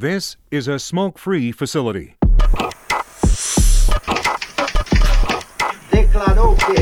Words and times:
This 0.00 0.36
is 0.52 0.68
a 0.68 0.78
smoke 0.78 1.18
free 1.18 1.50
facility. 1.50 2.14
declarou 5.90 6.54
que, 6.54 6.78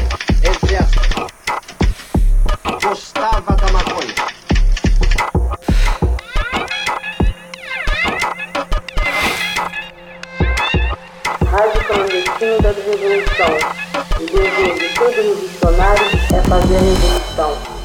aspas, 0.77 1.33
gostava 2.83 3.57
da 3.57 3.73
maconha. 3.73 4.15
Rádio 11.47 11.85
clandestino 11.87 12.61
da 12.61 12.71
revolução. 12.73 13.57
O 14.21 14.27
dever 14.27 14.75
de 14.79 14.95
todo 14.95 15.17
revolucionário 15.17 16.05
é 16.35 16.43
fazer 16.43 16.77
a 16.77 16.81
revolução. 16.81 17.77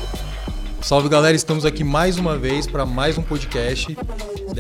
Salve 0.82 1.08
galera, 1.08 1.38
estamos 1.38 1.64
aqui 1.64 1.86
mais 1.86 2.18
uma 2.18 2.38
vez 2.38 2.68
para 2.68 2.86
mais 2.86 3.18
um 3.18 3.24
podcast. 3.24 3.96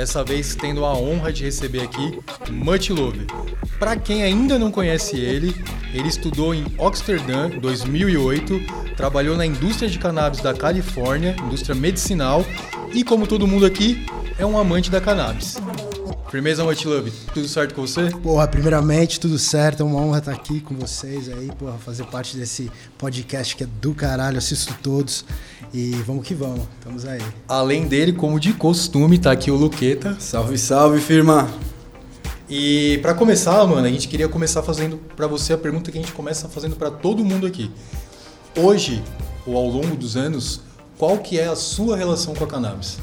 Dessa 0.01 0.23
vez 0.23 0.55
tendo 0.55 0.83
a 0.83 0.97
honra 0.97 1.31
de 1.31 1.43
receber 1.43 1.81
aqui 1.81 2.19
Much 2.49 2.89
Love. 2.89 3.27
Para 3.77 3.95
quem 3.95 4.23
ainda 4.23 4.57
não 4.57 4.71
conhece 4.71 5.15
ele, 5.15 5.55
ele 5.93 6.07
estudou 6.07 6.55
em 6.55 6.65
Amsterdã 6.79 7.47
em 7.47 7.59
2008, 7.59 8.95
trabalhou 8.97 9.37
na 9.37 9.45
indústria 9.45 9.87
de 9.87 9.99
cannabis 9.99 10.41
da 10.41 10.55
Califórnia, 10.55 11.35
indústria 11.45 11.75
medicinal, 11.75 12.43
e 12.91 13.03
como 13.03 13.27
todo 13.27 13.45
mundo 13.45 13.63
aqui, 13.63 14.03
é 14.39 14.45
um 14.45 14.57
amante 14.57 14.89
da 14.89 14.99
cannabis. 14.99 15.59
Firmeza, 16.31 16.63
Much 16.63 16.83
Love, 16.85 17.11
tudo 17.31 17.47
certo 17.47 17.75
com 17.75 17.81
você? 17.85 18.09
Porra, 18.23 18.47
primeiramente, 18.47 19.19
tudo 19.19 19.37
certo. 19.37 19.83
É 19.83 19.85
uma 19.85 19.99
honra 19.99 20.17
estar 20.17 20.31
aqui 20.31 20.61
com 20.61 20.73
vocês 20.73 21.29
aí, 21.29 21.51
porra, 21.59 21.77
fazer 21.77 22.05
parte 22.05 22.35
desse 22.37 22.71
podcast 22.97 23.55
que 23.55 23.65
é 23.65 23.67
do 23.79 23.93
caralho, 23.93 24.39
assisto 24.39 24.73
todos. 24.81 25.25
E 25.73 25.91
vamos 26.05 26.27
que 26.27 26.33
vamos, 26.33 26.61
estamos 26.77 27.05
aí. 27.05 27.21
Além 27.47 27.87
dele, 27.87 28.11
como 28.11 28.37
de 28.39 28.51
costume, 28.51 29.17
tá 29.17 29.31
aqui 29.31 29.49
o 29.49 29.55
Luqueta. 29.55 30.17
Salve, 30.19 30.57
salve, 30.57 30.99
firma! 30.99 31.49
E 32.49 32.99
para 33.01 33.13
começar, 33.13 33.65
mano, 33.65 33.87
a 33.87 33.89
gente 33.89 34.09
queria 34.09 34.27
começar 34.27 34.61
fazendo 34.61 34.97
para 35.15 35.27
você 35.27 35.53
a 35.53 35.57
pergunta 35.57 35.89
que 35.89 35.97
a 35.97 36.01
gente 36.01 36.11
começa 36.11 36.49
fazendo 36.49 36.75
para 36.75 36.91
todo 36.91 37.23
mundo 37.23 37.47
aqui. 37.47 37.71
Hoje, 38.57 39.01
ou 39.45 39.55
ao 39.55 39.65
longo 39.65 39.95
dos 39.95 40.17
anos, 40.17 40.59
qual 40.97 41.17
que 41.19 41.39
é 41.39 41.47
a 41.47 41.55
sua 41.55 41.95
relação 41.95 42.35
com 42.35 42.43
a 42.43 42.47
cannabis? 42.47 42.97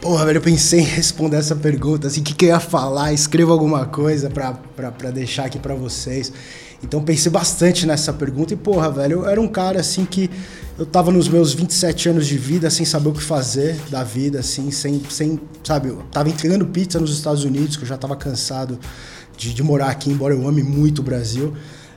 Porra, 0.00 0.24
velho, 0.24 0.36
eu 0.36 0.42
pensei 0.42 0.78
em 0.78 0.84
responder 0.84 1.38
essa 1.38 1.56
pergunta, 1.56 2.06
assim, 2.06 2.20
o 2.20 2.22
que, 2.22 2.32
que 2.32 2.44
eu 2.44 2.50
ia 2.50 2.60
falar, 2.60 3.12
escreva 3.12 3.50
alguma 3.50 3.84
coisa 3.84 4.30
pra 4.30 5.10
deixar 5.10 5.46
aqui 5.46 5.58
pra 5.58 5.74
vocês. 5.74 6.32
Então 6.80 7.02
pensei 7.02 7.32
bastante 7.32 7.84
nessa 7.84 8.12
pergunta 8.12 8.54
e, 8.54 8.56
porra, 8.56 8.88
velho, 8.88 9.22
eu 9.22 9.28
era 9.28 9.40
um 9.40 9.48
cara, 9.48 9.80
assim, 9.80 10.04
que 10.04 10.30
eu 10.78 10.86
tava 10.86 11.10
nos 11.10 11.28
meus 11.28 11.52
27 11.52 12.10
anos 12.10 12.26
de 12.26 12.38
vida 12.38 12.70
sem 12.70 12.86
saber 12.86 13.08
o 13.08 13.12
que 13.12 13.22
fazer 13.22 13.76
da 13.90 14.04
vida, 14.04 14.38
assim, 14.38 14.70
sem, 14.70 15.02
sem 15.10 15.40
sabe, 15.64 15.88
eu 15.88 16.02
tava 16.12 16.28
entregando 16.28 16.64
pizza 16.66 17.00
nos 17.00 17.12
Estados 17.12 17.42
Unidos, 17.42 17.76
que 17.76 17.82
eu 17.82 17.88
já 17.88 17.96
tava 17.96 18.14
cansado 18.14 18.78
de, 19.36 19.52
de 19.52 19.62
morar 19.62 19.88
aqui, 19.88 20.08
embora 20.08 20.34
eu 20.34 20.46
ame 20.46 20.62
muito 20.62 21.00
o 21.00 21.02
Brasil. 21.02 21.52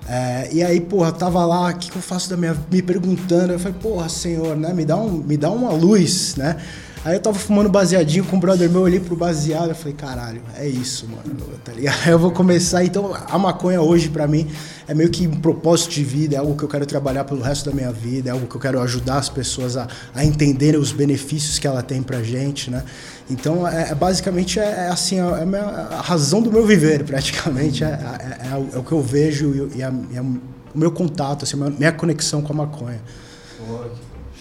É, 0.10 0.50
e 0.52 0.64
aí, 0.64 0.82
porra, 0.82 1.12
tava 1.12 1.46
lá, 1.46 1.70
o 1.70 1.78
que, 1.78 1.92
que 1.92 1.98
eu 1.98 2.02
faço 2.02 2.28
da 2.28 2.36
minha 2.36 2.58
me 2.72 2.82
perguntando, 2.82 3.54
eu 3.54 3.60
falei, 3.60 3.78
porra, 3.80 4.10
senhor, 4.10 4.58
né, 4.58 4.74
me 4.74 4.84
dá, 4.84 4.98
um, 4.98 5.12
me 5.12 5.38
dá 5.38 5.52
uma 5.52 5.72
luz, 5.72 6.36
né? 6.36 6.58
Aí 7.04 7.16
eu 7.16 7.20
tava 7.20 7.38
fumando 7.38 7.68
baseadinho 7.68 8.24
com 8.26 8.36
o 8.36 8.40
brother 8.40 8.70
meu, 8.70 8.82
olhei 8.82 9.00
pro 9.00 9.16
baseado, 9.16 9.70
eu 9.70 9.76
falei, 9.76 9.94
caralho, 9.94 10.42
é 10.56 10.68
isso, 10.68 11.08
mano, 11.08 11.40
tá 11.64 11.72
ligado? 11.72 11.98
Eu 12.08 12.20
vou 12.20 12.30
começar, 12.32 12.86
então 12.86 13.12
a 13.28 13.40
maconha 13.40 13.82
hoje 13.82 14.08
pra 14.08 14.28
mim 14.28 14.48
é 14.92 14.94
meio 14.94 15.10
que 15.10 15.26
um 15.26 15.40
propósito 15.40 15.92
de 15.92 16.04
vida, 16.04 16.36
é 16.36 16.38
algo 16.38 16.54
que 16.58 16.64
eu 16.64 16.68
quero 16.68 16.86
trabalhar 16.86 17.24
pelo 17.24 17.42
resto 17.42 17.70
da 17.70 17.74
minha 17.74 17.94
vida, 17.94 18.30
é 18.30 18.34
algo 18.34 18.46
que 18.46 18.54
eu 18.54 18.60
quero 18.60 18.82
ajudar 18.82 19.20
as 19.20 19.30
pessoas 19.30 19.78
a, 19.78 19.88
a 20.14 20.26
entenderem 20.26 20.78
os 20.78 20.92
benefícios 20.92 21.58
que 21.58 21.66
ela 21.66 21.82
tem 21.82 22.04
pra 22.04 22.22
gente, 22.22 22.70
né? 22.70 22.84
Então, 23.30 23.66
é, 23.66 23.92
é 23.92 23.96
basicamente, 23.96 24.60
é, 24.60 24.64
é 24.64 24.88
assim, 24.90 25.18
é 25.18 25.22
a, 25.22 25.46
minha, 25.46 25.64
a, 25.64 26.02
razão 26.02 26.42
do 26.42 26.52
meu 26.52 26.68
viver, 26.68 27.06
praticamente, 27.08 27.86
é, 27.86 27.88
é, 27.88 28.74
é 28.74 28.78
o 28.78 28.84
que 28.84 28.92
eu 28.92 29.02
vejo 29.02 29.72
e, 29.74 29.82
a, 29.82 29.94
e 30.12 30.18
a, 30.18 30.22
o 30.22 30.78
meu 30.78 30.92
contato, 30.92 31.44
assim, 31.44 31.56
a 31.64 31.70
minha 31.70 31.94
conexão 31.94 32.42
com 32.42 32.52
a 32.52 32.56
maconha. 32.58 33.00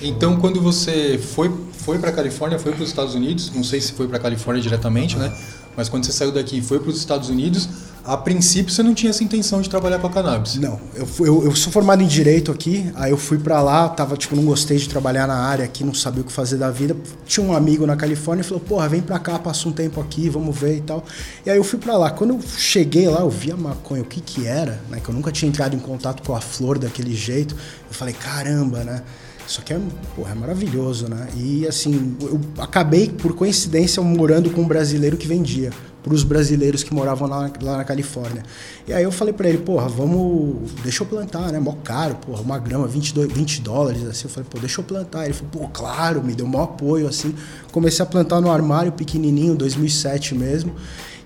Então, 0.03 0.37
quando 0.41 0.61
você 0.61 1.17
foi, 1.17 1.49
foi 1.75 2.01
para 2.01 2.11
a 2.11 2.13
Califórnia, 2.13 2.59
foi 2.59 2.73
para 2.73 2.83
os 2.83 2.89
Estados 2.89 3.15
Unidos, 3.15 3.53
não 3.55 3.63
sei 3.63 3.81
se 3.81 3.93
foi 3.93 4.09
para 4.09 4.17
a 4.17 4.21
Califórnia 4.21 4.61
diretamente, 4.61 5.17
né? 5.17 5.33
Mas 5.77 5.89
quando 5.89 6.05
você 6.05 6.13
saiu 6.13 6.33
daqui 6.33 6.59
e 6.59 6.63
foi 6.63 6.79
para 6.79 6.91
os 6.91 6.99
Estados 6.99 7.29
Unidos, 7.29 7.69
a 8.05 8.17
princípio 8.17 8.73
você 8.73 8.83
não 8.83 8.95
tinha 8.95 9.11
essa 9.11 9.23
intenção 9.23 9.61
de 9.61 9.69
trabalhar 9.69 9.99
com 9.99 10.07
a 10.07 10.11
cannabis. 10.11 10.57
Não, 10.57 10.81
eu, 10.95 11.09
eu, 11.21 11.45
eu 11.45 11.55
sou 11.55 11.73
formado 11.73 12.03
em 12.03 12.07
direito 12.07 12.51
aqui, 12.51 12.91
aí 12.95 13.11
eu 13.11 13.17
fui 13.17 13.39
para 13.39 13.61
lá, 13.61 13.89
tava 13.89 14.17
tipo, 14.17 14.35
não 14.35 14.45
gostei 14.45 14.79
de 14.79 14.89
trabalhar 14.89 15.27
na 15.27 15.37
área 15.37 15.65
aqui, 15.65 15.85
não 15.85 15.95
sabia 15.95 16.23
o 16.23 16.25
que 16.25 16.33
fazer 16.33 16.57
da 16.57 16.71
vida. 16.71 16.97
Tinha 17.27 17.47
um 17.47 17.55
amigo 17.55 17.87
na 17.87 17.97
Califórnia 17.97 18.43
e 18.43 18.45
falou: 18.45 18.61
"Porra, 18.61 18.89
vem 18.89 19.03
para 19.03 19.19
cá, 19.19 19.39
passa 19.39 19.69
um 19.69 19.73
tempo 19.73 20.01
aqui, 20.01 20.29
vamos 20.29 20.59
ver 20.59 20.79
e 20.79 20.81
tal". 20.81 21.05
E 21.45 21.51
aí 21.51 21.57
eu 21.57 21.65
fui 21.65 21.79
para 21.79 21.97
lá. 21.97 22.11
Quando 22.11 22.35
eu 22.35 22.41
cheguei 22.57 23.07
lá, 23.07 23.21
eu 23.21 23.31
vi 23.31 23.53
a 23.53 23.57
maconha, 23.57 24.03
o 24.03 24.07
que 24.07 24.21
que 24.21 24.47
era, 24.47 24.81
né? 24.89 25.01
Que 25.03 25.11
eu 25.11 25.15
nunca 25.15 25.31
tinha 25.31 25.49
entrado 25.49 25.77
em 25.77 25.81
contato 25.81 26.23
com 26.23 26.35
a 26.35 26.41
flor 26.41 26.79
daquele 26.79 27.15
jeito. 27.15 27.55
Eu 27.55 27.95
falei: 27.95 28.15
"Caramba, 28.15 28.83
né?" 28.83 29.03
Isso 29.51 29.61
aqui 29.61 29.73
é, 29.73 29.81
porra, 30.15 30.31
é 30.31 30.35
maravilhoso, 30.37 31.09
né? 31.09 31.27
E 31.37 31.67
assim, 31.67 32.17
eu 32.21 32.41
acabei, 32.57 33.09
por 33.11 33.35
coincidência, 33.35 34.01
morando 34.01 34.49
com 34.51 34.61
um 34.61 34.69
brasileiro 34.69 35.17
que 35.17 35.27
vendia 35.27 35.73
para 36.05 36.15
os 36.15 36.23
brasileiros 36.23 36.85
que 36.85 36.95
moravam 36.95 37.29
lá, 37.29 37.51
lá, 37.61 37.79
na 37.79 37.85
Califórnia. 37.85 38.45
E 38.87 38.93
aí 38.93 39.03
eu 39.03 39.11
falei 39.11 39.35
para 39.35 39.49
ele, 39.49 39.59
porra, 39.59 39.89
vamos, 39.89 40.71
deixa 40.85 41.03
eu 41.03 41.07
plantar, 41.07 41.51
né? 41.51 41.59
Mó 41.59 41.73
caro, 41.83 42.15
porra, 42.15 42.41
uma 42.43 42.61
grama, 42.61 42.87
22, 42.87 43.33
20 43.33 43.61
dólares, 43.61 44.05
assim. 44.05 44.27
Eu 44.27 44.31
falei, 44.31 44.49
pô, 44.49 44.61
deixa 44.61 44.81
eu 44.81 44.85
plantar. 44.85 45.25
Ele 45.25 45.35
falou, 45.35 45.51
pô, 45.51 45.69
claro, 45.69 46.23
me 46.23 46.33
deu 46.33 46.47
maior 46.47 46.67
apoio, 46.67 47.09
assim. 47.09 47.35
Comecei 47.73 48.05
a 48.05 48.07
plantar 48.07 48.41
no 48.41 48.53
armário 48.53 48.93
pequenininho, 48.93 49.57
2007 49.57 50.33
mesmo. 50.33 50.77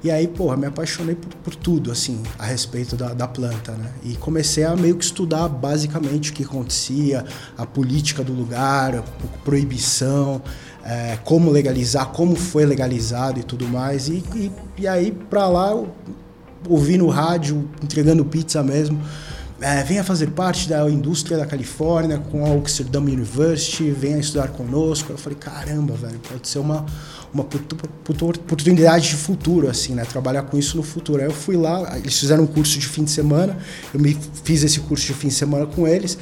E 0.04 0.10
aí, 0.10 0.28
porra, 0.28 0.54
me 0.54 0.66
apaixonei 0.66 1.14
por, 1.14 1.34
por 1.36 1.54
tudo, 1.54 1.90
assim, 1.90 2.22
a 2.38 2.44
respeito 2.44 2.94
da, 2.94 3.14
da, 3.14 3.26
planta, 3.26 3.72
né? 3.72 3.90
E 4.02 4.14
comecei 4.16 4.62
a 4.62 4.76
meio 4.76 4.96
que 4.96 5.04
estudar 5.04 5.48
basicamente 5.48 6.30
o 6.30 6.34
que 6.34 6.44
acontecia, 6.44 7.24
a 7.56 7.64
política 7.64 8.22
do 8.22 8.34
lugar, 8.34 8.96
a 8.96 9.02
proibição, 9.42 10.42
é, 10.84 11.16
como 11.24 11.50
legalizar, 11.50 12.08
como 12.08 12.36
foi 12.36 12.66
legalizado 12.66 13.40
e 13.40 13.42
tudo 13.42 13.66
mais. 13.66 14.08
E, 14.08 14.22
e, 14.34 14.52
e 14.76 14.86
aí, 14.86 15.10
pra 15.10 15.48
lá, 15.48 15.70
eu 15.70 15.88
ouvi 16.68 16.98
no 16.98 17.08
rádio, 17.08 17.66
entregando 17.82 18.26
pizza 18.26 18.62
mesmo, 18.62 19.00
é, 19.58 19.82
venha 19.82 20.04
fazer 20.04 20.32
parte 20.32 20.68
da 20.68 20.86
indústria 20.90 21.38
da 21.38 21.46
Califórnia 21.46 22.18
com 22.18 22.44
a 22.44 22.50
Amsterdam 22.50 23.04
University, 23.04 23.90
venha 23.90 24.18
estudar 24.18 24.48
conosco. 24.48 25.10
Eu 25.10 25.16
falei, 25.16 25.38
caramba, 25.38 25.94
velho, 25.94 26.18
pode 26.18 26.46
ser 26.46 26.58
uma, 26.58 26.84
uma 27.34 27.42
oportunidade 27.42 29.08
de 29.08 29.16
futuro, 29.16 29.68
assim, 29.68 29.94
né? 29.94 30.04
Trabalhar 30.04 30.42
com 30.42 30.56
isso 30.56 30.76
no 30.76 30.82
futuro. 30.82 31.20
Aí 31.20 31.26
eu 31.26 31.32
fui 31.32 31.56
lá, 31.56 31.98
eles 31.98 32.18
fizeram 32.18 32.44
um 32.44 32.46
curso 32.46 32.78
de 32.78 32.86
fim 32.86 33.02
de 33.02 33.10
semana, 33.10 33.58
eu 33.92 33.98
me 33.98 34.16
fiz 34.44 34.62
esse 34.62 34.80
curso 34.80 35.04
de 35.04 35.14
fim 35.14 35.28
de 35.28 35.34
semana 35.34 35.66
com 35.66 35.86
eles. 35.86 36.16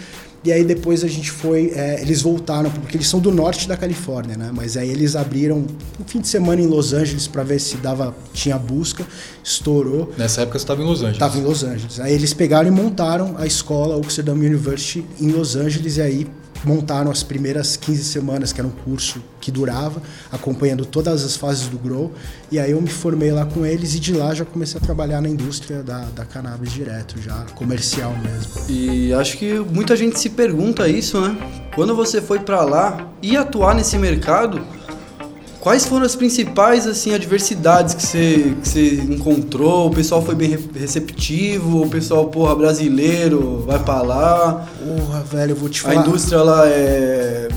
E 0.44 0.50
aí 0.50 0.64
depois 0.64 1.04
a 1.04 1.08
gente 1.08 1.30
foi, 1.30 1.72
é, 1.72 2.00
eles 2.02 2.20
voltaram, 2.20 2.68
porque 2.68 2.96
eles 2.96 3.06
são 3.06 3.20
do 3.20 3.30
norte 3.30 3.68
da 3.68 3.76
Califórnia, 3.76 4.36
né? 4.36 4.50
Mas 4.52 4.76
aí 4.76 4.90
eles 4.90 5.14
abriram 5.14 5.58
um 5.58 6.04
fim 6.04 6.20
de 6.20 6.26
semana 6.26 6.60
em 6.60 6.66
Los 6.66 6.92
Angeles 6.92 7.28
para 7.28 7.44
ver 7.44 7.60
se 7.60 7.76
dava, 7.76 8.12
tinha 8.32 8.58
busca, 8.58 9.06
estourou. 9.44 10.12
Nessa 10.18 10.40
época 10.40 10.58
você 10.58 10.64
estava 10.64 10.82
em 10.82 10.84
Los 10.84 10.98
Angeles? 10.98 11.14
Estava 11.14 11.38
em 11.38 11.42
Los 11.42 11.62
Angeles. 11.62 12.00
Aí 12.00 12.12
eles 12.12 12.34
pegaram 12.34 12.66
e 12.66 12.72
montaram 12.72 13.36
a 13.38 13.46
escola 13.46 13.94
Amsterdam 13.94 14.34
University 14.34 15.06
em 15.20 15.30
Los 15.30 15.54
Angeles 15.54 15.98
e 15.98 16.02
aí 16.02 16.26
montaram 16.64 17.10
as 17.10 17.22
primeiras 17.22 17.76
15 17.76 18.04
semanas, 18.04 18.52
que 18.52 18.60
era 18.60 18.68
um 18.68 18.72
curso 18.72 19.22
que 19.40 19.50
durava, 19.50 20.02
acompanhando 20.30 20.84
todas 20.84 21.24
as 21.24 21.36
fases 21.36 21.66
do 21.68 21.78
grow. 21.78 22.12
E 22.50 22.58
aí 22.58 22.70
eu 22.70 22.80
me 22.80 22.88
formei 22.88 23.32
lá 23.32 23.44
com 23.44 23.66
eles 23.66 23.94
e 23.94 24.00
de 24.00 24.12
lá 24.12 24.34
já 24.34 24.44
comecei 24.44 24.80
a 24.80 24.84
trabalhar 24.84 25.20
na 25.20 25.28
indústria 25.28 25.82
da, 25.82 26.04
da 26.14 26.24
cannabis 26.24 26.72
direto, 26.72 27.20
já 27.20 27.44
comercial 27.54 28.14
mesmo. 28.18 28.52
E 28.68 29.12
acho 29.14 29.36
que 29.38 29.54
muita 29.54 29.96
gente 29.96 30.18
se 30.18 30.30
pergunta 30.30 30.88
isso, 30.88 31.20
né? 31.20 31.36
Quando 31.74 31.94
você 31.96 32.20
foi 32.20 32.40
para 32.40 32.62
lá 32.62 33.08
e 33.22 33.36
atuar 33.36 33.74
nesse 33.74 33.98
mercado, 33.98 34.64
Quais 35.62 35.86
foram 35.86 36.04
as 36.04 36.16
principais 36.16 36.88
assim 36.88 37.14
adversidades 37.14 37.94
que 37.94 38.02
você, 38.02 38.56
que 38.60 38.68
você 38.68 38.94
encontrou? 38.96 39.86
O 39.86 39.90
pessoal 39.94 40.20
foi 40.20 40.34
bem 40.34 40.58
receptivo? 40.74 41.84
O 41.84 41.88
pessoal, 41.88 42.26
porra, 42.26 42.56
brasileiro, 42.56 43.62
vai 43.64 43.78
pra 43.78 44.02
lá? 44.02 44.68
Porra, 44.84 45.20
velho, 45.22 45.52
eu 45.52 45.56
vou 45.56 45.68
te 45.68 45.80
falar. 45.80 46.00
A 46.00 46.04
indústria 46.04 46.42
lá 46.42 46.68
é. 46.68 47.48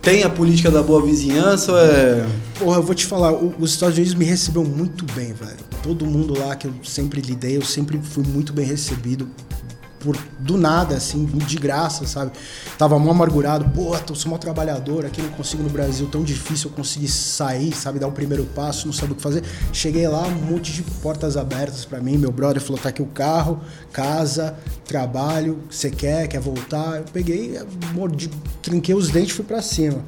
Tem 0.00 0.22
a 0.22 0.30
política 0.30 0.70
da 0.70 0.82
boa 0.82 1.02
vizinhança 1.04 1.72
ou 1.72 1.78
é. 1.78 2.26
Porra, 2.58 2.78
eu 2.78 2.82
vou 2.82 2.94
te 2.94 3.04
falar, 3.04 3.34
os 3.34 3.72
Estados 3.72 3.98
Unidos 3.98 4.14
me 4.14 4.24
recebeu 4.24 4.64
muito 4.64 5.04
bem, 5.12 5.34
velho. 5.34 5.58
Todo 5.82 6.06
mundo 6.06 6.32
lá 6.38 6.56
que 6.56 6.66
eu 6.66 6.72
sempre 6.82 7.20
lidei, 7.20 7.58
eu 7.58 7.62
sempre 7.62 8.00
fui 8.02 8.24
muito 8.26 8.54
bem 8.54 8.64
recebido 8.64 9.28
por 10.02 10.16
do 10.38 10.58
nada, 10.58 10.96
assim, 10.96 11.24
de 11.24 11.56
graça, 11.56 12.06
sabe? 12.06 12.32
Tava 12.76 12.98
mó 12.98 13.12
amargurado, 13.12 13.64
pô, 13.70 13.96
eu 13.96 14.14
sou 14.14 14.30
mó 14.30 14.38
trabalhador, 14.38 15.06
aqui 15.06 15.22
não 15.22 15.30
consigo 15.30 15.62
no 15.62 15.70
Brasil, 15.70 16.08
tão 16.10 16.22
difícil 16.24 16.70
eu 16.70 16.76
conseguir 16.76 17.08
sair, 17.08 17.72
sabe? 17.72 17.98
Dar 17.98 18.08
o 18.08 18.12
primeiro 18.12 18.44
passo, 18.44 18.86
não 18.86 18.92
sabe 18.92 19.12
o 19.12 19.14
que 19.14 19.22
fazer. 19.22 19.44
Cheguei 19.72 20.06
lá, 20.08 20.26
um 20.26 20.52
monte 20.52 20.72
de 20.72 20.82
portas 20.82 21.36
abertas 21.36 21.84
para 21.84 22.00
mim. 22.00 22.18
Meu 22.18 22.32
brother 22.32 22.60
falou: 22.60 22.80
tá 22.80 22.88
aqui 22.88 23.00
o 23.02 23.06
carro, 23.06 23.60
casa, 23.92 24.56
trabalho, 24.84 25.60
você 25.70 25.90
quer, 25.90 26.26
quer 26.28 26.40
voltar? 26.40 26.98
Eu 26.98 27.04
peguei, 27.12 27.58
mordi, 27.94 28.28
trinquei 28.60 28.94
os 28.94 29.08
dentes 29.08 29.30
e 29.30 29.34
fui 29.34 29.44
pra 29.44 29.62
cima. 29.62 30.00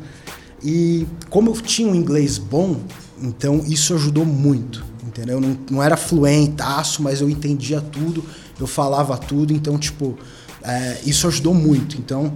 E 0.62 1.06
como 1.29 1.50
eu 1.50 1.61
tinha 1.61 1.88
um 1.88 1.94
inglês 1.94 2.38
bom, 2.38 2.81
Então 3.20 3.62
isso 3.67 3.94
ajudou 3.94 4.25
muito, 4.25 4.85
entendeu? 5.02 5.40
Não, 5.40 5.56
não 5.70 5.82
era 5.82 5.97
fluentaço, 5.97 7.02
mas 7.02 7.20
eu 7.20 7.31
entendia 7.31 7.81
tudo, 7.81 8.25
eu 8.59 8.67
falava 8.67 9.17
tudo, 9.17 9.53
então, 9.53 9.79
tipo, 9.79 10.17
é, 10.62 10.99
isso 11.05 11.27
ajudou 11.27 11.55
muito. 11.55 11.97
Então, 11.99 12.35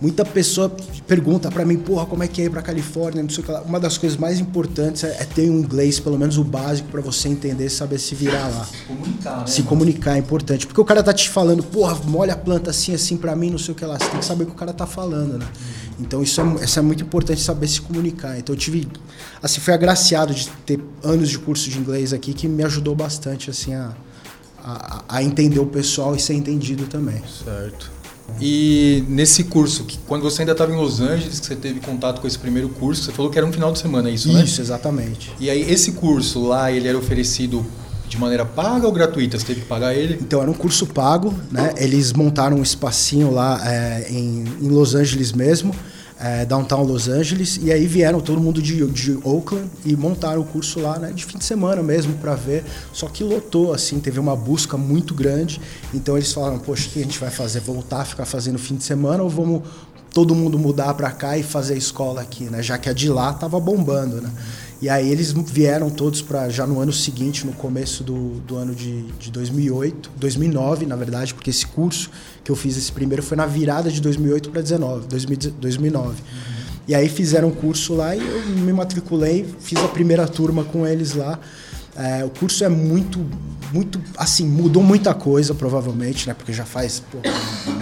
muita 0.00 0.24
pessoa 0.24 0.68
pergunta 1.06 1.48
para 1.48 1.64
mim, 1.64 1.76
porra, 1.76 2.06
como 2.06 2.24
é 2.24 2.28
que 2.28 2.42
é 2.42 2.46
ir 2.46 2.50
pra 2.50 2.60
Califórnia, 2.60 3.22
não 3.22 3.30
sei 3.30 3.42
o 3.42 3.46
que 3.46 3.52
lá. 3.52 3.62
Uma 3.62 3.78
das 3.78 3.96
coisas 3.96 4.18
mais 4.18 4.40
importantes 4.40 5.04
é, 5.04 5.16
é 5.20 5.24
ter 5.24 5.48
um 5.48 5.58
inglês, 5.58 6.00
pelo 6.00 6.18
menos 6.18 6.38
o 6.38 6.44
básico, 6.44 6.88
para 6.88 7.00
você 7.00 7.28
entender, 7.28 7.68
saber 7.70 7.98
se 7.98 8.14
virar 8.14 8.48
lá. 8.48 8.68
Comunicar, 8.86 9.38
né? 9.38 9.46
Se 9.46 9.62
comunicar 9.62 10.16
é 10.16 10.18
importante. 10.18 10.66
Porque 10.66 10.80
o 10.80 10.84
cara 10.84 11.02
tá 11.02 11.12
te 11.12 11.30
falando, 11.30 11.62
porra, 11.62 11.94
molha 12.04 12.32
a 12.32 12.36
planta 12.36 12.70
assim, 12.70 12.92
assim 12.92 13.16
pra 13.16 13.36
mim, 13.36 13.50
não 13.50 13.58
sei 13.58 13.72
o 13.72 13.74
que 13.76 13.84
lá. 13.84 13.96
Você 13.96 14.08
tem 14.08 14.18
que 14.18 14.24
saber 14.24 14.42
o 14.42 14.46
que 14.46 14.52
o 14.52 14.56
cara 14.56 14.72
tá 14.72 14.86
falando, 14.86 15.38
né? 15.38 15.46
Então 16.00 16.20
isso 16.20 16.40
é, 16.40 16.64
isso 16.64 16.78
é 16.78 16.82
muito 16.82 17.04
importante 17.04 17.40
saber 17.40 17.68
se 17.68 17.80
comunicar. 17.80 18.36
Então 18.38 18.54
eu 18.54 18.58
tive. 18.58 18.88
Assim, 19.40 19.60
fui 19.60 19.72
agraciado 19.72 20.34
de 20.34 20.48
ter 20.66 20.80
anos 21.02 21.28
de 21.28 21.38
curso 21.38 21.70
de 21.70 21.78
inglês 21.78 22.12
aqui 22.12 22.34
que 22.34 22.48
me 22.48 22.64
ajudou 22.64 22.94
bastante, 22.94 23.50
assim, 23.50 23.72
a, 23.74 23.92
a, 24.62 25.04
a 25.08 25.22
entender 25.22 25.58
o 25.58 25.66
pessoal 25.66 26.14
e 26.14 26.20
ser 26.20 26.34
entendido 26.34 26.86
também. 26.86 27.22
Certo. 27.44 27.90
E 28.40 29.04
nesse 29.08 29.44
curso, 29.44 29.84
que 29.84 29.98
quando 30.06 30.22
você 30.22 30.42
ainda 30.42 30.52
estava 30.52 30.72
em 30.72 30.76
Los 30.76 31.00
Angeles, 31.00 31.40
que 31.40 31.46
você 31.46 31.56
teve 31.56 31.80
contato 31.80 32.20
com 32.20 32.26
esse 32.26 32.38
primeiro 32.38 32.68
curso, 32.68 33.02
você 33.02 33.12
falou 33.12 33.30
que 33.30 33.38
era 33.38 33.46
um 33.46 33.52
final 33.52 33.72
de 33.72 33.78
semana, 33.78 34.08
é 34.08 34.12
isso, 34.12 34.32
né? 34.32 34.42
Isso, 34.42 34.60
exatamente. 34.60 35.32
E 35.38 35.50
aí, 35.50 35.60
esse 35.70 35.92
curso 35.92 36.46
lá, 36.46 36.72
ele 36.72 36.88
era 36.88 36.96
oferecido 36.96 37.64
de 38.08 38.18
maneira 38.18 38.44
paga 38.44 38.86
ou 38.86 38.92
gratuita? 38.92 39.38
Você 39.38 39.46
teve 39.46 39.62
que 39.62 39.66
pagar 39.66 39.94
ele? 39.94 40.18
Então 40.20 40.40
era 40.40 40.50
um 40.50 40.54
curso 40.54 40.86
pago, 40.86 41.34
né? 41.50 41.72
Eles 41.76 42.12
montaram 42.12 42.58
um 42.58 42.62
espacinho 42.62 43.30
lá 43.30 43.60
é, 43.64 44.06
em, 44.10 44.44
em 44.60 44.68
Los 44.68 44.94
Angeles 44.94 45.32
mesmo, 45.32 45.74
é, 46.22 46.44
downtown 46.44 46.84
Los 46.84 47.08
Angeles, 47.08 47.58
e 47.60 47.72
aí 47.72 47.84
vieram 47.84 48.20
todo 48.20 48.40
mundo 48.40 48.62
de, 48.62 48.86
de 48.86 49.18
Oakland 49.24 49.68
e 49.84 49.96
montaram 49.96 50.40
o 50.40 50.44
curso 50.44 50.78
lá, 50.78 50.96
né? 50.96 51.10
De 51.12 51.24
fim 51.24 51.36
de 51.36 51.44
semana 51.44 51.82
mesmo 51.82 52.14
para 52.14 52.36
ver. 52.36 52.64
Só 52.92 53.08
que 53.08 53.24
lotou, 53.24 53.74
assim, 53.74 53.98
teve 53.98 54.20
uma 54.20 54.36
busca 54.36 54.76
muito 54.76 55.14
grande. 55.14 55.60
Então 55.92 56.16
eles 56.16 56.32
falaram, 56.32 56.60
poxa, 56.60 56.86
o 56.88 56.92
que 56.92 57.00
a 57.00 57.02
gente 57.02 57.18
vai 57.18 57.30
fazer? 57.30 57.58
Voltar 57.60 58.02
a 58.02 58.04
ficar 58.04 58.24
fazendo 58.24 58.56
fim 58.56 58.76
de 58.76 58.84
semana 58.84 59.20
ou 59.20 59.28
vamos 59.28 59.62
todo 60.14 60.34
mundo 60.34 60.58
mudar 60.58 60.94
para 60.94 61.10
cá 61.10 61.36
e 61.36 61.42
fazer 61.42 61.74
a 61.74 61.76
escola 61.76 62.20
aqui, 62.20 62.44
né? 62.44 62.62
Já 62.62 62.78
que 62.78 62.88
a 62.88 62.92
de 62.92 63.08
lá 63.08 63.32
tava 63.32 63.58
bombando, 63.58 64.20
né? 64.20 64.30
E 64.82 64.88
aí 64.88 65.12
eles 65.12 65.30
vieram 65.30 65.88
todos 65.88 66.20
para 66.20 66.48
já 66.48 66.66
no 66.66 66.80
ano 66.80 66.92
seguinte, 66.92 67.46
no 67.46 67.52
começo 67.52 68.02
do, 68.02 68.40
do 68.40 68.56
ano 68.56 68.74
de, 68.74 69.02
de 69.12 69.30
2008, 69.30 70.10
2009, 70.16 70.86
na 70.86 70.96
verdade, 70.96 71.32
porque 71.32 71.50
esse 71.50 71.64
curso 71.64 72.10
que 72.42 72.50
eu 72.50 72.56
fiz 72.56 72.76
esse 72.76 72.90
primeiro 72.90 73.22
foi 73.22 73.36
na 73.36 73.46
virada 73.46 73.88
de 73.88 74.00
2008 74.00 74.50
para 74.50 74.60
2009. 74.60 75.06
2009. 75.60 76.16
E 76.88 76.96
aí 76.96 77.08
fizeram 77.08 77.46
um 77.46 77.52
curso 77.52 77.94
lá 77.94 78.16
e 78.16 78.18
eu 78.18 78.42
me 78.56 78.72
matriculei, 78.72 79.46
fiz 79.60 79.78
a 79.78 79.86
primeira 79.86 80.26
turma 80.26 80.64
com 80.64 80.84
eles 80.84 81.14
lá. 81.14 81.38
É, 81.94 82.24
o 82.24 82.30
curso 82.30 82.64
é 82.64 82.68
muito, 82.68 83.24
muito, 83.72 84.00
assim, 84.16 84.44
mudou 84.44 84.82
muita 84.82 85.14
coisa, 85.14 85.54
provavelmente, 85.54 86.26
né? 86.26 86.34
Porque 86.34 86.52
já 86.52 86.64
faz 86.64 86.98
pô, 86.98 87.18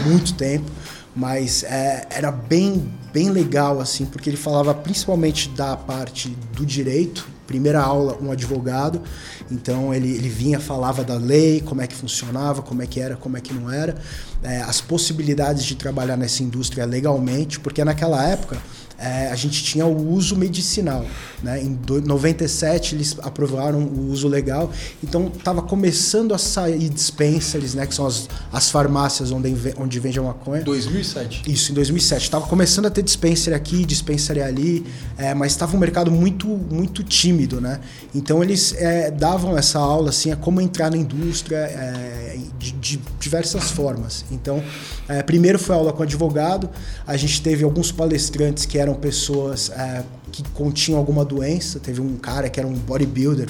muito 0.06 0.35
tempo 0.35 0.70
mas 1.14 1.64
é, 1.64 2.06
era 2.11 2.31
bem, 2.31 2.88
bem 3.12 3.30
legal 3.30 3.80
assim, 3.80 4.06
porque 4.06 4.30
ele 4.30 4.36
falava 4.36 4.74
principalmente 4.74 5.48
da 5.50 5.76
parte 5.76 6.36
do 6.54 6.64
direito. 6.64 7.26
Primeira 7.46 7.80
aula, 7.80 8.16
um 8.22 8.30
advogado, 8.30 9.02
então 9.50 9.92
ele, 9.92 10.08
ele 10.08 10.28
vinha, 10.28 10.60
falava 10.60 11.02
da 11.02 11.16
lei, 11.16 11.60
como 11.60 11.82
é 11.82 11.86
que 11.88 11.96
funcionava, 11.96 12.62
como 12.62 12.80
é 12.80 12.86
que 12.86 13.00
era, 13.00 13.16
como 13.16 13.36
é 13.36 13.40
que 13.40 13.52
não 13.52 13.68
era, 13.68 13.96
é, 14.40 14.60
as 14.60 14.80
possibilidades 14.80 15.64
de 15.64 15.74
trabalhar 15.74 16.16
nessa 16.16 16.44
indústria 16.44 16.84
legalmente, 16.84 17.58
porque 17.58 17.84
naquela 17.84 18.24
época 18.24 18.56
é, 18.96 19.32
a 19.32 19.34
gente 19.34 19.64
tinha 19.64 19.84
o 19.84 20.12
uso 20.12 20.36
medicinal. 20.36 21.04
Né? 21.42 21.62
Em 21.62 21.78
97 22.04 22.94
eles 22.94 23.16
aprovaram 23.22 23.81
o 23.81 24.10
uso 24.10 24.28
legal, 24.28 24.70
então 25.02 25.31
estava 25.34 25.62
começando 25.62 26.34
a 26.34 26.38
sair 26.38 26.88
dispensaries, 26.88 27.75
né? 27.75 27.87
que 27.87 27.94
são 27.94 28.06
as, 28.06 28.28
as 28.52 28.70
farmácias 28.70 29.31
onde, 29.31 29.54
onde 29.78 30.00
vende 30.00 30.19
a 30.19 30.22
maconha. 30.22 30.62
2007? 30.62 31.50
Isso, 31.50 31.72
em 31.72 31.75
2007. 31.75 32.22
Estava 32.22 32.46
começando 32.46 32.87
a 32.87 32.90
ter 32.90 33.02
dispensary 33.02 33.54
aqui, 33.54 33.84
dispensary 33.84 34.42
ali, 34.42 34.87
é, 35.16 35.34
mas 35.34 35.52
estava 35.52 35.76
um 35.76 35.81
mercado 35.81 36.10
muito, 36.10 36.46
muito 36.46 37.02
tímido. 37.02 37.60
Né? 37.60 37.81
Então 38.14 38.42
eles 38.42 38.75
é, 38.75 39.10
davam 39.10 39.56
essa 39.56 39.78
aula 39.78 40.10
assim, 40.10 40.31
a 40.31 40.37
como 40.37 40.60
entrar 40.60 40.90
na 40.90 40.96
indústria 40.96 41.56
é, 41.56 42.38
de, 42.58 42.72
de, 42.72 43.00
diversas 43.19 43.70
formas. 43.70 44.25
Então, 44.31 44.62
é, 45.08 45.22
primeiro 45.22 45.58
foi 45.58 45.75
aula 45.75 45.92
com 45.92 46.02
advogado, 46.02 46.69
a 47.06 47.16
gente 47.16 47.40
teve 47.42 47.64
alguns 47.64 47.90
palestrantes 47.90 48.66
que 48.66 48.78
eram 48.78 48.94
pessoas 48.94 49.70
é, 49.70 50.02
que 50.30 50.42
continham 50.50 50.98
alguma 50.98 51.24
doença. 51.24 51.78
Teve 51.78 52.00
um 52.00 52.16
cara 52.16 52.48
que 52.48 52.58
era 52.58 52.68
um 52.68 52.74
bodybuilder, 52.74 53.48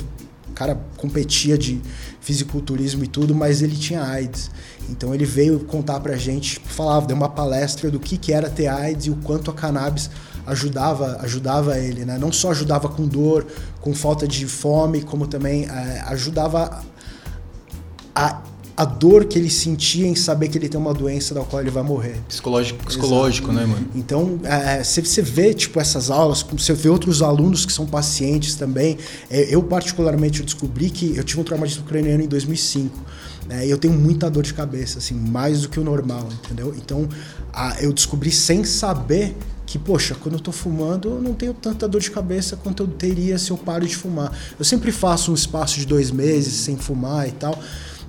o 0.48 0.52
cara 0.52 0.78
competia 0.96 1.56
de 1.56 1.80
fisiculturismo 2.20 3.04
e 3.04 3.06
tudo, 3.06 3.34
mas 3.34 3.62
ele 3.62 3.76
tinha 3.76 4.02
AIDS. 4.02 4.50
Então 4.88 5.14
ele 5.14 5.24
veio 5.24 5.60
contar 5.60 6.00
pra 6.00 6.16
gente, 6.16 6.60
falava, 6.64 7.06
deu 7.06 7.16
uma 7.16 7.28
palestra 7.28 7.90
do 7.90 8.00
que, 8.00 8.16
que 8.16 8.32
era 8.32 8.50
ter 8.50 8.66
AIDS 8.66 9.06
e 9.06 9.10
o 9.10 9.16
quanto 9.16 9.50
a 9.50 9.54
cannabis 9.54 10.10
ajudava 10.46 11.18
ajudava 11.22 11.78
ele, 11.78 12.04
né? 12.04 12.18
Não 12.18 12.32
só 12.32 12.50
ajudava 12.50 12.88
com 12.88 13.06
dor, 13.06 13.46
com 13.80 13.94
falta 13.94 14.26
de 14.26 14.46
fome, 14.46 15.02
como 15.02 15.26
também 15.26 15.66
é, 15.66 16.02
ajudava 16.06 16.82
a 18.14 18.42
a 18.80 18.84
dor 18.86 19.26
que 19.26 19.38
ele 19.38 19.50
sentia 19.50 20.06
em 20.06 20.14
saber 20.14 20.48
que 20.48 20.56
ele 20.56 20.66
tem 20.66 20.80
uma 20.80 20.94
doença 20.94 21.34
da 21.34 21.42
qual 21.42 21.60
ele 21.60 21.70
vai 21.70 21.82
morrer. 21.82 22.18
Psicológico, 22.26 22.82
psicológico 22.86 23.52
né, 23.52 23.66
mano? 23.66 23.86
Então, 23.94 24.40
é, 24.42 24.82
você, 24.82 25.02
você 25.02 25.20
vê, 25.20 25.52
tipo, 25.52 25.78
essas 25.78 26.10
aulas, 26.10 26.42
você 26.42 26.72
vê 26.72 26.88
outros 26.88 27.20
alunos 27.20 27.66
que 27.66 27.74
são 27.74 27.84
pacientes 27.84 28.54
também. 28.54 28.96
É, 29.28 29.54
eu, 29.54 29.62
particularmente, 29.62 30.40
eu 30.40 30.46
descobri 30.46 30.88
que 30.88 31.14
eu 31.14 31.22
tive 31.22 31.42
um 31.42 31.44
traumatismo 31.44 31.84
craniano 31.84 32.22
em 32.22 32.26
2005. 32.26 32.98
Né, 33.46 33.66
e 33.66 33.70
eu 33.70 33.76
tenho 33.76 33.92
muita 33.92 34.30
dor 34.30 34.44
de 34.44 34.54
cabeça, 34.54 34.96
assim, 34.96 35.12
mais 35.12 35.60
do 35.60 35.68
que 35.68 35.78
o 35.78 35.84
normal, 35.84 36.26
entendeu? 36.42 36.74
Então, 36.74 37.06
a, 37.52 37.82
eu 37.82 37.92
descobri 37.92 38.30
sem 38.30 38.64
saber 38.64 39.36
que, 39.66 39.78
poxa, 39.78 40.16
quando 40.18 40.36
eu 40.36 40.40
tô 40.40 40.52
fumando, 40.52 41.10
eu 41.10 41.20
não 41.20 41.34
tenho 41.34 41.52
tanta 41.52 41.86
dor 41.86 42.00
de 42.00 42.10
cabeça 42.10 42.56
quanto 42.56 42.82
eu 42.84 42.86
teria 42.86 43.38
se 43.38 43.50
eu 43.50 43.58
paro 43.58 43.86
de 43.86 43.94
fumar. 43.94 44.32
Eu 44.58 44.64
sempre 44.64 44.90
faço 44.90 45.32
um 45.32 45.34
espaço 45.34 45.78
de 45.78 45.84
dois 45.84 46.10
meses 46.10 46.54
sem 46.54 46.78
fumar 46.78 47.28
e 47.28 47.32
tal. 47.32 47.58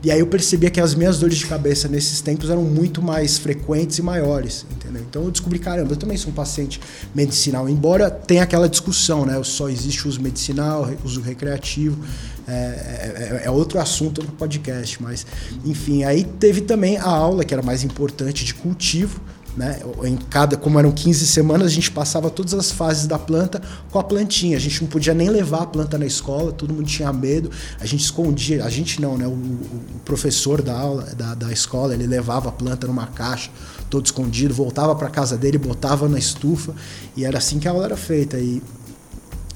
E 0.03 0.09
aí 0.09 0.19
eu 0.19 0.27
percebia 0.27 0.69
que 0.71 0.81
as 0.81 0.95
minhas 0.95 1.19
dores 1.19 1.37
de 1.37 1.45
cabeça 1.45 1.87
nesses 1.87 2.21
tempos 2.21 2.49
eram 2.49 2.63
muito 2.63 3.03
mais 3.03 3.37
frequentes 3.37 3.99
e 3.99 4.01
maiores, 4.01 4.65
entendeu? 4.71 5.03
Então 5.07 5.23
eu 5.23 5.31
descobri, 5.31 5.59
caramba, 5.59 5.93
eu 5.93 5.97
também 5.97 6.17
sou 6.17 6.31
um 6.31 6.33
paciente 6.33 6.81
medicinal, 7.13 7.69
embora 7.69 8.09
tenha 8.09 8.41
aquela 8.41 8.67
discussão, 8.67 9.25
né? 9.25 9.39
Só 9.43 9.69
existe 9.69 10.07
uso 10.07 10.19
medicinal, 10.19 10.89
uso 11.03 11.21
recreativo, 11.21 12.03
é, 12.47 12.51
é, 12.51 13.41
é 13.45 13.51
outro 13.51 13.79
assunto 13.79 14.23
no 14.23 14.31
podcast, 14.31 15.01
mas 15.01 15.25
enfim, 15.63 16.03
aí 16.03 16.23
teve 16.23 16.61
também 16.61 16.97
a 16.97 17.05
aula 17.05 17.45
que 17.45 17.53
era 17.53 17.61
mais 17.61 17.83
importante 17.83 18.43
de 18.43 18.55
cultivo, 18.55 19.21
né? 19.55 19.81
Em 20.03 20.15
cada, 20.15 20.55
como 20.55 20.79
eram 20.79 20.91
15 20.91 21.27
semanas, 21.27 21.67
a 21.67 21.69
gente 21.69 21.91
passava 21.91 22.29
todas 22.29 22.53
as 22.53 22.71
fases 22.71 23.05
da 23.05 23.19
planta 23.19 23.61
com 23.89 23.99
a 23.99 24.03
plantinha. 24.03 24.57
A 24.57 24.59
gente 24.59 24.81
não 24.81 24.89
podia 24.89 25.13
nem 25.13 25.29
levar 25.29 25.63
a 25.63 25.65
planta 25.65 25.97
na 25.97 26.05
escola, 26.05 26.51
todo 26.51 26.73
mundo 26.73 26.87
tinha 26.87 27.11
medo. 27.11 27.51
A 27.79 27.85
gente 27.85 28.01
escondia, 28.03 28.63
a 28.63 28.69
gente 28.69 29.01
não, 29.01 29.17
né? 29.17 29.27
O, 29.27 29.31
o 29.31 29.99
professor 30.05 30.61
da 30.61 30.77
aula, 30.77 31.03
da, 31.15 31.35
da 31.35 31.51
escola, 31.51 31.93
ele 31.93 32.07
levava 32.07 32.49
a 32.49 32.51
planta 32.51 32.87
numa 32.87 33.07
caixa, 33.07 33.49
todo 33.89 34.05
escondido, 34.05 34.53
voltava 34.53 34.95
para 34.95 35.09
casa 35.09 35.37
dele, 35.37 35.57
botava 35.57 36.07
na 36.07 36.17
estufa 36.17 36.73
e 37.15 37.25
era 37.25 37.37
assim 37.37 37.59
que 37.59 37.67
a 37.67 37.71
aula 37.71 37.85
era 37.85 37.97
feita. 37.97 38.37
E 38.39 38.61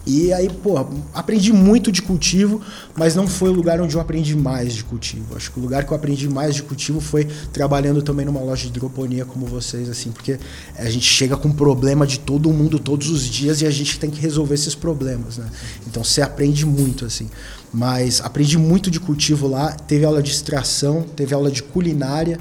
e 0.05 0.31
aí, 0.31 0.47
pô, 0.49 0.77
aprendi 1.13 1.51
muito 1.51 1.91
de 1.91 2.01
cultivo, 2.01 2.61
mas 2.95 3.15
não 3.15 3.27
foi 3.27 3.49
o 3.49 3.53
lugar 3.53 3.81
onde 3.81 3.95
eu 3.95 4.01
aprendi 4.01 4.35
mais 4.35 4.73
de 4.75 4.83
cultivo. 4.83 5.35
Acho 5.35 5.51
que 5.51 5.59
o 5.59 5.61
lugar 5.61 5.83
que 5.83 5.91
eu 5.91 5.97
aprendi 5.97 6.29
mais 6.29 6.53
de 6.53 6.61
cultivo 6.61 7.01
foi 7.01 7.25
trabalhando 7.51 8.03
também 8.03 8.23
numa 8.23 8.39
loja 8.39 8.63
de 8.63 8.69
hidroponia 8.69 9.25
como 9.25 9.47
vocês, 9.47 9.89
assim, 9.89 10.11
porque 10.11 10.37
a 10.77 10.89
gente 10.91 11.05
chega 11.05 11.35
com 11.35 11.51
problema 11.51 12.05
de 12.05 12.19
todo 12.19 12.51
mundo 12.53 12.77
todos 12.77 13.09
os 13.09 13.25
dias 13.25 13.61
e 13.61 13.65
a 13.65 13.71
gente 13.71 13.99
tem 13.99 14.11
que 14.11 14.19
resolver 14.19 14.53
esses 14.53 14.75
problemas, 14.75 15.37
né? 15.37 15.49
Então 15.87 16.03
você 16.03 16.21
aprende 16.21 16.67
muito, 16.67 17.05
assim. 17.05 17.27
Mas 17.73 18.21
aprendi 18.21 18.59
muito 18.59 18.91
de 18.91 18.99
cultivo 18.99 19.47
lá, 19.47 19.71
teve 19.71 20.05
aula 20.05 20.21
de 20.21 20.29
extração, 20.29 21.03
teve 21.15 21.33
aula 21.33 21.49
de 21.49 21.63
culinária, 21.63 22.39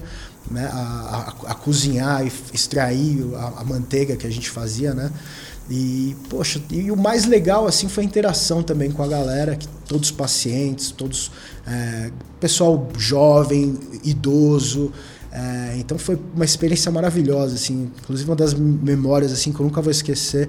né? 0.51 0.69
A, 0.71 1.35
a, 1.47 1.53
a 1.53 1.55
cozinhar 1.55 2.27
e 2.27 2.33
extrair 2.53 3.25
a, 3.37 3.61
a 3.61 3.65
manteiga 3.65 4.17
que 4.17 4.27
a 4.27 4.31
gente 4.31 4.51
fazia, 4.51 4.93
né? 4.93 5.11
E, 5.69 6.15
poxa, 6.29 6.61
e 6.71 6.91
o 6.91 6.97
mais 6.97 7.25
legal 7.25 7.67
assim 7.67 7.89
foi 7.89 8.05
a 8.05 8.07
interação 8.07 8.63
também 8.63 8.91
com 8.91 9.03
a 9.03 9.09
galera, 9.09 9.57
que 9.57 9.67
todos 9.89 10.11
os 10.11 10.15
pacientes, 10.15 10.91
todos 10.91 11.31
é, 11.67 12.11
pessoal 12.39 12.89
jovem, 12.99 13.79
idoso. 14.03 14.93
É, 15.33 15.77
então 15.79 15.99
foi 15.99 16.19
uma 16.35 16.45
experiência 16.45 16.93
maravilhosa, 16.93 17.55
assim. 17.55 17.91
Inclusive 18.03 18.31
uma 18.31 18.37
das 18.37 18.53
memórias 18.55 19.33
assim 19.33 19.53
que 19.53 19.61
eu 19.61 19.65
nunca 19.65 19.81
vou 19.81 19.91
esquecer 19.91 20.49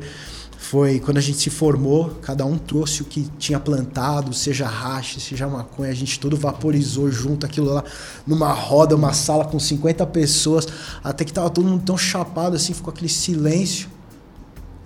foi 0.65 0.99
quando 0.99 1.17
a 1.17 1.21
gente 1.21 1.37
se 1.37 1.49
formou, 1.51 2.09
cada 2.21 2.43
um 2.43 2.57
trouxe 2.57 3.03
o 3.03 3.05
que 3.05 3.29
tinha 3.37 3.59
plantado, 3.59 4.33
seja 4.33 4.65
racha, 4.65 5.19
seja 5.19 5.47
maconha, 5.47 5.91
a 5.91 5.95
gente 5.95 6.19
todo 6.19 6.35
vaporizou 6.35 7.11
junto 7.11 7.45
aquilo 7.45 7.71
lá 7.71 7.83
numa 8.25 8.51
roda, 8.51 8.95
uma 8.95 9.13
sala 9.13 9.45
com 9.45 9.59
50 9.59 10.05
pessoas, 10.07 10.67
até 11.03 11.23
que 11.23 11.31
tava 11.31 11.51
todo 11.51 11.67
mundo 11.67 11.83
tão 11.83 11.97
chapado 11.97 12.55
assim, 12.55 12.73
ficou 12.73 12.91
aquele 12.91 13.09
silêncio. 13.09 13.89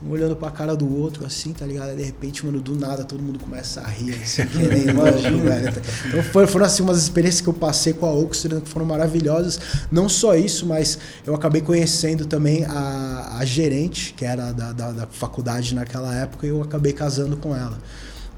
Um 0.03 0.11
olhando 0.11 0.35
pra 0.35 0.49
cara 0.49 0.75
do 0.75 0.97
outro, 0.97 1.25
assim, 1.25 1.51
tá 1.51 1.65
ligado? 1.65 1.89
Aí, 1.89 1.95
de 1.97 2.03
repente, 2.03 2.45
mano, 2.45 2.61
do 2.61 2.75
nada 2.75 3.03
todo 3.03 3.21
mundo 3.21 3.37
começa 3.39 3.81
a 3.81 3.87
rir, 3.87 4.13
assim, 4.13 4.45
querendo, 4.47 4.95
louco, 4.95 5.43
velho. 5.43 5.73
Então 6.07 6.23
foram, 6.23 6.47
foram, 6.47 6.65
assim, 6.65 6.83
umas 6.83 6.97
experiências 6.97 7.41
que 7.41 7.49
eu 7.49 7.53
passei 7.53 7.93
com 7.93 8.05
a 8.05 8.11
Oxford 8.11 8.61
que 8.61 8.69
foram 8.69 8.85
maravilhosas. 8.85 9.59
Não 9.91 10.07
só 10.07 10.35
isso, 10.35 10.65
mas 10.65 10.97
eu 11.25 11.35
acabei 11.35 11.61
conhecendo 11.61 12.25
também 12.25 12.63
a, 12.65 13.37
a 13.39 13.45
gerente, 13.45 14.13
que 14.13 14.23
era 14.23 14.51
da, 14.53 14.71
da, 14.71 14.91
da 14.91 15.07
faculdade 15.07 15.75
naquela 15.75 16.15
época, 16.15 16.47
e 16.47 16.49
eu 16.49 16.61
acabei 16.61 16.93
casando 16.93 17.35
com 17.35 17.55
ela. 17.55 17.77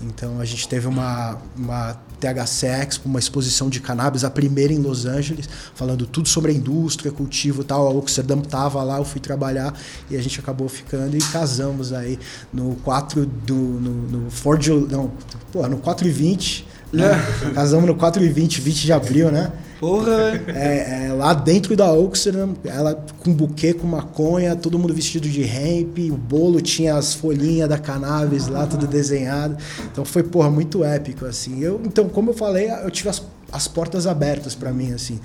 Então 0.01 0.39
a 0.39 0.45
gente 0.45 0.67
teve 0.67 0.87
uma, 0.87 1.37
uma 1.55 1.95
THC 2.21 2.67
Expo, 2.67 3.09
uma 3.09 3.19
exposição 3.19 3.69
de 3.69 3.81
cannabis, 3.81 4.23
a 4.23 4.29
primeira 4.29 4.71
em 4.71 4.77
Los 4.77 5.05
Angeles, 5.05 5.49
falando 5.73 6.05
tudo 6.05 6.29
sobre 6.29 6.51
a 6.51 6.53
indústria, 6.53 7.11
cultivo 7.11 7.61
e 7.61 7.65
tal. 7.65 7.87
A 7.87 7.89
Oxerdam 7.89 8.41
tava 8.41 8.83
lá, 8.83 8.97
eu 8.97 9.05
fui 9.05 9.19
trabalhar 9.19 9.73
e 10.09 10.15
a 10.15 10.21
gente 10.21 10.39
acabou 10.39 10.69
ficando 10.69 11.17
e 11.17 11.19
casamos 11.19 11.91
aí 11.91 12.19
no 12.53 12.75
4 12.83 13.25
do. 13.25 13.55
no, 13.55 13.91
no 13.91 14.31
Ford. 14.31 14.67
Não, 14.89 15.11
porra, 15.51 15.67
no 15.67 15.77
4 15.77 16.07
e 16.07 16.11
20. 16.11 16.70
Né? 16.91 17.05
É. 17.05 17.49
Casamos 17.51 17.85
no 17.85 17.95
4 17.95 18.23
e 18.23 18.29
20, 18.29 18.61
20 18.61 18.81
de 18.83 18.93
abril, 18.93 19.31
né? 19.31 19.51
Porra, 19.79 20.39
é, 20.47 21.07
é, 21.07 21.13
lá 21.13 21.33
dentro 21.33 21.75
da 21.75 21.91
Oxford, 21.91 22.55
ela 22.65 23.03
com 23.23 23.33
buquê, 23.33 23.73
com 23.73 23.87
maconha, 23.87 24.55
todo 24.55 24.77
mundo 24.77 24.93
vestido 24.93 25.27
de 25.27 25.41
hemp, 25.41 25.97
o 26.11 26.17
bolo 26.17 26.61
tinha 26.61 26.93
as 26.95 27.15
folhinhas 27.15 27.67
da 27.67 27.79
cannabis 27.79 28.47
lá, 28.47 28.67
tudo 28.67 28.85
desenhado. 28.85 29.57
Então 29.91 30.05
foi, 30.05 30.21
porra, 30.21 30.51
muito 30.51 30.83
épico, 30.83 31.25
assim. 31.25 31.63
Eu, 31.63 31.81
então, 31.83 32.07
como 32.07 32.29
eu 32.29 32.33
falei, 32.35 32.69
eu 32.69 32.91
tive 32.91 33.09
as, 33.09 33.23
as 33.51 33.67
portas 33.67 34.05
abertas 34.05 34.53
para 34.53 34.71
mim, 34.71 34.93
assim. 34.93 35.19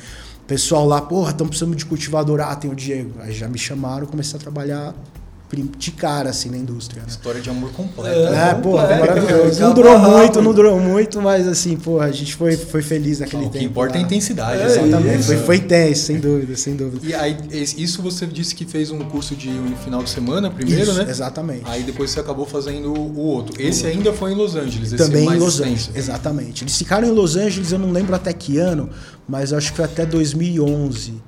pessoal 0.47 0.87
lá, 0.87 1.03
porra, 1.03 1.33
estão 1.33 1.47
precisando 1.47 1.77
de 1.77 1.85
cultivador. 1.85 2.41
Ah, 2.41 2.57
tem 2.57 2.71
o 2.71 2.75
Diego. 2.75 3.13
Aí 3.21 3.35
já 3.35 3.49
me 3.49 3.59
chamaram, 3.59 4.07
comecei 4.07 4.39
a 4.39 4.41
trabalhar 4.41 4.95
de 5.79 5.93
cara, 5.93 6.31
assim, 6.31 6.51
na 6.51 6.57
indústria. 6.57 7.03
Né? 7.03 7.09
História 7.09 7.41
de 7.41 7.49
amor 7.49 7.71
completa. 7.71 8.11
É, 8.11 8.51
é 8.51 8.55
pô, 8.55 8.81
é 8.81 8.99
maravilhoso. 8.99 9.61
Não 9.61 9.73
durou 9.73 9.99
muito, 9.99 10.43
não 10.43 10.53
durou 10.53 10.81
muito, 10.81 11.23
mas 11.23 11.47
assim, 11.47 11.77
pô, 11.77 12.01
a 12.01 12.11
gente 12.11 12.35
foi, 12.35 12.57
foi 12.57 12.83
feliz 12.83 13.21
naquele 13.21 13.45
tempo. 13.45 13.57
O 13.57 13.59
que 13.61 13.65
importa 13.65 13.95
lá. 13.95 14.01
é 14.01 14.03
a 14.03 14.07
intensidade. 14.07 14.61
É, 14.61 14.67
exatamente. 14.67 15.23
Foi, 15.23 15.37
foi 15.37 15.57
intenso, 15.57 16.03
sem 16.03 16.19
dúvida, 16.19 16.57
sem 16.57 16.75
dúvida. 16.75 17.07
E 17.07 17.15
aí, 17.15 17.37
isso 17.53 18.03
você 18.03 18.27
disse 18.27 18.55
que 18.55 18.65
fez 18.65 18.91
um 18.91 18.99
curso 19.01 19.37
de 19.37 19.49
um 19.49 19.77
final 19.77 20.03
de 20.03 20.11
semana 20.11 20.51
primeiro, 20.51 20.83
isso, 20.83 20.95
né? 20.95 21.07
Exatamente. 21.09 21.63
Aí 21.67 21.85
depois 21.85 22.11
você 22.11 22.19
acabou 22.19 22.45
fazendo 22.45 22.93
o 22.93 23.21
outro. 23.21 23.55
Esse 23.61 23.87
ainda 23.87 24.13
foi 24.13 24.33
em 24.33 24.35
Los 24.35 24.57
Angeles. 24.57 24.93
Também 24.93 25.29
em 25.29 25.39
Los 25.39 25.61
Angeles, 25.61 25.91
exatamente. 25.95 26.65
Eles 26.65 26.77
ficaram 26.77 27.07
em 27.07 27.13
Los 27.13 27.37
Angeles, 27.37 27.71
eu 27.71 27.79
não 27.79 27.93
lembro 27.93 28.15
até 28.17 28.33
que 28.33 28.59
ano, 28.59 28.91
mas 29.29 29.53
acho 29.53 29.71
que 29.71 29.77
foi 29.77 29.85
até 29.85 30.05
2011 30.05 31.23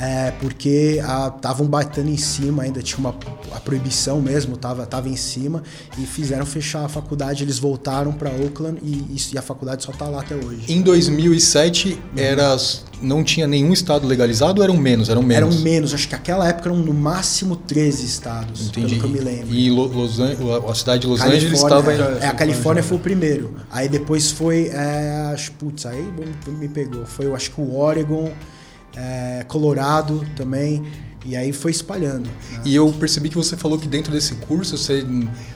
é, 0.00 0.30
porque 0.40 1.00
estavam 1.36 1.66
batendo 1.66 2.08
em 2.08 2.16
cima, 2.16 2.62
ainda 2.62 2.82
tinha 2.82 2.98
uma 2.98 3.14
a 3.54 3.60
proibição 3.60 4.20
mesmo, 4.20 4.56
tava, 4.56 4.86
tava 4.86 5.08
em 5.08 5.16
cima 5.16 5.62
e 5.98 6.06
fizeram 6.06 6.46
fechar 6.46 6.84
a 6.84 6.88
faculdade. 6.88 7.44
Eles 7.44 7.58
voltaram 7.58 8.12
para 8.12 8.30
Oakland 8.30 8.78
e, 8.82 9.16
e, 9.32 9.38
a 9.38 9.42
faculdade 9.42 9.84
só 9.84 9.92
está 9.92 10.06
lá 10.06 10.20
até 10.20 10.34
hoje. 10.34 10.64
Em 10.68 10.80
2007 10.80 11.98
era 12.16 12.56
não 13.02 13.24
tinha 13.24 13.46
nenhum 13.46 13.72
estado 13.72 14.06
legalizado 14.06 14.60
ou 14.60 14.64
eram 14.64 14.76
menos? 14.76 15.08
Eram 15.08 15.22
menos. 15.22 15.54
Eram 15.54 15.64
menos, 15.64 15.92
acho 15.92 16.06
que 16.06 16.14
naquela 16.14 16.48
época 16.48 16.68
eram 16.68 16.78
no 16.78 16.94
máximo 16.94 17.56
13 17.56 18.06
estados, 18.06 18.68
Entendi. 18.68 18.96
pelo 18.96 19.00
que 19.00 19.06
eu 19.06 19.10
me 19.10 19.20
lembro. 19.20 19.54
E 19.54 19.70
Los 19.70 20.18
a 20.20 20.74
cidade 20.74 21.02
de 21.02 21.06
Los 21.08 21.20
Califórnia, 21.20 21.48
Angeles 21.48 21.62
estava 21.62 21.92
É, 22.24 22.28
a 22.28 22.34
Califórnia 22.34 22.82
foi 22.82 22.96
o 22.96 23.00
primeiro. 23.00 23.54
Aí 23.70 23.88
depois 23.88 24.30
foi, 24.30 24.68
é, 24.68 25.30
acho, 25.32 25.52
putz, 25.52 25.84
aí 25.84 26.06
me 26.46 26.68
pegou. 26.68 27.04
Foi, 27.04 27.26
eu 27.26 27.34
acho 27.34 27.50
que 27.50 27.60
o 27.60 27.76
Oregon 27.76 28.30
é, 28.96 29.44
Colorado 29.48 30.26
também. 30.36 30.82
E 31.24 31.36
aí 31.36 31.52
foi 31.52 31.70
espalhando. 31.70 32.28
Né? 32.50 32.62
E 32.64 32.74
eu 32.74 32.92
percebi 32.92 33.28
que 33.28 33.36
você 33.36 33.56
falou 33.56 33.78
que 33.78 33.86
dentro 33.86 34.12
desse 34.12 34.34
curso 34.34 34.76
você 34.76 35.06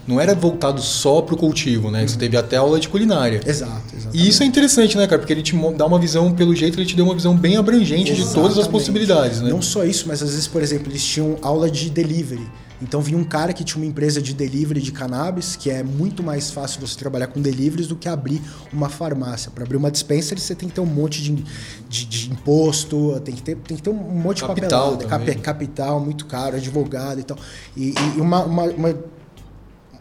não 0.07 0.21
era 0.21 0.35
voltado 0.35 0.81
só 0.81 1.21
para 1.21 1.35
o 1.35 1.37
cultivo, 1.37 1.91
né? 1.91 2.03
Uhum. 2.03 2.09
Você 2.09 2.17
teve 2.17 2.37
até 2.37 2.57
aula 2.57 2.79
de 2.79 2.89
culinária. 2.89 3.41
Exato, 3.45 3.97
exatamente. 3.97 4.17
E 4.17 4.29
isso 4.29 4.43
é 4.43 4.47
interessante, 4.47 4.97
né, 4.97 5.07
cara? 5.09 5.19
Porque 5.19 5.33
ele 5.33 5.43
te 5.43 5.57
dá 5.77 5.87
uma 5.87 5.99
visão, 5.99 6.33
pelo 6.33 6.55
jeito, 6.55 6.79
ele 6.79 6.87
te 6.87 6.95
deu 6.95 7.05
uma 7.05 7.15
visão 7.15 7.37
bem 7.37 7.57
abrangente 7.57 8.13
exatamente. 8.13 8.29
de 8.29 8.35
todas 8.35 8.59
as 8.59 8.69
possibilidades, 8.69 9.41
né? 9.41 9.51
Não 9.51 9.61
só 9.61 9.85
isso, 9.85 10.07
mas 10.07 10.23
às 10.23 10.31
vezes, 10.31 10.47
por 10.47 10.63
exemplo, 10.63 10.91
eles 10.93 11.05
tinham 11.05 11.37
aula 11.43 11.69
de 11.69 11.91
delivery. 11.91 12.47
Então 12.81 13.01
vinha 13.01 13.19
um 13.19 13.25
cara 13.25 13.53
que 13.53 13.65
tinha 13.65 13.83
uma 13.83 13.89
empresa 13.89 14.21
de 14.21 14.35
delivery 14.35 14.81
de 14.81 14.93
cannabis, 14.93 15.57
que 15.57 15.71
é 15.71 15.83
muito 15.83 16.23
mais 16.23 16.51
fácil 16.51 16.81
você 16.81 16.97
trabalhar 16.99 17.29
com 17.29 17.41
deliveries 17.41 17.87
do 17.87 17.97
que 17.97 18.09
abrir 18.09 18.41
uma 18.73 18.89
farmácia. 18.89 19.51
Para 19.51 19.65
abrir 19.65 19.77
uma 19.77 19.91
dispensa 19.91 20.37
você 20.37 20.55
tem 20.55 20.69
que 20.69 20.75
ter 20.75 20.81
um 20.81 20.87
monte 20.87 21.23
de, 21.23 21.45
de, 21.89 22.05
de 22.05 22.31
imposto, 22.31 23.21
tem 23.25 23.35
que, 23.35 23.43
ter, 23.43 23.57
tem 23.57 23.77
que 23.77 23.83
ter 23.83 23.91
um 23.91 23.95
monte 23.95 24.45
capital 24.45 24.97
de 24.97 25.07
papelada, 25.07 25.35
capital 25.41 26.01
muito 26.01 26.27
caro, 26.27 26.57
advogado 26.57 27.21
e 27.21 27.23
tal. 27.23 27.39
E, 27.77 27.95
e 28.17 28.21
uma, 28.21 28.45
uma, 28.45 28.65
uma 28.65 28.95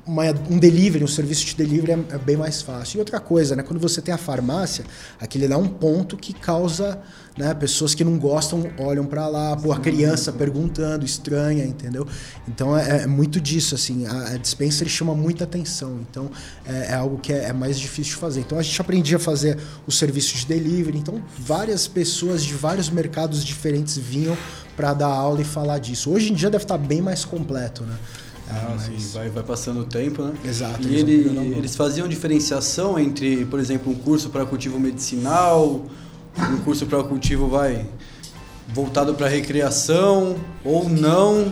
uma, 0.06 0.24
um 0.50 0.60
delivery, 0.60 1.04
um 1.04 1.08
serviço 1.08 1.46
de 1.46 1.56
delivery 1.56 1.92
é, 1.92 2.16
é, 2.16 2.18
bem 2.18 2.38
mais 2.38 2.62
fácil. 2.62 2.98
E 2.98 3.00
outra 3.00 3.20
coisa, 3.20 3.56
né? 3.56 3.64
Quando 3.64 3.80
você 3.80 4.02
tem 4.02 4.14
a 4.14 4.18
farmácia, 4.18 4.86
aquele 5.20 5.52
é 5.52 5.58
um 5.58 5.68
ponto 5.68 6.16
que 6.16 6.32
causa, 6.32 7.00
né? 7.36 7.54
Pessoas 7.56 7.96
que 7.96 8.04
não 8.04 8.18
gostam 8.18 8.70
olham 8.78 9.06
para 9.06 9.28
lá, 9.28 9.56
pô, 9.56 9.72
a 9.72 9.80
criança 9.80 10.32
perguntando, 10.32 11.04
estranha, 11.04 11.66
entendeu? 11.66 12.08
Então 12.48 12.78
é, 12.78 13.04
é 13.04 13.08
muito 13.08 13.42
disso, 13.42 13.74
assim. 13.74 14.06
A, 14.06 14.34
a 14.34 14.38
dispenser 14.38 14.88
chama 14.88 15.16
muita 15.16 15.44
atenção. 15.44 16.00
Então 16.10 16.30
é, 16.66 16.92
é 16.92 16.94
algo 16.94 17.18
que 17.18 17.34
é, 17.34 17.46
é, 17.46 17.54
mais 17.54 17.80
difícil 17.80 18.14
de 18.14 18.20
fazer. 18.20 18.42
Então 18.42 18.60
a 18.60 18.64
gente 18.64 18.80
aprendia 18.80 19.18
a 19.18 19.20
fazer 19.20 19.58
o 19.88 19.92
serviço 19.92 20.38
de 20.38 20.46
delivery. 20.46 21.00
Então 21.00 21.22
várias 21.40 21.88
pessoas 21.88 22.44
de 22.44 22.54
vários 22.54 22.90
mercados 22.90 23.44
diferentes 23.44 23.98
vinham 23.98 24.38
para 24.76 24.94
dar 24.94 25.08
aula 25.08 25.42
e 25.42 25.46
falar 25.46 25.80
disso. 25.80 26.12
Hoje 26.12 26.32
em 26.32 26.36
dia 26.36 26.50
deve 26.50 26.64
estar 26.64 26.78
bem 26.78 27.02
mais 27.02 27.26
completo, 27.26 27.84
né? 27.84 27.98
Ah, 28.50 28.76
mas... 28.76 29.14
vai, 29.14 29.30
vai 29.30 29.44
passando 29.44 29.82
o 29.82 29.86
tempo, 29.86 30.22
né? 30.22 30.34
Exato. 30.44 30.88
E 30.88 30.96
ele, 30.96 31.56
eles 31.58 31.76
faziam 31.76 32.08
diferenciação 32.08 33.00
entre, 33.00 33.46
por 33.46 33.60
exemplo, 33.60 33.92
um 33.92 33.96
curso 33.96 34.30
para 34.30 34.46
cultivo 34.46 34.80
medicinal, 34.80 35.86
um 36.38 36.58
curso 36.58 36.86
para 36.86 37.04
cultivo 37.04 37.48
vai 37.48 37.86
voltado 38.68 39.14
para 39.16 39.28
recreação 39.28 40.36
ou 40.64 40.90
não. 40.90 41.52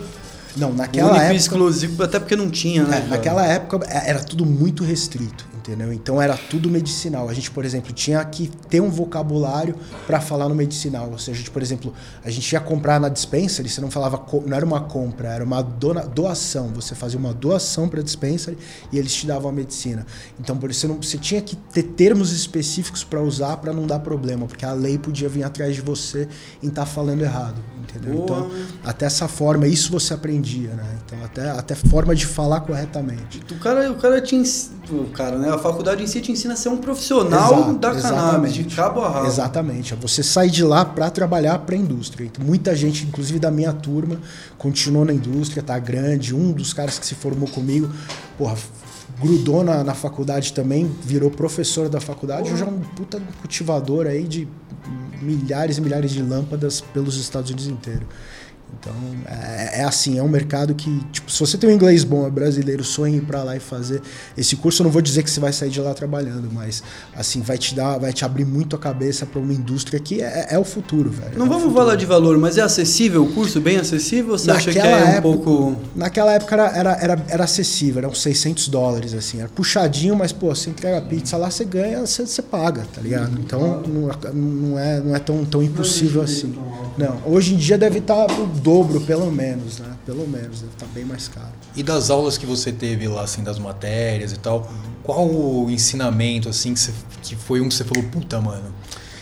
Não, 0.55 0.71
naquela 0.71 1.17
época 1.17 1.33
exclusivo, 1.33 2.03
até 2.03 2.19
porque 2.19 2.35
não 2.35 2.49
tinha, 2.49 2.83
né? 2.83 3.03
É, 3.05 3.09
naquela 3.09 3.45
época 3.45 3.85
é, 3.89 4.09
era 4.09 4.23
tudo 4.23 4.45
muito 4.45 4.83
restrito 4.83 5.52
entendeu? 5.63 5.93
Então 5.93 6.21
era 6.21 6.35
tudo 6.35 6.69
medicinal. 6.69 7.29
A 7.29 7.33
gente, 7.33 7.49
por 7.49 7.63
exemplo, 7.63 7.93
tinha 7.93 8.23
que 8.25 8.47
ter 8.69 8.81
um 8.81 8.89
vocabulário 8.89 9.75
para 10.05 10.19
falar 10.19 10.49
no 10.49 10.55
medicinal. 10.55 11.09
Ou 11.09 11.17
seja, 11.17 11.31
a 11.31 11.37
gente, 11.37 11.51
por 11.51 11.61
exemplo, 11.61 11.93
a 12.23 12.29
gente 12.29 12.51
ia 12.51 12.59
comprar 12.59 12.99
na 12.99 13.07
dispensa, 13.07 13.63
você 13.63 13.79
não 13.79 13.89
falava, 13.89 14.23
não 14.45 14.55
era 14.55 14.65
uma 14.65 14.81
compra, 14.81 15.29
era 15.29 15.43
uma 15.43 15.61
doação. 15.61 16.67
Você 16.75 16.93
fazia 16.93 17.17
uma 17.17 17.33
doação 17.33 17.87
para 17.87 18.01
a 18.01 18.03
dispensa 18.03 18.53
e 18.91 18.97
eles 18.97 19.13
te 19.13 19.25
davam 19.25 19.49
a 19.49 19.53
medicina. 19.53 20.05
Então, 20.39 20.57
por 20.57 20.69
isso 20.69 20.81
você, 20.81 20.87
não, 20.87 20.95
você 20.95 21.17
tinha 21.17 21.41
que 21.41 21.55
ter 21.55 21.83
termos 21.83 22.31
específicos 22.31 23.03
para 23.03 23.21
usar 23.21 23.57
para 23.57 23.71
não 23.71 23.87
dar 23.87 23.99
problema, 23.99 24.45
porque 24.45 24.65
a 24.65 24.73
lei 24.73 24.97
podia 24.97 25.29
vir 25.29 25.43
atrás 25.43 25.75
de 25.75 25.81
você 25.81 26.27
em 26.61 26.67
estar 26.67 26.81
tá 26.81 26.85
falando 26.85 27.21
errado, 27.21 27.61
entendeu? 27.81 28.15
Boa. 28.15 28.23
Então, 28.23 28.51
até 28.83 29.05
essa 29.05 29.27
forma, 29.27 29.67
isso 29.67 29.91
você 29.91 30.13
aprendia, 30.13 30.71
né? 30.71 30.97
Então, 31.05 31.23
até 31.23 31.49
até 31.49 31.75
forma 31.75 32.13
de 32.15 32.25
falar 32.25 32.61
corretamente. 32.61 33.41
O 33.51 33.59
cara, 33.59 33.91
o 33.91 33.95
cara 33.95 34.21
tinha 34.21 34.43
o 34.91 35.05
cara, 35.11 35.37
né? 35.37 35.52
A 35.53 35.57
faculdade 35.57 36.03
em 36.03 36.07
si 36.07 36.19
te 36.19 36.31
ensina 36.31 36.53
a 36.53 36.57
ser 36.57 36.69
um 36.69 36.77
profissional 36.77 37.53
Exato, 37.53 37.73
da 37.77 38.01
cannabis, 38.01 38.53
de 38.53 38.63
cabo 38.63 39.01
a 39.01 39.09
rabo. 39.09 39.27
Exatamente. 39.27 39.93
Você 39.95 40.23
sai 40.23 40.49
de 40.49 40.63
lá 40.63 40.83
para 40.83 41.09
trabalhar 41.09 41.59
para 41.59 41.75
a 41.75 41.77
indústria. 41.77 42.25
Então, 42.25 42.43
muita 42.43 42.75
gente, 42.75 43.05
inclusive 43.05 43.39
da 43.39 43.51
minha 43.51 43.71
turma, 43.71 44.19
continuou 44.57 45.05
na 45.05 45.13
indústria, 45.13 45.61
tá 45.61 45.77
grande. 45.77 46.35
Um 46.35 46.51
dos 46.51 46.73
caras 46.73 46.97
que 46.97 47.05
se 47.05 47.15
formou 47.15 47.47
comigo, 47.47 47.89
porra, 48.37 48.55
grudou 49.21 49.63
na, 49.63 49.83
na 49.83 49.93
faculdade 49.93 50.53
também, 50.53 50.89
virou 51.03 51.29
professor 51.29 51.87
da 51.89 51.99
faculdade. 51.99 52.51
Hoje 52.51 52.63
é 52.63 52.65
um 52.65 52.79
puta 52.79 53.21
cultivador 53.41 54.07
aí 54.07 54.23
de 54.23 54.47
milhares 55.21 55.77
e 55.77 55.81
milhares 55.81 56.11
de 56.11 56.21
lâmpadas 56.21 56.81
pelos 56.81 57.17
Estados 57.17 57.49
Unidos 57.49 57.67
inteiro. 57.67 58.05
Então, 58.79 58.93
é, 59.27 59.81
é, 59.81 59.83
assim, 59.83 60.17
é 60.17 60.23
um 60.23 60.27
mercado 60.27 60.73
que, 60.73 60.99
tipo, 61.11 61.31
se 61.31 61.39
você 61.39 61.57
tem 61.57 61.69
um 61.69 61.73
inglês 61.73 62.03
bom, 62.03 62.27
é 62.27 62.29
brasileiro, 62.29 62.83
sonha 62.83 63.17
ir 63.17 63.21
para 63.21 63.43
lá 63.43 63.55
e 63.55 63.59
fazer 63.59 64.01
esse 64.37 64.55
curso, 64.55 64.81
eu 64.81 64.85
não 64.85 64.91
vou 64.91 65.01
dizer 65.01 65.23
que 65.23 65.29
você 65.29 65.39
vai 65.39 65.53
sair 65.53 65.69
de 65.69 65.79
lá 65.79 65.93
trabalhando, 65.93 66.49
mas, 66.51 66.83
assim, 67.15 67.41
vai 67.41 67.57
te 67.57 67.75
dar, 67.75 67.97
vai 67.97 68.11
te 68.11 68.25
abrir 68.25 68.45
muito 68.45 68.75
a 68.75 68.79
cabeça 68.79 69.25
para 69.25 69.39
uma 69.39 69.53
indústria 69.53 69.99
que 69.99 70.21
é, 70.21 70.47
é, 70.49 70.59
o 70.59 70.63
futuro, 70.63 71.09
velho. 71.09 71.37
Não 71.37 71.45
é 71.45 71.49
vamos 71.49 71.73
falar 71.73 71.95
de 71.95 72.05
valor, 72.05 72.37
mas 72.37 72.57
é 72.57 72.61
acessível 72.61 73.23
o 73.23 73.31
curso? 73.31 73.61
Bem 73.61 73.77
acessível? 73.77 74.33
Ou 74.33 74.37
você 74.37 74.47
naquela 74.47 74.71
acha 74.71 74.71
que 74.71 74.79
é 74.79 75.15
época, 75.17 75.17
um 75.17 75.21
pouco... 75.21 75.75
Naquela 75.95 76.33
época 76.33 76.55
era, 76.55 76.77
era, 76.77 76.91
era, 76.99 77.25
era 77.29 77.43
acessível, 77.43 77.99
eram 77.99 78.13
600 78.13 78.67
dólares, 78.67 79.13
assim, 79.13 79.39
era 79.39 79.49
puxadinho, 79.49 80.15
mas, 80.15 80.31
pô, 80.31 80.53
você 80.53 80.69
entrega 80.69 80.97
a 80.97 81.01
pizza 81.01 81.37
lá, 81.37 81.49
você 81.49 81.63
ganha, 81.63 82.01
você, 82.01 82.25
você 82.25 82.41
paga, 82.41 82.85
tá 82.93 83.01
ligado? 83.01 83.39
Então, 83.39 83.81
não, 83.87 84.33
não, 84.33 84.79
é, 84.79 84.99
não 84.99 85.15
é 85.15 85.19
tão, 85.19 85.45
tão 85.45 85.63
impossível 85.63 86.21
assim. 86.21 86.53
Não, 86.97 87.17
hoje 87.25 87.53
em 87.53 87.57
dia 87.57 87.77
deve 87.77 87.99
estar 87.99 88.25
tá 88.25 88.33
dobro, 88.63 89.01
pelo 89.01 89.29
menos, 89.29 89.79
né? 89.79 89.93
Pelo 90.05 90.27
menos, 90.27 90.61
deve 90.61 90.73
estar 90.73 90.85
tá 90.85 90.91
bem 90.93 91.03
mais 91.03 91.27
caro. 91.27 91.51
E 91.75 91.83
das 91.83 92.09
aulas 92.09 92.37
que 92.37 92.45
você 92.45 92.71
teve 92.71 93.07
lá, 93.07 93.23
assim, 93.23 93.43
das 93.43 93.59
matérias 93.59 94.31
e 94.31 94.39
tal, 94.39 94.71
qual 95.03 95.29
o 95.29 95.69
ensinamento, 95.69 96.47
assim, 96.47 96.73
que, 96.73 96.79
você, 96.79 96.93
que 97.21 97.35
foi 97.35 97.59
um 97.59 97.67
que 97.67 97.75
você 97.75 97.83
falou, 97.83 98.03
puta, 98.09 98.39
mano, 98.39 98.73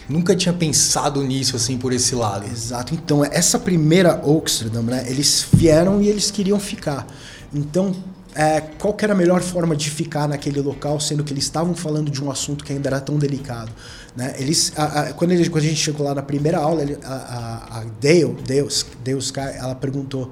nunca 0.07 0.35
tinha 0.35 0.53
pensado 0.53 1.23
nisso, 1.23 1.55
assim, 1.55 1.77
por 1.77 1.91
esse 1.91 2.13
lado? 2.13 2.45
Exato. 2.45 2.93
Então, 2.93 3.25
essa 3.25 3.57
primeira 3.57 4.21
Oxford, 4.23 4.77
né? 4.77 5.05
Eles 5.07 5.47
vieram 5.51 6.01
e 6.01 6.07
eles 6.07 6.29
queriam 6.29 6.59
ficar. 6.59 7.07
Então, 7.53 7.95
é, 8.35 8.61
qual 8.61 8.95
era 9.01 9.13
a 9.13 9.15
melhor 9.15 9.41
forma 9.41 9.75
de 9.75 9.89
ficar 9.89 10.27
naquele 10.27 10.61
local, 10.61 10.99
sendo 10.99 11.23
que 11.23 11.33
eles 11.33 11.43
estavam 11.43 11.75
falando 11.75 12.09
de 12.09 12.23
um 12.23 12.31
assunto 12.31 12.63
que 12.63 12.71
ainda 12.71 12.89
era 12.89 13.01
tão 13.01 13.17
delicado. 13.17 13.71
Né? 14.15 14.35
Eles, 14.37 14.71
a, 14.77 14.83
a, 14.83 15.13
quando, 15.13 15.31
ele, 15.31 15.49
quando 15.49 15.63
a 15.63 15.67
gente 15.67 15.79
chegou 15.79 16.05
lá 16.05 16.15
na 16.15 16.21
primeira 16.21 16.57
aula, 16.57 16.81
ele, 16.81 16.97
a, 17.03 17.79
a, 17.79 17.83
Dale, 17.99 18.35
Deus, 18.45 18.85
Deus, 19.03 19.33
ela 19.35 19.75
perguntou 19.75 20.29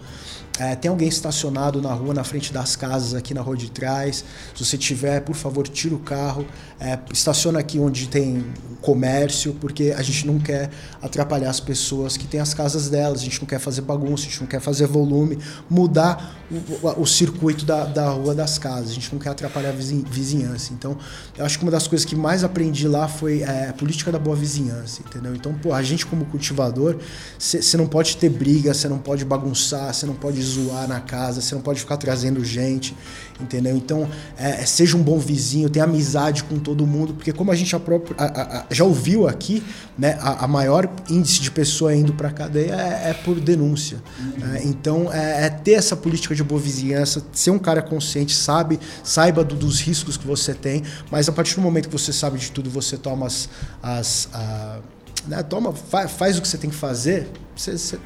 é, 0.59 0.75
tem 0.75 0.91
alguém 0.91 1.07
estacionado 1.07 1.81
na 1.81 1.93
rua, 1.93 2.13
na 2.13 2.23
frente 2.25 2.51
das 2.51 2.75
casas, 2.75 3.13
aqui 3.13 3.33
na 3.33 3.39
rua 3.41 3.55
de 3.55 3.71
trás. 3.71 4.25
Se 4.53 4.65
você 4.65 4.77
tiver, 4.77 5.21
por 5.21 5.33
favor, 5.33 5.65
tira 5.65 5.95
o 5.95 5.99
carro. 5.99 6.45
É, 6.77 6.99
estaciona 7.13 7.59
aqui 7.59 7.79
onde 7.79 8.09
tem 8.09 8.45
comércio, 8.81 9.53
porque 9.53 9.93
a 9.97 10.01
gente 10.01 10.27
não 10.27 10.37
quer 10.37 10.69
atrapalhar 11.01 11.49
as 11.49 11.61
pessoas 11.61 12.17
que 12.17 12.27
têm 12.27 12.41
as 12.41 12.53
casas 12.53 12.89
delas. 12.89 13.21
A 13.21 13.23
gente 13.23 13.39
não 13.39 13.47
quer 13.47 13.59
fazer 13.59 13.81
bagunça, 13.81 14.23
a 14.23 14.29
gente 14.29 14.41
não 14.41 14.47
quer 14.47 14.59
fazer 14.59 14.85
volume, 14.85 15.39
mudar 15.69 16.37
o, 16.51 17.03
o 17.03 17.05
circuito 17.05 17.63
da, 17.63 17.85
da 17.85 18.09
rua 18.09 18.35
das 18.35 18.57
casas. 18.57 18.91
A 18.91 18.93
gente 18.93 19.13
não 19.13 19.19
quer 19.19 19.29
atrapalhar 19.29 19.69
a 19.69 19.71
vizinhança. 19.71 20.73
Então, 20.73 20.97
eu 21.37 21.45
acho 21.45 21.57
que 21.57 21.63
uma 21.63 21.71
das 21.71 21.87
coisas 21.87 22.03
que 22.03 22.17
mais 22.17 22.43
aprendi 22.43 22.85
lá 22.85 23.07
foi 23.07 23.43
é, 23.43 23.69
a 23.69 23.73
política 23.73 24.11
da 24.11 24.19
boa 24.19 24.35
vizinhança, 24.35 25.01
entendeu? 25.07 25.33
Então, 25.33 25.53
pô, 25.53 25.71
a 25.73 25.81
gente 25.81 26.05
como 26.05 26.25
cultivador, 26.25 26.97
você 27.37 27.77
não 27.77 27.87
pode 27.87 28.17
ter 28.17 28.29
briga, 28.29 28.73
você 28.73 28.89
não 28.89 28.97
pode 28.97 29.23
bagunçar, 29.23 29.93
você 29.93 30.05
não 30.05 30.15
pode 30.15 30.48
zoar 30.49 30.87
na 30.87 30.99
casa, 30.99 31.41
você 31.41 31.55
não 31.55 31.61
pode 31.61 31.79
ficar 31.79 31.97
trazendo 31.97 32.43
gente, 32.43 32.95
entendeu? 33.39 33.75
Então, 33.75 34.09
é, 34.37 34.65
seja 34.65 34.97
um 34.97 35.01
bom 35.01 35.17
vizinho, 35.17 35.69
tenha 35.69 35.85
amizade 35.85 36.43
com 36.43 36.59
todo 36.59 36.85
mundo, 36.85 37.13
porque 37.13 37.31
como 37.31 37.51
a 37.51 37.55
gente 37.55 37.75
a 37.75 37.79
própria, 37.79 38.15
a, 38.17 38.59
a, 38.59 38.65
já 38.69 38.83
ouviu 38.83 39.27
aqui, 39.27 39.63
né, 39.97 40.17
a, 40.21 40.47
maior 40.47 40.89
índice 41.09 41.41
de 41.41 41.51
pessoa 41.51 41.95
indo 41.95 42.13
para 42.13 42.31
cadeia 42.31 42.73
é, 42.73 43.09
é, 43.09 43.13
por 43.13 43.39
denúncia. 43.39 44.01
Uhum. 44.19 44.55
É, 44.55 44.63
então, 44.63 45.13
é, 45.13 45.45
é, 45.45 45.49
ter 45.49 45.73
essa 45.73 45.95
política 45.95 46.35
de 46.35 46.43
boa 46.43 46.59
vizinhança, 46.59 47.23
ser 47.31 47.51
um 47.51 47.59
cara 47.59 47.81
consciente, 47.81 48.35
sabe, 48.35 48.79
saiba 49.03 49.43
do, 49.43 49.55
dos 49.55 49.79
riscos 49.79 50.17
que 50.17 50.27
você 50.27 50.53
tem, 50.53 50.83
mas 51.11 51.29
a 51.29 51.31
partir 51.31 51.55
do 51.55 51.61
momento 51.61 51.87
que 51.87 51.97
você 51.97 52.11
sabe 52.11 52.37
de 52.37 52.51
tudo, 52.51 52.69
você 52.69 52.97
toma 52.97 53.25
as, 53.25 53.49
as 53.81 54.29
a, 54.33 54.79
né, 55.27 55.43
toma, 55.43 55.73
faz, 55.73 56.11
faz 56.11 56.37
o 56.37 56.41
que 56.41 56.47
você 56.47 56.57
tem 56.57 56.69
que 56.69 56.75
fazer, 56.75 57.29
você, 57.55 57.77
você 57.77 57.99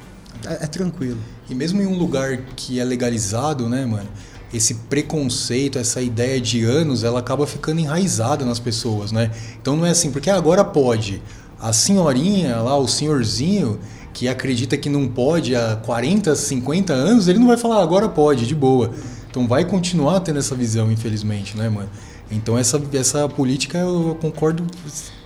é, 0.46 0.64
é, 0.64 0.66
tranquilo. 0.66 1.18
E 1.48 1.54
mesmo 1.54 1.80
em 1.80 1.86
um 1.86 1.96
lugar 1.96 2.38
que 2.56 2.80
é 2.80 2.84
legalizado, 2.84 3.68
né, 3.68 3.84
mano? 3.84 4.08
Esse 4.52 4.74
preconceito, 4.74 5.78
essa 5.78 6.00
ideia 6.00 6.40
de 6.40 6.64
anos, 6.64 7.02
ela 7.02 7.18
acaba 7.18 7.46
ficando 7.46 7.80
enraizada 7.80 8.44
nas 8.44 8.60
pessoas, 8.60 9.10
né? 9.10 9.30
Então 9.60 9.76
não 9.76 9.84
é 9.84 9.90
assim, 9.90 10.10
porque 10.10 10.30
agora 10.30 10.64
pode. 10.64 11.20
A 11.60 11.72
senhorinha 11.72 12.56
lá, 12.56 12.76
o 12.76 12.86
senhorzinho, 12.86 13.80
que 14.12 14.28
acredita 14.28 14.76
que 14.76 14.88
não 14.88 15.08
pode 15.08 15.56
há 15.56 15.76
40, 15.76 16.36
50 16.36 16.92
anos, 16.92 17.26
ele 17.26 17.38
não 17.38 17.48
vai 17.48 17.56
falar 17.56 17.82
agora 17.82 18.08
pode, 18.08 18.46
de 18.46 18.54
boa. 18.54 18.92
Então 19.28 19.48
vai 19.48 19.64
continuar 19.64 20.20
tendo 20.20 20.38
essa 20.38 20.54
visão, 20.54 20.90
infelizmente, 20.92 21.56
né, 21.56 21.68
mano? 21.68 21.90
Então 22.30 22.56
essa, 22.56 22.80
essa 22.92 23.28
política 23.28 23.78
eu 23.78 24.16
concordo 24.20 24.64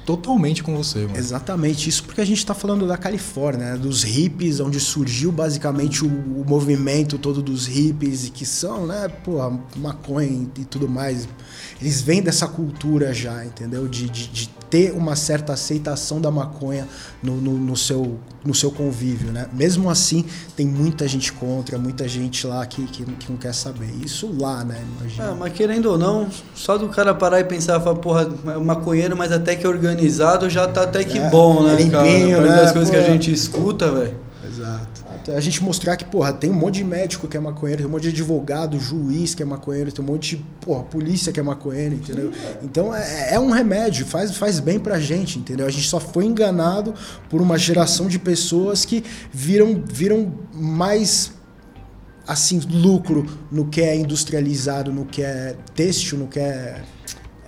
totalmente 0.09 0.63
com 0.63 0.75
você. 0.75 1.01
Mano. 1.01 1.19
Exatamente, 1.19 1.87
isso 1.87 2.03
porque 2.03 2.23
a 2.23 2.25
gente 2.25 2.39
está 2.39 2.55
falando 2.55 2.87
da 2.87 2.97
Califórnia, 2.97 3.73
né? 3.73 3.77
dos 3.77 4.03
hippies, 4.05 4.59
onde 4.59 4.81
surgiu 4.81 5.31
basicamente 5.31 6.03
o, 6.03 6.09
o, 6.09 6.45
movimento 6.49 7.19
todo 7.19 7.43
dos 7.43 7.67
hippies, 7.67 8.31
que 8.31 8.47
são, 8.47 8.87
né, 8.87 9.07
pô, 9.23 9.37
maconha 9.77 10.49
e 10.57 10.65
tudo 10.65 10.89
mais. 10.89 11.29
Eles 11.79 12.01
vêm 12.01 12.23
dessa 12.23 12.49
cultura 12.49 13.13
já, 13.13 13.45
entendeu? 13.45 13.87
De, 13.87 14.09
de, 14.09 14.29
de 14.29 14.49
ter 14.71 14.93
uma 14.93 15.17
certa 15.17 15.53
aceitação 15.53 16.21
da 16.21 16.31
maconha 16.31 16.87
no, 17.23 17.37
no, 17.37 17.53
no, 17.53 17.77
seu, 17.77 18.19
no 18.45 18.55
seu 18.55 18.71
convívio, 18.71 19.33
né? 19.33 19.47
Mesmo 19.53 19.89
assim, 19.91 20.25
tem 20.57 20.67
muita 20.67 21.07
gente 21.09 21.33
contra, 21.33 21.79
muita 21.79 22.07
gente 22.07 22.47
lá 22.47 22.65
que, 22.67 22.85
que, 22.87 23.05
que 23.05 23.31
não 23.31 23.39
quer 23.39 23.55
saber. 23.55 23.91
Isso 24.05 24.31
lá, 24.39 24.65
né? 24.65 24.83
Imagina. 24.99 25.29
Ah, 25.31 25.35
mas 25.35 25.53
querendo 25.53 25.87
ou 25.87 25.99
não, 25.99 26.29
só 26.55 26.77
do 26.77 26.89
cara 26.89 27.15
parar 27.15 27.41
e 27.41 27.45
pensar, 27.45 27.81
falar, 27.81 27.97
porra, 27.97 28.29
é 28.47 28.59
maconheiro, 28.59 29.17
mas 29.17 29.33
até 29.33 29.57
que 29.57 29.67
é 29.67 29.69
organizado, 29.69 30.49
já 30.49 30.67
tá 30.69 30.83
até 30.83 31.05
que 31.05 31.19
é, 31.19 31.31
bom, 31.31 31.63
né, 31.63 31.75
limpinho, 31.77 32.39
cara? 32.39 32.49
Né? 32.49 32.57
das 32.57 32.73
coisas 32.73 32.91
Pô. 32.91 32.97
que 32.97 33.05
a 33.05 33.11
gente 33.11 33.33
escuta, 33.33 33.91
velho. 33.91 34.17
Exato 34.47 34.98
a 35.37 35.41
gente 35.41 35.63
mostrar 35.63 35.97
que, 35.97 36.05
porra, 36.05 36.33
tem 36.33 36.51
um 36.51 36.55
monte 36.55 36.77
de 36.77 36.85
médico 36.85 37.29
que 37.29 37.37
é 37.37 37.41
maconheiro, 37.41 37.83
tem 37.83 37.89
um 37.89 37.93
monte 37.93 38.03
de 38.03 38.09
advogado, 38.09 38.79
juiz 38.79 39.35
que 39.35 39.43
é 39.43 39.47
maconheiro, 39.47 39.91
tem 39.93 40.05
um 40.05 40.09
monte 40.09 40.37
de, 40.37 40.45
porra, 40.61 40.83
polícia 40.85 41.33
que 41.33 41.41
é 41.41 41.43
maconheiro, 41.43 41.95
entendeu? 41.95 42.33
Então 42.63 42.95
é, 42.95 43.35
é 43.35 43.41
um 43.41 43.51
remédio, 43.51 44.07
faz, 44.07 44.37
faz 44.37 44.61
bem 44.61 44.79
pra 44.79 44.99
gente, 44.99 45.39
entendeu? 45.39 45.67
A 45.67 45.71
gente 45.71 45.89
só 45.89 46.01
foi 46.01 46.25
enganado 46.25 46.95
por 47.29 47.41
uma 47.41 47.59
geração 47.59 48.07
de 48.07 48.19
pessoas 48.19 48.85
que 48.85 49.05
viram, 49.33 49.83
viram 49.87 50.33
mais 50.53 51.33
assim 52.27 52.61
lucro 52.71 53.27
no 53.51 53.67
que 53.67 53.81
é 53.81 53.97
industrializado, 53.97 54.93
no 54.93 55.07
que 55.07 55.23
é 55.23 55.57
têxtil, 55.75 56.19
no 56.19 56.27
que 56.27 56.39
é, 56.39 56.83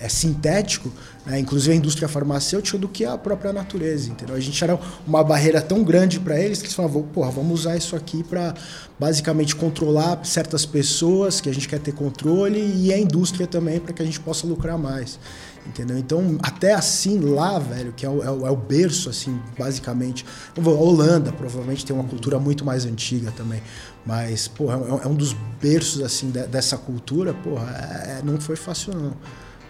é 0.01 0.09
sintético, 0.09 0.91
né, 1.27 1.39
inclusive 1.39 1.73
a 1.73 1.77
indústria 1.77 2.09
farmacêutica, 2.09 2.79
do 2.79 2.89
que 2.89 3.05
a 3.05 3.19
própria 3.19 3.53
natureza, 3.53 4.11
entendeu? 4.11 4.35
A 4.35 4.41
gente 4.41 4.63
era 4.65 4.79
uma 5.07 5.23
barreira 5.23 5.61
tão 5.61 5.85
grande 5.85 6.19
para 6.19 6.41
eles 6.41 6.59
que 6.59 6.67
eles 6.67 6.75
falavam, 6.75 7.03
porra, 7.03 7.31
vamos 7.31 7.61
usar 7.61 7.77
isso 7.77 7.95
aqui 7.95 8.25
para 8.25 8.55
basicamente 8.99 9.55
controlar 9.55 10.25
certas 10.25 10.65
pessoas 10.65 11.41
que 11.41 11.51
a 11.51 11.55
gente 11.55 11.69
quer 11.69 11.81
ter 11.81 11.93
controle 11.93 12.61
e 12.77 12.93
a 12.93 12.99
indústria 12.99 13.47
também 13.47 13.79
para 13.79 13.93
que 13.93 14.01
a 14.01 14.05
gente 14.05 14.19
possa 14.21 14.47
lucrar 14.47 14.79
mais. 14.79 15.19
Entendeu? 15.67 15.99
Então, 15.99 16.39
até 16.43 16.73
assim, 16.73 17.21
lá, 17.21 17.59
velho, 17.59 17.93
que 17.93 18.07
é 18.07 18.09
o, 18.09 18.23
é 18.23 18.31
o, 18.31 18.47
é 18.47 18.51
o 18.51 18.57
berço, 18.57 19.11
assim, 19.11 19.39
basicamente. 19.59 20.25
A 20.57 20.69
Holanda 20.69 21.31
provavelmente 21.33 21.85
tem 21.85 21.95
uma 21.95 22.05
cultura 22.05 22.39
muito 22.39 22.65
mais 22.65 22.87
antiga 22.87 23.31
também. 23.37 23.63
Mas, 24.05 24.49
porra, 24.49 24.79
é, 24.79 25.05
é 25.05 25.09
um 25.09 25.15
dos 25.15 25.37
berços, 25.61 26.03
assim, 26.03 26.31
de, 26.31 26.47
dessa 26.47 26.79
cultura, 26.79 27.35
porra, 27.35 27.71
é, 28.07 28.19
é 28.19 28.23
não 28.25 28.41
foi 28.41 28.57
fácil, 28.57 28.95
não. 28.95 29.13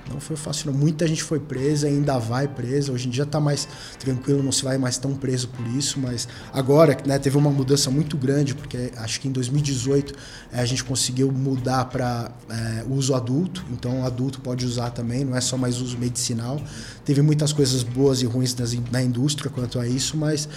Não 0.09 0.21
foi 0.21 0.37
fácil, 0.37 0.73
não. 0.73 0.79
Muita 0.79 1.07
gente 1.07 1.23
foi 1.23 1.39
presa, 1.39 1.87
ainda 1.87 2.19
vai 2.19 2.49
presa. 2.49 2.93
Hoje 2.93 3.07
em 3.07 3.11
dia 3.11 3.25
está 3.25 3.39
mais 3.39 3.69
tranquilo, 3.99 4.43
não 4.43 4.51
se 4.51 4.65
vai 4.65 4.77
mais 4.79 4.99
tão 4.99 5.15
preso 5.15 5.49
por 5.49 5.67
isso, 5.69 6.01
mas 6.01 6.27
agora 6.53 6.97
né, 7.07 7.19
teve 7.19 7.37
uma 7.37 7.51
mudança 7.51 7.91
muito 7.91 8.17
grande, 8.17 8.55
porque 8.55 8.93
acho 8.97 9.21
que 9.21 9.29
em 9.29 9.33
2018 9.33 10.15
é, 10.53 10.61
a 10.61 10.65
gente 10.65 10.83
conseguiu 10.83 11.31
mudar 11.31 11.85
para 11.87 12.31
é, 12.49 12.85
uso 12.89 13.15
adulto, 13.15 13.65
então 13.71 14.05
adulto 14.05 14.41
pode 14.41 14.67
usar 14.67 14.91
também, 14.91 15.25
não 15.25 15.37
é 15.37 15.41
só 15.41 15.57
mais 15.57 15.81
uso 15.81 15.97
medicinal. 15.99 16.61
Teve 17.05 17.23
muitas 17.23 17.53
coisas 17.53 17.83
boas 17.83 18.23
e 18.23 18.27
ruins 18.27 18.55
nas, 18.57 18.75
na 18.91 19.03
indústria 19.03 19.51
quanto 19.51 19.79
a 19.79 19.87
isso, 19.87 20.17
mas 20.17 20.49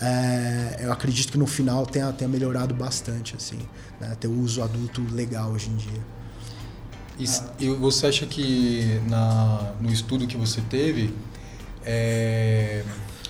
é, 0.00 0.80
eu 0.80 0.92
acredito 0.92 1.32
que 1.32 1.38
no 1.38 1.46
final 1.46 1.84
tenha, 1.86 2.10
tenha 2.12 2.28
melhorado 2.28 2.74
bastante, 2.74 3.36
assim, 3.36 3.58
né, 4.00 4.16
ter 4.18 4.28
o 4.28 4.40
uso 4.40 4.62
adulto 4.62 5.02
legal 5.12 5.50
hoje 5.50 5.68
em 5.68 5.76
dia. 5.76 6.21
E, 7.18 7.24
e 7.64 7.68
você 7.70 8.06
acha 8.06 8.26
que 8.26 9.00
na, 9.08 9.72
no 9.80 9.90
estudo 9.90 10.26
que 10.26 10.36
você 10.36 10.60
teve, 10.62 11.12
é, 11.84 12.82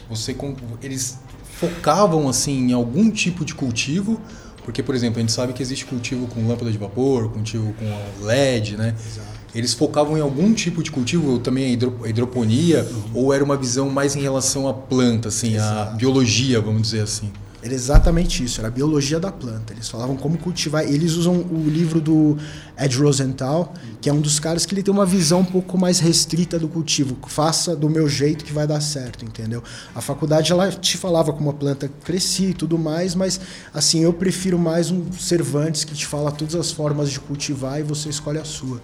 você 0.08 0.36
eles 0.82 1.18
focavam 1.42 2.28
assim 2.28 2.70
em 2.70 2.72
algum 2.72 3.10
tipo 3.10 3.44
de 3.44 3.54
cultivo? 3.54 4.20
Porque, 4.64 4.82
por 4.82 4.94
exemplo, 4.94 5.18
a 5.18 5.20
gente 5.20 5.32
sabe 5.32 5.52
que 5.52 5.62
existe 5.62 5.84
cultivo 5.84 6.26
com 6.28 6.46
lâmpada 6.46 6.70
de 6.70 6.78
vapor, 6.78 7.30
cultivo 7.30 7.74
com 7.74 8.24
LED, 8.24 8.76
né? 8.76 8.94
Exato. 9.06 9.28
Eles 9.54 9.74
focavam 9.74 10.16
em 10.16 10.20
algum 10.20 10.54
tipo 10.54 10.82
de 10.82 10.90
cultivo, 10.90 11.38
também 11.38 11.66
a 12.04 12.08
hidroponia, 12.08 12.88
uhum. 12.90 13.02
ou 13.14 13.34
era 13.34 13.44
uma 13.44 13.56
visão 13.56 13.90
mais 13.90 14.16
em 14.16 14.20
relação 14.20 14.66
à 14.66 14.72
planta, 14.72 15.28
assim, 15.28 15.56
Exato. 15.56 15.92
à 15.92 15.94
biologia, 15.94 16.60
vamos 16.60 16.82
dizer 16.82 17.02
assim? 17.02 17.30
Era 17.62 17.72
exatamente 17.72 18.42
isso, 18.42 18.60
era 18.60 18.66
a 18.66 18.70
biologia 18.72 19.20
da 19.20 19.30
planta. 19.30 19.72
Eles 19.72 19.88
falavam 19.88 20.16
como 20.16 20.36
cultivar. 20.36 20.84
Eles 20.84 21.12
usam 21.12 21.36
o 21.36 21.68
livro 21.68 22.00
do 22.00 22.36
Ed 22.76 22.98
Rosenthal, 22.98 23.72
que 24.00 24.10
é 24.10 24.12
um 24.12 24.20
dos 24.20 24.40
caras 24.40 24.66
que 24.66 24.74
ele 24.74 24.82
tem 24.82 24.92
uma 24.92 25.06
visão 25.06 25.40
um 25.40 25.44
pouco 25.44 25.78
mais 25.78 26.00
restrita 26.00 26.58
do 26.58 26.66
cultivo. 26.66 27.16
Faça 27.28 27.76
do 27.76 27.88
meu 27.88 28.08
jeito 28.08 28.44
que 28.44 28.52
vai 28.52 28.66
dar 28.66 28.80
certo, 28.80 29.24
entendeu? 29.24 29.62
A 29.94 30.00
faculdade 30.00 30.50
ela 30.50 30.72
te 30.72 30.96
falava 30.96 31.32
como 31.32 31.50
a 31.50 31.52
planta 31.52 31.88
crescia 32.02 32.48
e 32.48 32.54
tudo 32.54 32.76
mais, 32.76 33.14
mas 33.14 33.40
assim, 33.72 34.00
eu 34.00 34.12
prefiro 34.12 34.58
mais 34.58 34.90
um 34.90 35.12
Cervantes 35.12 35.84
que 35.84 35.94
te 35.94 36.04
fala 36.04 36.32
todas 36.32 36.56
as 36.56 36.72
formas 36.72 37.10
de 37.10 37.20
cultivar 37.20 37.78
e 37.78 37.84
você 37.84 38.08
escolhe 38.08 38.38
a 38.38 38.44
sua 38.44 38.80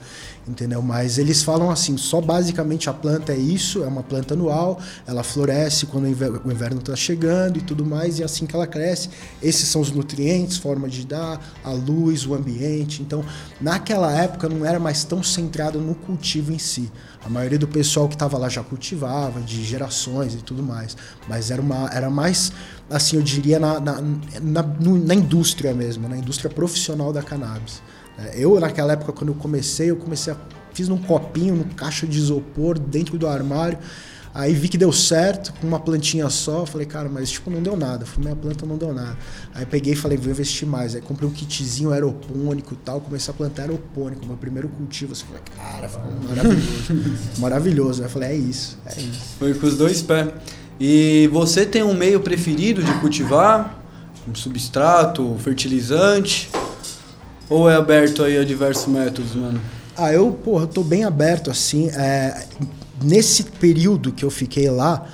entendeu? 0.49 0.81
Mas 0.83 1.19
eles 1.19 1.43
falam 1.43 1.71
assim, 1.71 1.97
só 1.97 2.21
basicamente 2.21 2.89
a 2.89 2.93
planta 2.93 3.33
é 3.33 3.37
isso, 3.37 3.85
é 3.85 3.87
uma 3.87 4.03
planta 4.03 4.35
anual, 4.35 4.81
ela 5.07 5.23
floresce 5.23 5.87
quando 5.87 6.05
o 6.05 6.53
inverno 6.53 6.81
está 6.81 6.97
chegando 6.97 7.59
e 7.59 7.61
tudo 7.61 7.85
mais, 7.85 8.19
e 8.19 8.25
assim 8.25 8.47
que 8.47 8.55
ela 8.55 8.67
cresce, 8.67 9.11
esses 9.43 9.69
são 9.69 9.81
os 9.81 9.91
nutrientes, 9.91 10.57
forma 10.57 10.89
de 10.89 11.07
dar, 11.07 11.41
a 11.63 11.71
luz, 11.71 12.27
o 12.27 12.35
ambiente. 12.35 13.03
Então, 13.03 13.25
naquela 13.61 14.13
época 14.13 14.49
não 14.49 14.65
era 14.65 14.79
mais 14.79 15.05
tão 15.05 15.23
centrado 15.23 15.79
no 15.81 15.95
cultivo 15.95 16.53
em 16.53 16.59
si. 16.59 16.91
A 17.25 17.29
maioria 17.29 17.59
do 17.59 17.69
pessoal 17.69 18.09
que 18.09 18.15
estava 18.15 18.39
lá 18.39 18.49
já 18.49 18.63
cultivava, 18.63 19.41
de 19.41 19.65
gerações 19.65 20.35
e 20.35 20.39
tudo 20.39 20.63
mais, 20.63 20.97
mas 21.29 21.51
era, 21.51 21.61
uma, 21.61 21.91
era 21.93 22.09
mais, 22.09 22.53
assim, 22.89 23.17
eu 23.17 23.23
diria, 23.23 23.59
na, 23.59 23.81
na, 23.81 24.01
na, 24.41 24.63
na 24.63 25.15
indústria 25.15 25.75
mesmo, 25.75 26.09
na 26.09 26.17
indústria 26.17 26.49
profissional 26.49 27.13
da 27.13 27.23
cannabis. 27.23 27.83
É, 28.19 28.35
eu, 28.37 28.59
naquela 28.59 28.93
época, 28.93 29.13
quando 29.13 29.29
eu 29.29 29.35
comecei, 29.35 29.91
eu 29.91 29.97
comecei 29.97 30.33
a. 30.33 30.37
Fiz 30.73 30.89
num 30.89 30.99
copinho, 30.99 31.57
num 31.57 31.65
caixa 31.65 32.07
de 32.07 32.19
isopor, 32.19 32.79
dentro 32.79 33.19
do 33.19 33.27
armário. 33.27 33.79
Aí 34.35 34.55
vi 34.55 34.69
que 34.69 34.79
deu 34.79 34.93
certo, 34.93 35.53
com 35.55 35.67
uma 35.67 35.81
plantinha 35.81 36.29
só. 36.31 36.65
Falei, 36.65 36.87
cara, 36.87 37.09
mas 37.09 37.31
tipo, 37.31 37.51
não 37.51 37.61
deu 37.61 37.77
nada. 37.77 38.07
Falei, 38.07 38.27
minha 38.27 38.37
planta 38.37 38.65
não 38.65 38.77
deu 38.77 38.95
nada. 38.95 39.17
Aí 39.53 39.67
peguei 39.67 39.95
e 39.95 39.97
falei, 39.97 40.17
vou 40.17 40.31
investir 40.31 40.69
mais. 40.69 40.95
Aí 40.95 41.01
comprei 41.01 41.29
um 41.29 41.33
kitzinho 41.33 41.91
aeropônico 41.91 42.75
e 42.75 42.77
tal. 42.77 43.01
Comecei 43.01 43.33
a 43.33 43.37
plantar 43.37 43.63
aeropônico, 43.63 44.25
meu 44.27 44.37
primeiro 44.37 44.69
cultivo. 44.69 45.13
Assim, 45.13 45.25
falei, 45.25 45.43
cara, 45.57 45.89
ficou 45.89 46.13
maravilhoso. 46.29 47.21
maravilhoso. 47.39 48.03
Aí 48.03 48.07
eu 48.07 48.11
falei, 48.11 48.29
é 48.29 48.37
isso, 48.37 48.79
é 48.87 49.01
isso. 49.01 49.37
Foi 49.39 49.55
com 49.55 49.67
os 49.67 49.77
dois 49.77 50.03
pés. 50.03 50.29
E 50.79 51.29
você 51.33 51.67
tem 51.67 51.83
um 51.83 51.95
meio 51.95 52.21
preferido 52.21 52.83
de 52.83 52.93
cultivar? 53.01 53.83
Um 54.29 54.35
substrato, 54.35 55.35
fertilizante? 55.41 56.49
Ou 57.49 57.69
é 57.69 57.77
aberto 57.77 58.23
aí 58.23 58.37
a 58.37 58.45
diversos 58.45 58.87
métodos, 58.87 59.35
mano? 59.35 59.61
Ah, 59.97 60.13
eu, 60.13 60.31
porra, 60.33 60.65
eu 60.65 60.69
tô 60.69 60.83
bem 60.83 61.05
aberto 61.05 61.51
assim. 61.51 61.89
É, 61.91 62.45
nesse 63.03 63.45
período 63.45 64.13
que 64.13 64.25
eu 64.25 64.31
fiquei 64.31 64.71
lá, 64.71 65.07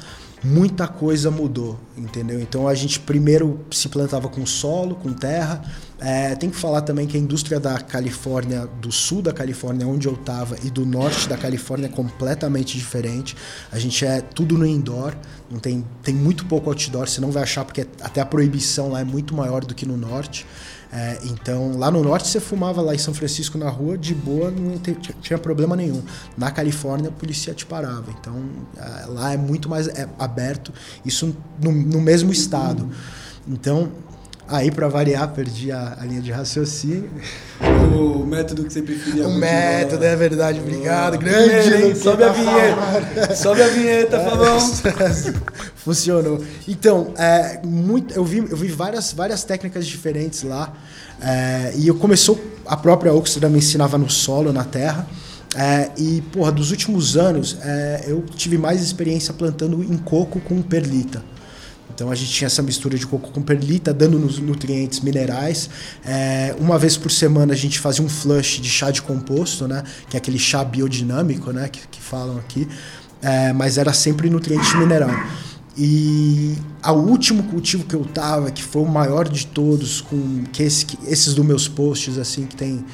muita 0.44 0.86
coisa 0.86 1.30
mudou, 1.30 1.80
entendeu? 1.96 2.38
Então 2.38 2.68
a 2.68 2.74
gente 2.74 3.00
primeiro 3.00 3.64
se 3.70 3.88
plantava 3.88 4.28
com 4.28 4.44
solo, 4.44 4.94
com 4.94 5.12
terra. 5.12 5.62
É, 5.98 6.34
tem 6.34 6.50
que 6.50 6.56
falar 6.56 6.82
também 6.82 7.06
que 7.06 7.16
a 7.16 7.20
indústria 7.20 7.58
da 7.58 7.78
Califórnia, 7.78 8.68
do 8.80 8.92
sul 8.92 9.22
da 9.22 9.32
Califórnia, 9.32 9.86
onde 9.86 10.06
eu 10.06 10.12
estava, 10.12 10.56
e 10.62 10.68
do 10.68 10.84
norte 10.84 11.26
da 11.26 11.38
Califórnia 11.38 11.86
é 11.86 11.88
completamente 11.88 12.76
diferente. 12.76 13.34
A 13.72 13.78
gente 13.78 14.04
é 14.04 14.20
tudo 14.20 14.58
no 14.58 14.66
indoor, 14.66 15.14
não 15.50 15.58
tem, 15.58 15.82
tem 16.02 16.14
muito 16.14 16.44
pouco 16.44 16.68
outdoor, 16.68 17.08
você 17.08 17.22
não 17.22 17.30
vai 17.30 17.44
achar, 17.44 17.64
porque 17.64 17.86
até 18.02 18.20
a 18.20 18.26
proibição 18.26 18.90
lá 18.90 19.00
é 19.00 19.04
muito 19.04 19.34
maior 19.34 19.64
do 19.64 19.74
que 19.74 19.86
no 19.86 19.96
norte. 19.96 20.44
É, 20.96 21.18
então, 21.24 21.76
lá 21.76 21.90
no 21.90 22.04
norte 22.04 22.28
você 22.28 22.38
fumava 22.38 22.80
lá 22.80 22.94
em 22.94 22.98
São 22.98 23.12
Francisco 23.12 23.58
na 23.58 23.68
rua, 23.68 23.98
de 23.98 24.14
boa, 24.14 24.48
não 24.48 24.78
tinha 25.20 25.36
problema 25.36 25.74
nenhum. 25.74 26.00
Na 26.38 26.52
Califórnia 26.52 27.08
a 27.08 27.12
polícia 27.12 27.52
te 27.52 27.66
parava. 27.66 28.14
Então, 28.20 28.40
lá 29.08 29.32
é 29.32 29.36
muito 29.36 29.68
mais 29.68 29.88
é, 29.88 30.08
aberto, 30.20 30.72
isso 31.04 31.36
no, 31.60 31.72
no 31.72 32.00
mesmo 32.00 32.30
estado. 32.30 32.88
Então, 33.48 33.90
aí 34.48 34.70
para 34.70 34.88
variar, 34.88 35.28
perdi 35.32 35.72
a, 35.72 35.96
a 36.00 36.04
linha 36.04 36.20
de 36.20 36.30
raciocínio. 36.30 37.10
O 37.94 38.24
método 38.26 38.64
que 38.64 38.72
você 38.72 38.82
preferia 38.82 39.26
O 39.28 39.34
método, 39.34 40.04
é 40.04 40.16
verdade, 40.16 40.60
obrigado. 40.60 41.18
Primeiro, 41.18 41.70
Grande, 41.70 41.98
Sobe 41.98 42.24
a 42.24 42.28
da 42.28 42.32
vinheta. 42.32 43.36
Sobe 43.36 43.62
a 43.62 43.68
vinheta, 43.68 44.20
Fabão. 44.20 44.58
Funcionou. 45.76 46.44
Então, 46.66 47.12
é, 47.16 47.60
muito, 47.64 48.14
eu 48.14 48.24
vi, 48.24 48.38
eu 48.38 48.56
vi 48.56 48.68
várias, 48.68 49.12
várias 49.12 49.44
técnicas 49.44 49.86
diferentes 49.86 50.42
lá. 50.42 50.72
é, 51.22 51.72
e 51.76 51.86
eu 51.86 51.94
começou, 51.94 52.42
a 52.66 52.76
própria 52.76 53.12
Oxford 53.12 53.46
me 53.52 53.58
ensinava 53.58 53.96
no 53.96 54.10
solo, 54.10 54.52
na 54.52 54.64
terra. 54.64 55.06
é, 55.56 55.90
e, 55.96 56.20
porra, 56.32 56.50
dos 56.50 56.70
últimos 56.70 57.16
anos, 57.16 57.56
é, 57.62 58.04
eu 58.08 58.24
tive 58.34 58.58
mais 58.58 58.82
experiência 58.82 59.32
plantando 59.32 59.82
em 59.82 59.96
coco 59.96 60.40
com 60.40 60.60
perlita. 60.60 61.22
Então 61.94 62.10
a 62.10 62.14
gente 62.14 62.30
tinha 62.32 62.46
essa 62.46 62.60
mistura 62.60 62.98
de 62.98 63.06
coco 63.06 63.30
com 63.30 63.40
perlita, 63.40 63.94
dando 63.94 64.18
nos 64.18 64.38
nutrientes 64.38 65.00
minerais. 65.00 65.70
É, 66.04 66.54
uma 66.58 66.78
vez 66.78 66.96
por 66.96 67.10
semana 67.10 67.52
a 67.52 67.56
gente 67.56 67.78
fazia 67.78 68.04
um 68.04 68.08
flush 68.08 68.60
de 68.60 68.68
chá 68.68 68.90
de 68.90 69.00
composto, 69.00 69.68
né? 69.68 69.84
Que 70.08 70.16
é 70.16 70.18
aquele 70.18 70.38
chá 70.38 70.64
biodinâmico, 70.64 71.52
né? 71.52 71.68
Que, 71.68 71.86
que 71.86 72.00
falam 72.00 72.36
aqui. 72.38 72.68
É, 73.22 73.52
mas 73.52 73.78
era 73.78 73.92
sempre 73.92 74.28
nutriente 74.28 74.76
mineral. 74.76 75.14
E 75.76 76.56
o 76.84 76.92
último 76.92 77.44
cultivo 77.44 77.84
que 77.84 77.94
eu 77.94 78.04
tava, 78.04 78.50
que 78.50 78.62
foi 78.62 78.82
o 78.82 78.86
maior 78.86 79.28
de 79.28 79.46
todos, 79.46 80.00
com 80.00 80.44
que, 80.52 80.62
esse, 80.62 80.86
que 80.86 80.98
esses 81.06 81.34
dos 81.34 81.44
meus 81.44 81.68
posts, 81.68 82.18
assim, 82.18 82.46
que 82.46 82.56
tem. 82.56 82.84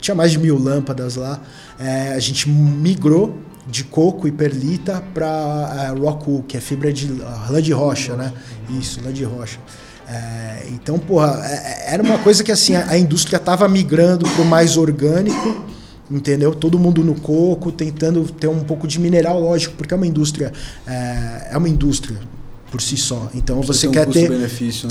Tinha 0.00 0.14
mais 0.14 0.32
de 0.32 0.38
mil 0.38 0.58
lâmpadas 0.58 1.16
lá. 1.16 1.40
é, 1.78 2.12
a 2.12 2.18
gente 2.18 2.48
migrou 2.48 3.38
de 3.66 3.84
coco 3.84 4.28
e 4.28 4.32
perlita 4.32 5.02
para 5.12 5.94
rockwool, 5.98 6.42
que 6.42 6.56
é 6.56 6.60
fibra 6.60 6.92
de 6.92 7.22
ah, 7.22 7.48
lã 7.50 7.62
de 7.62 7.72
rocha, 7.72 8.14
né? 8.14 8.32
Isso, 8.78 9.00
lã 9.02 9.12
de 9.12 9.24
rocha. 9.24 9.58
É, 10.06 10.66
então, 10.70 10.98
porra, 10.98 11.40
é- 11.44 11.54
é- 11.54 11.94
era 11.94 12.02
uma 12.02 12.18
coisa 12.18 12.44
que 12.44 12.52
assim 12.52 12.74
a, 12.74 12.90
a 12.90 12.98
indústria 12.98 13.38
tava 13.38 13.66
migrando 13.68 14.28
para 14.28 14.42
o 14.42 14.44
mais 14.44 14.76
orgânico, 14.76 15.64
entendeu? 16.10 16.54
Todo 16.54 16.78
mundo 16.78 17.02
no 17.02 17.14
coco, 17.14 17.72
tentando 17.72 18.22
ter 18.24 18.48
um 18.48 18.60
pouco 18.60 18.86
de 18.86 19.00
mineral, 19.00 19.40
lógico, 19.40 19.74
porque 19.76 19.94
é 19.94 19.96
uma 19.96 20.06
indústria, 20.06 20.52
é, 20.86 21.48
é 21.52 21.56
uma 21.56 21.68
indústria 21.68 22.18
por 22.70 22.82
si 22.82 22.96
só. 22.96 23.30
Então 23.34 23.62
você 23.62 23.88
um 23.88 23.92
quer 23.92 24.06
ter 24.06 24.28
né? 24.28 24.48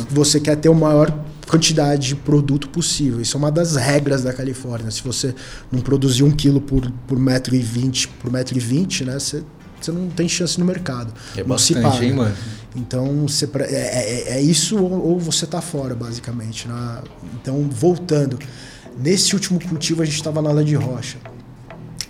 você 0.09 0.39
quer 0.39 0.55
ter 0.55 0.69
a 0.69 0.73
maior 0.73 1.13
quantidade 1.47 2.07
de 2.09 2.15
produto 2.15 2.69
possível. 2.69 3.19
Isso 3.21 3.35
é 3.35 3.39
uma 3.39 3.51
das 3.51 3.75
regras 3.75 4.23
da 4.23 4.31
Califórnia. 4.33 4.89
Se 4.91 5.03
você 5.03 5.33
não 5.71 5.81
produzir 5.81 6.23
um 6.23 6.31
quilo 6.31 6.61
por, 6.61 6.89
por 7.07 7.19
metro 7.19 7.55
e 7.55 7.59
vinte, 7.59 8.07
por 8.07 8.31
metro 8.31 8.55
e 8.57 8.59
vinte, 8.59 9.03
né? 9.03 9.13
Você, 9.19 9.43
você 9.79 9.91
não 9.91 10.07
tem 10.09 10.27
chance 10.29 10.57
no 10.59 10.65
mercado. 10.65 11.13
É 11.35 11.43
não 11.43 11.57
se 11.57 11.73
bastante, 11.73 11.93
paga. 11.93 12.05
hein, 12.05 12.13
mano? 12.13 12.35
Então 12.75 13.27
você, 13.27 13.45
pre- 13.45 13.65
é, 13.65 13.69
é- 14.29 14.29
é 14.37 14.41
isso 14.41 14.77
ou, 14.77 14.91
ou 15.09 15.19
você 15.19 15.45
tá 15.45 15.61
fora, 15.61 15.93
basicamente. 15.93 16.67
né? 16.67 16.99
Então, 17.35 17.61
voltando. 17.69 18.39
Nesse 18.97 19.33
último 19.33 19.59
cultivo 19.59 20.01
a 20.01 20.05
gente 20.05 20.15
estava 20.15 20.41
na 20.41 20.51
lã 20.51 20.63
de 20.63 20.75
rocha. 20.75 21.17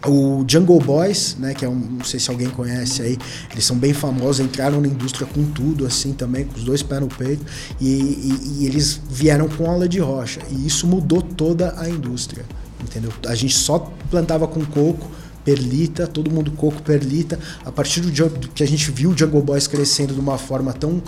O 0.05 0.43
Jungle 0.45 0.79
Boys, 0.81 1.37
né, 1.39 1.53
que 1.53 1.63
é 1.63 1.69
um, 1.69 1.75
não 1.75 2.03
sei 2.03 2.19
se 2.19 2.29
alguém 2.29 2.49
conhece 2.49 3.01
aí, 3.01 3.17
eles 3.51 3.63
são 3.63 3.77
bem 3.77 3.93
famosos, 3.93 4.41
entraram 4.45 4.81
na 4.81 4.87
indústria 4.87 5.25
com 5.25 5.45
tudo, 5.45 5.85
assim, 5.85 6.11
também, 6.11 6.43
com 6.43 6.57
os 6.57 6.63
dois 6.65 6.83
pés 6.83 6.99
no 6.99 7.07
peito, 7.07 7.45
e, 7.79 7.87
e- 7.87 8.57
e 8.59 8.65
eles 8.65 8.99
vieram 9.09 9.47
com 9.47 9.65
aula 9.69 9.87
de 9.87 9.99
rocha, 9.99 10.41
e 10.51 10.67
isso 10.67 10.85
mudou 10.87 11.21
toda 11.21 11.73
a 11.79 11.89
indústria, 11.89 12.43
entendeu? 12.81 13.13
A 13.25 13.33
gente 13.33 13.55
só 13.55 13.79
plantava 14.11 14.45
com 14.45 14.65
coco, 14.65 15.09
perlita, 15.45 16.05
todo 16.05 16.29
mundo 16.29 16.51
coco, 16.51 16.81
perlita, 16.81 17.39
a 17.65 17.71
partir 17.71 18.01
do 18.01 18.11
que 18.53 18.61
a 18.63 18.67
gente 18.67 18.91
viu 18.91 19.11
o 19.11 19.17
Jungle 19.17 19.41
Boys 19.41 19.67
crescendo 19.67 20.13
de 20.13 20.19
uma 20.19 20.37
forma 20.37 20.73
tão 20.73 21.01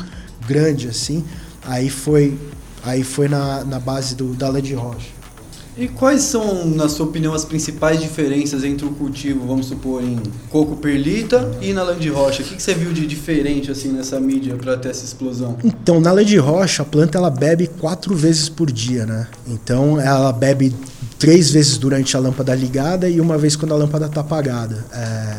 grande 0.48 0.88
assim, 0.88 1.22
aí 1.66 1.90
foi, 1.90 2.38
aí 2.82 3.04
foi 3.04 3.28
na, 3.28 3.66
na 3.66 3.80
base 3.80 4.16
do, 4.16 4.34
da 4.34 4.48
lã 4.48 4.62
de 4.62 4.74
rocha. 4.74 5.15
E 5.78 5.90
quais 5.90 6.22
são, 6.22 6.66
na 6.66 6.88
sua 6.88 7.06
opinião, 7.06 7.34
as 7.34 7.44
principais 7.44 8.00
diferenças 8.00 8.64
entre 8.64 8.86
o 8.86 8.92
cultivo, 8.92 9.46
vamos 9.46 9.66
supor, 9.66 10.02
em 10.02 10.22
coco 10.50 10.78
perlita 10.78 11.52
e 11.62 11.74
na 11.74 11.84
lã 11.84 11.98
de 11.98 12.08
rocha? 12.10 12.44
O 12.44 12.46
que, 12.46 12.62
você 12.62 12.74
viu 12.74 12.94
de 12.94 13.06
diferente 13.06 13.70
assim 13.70 13.92
nessa 13.92 14.18
mídia 14.18 14.56
para 14.56 14.78
ter 14.78 14.90
essa 14.90 15.04
explosão? 15.04 15.58
Então, 15.64 16.00
na 16.00 16.14
lã 16.14 16.24
de 16.24 16.38
rocha, 16.38 16.84
a 16.84 16.86
planta 16.86 17.18
ela 17.18 17.30
bebe 17.30 17.68
quatro 17.68 18.16
vezes 18.16 18.48
por 18.48 18.72
dia, 18.72 19.06
né? 19.06 19.28
Então, 19.48 20.00
ela 20.00 20.32
bebe 20.32 20.74
três 21.20 21.52
vezes 21.52 21.78
durante 21.78 22.16
a 22.16 22.20
lâmpada 22.20 22.56
ligada 22.56 23.10
e 23.10 23.20
uma 23.20 23.38
vez 23.38 23.58
quando 23.58 23.74
a 23.74 23.78
lâmpada 23.78 24.06
está 24.06 24.22
apagada. 24.22 24.86
É, 24.94 25.36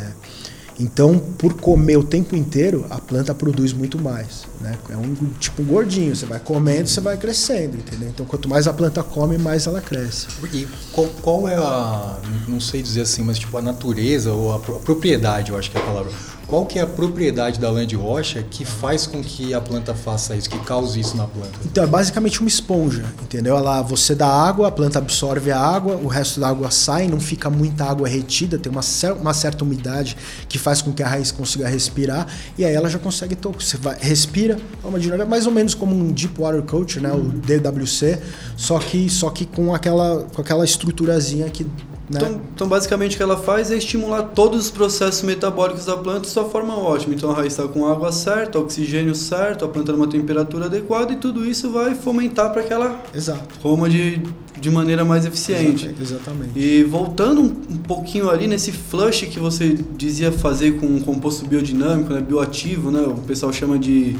Então, 0.78 1.18
por 1.18 1.54
comer 1.54 1.96
o 1.96 2.04
tempo 2.04 2.36
inteiro, 2.36 2.84
a 2.90 2.98
planta 3.00 3.34
produz 3.34 3.72
muito 3.72 3.98
mais, 3.98 4.44
né? 4.60 4.76
É 4.90 4.96
um 4.96 5.14
tipo 5.40 5.62
um 5.62 5.64
gordinho, 5.64 6.14
você 6.14 6.26
vai 6.26 6.38
comendo, 6.38 6.86
você 6.88 7.00
vai 7.00 7.16
crescendo, 7.16 7.76
entendeu? 7.78 8.08
Então, 8.10 8.26
quanto 8.26 8.46
mais 8.48 8.66
a 8.68 8.72
planta 8.74 9.02
come, 9.02 9.38
mais 9.38 9.66
ela 9.66 9.80
cresce. 9.80 10.26
E 10.52 10.68
qual, 10.92 11.06
qual 11.22 11.48
é 11.48 11.54
a, 11.56 12.18
não 12.46 12.60
sei 12.60 12.82
dizer 12.82 13.00
assim, 13.02 13.22
mas 13.22 13.38
tipo 13.38 13.56
a 13.56 13.62
natureza 13.62 14.32
ou 14.32 14.52
a, 14.52 14.58
pro- 14.58 14.76
a 14.76 14.80
propriedade, 14.80 15.50
eu 15.50 15.58
acho 15.58 15.70
que 15.70 15.78
é 15.78 15.80
a 15.80 15.84
palavra. 15.84 16.12
Qual 16.46 16.64
que 16.64 16.78
é 16.78 16.82
a 16.82 16.86
propriedade 16.86 17.58
da 17.58 17.68
lã 17.68 17.84
de 17.84 17.96
rocha 17.96 18.44
que 18.48 18.64
faz 18.64 19.04
com 19.04 19.20
que 19.20 19.52
a 19.52 19.60
planta 19.60 19.94
faça 19.94 20.36
isso, 20.36 20.48
que 20.48 20.58
cause 20.60 21.00
isso 21.00 21.16
na 21.16 21.24
planta? 21.26 21.50
Então 21.64 21.82
é 21.82 21.86
basicamente 21.88 22.38
uma 22.38 22.46
esponja, 22.48 23.04
entendeu? 23.20 23.56
Ela, 23.56 23.82
você 23.82 24.14
dá 24.14 24.28
água, 24.28 24.68
a 24.68 24.70
planta 24.70 25.00
absorve 25.00 25.50
a 25.50 25.58
água, 25.58 25.96
o 25.96 26.06
resto 26.06 26.38
da 26.38 26.48
água 26.48 26.70
sai, 26.70 27.08
não 27.08 27.18
fica 27.18 27.50
muita 27.50 27.84
água 27.84 28.06
retida, 28.08 28.56
tem 28.58 28.70
uma, 28.70 28.82
cer- 28.82 29.14
uma 29.14 29.34
certa 29.34 29.64
umidade 29.64 30.16
que 30.48 30.56
faz 30.56 30.80
com 30.80 30.92
que 30.92 31.02
a 31.02 31.08
raiz 31.08 31.32
consiga 31.32 31.66
respirar 31.68 32.28
e 32.56 32.64
aí 32.64 32.72
ela 32.74 32.88
já 32.88 33.00
consegue 33.00 33.34
to- 33.34 33.50
você 33.58 33.76
vai 33.76 33.96
respira, 33.98 34.56
toma 34.80 35.00
de 35.00 35.10
novo, 35.10 35.22
é 35.22 35.26
mais 35.26 35.46
ou 35.46 35.52
menos 35.52 35.74
como 35.74 35.96
um 35.96 36.12
deep 36.12 36.40
water 36.40 36.62
coach, 36.62 37.00
né, 37.00 37.10
o 37.12 37.22
DWC, 37.24 38.20
só 38.56 38.78
que 38.78 39.10
só 39.10 39.30
que 39.30 39.46
com 39.46 39.74
aquela 39.74 40.22
com 40.32 40.40
aquela 40.40 40.64
estruturazinha 40.64 41.50
que 41.50 41.66
né? 42.08 42.20
Então, 42.20 42.40
então, 42.54 42.68
basicamente, 42.68 43.14
o 43.14 43.16
que 43.16 43.22
ela 43.22 43.36
faz 43.36 43.70
é 43.70 43.76
estimular 43.76 44.22
todos 44.22 44.66
os 44.66 44.70
processos 44.70 45.22
metabólicos 45.22 45.84
da 45.86 45.96
planta 45.96 46.20
de 46.20 46.28
sua 46.28 46.44
forma 46.44 46.76
ótima. 46.78 47.14
Então, 47.14 47.30
a 47.30 47.34
raiz 47.34 47.52
está 47.52 47.66
com 47.66 47.86
água 47.86 48.12
certa, 48.12 48.58
oxigênio 48.58 49.14
certo, 49.14 49.64
a 49.64 49.68
planta 49.68 49.92
numa 49.92 50.06
temperatura 50.06 50.66
adequada 50.66 51.12
e 51.12 51.16
tudo 51.16 51.44
isso 51.44 51.70
vai 51.70 51.94
fomentar 51.94 52.52
para 52.52 52.62
que 52.62 52.72
ela 52.72 53.02
Exato. 53.12 53.58
coma 53.60 53.90
de, 53.90 54.22
de 54.60 54.70
maneira 54.70 55.04
mais 55.04 55.26
eficiente. 55.26 55.92
Exatamente. 56.00 56.56
E 56.56 56.84
voltando 56.84 57.40
um, 57.40 57.74
um 57.74 57.78
pouquinho 57.78 58.30
ali 58.30 58.46
nesse 58.46 58.70
flush 58.70 59.26
que 59.26 59.40
você 59.40 59.76
dizia 59.96 60.30
fazer 60.30 60.78
com 60.78 60.86
um 60.86 61.00
composto 61.00 61.44
biodinâmico, 61.46 62.12
né, 62.12 62.20
bioativo, 62.20 62.90
né, 62.90 63.00
o 63.00 63.14
pessoal 63.14 63.52
chama 63.52 63.78
de 63.78 64.16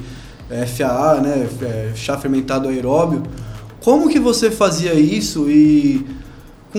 eh, 0.50 0.66
FAA, 0.66 1.20
né, 1.20 1.48
eh, 1.62 1.92
chá 1.94 2.18
fermentado 2.18 2.68
aeróbio. 2.68 3.22
Como 3.80 4.08
que 4.08 4.18
você 4.18 4.50
fazia 4.50 4.94
isso 4.94 5.48
e 5.48 6.04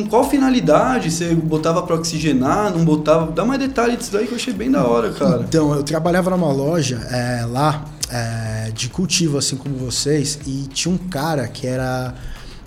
com 0.04 0.10
qual 0.10 0.30
finalidade? 0.30 1.10
Você 1.10 1.34
botava 1.34 1.82
para 1.82 1.96
oxigenar, 1.96 2.72
não 2.72 2.86
botava? 2.86 3.32
Dá 3.32 3.44
mais 3.44 3.60
detalhe 3.60 3.98
disso 3.98 4.12
daí 4.12 4.28
que 4.28 4.34
eu 4.34 4.38
achei 4.38 4.54
bem 4.54 4.70
da 4.70 4.86
hora, 4.86 5.12
cara. 5.12 5.44
Então, 5.48 5.74
eu 5.74 5.84
trabalhava 5.84 6.30
numa 6.30 6.52
loja 6.52 6.98
é, 7.12 7.46
lá 7.46 7.86
é, 8.10 8.72
de 8.74 8.90
cultivo, 8.90 9.38
assim 9.38 9.56
como 9.56 9.76
vocês, 9.76 10.40
e 10.46 10.68
tinha 10.74 10.94
um 10.94 10.98
cara 10.98 11.48
que 11.48 11.66
era. 11.66 12.14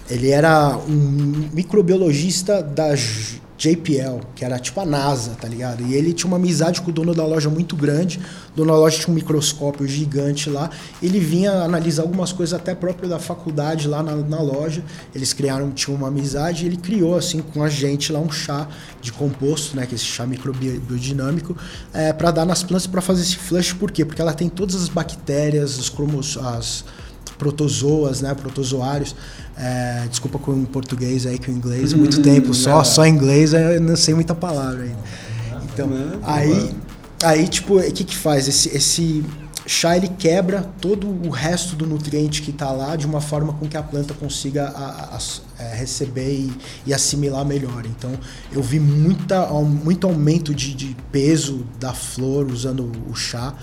Ele 0.08 0.30
era 0.30 0.76
um 0.88 1.48
microbiologista 1.52 2.60
da, 2.60 2.88
JPL, 3.61 4.20
que 4.35 4.42
era 4.42 4.59
tipo 4.59 4.81
a 4.81 4.87
NASA, 4.87 5.33
tá 5.38 5.46
ligado? 5.46 5.87
E 5.87 5.92
ele 5.92 6.14
tinha 6.14 6.27
uma 6.27 6.38
amizade 6.38 6.81
com 6.81 6.90
o 6.90 6.94
dono 6.94 7.14
da 7.14 7.27
loja 7.27 7.51
muito 7.51 7.77
grande. 7.77 8.18
O 8.55 8.57
dono 8.57 8.73
da 8.73 8.79
loja 8.79 8.99
tinha 8.99 9.12
um 9.12 9.14
microscópio 9.14 9.87
gigante 9.87 10.49
lá. 10.49 10.70
Ele 11.03 11.20
vinha 11.20 11.53
analisar 11.53 12.01
algumas 12.01 12.33
coisas 12.33 12.59
até 12.59 12.75
próprio 12.75 13.07
da 13.07 13.18
faculdade 13.18 13.87
lá 13.87 14.03
na, 14.03 14.16
na 14.16 14.40
loja. 14.40 14.83
Eles 15.14 15.35
criaram, 15.35 15.70
tinham 15.73 15.94
uma 15.94 16.09
amizade 16.09 16.64
e 16.64 16.68
ele 16.68 16.79
criou, 16.79 17.14
assim, 17.14 17.42
com 17.42 17.62
a 17.62 17.68
gente 17.68 18.11
lá 18.11 18.18
um 18.18 18.33
chá 18.33 18.66
de 18.99 19.12
composto, 19.12 19.77
né? 19.77 19.85
Que 19.85 19.94
é 19.94 19.96
esse 19.96 20.07
chá 20.07 20.27
microbiodinâmico, 20.27 21.55
é, 21.92 22.14
para 22.14 22.31
dar 22.31 22.46
nas 22.46 22.62
plantas 22.62 22.87
para 22.87 23.03
fazer 23.03 23.20
esse 23.20 23.37
flush. 23.37 23.75
Por 23.75 23.90
quê? 23.90 24.07
Porque 24.07 24.23
ela 24.23 24.33
tem 24.33 24.49
todas 24.49 24.75
as 24.75 24.88
bactérias, 24.88 25.79
os 25.79 25.90
as 26.38 26.85
protozoas, 27.40 28.20
né, 28.20 28.35
protozoários. 28.35 29.14
É, 29.62 30.07
desculpa 30.09 30.38
com 30.38 30.53
o 30.53 30.66
português 30.66 31.27
aí, 31.27 31.38
que 31.38 31.51
o 31.51 31.55
inglês, 31.55 31.92
muito 31.92 32.23
tempo 32.23 32.55
só, 32.55 32.83
só 32.83 33.07
inglês, 33.07 33.53
eu 33.53 33.79
não 33.79 33.94
sei 33.94 34.14
muita 34.14 34.35
palavra 34.35 34.85
ainda. 34.85 34.99
Então, 35.64 35.90
aí, 36.23 36.75
aí 37.23 37.46
tipo, 37.46 37.79
o 37.79 37.92
que 37.92 38.03
que 38.05 38.16
faz? 38.16 38.49
Esse, 38.49 38.75
esse 38.75 39.23
chá, 39.66 39.96
ele 39.96 40.09
quebra 40.09 40.62
todo 40.81 41.07
o 41.07 41.29
resto 41.29 41.77
do 41.77 41.87
nutriente 41.87 42.42
que 42.42 42.51
está 42.51 42.70
lá 42.73 42.96
de 42.96 43.07
uma 43.07 43.20
forma 43.20 43.53
com 43.53 43.68
que 43.68 43.77
a 43.77 43.83
planta 43.83 44.14
consiga 44.14 44.68
a, 44.68 45.16
a, 45.16 45.18
a, 45.62 45.75
receber 45.75 46.33
e, 46.33 46.53
e, 46.87 46.94
assimilar 46.94 47.44
melhor. 47.44 47.85
Então, 47.87 48.12
eu 48.51 48.62
vi 48.62 48.81
muita, 48.81 49.46
muito 49.51 50.07
aumento 50.07 50.55
de, 50.55 50.75
de 50.75 50.96
peso 51.12 51.66
da 51.79 51.92
flor 51.92 52.51
usando 52.51 52.90
o 53.09 53.14
chá. 53.14 53.55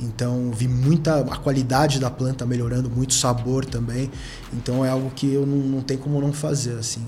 Então 0.00 0.50
vi 0.50 0.66
muita 0.66 1.20
a 1.20 1.36
qualidade 1.36 1.98
da 1.98 2.10
planta 2.10 2.44
melhorando, 2.44 2.90
muito 2.90 3.14
sabor 3.14 3.64
também. 3.64 4.10
Então 4.52 4.84
é 4.84 4.90
algo 4.90 5.10
que 5.10 5.32
eu 5.32 5.46
não, 5.46 5.56
não 5.56 5.80
tenho 5.82 6.00
como 6.00 6.20
não 6.20 6.32
fazer 6.32 6.78
assim. 6.78 7.02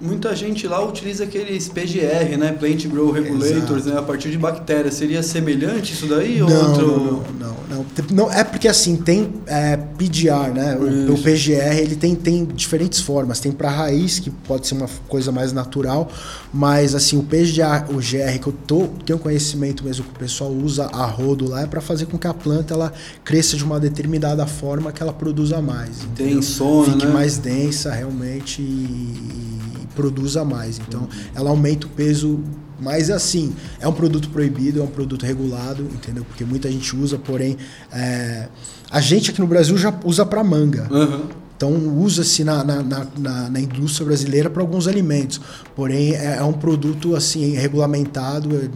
Muita 0.00 0.34
gente 0.34 0.66
lá 0.66 0.82
utiliza 0.82 1.24
aqueles 1.24 1.68
PGR, 1.68 2.38
né, 2.38 2.52
Plant 2.52 2.86
Grow 2.86 3.10
Regulators, 3.10 3.84
né, 3.84 3.98
a 3.98 4.02
partir 4.02 4.30
de 4.30 4.38
bactérias. 4.38 4.94
Seria 4.94 5.22
semelhante 5.22 5.92
isso 5.92 6.06
daí 6.06 6.38
não, 6.38 6.46
ou 6.46 6.68
outro? 6.68 6.86
Não, 6.86 7.16
não, 7.38 7.56
não, 7.68 7.86
não. 8.10 8.32
É 8.32 8.42
porque 8.42 8.66
assim 8.66 8.96
tem 8.96 9.30
é, 9.46 9.76
PDR, 9.76 10.54
né? 10.54 10.76
O, 10.76 11.12
o, 11.12 11.18
PGR 11.18 11.76
ele 11.78 11.96
tem, 11.96 12.14
tem 12.14 12.46
diferentes 12.46 13.00
formas. 13.00 13.40
Tem 13.40 13.52
para 13.52 13.68
raiz 13.68 14.18
que 14.18 14.30
pode 14.30 14.66
ser 14.66 14.74
uma 14.74 14.88
coisa 15.06 15.30
mais 15.30 15.52
natural, 15.52 16.10
mas 16.50 16.94
assim 16.94 17.18
o 17.18 17.22
PGR, 17.22 17.90
o 17.90 17.96
GR 17.96 18.38
que 18.40 18.46
eu 18.46 18.54
tô 18.66 18.86
tenho 19.04 19.18
conhecimento 19.18 19.84
mesmo 19.84 20.04
que 20.04 20.10
o 20.12 20.18
pessoal 20.18 20.50
usa 20.50 20.86
a 20.86 21.04
rodo 21.04 21.48
lá 21.48 21.62
é 21.62 21.66
para 21.66 21.80
fazer 21.80 22.06
com 22.06 22.16
que 22.16 22.26
a 22.26 22.32
planta 22.32 22.72
ela 22.72 22.92
cresça 23.22 23.54
de 23.54 23.64
uma 23.64 23.78
determinada 23.78 24.46
forma 24.46 24.92
que 24.92 25.02
ela 25.02 25.12
produza 25.12 25.60
mais. 25.60 25.90
Tem 26.14 26.40
sono, 26.40 26.92
Fique 26.92 27.06
né? 27.06 27.12
mais 27.12 27.36
densa 27.36 27.92
realmente 27.92 28.62
e 28.62 29.69
produza 29.94 30.44
mais. 30.44 30.78
Então, 30.78 31.08
ela 31.34 31.50
aumenta 31.50 31.86
o 31.86 31.90
peso 31.90 32.40
mas 32.80 33.10
assim, 33.10 33.54
é 33.78 33.86
um 33.86 33.92
produto 33.92 34.30
proibido, 34.30 34.80
é 34.80 34.82
um 34.82 34.86
produto 34.86 35.26
regulado, 35.26 35.82
entendeu? 35.82 36.24
Porque 36.24 36.44
muita 36.44 36.70
gente 36.70 36.96
usa, 36.96 37.18
porém, 37.18 37.58
é, 37.92 38.48
a 38.90 39.00
gente 39.00 39.30
aqui 39.30 39.40
no 39.40 39.46
Brasil 39.46 39.76
já 39.76 39.94
usa 40.02 40.24
para 40.24 40.42
manga. 40.42 40.88
Uhum. 40.90 41.26
Então 41.56 41.74
usa-se 41.98 42.42
na, 42.42 42.64
na, 42.64 42.82
na, 42.82 43.50
na, 43.50 43.60
indústria 43.60 44.06
brasileira 44.06 44.48
para 44.48 44.62
alguns 44.62 44.88
alimentos. 44.88 45.38
Porém, 45.76 46.14
é, 46.14 46.36
é, 46.38 46.42
um 46.42 46.54
produto 46.54 47.14
assim 47.14 47.50
regulamentado, 47.50 48.56
é 48.56 48.66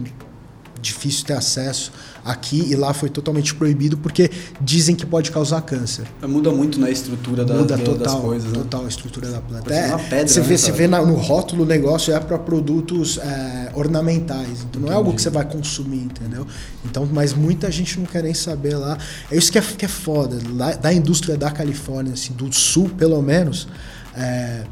difícil 0.85 1.25
ter 1.25 1.33
acesso 1.33 1.91
aqui 2.23 2.71
e 2.71 2.75
lá 2.75 2.93
foi 2.93 3.09
totalmente 3.09 3.53
proibido 3.53 3.97
porque 3.97 4.29
dizem 4.61 4.95
que 4.95 5.05
pode 5.05 5.31
causar 5.31 5.61
câncer. 5.61 6.05
Muda 6.21 6.51
muito 6.51 6.79
na 6.79 6.89
estrutura 6.89 7.43
da, 7.43 7.55
Muda 7.55 7.77
da, 7.77 7.83
total, 7.83 8.13
das 8.13 8.21
coisas. 8.21 8.51
Né? 8.51 8.59
Total 8.59 8.85
a 8.85 8.87
estrutura 8.87 9.31
da 9.31 9.41
planta. 9.41 9.73
É, 9.73 9.87
uma 9.87 9.99
pedra, 9.99 10.27
você 10.27 10.39
né, 10.39 10.45
vê, 10.45 10.57
você 10.57 10.71
vê 10.71 10.87
na, 10.87 11.01
no 11.01 11.15
rótulo 11.15 11.63
o 11.63 11.65
negócio 11.65 12.13
é 12.13 12.19
para 12.19 12.37
produtos 12.37 13.17
é, 13.17 13.71
ornamentais. 13.73 14.47
Então 14.47 14.81
Entendi. 14.81 14.85
não 14.85 14.91
é 14.91 14.95
algo 14.95 15.13
que 15.13 15.21
você 15.21 15.29
vai 15.29 15.45
consumir, 15.45 16.03
entendeu? 16.03 16.45
Então, 16.83 17.07
mas 17.11 17.33
muita 17.33 17.71
gente 17.71 17.99
não 17.99 18.05
quer 18.05 18.23
nem 18.23 18.33
saber 18.33 18.75
lá. 18.75 18.97
É 19.31 19.35
isso 19.35 19.51
que 19.51 19.57
é, 19.57 19.61
que 19.61 19.85
é 19.85 19.89
foda. 19.89 20.37
Lá, 20.53 20.73
da 20.73 20.93
indústria 20.93 21.35
da 21.35 21.49
Califórnia, 21.49 22.13
assim, 22.13 22.33
do 22.33 22.51
sul 22.53 22.89
pelo 22.89 23.21
menos. 23.21 23.67
É, 24.15 24.63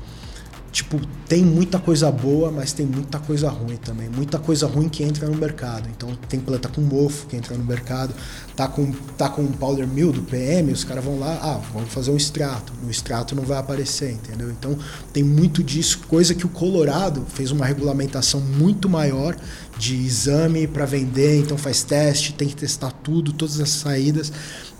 tipo, 0.71 0.99
tem 1.27 1.43
muita 1.43 1.79
coisa 1.79 2.11
boa, 2.11 2.51
mas 2.51 2.73
tem 2.73 2.85
muita 2.85 3.19
coisa 3.19 3.49
ruim 3.49 3.77
também. 3.77 4.09
Muita 4.09 4.37
coisa 4.37 4.67
ruim 4.67 4.89
que 4.89 5.03
entra 5.03 5.27
no 5.27 5.35
mercado. 5.35 5.89
Então 5.89 6.15
tem 6.27 6.39
planta 6.39 6.69
com 6.69 6.81
mofo 6.81 7.27
que 7.27 7.35
entra 7.35 7.57
no 7.57 7.63
mercado, 7.63 8.13
tá 8.55 8.67
com 8.67 8.91
tá 9.17 9.29
com 9.29 9.45
powder 9.47 9.87
mill 9.87 10.11
do 10.11 10.21
PM, 10.21 10.71
os 10.71 10.83
caras 10.83 11.03
vão 11.03 11.19
lá, 11.19 11.39
ah, 11.41 11.61
vamos 11.73 11.91
fazer 11.91 12.11
um 12.11 12.17
extrato. 12.17 12.73
O 12.85 12.89
extrato 12.89 13.35
não 13.35 13.43
vai 13.43 13.57
aparecer, 13.57 14.11
entendeu? 14.11 14.49
Então 14.51 14.77
tem 15.11 15.23
muito 15.23 15.63
disso, 15.63 15.99
coisa 16.07 16.35
que 16.35 16.45
o 16.45 16.49
Colorado 16.49 17.25
fez 17.33 17.51
uma 17.51 17.65
regulamentação 17.65 18.39
muito 18.39 18.89
maior 18.89 19.35
de 19.77 19.95
exame 19.95 20.67
para 20.67 20.85
vender, 20.85 21.39
então 21.39 21.57
faz 21.57 21.83
teste, 21.83 22.33
tem 22.33 22.47
que 22.47 22.55
testar 22.55 22.91
tudo, 22.91 23.33
todas 23.33 23.59
as 23.59 23.69
saídas 23.69 24.31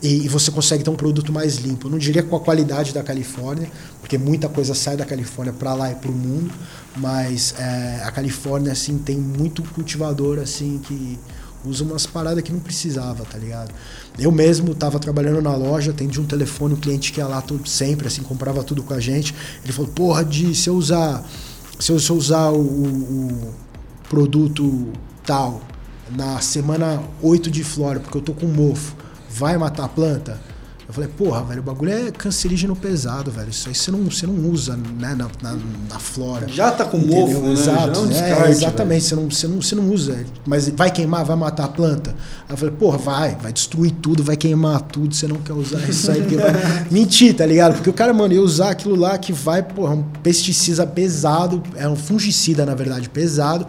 e, 0.03 0.25
e, 0.25 0.27
você 0.27 0.51
consegue 0.51 0.83
ter 0.83 0.89
um 0.89 0.95
produto 0.95 1.31
mais 1.31 1.55
limpo. 1.55 1.87
Eu 1.87 1.91
não 1.91 1.97
diria 1.97 2.21
com 2.21 2.35
a 2.35 2.39
qualidade 2.39 2.93
da 2.93 3.01
Califórnia, 3.01 3.71
porque 4.01 4.17
muita 4.17 4.49
coisa 4.49 4.75
sai 4.75 4.97
da 4.97 5.05
Califórnia 5.05 5.53
para 5.53 5.73
lá 5.73 5.91
e 5.91 5.95
para 5.95 6.11
o 6.11 6.13
mundo, 6.13 6.32
mas 6.95 7.55
é, 7.57 8.01
a 8.03 8.11
Califórnia 8.11 8.71
assim 8.71 8.97
tem 8.97 9.17
muito 9.17 9.63
cultivador 9.63 10.39
assim 10.39 10.79
que 10.83 11.19
usa 11.65 11.83
umas 11.83 12.05
paradas 12.05 12.43
que 12.43 12.51
não 12.51 12.59
precisava, 12.59 13.23
tá 13.25 13.37
ligado? 13.37 13.73
Eu 14.19 14.31
mesmo 14.31 14.73
estava 14.73 14.99
trabalhando 14.99 15.41
na 15.41 15.55
loja, 15.55 15.91
atendi 15.91 16.19
um 16.19 16.25
telefone, 16.25 16.73
um 16.73 16.77
cliente 16.77 17.11
que 17.11 17.19
ia 17.19 17.27
lá 17.27 17.41
todo, 17.41 17.67
sempre, 17.67 18.07
assim, 18.07 18.21
comprava 18.21 18.63
tudo 18.63 18.83
com 18.83 18.93
a 18.93 18.99
gente. 18.99 19.33
Ele 19.63 19.71
falou, 19.71 19.89
porra, 19.91 20.25
de 20.25 20.53
se 20.53 20.69
eu 20.69 20.75
usar, 20.75 21.23
se 21.79 21.91
eu, 21.91 21.99
se 21.99 22.09
eu 22.09 22.15
usar 22.17 22.49
o, 22.49 22.59
o, 22.59 23.53
produto 24.09 24.89
tal 25.25 25.61
na 26.15 26.39
semana 26.41 27.01
8 27.21 27.49
de 27.49 27.63
flora, 27.63 27.99
porque 27.99 28.17
eu 28.17 28.21
tô 28.21 28.33
com 28.33 28.45
mofo, 28.45 28.95
vai 29.29 29.57
matar 29.57 29.85
a 29.85 29.89
planta? 29.89 30.39
Eu 30.87 30.93
falei, 30.93 31.09
porra, 31.09 31.43
velho, 31.43 31.61
o 31.61 31.63
bagulho 31.63 31.91
é 31.91 32.11
cancerígeno 32.11 32.75
pesado, 32.75 33.31
velho. 33.31 33.49
Isso 33.49 33.69
aí 33.69 33.75
você 33.75 33.89
não, 33.89 34.03
você 34.03 34.27
não 34.27 34.49
usa, 34.49 34.75
né, 34.75 35.15
na, 35.15 35.29
na, 35.41 35.57
na 35.89 35.99
flora. 35.99 36.47
Já 36.47 36.71
tá 36.71 36.83
com 36.83 36.97
mofo, 36.97 37.39
né? 37.39 37.53
Exato. 37.53 37.99
É, 37.99 38.01
um 38.01 38.07
descarte, 38.07 38.43
é, 38.43 38.49
exatamente, 38.49 39.03
você 39.05 39.15
não, 39.15 39.29
você, 39.29 39.47
não, 39.47 39.61
você 39.61 39.75
não 39.75 39.89
usa. 39.89 40.25
Mas 40.45 40.67
vai 40.69 40.91
queimar, 40.91 41.23
vai 41.23 41.37
matar 41.37 41.65
a 41.65 41.67
planta? 41.69 42.11
Aí 42.47 42.53
eu 42.53 42.57
falei, 42.57 42.75
porra, 42.75 42.97
vai, 42.97 43.37
vai 43.41 43.53
destruir 43.53 43.91
tudo, 43.91 44.23
vai 44.23 44.35
queimar 44.35 44.81
tudo, 44.81 45.15
você 45.15 45.27
não 45.27 45.37
quer 45.37 45.53
usar 45.53 45.79
isso 45.87 46.11
aí. 46.11 46.21
Porque 46.21 46.35
vai... 46.35 46.51
Mentir, 46.91 47.33
tá 47.33 47.45
ligado? 47.45 47.75
Porque 47.75 47.89
o 47.89 47.93
cara, 47.93 48.13
mano, 48.13 48.33
ia 48.33 48.41
usar 48.41 48.71
aquilo 48.71 48.95
lá 48.95 49.17
que 49.17 49.31
vai, 49.31 49.63
porra, 49.63 49.93
um 49.93 50.03
pesticida 50.21 50.85
pesado, 50.85 51.63
é 51.75 51.87
um 51.87 51.95
fungicida, 51.95 52.65
na 52.65 52.75
verdade, 52.75 53.09
pesado 53.09 53.65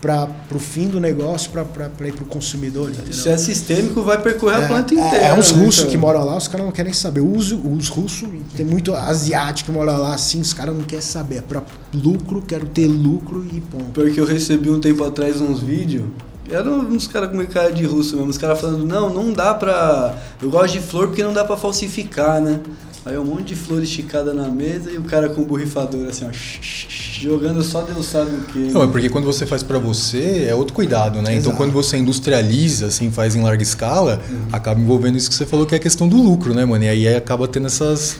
para 0.00 0.28
o 0.54 0.58
fim 0.58 0.88
do 0.88 1.00
negócio, 1.00 1.50
para 1.50 2.08
ir 2.08 2.12
para 2.12 2.24
o 2.24 2.26
consumidor. 2.26 2.90
Entendeu? 2.90 3.12
Se 3.12 3.28
é 3.28 3.36
sistêmico, 3.36 4.02
vai 4.02 4.20
percorrer 4.20 4.60
é, 4.60 4.64
a 4.64 4.68
planta 4.68 4.94
inteira. 4.94 5.16
É, 5.16 5.28
é 5.28 5.34
uns 5.34 5.52
né, 5.52 5.64
russos 5.64 5.80
cara? 5.80 5.90
que 5.90 5.96
moram 5.98 6.24
lá, 6.24 6.36
os 6.36 6.48
caras 6.48 6.66
não 6.66 6.72
querem 6.72 6.92
saber. 6.92 7.20
Os, 7.20 7.52
os 7.52 7.88
russos, 7.88 8.28
tem 8.56 8.64
muito 8.64 8.94
asiático 8.94 9.70
que 9.70 9.76
mora 9.76 9.92
lá, 9.96 10.14
assim, 10.14 10.40
os 10.40 10.52
caras 10.52 10.74
não 10.74 10.84
querem 10.84 11.02
saber. 11.02 11.38
É 11.38 11.42
para 11.42 11.62
lucro, 11.92 12.42
quero 12.42 12.66
ter 12.66 12.86
lucro 12.86 13.44
e 13.52 13.60
ponto. 13.60 13.90
Porque 13.92 14.20
eu 14.20 14.24
recebi 14.24 14.70
um 14.70 14.80
tempo 14.80 15.04
atrás 15.04 15.40
uns 15.40 15.60
vídeos. 15.60 16.04
Eram 16.50 16.78
uns 16.78 17.06
caras 17.06 17.30
com 17.30 17.44
cara 17.46 17.70
de 17.70 17.84
russo 17.84 18.16
mesmo, 18.16 18.30
os 18.30 18.38
caras 18.38 18.58
falando, 18.58 18.86
não, 18.86 19.12
não 19.12 19.32
dá 19.32 19.52
pra. 19.52 20.16
Eu 20.40 20.48
gosto 20.48 20.72
de 20.72 20.80
flor 20.80 21.08
porque 21.08 21.22
não 21.22 21.32
dá 21.32 21.44
pra 21.44 21.58
falsificar, 21.58 22.40
né? 22.40 22.60
Aí 23.04 23.16
um 23.16 23.24
monte 23.24 23.48
de 23.48 23.56
flor 23.56 23.82
esticada 23.82 24.34
na 24.34 24.48
mesa 24.48 24.90
e 24.90 24.98
o 24.98 25.02
cara 25.02 25.28
com 25.28 25.42
o 25.42 25.44
borrifador 25.44 26.08
assim, 26.08 26.26
ó, 26.26 26.30
jogando 26.32 27.62
só 27.62 27.82
Deus 27.82 28.06
sabe 28.06 28.30
o 28.32 28.40
que. 28.42 28.58
Não, 28.58 28.82
é 28.82 28.86
porque 28.86 29.08
quando 29.08 29.24
você 29.24 29.46
faz 29.46 29.62
para 29.62 29.78
você 29.78 30.46
é 30.48 30.54
outro 30.54 30.74
cuidado, 30.74 31.22
né? 31.22 31.32
Exato. 31.32 31.38
Então 31.38 31.52
quando 31.56 31.72
você 31.72 31.96
industrializa, 31.96 32.86
assim, 32.86 33.10
faz 33.10 33.34
em 33.34 33.42
larga 33.42 33.62
escala, 33.62 34.20
uhum. 34.28 34.48
acaba 34.52 34.80
envolvendo 34.80 35.16
isso 35.16 35.28
que 35.28 35.34
você 35.34 35.46
falou 35.46 35.64
que 35.64 35.74
é 35.74 35.78
a 35.78 35.80
questão 35.80 36.08
do 36.08 36.16
lucro, 36.16 36.54
né, 36.54 36.64
mano? 36.64 36.84
E 36.84 36.88
aí 36.88 37.14
acaba 37.14 37.48
tendo 37.48 37.66
essas 37.66 38.16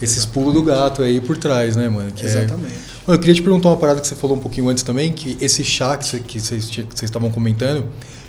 esses 0.00 0.24
pulos 0.24 0.54
do 0.54 0.62
gato 0.62 1.02
aí 1.02 1.20
por 1.20 1.36
trás, 1.36 1.76
né, 1.76 1.88
mano? 1.88 2.10
Que 2.12 2.24
Exatamente. 2.24 2.74
É... 3.06 3.12
Eu 3.12 3.18
queria 3.18 3.34
te 3.34 3.42
perguntar 3.42 3.68
uma 3.68 3.76
parada 3.76 4.00
que 4.00 4.06
você 4.06 4.14
falou 4.14 4.36
um 4.36 4.40
pouquinho 4.40 4.68
antes 4.68 4.82
também, 4.82 5.12
que 5.12 5.36
esse 5.40 5.64
chá 5.64 5.96
que 5.96 6.38
vocês 6.38 6.86
estavam 7.02 7.30
comentando, 7.30 7.86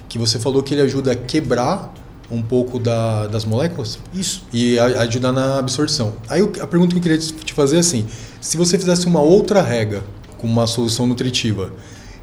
que 0.07 0.17
você 0.17 0.39
falou 0.39 0.63
que 0.63 0.73
ele 0.73 0.81
ajuda 0.81 1.11
a 1.11 1.15
quebrar 1.15 1.93
um 2.31 2.41
pouco 2.41 2.79
da, 2.79 3.27
das 3.27 3.45
moléculas. 3.45 3.99
Isso. 4.13 4.43
E 4.53 4.77
a, 4.77 5.01
ajudar 5.01 5.31
na 5.31 5.59
absorção. 5.59 6.13
Aí 6.27 6.41
a 6.41 6.67
pergunta 6.67 6.91
que 6.91 6.97
eu 6.97 7.01
queria 7.01 7.17
te 7.17 7.53
fazer 7.53 7.77
é 7.77 7.79
assim: 7.79 8.05
se 8.39 8.57
você 8.57 8.77
fizesse 8.77 9.05
uma 9.07 9.21
outra 9.21 9.61
rega 9.61 10.03
com 10.37 10.47
uma 10.47 10.67
solução 10.67 11.07
nutritiva 11.07 11.73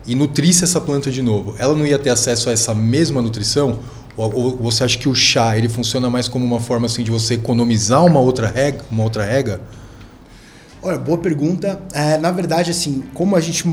e 0.07 0.15
nutrisse 0.15 0.65
essa 0.65 0.81
planta 0.81 1.11
de 1.11 1.23
novo, 1.23 1.55
ela 1.59 1.75
não 1.75 1.87
ia 1.87 1.99
ter 1.99 2.11
acesso 2.11 2.49
a 2.49 2.53
essa 2.53 2.75
mesma 2.75 3.21
nutrição? 3.21 3.79
Ou, 4.17 4.57
você 4.57 4.83
acha 4.83 4.97
que 4.97 5.09
o 5.09 5.15
chá 5.15 5.59
ele 5.59 5.69
funciona 5.69 6.09
mais 6.09 6.27
como 6.27 6.45
uma 6.45 6.59
forma 6.59 6.87
assim 6.87 7.03
de 7.03 7.11
você 7.11 7.35
economizar 7.35 8.05
uma 8.05 8.19
outra 8.19 8.47
rega, 8.47 8.83
uma 8.91 9.03
outra 9.03 9.25
rega? 9.25 9.61
Olha, 10.87 10.99
boa 10.99 11.19
pergunta. 11.19 11.81
É, 11.93 12.17
na 12.17 12.31
verdade, 12.31 12.71
assim, 12.71 13.03
como 13.13 13.35
a 13.35 13.41
gente 13.41 13.65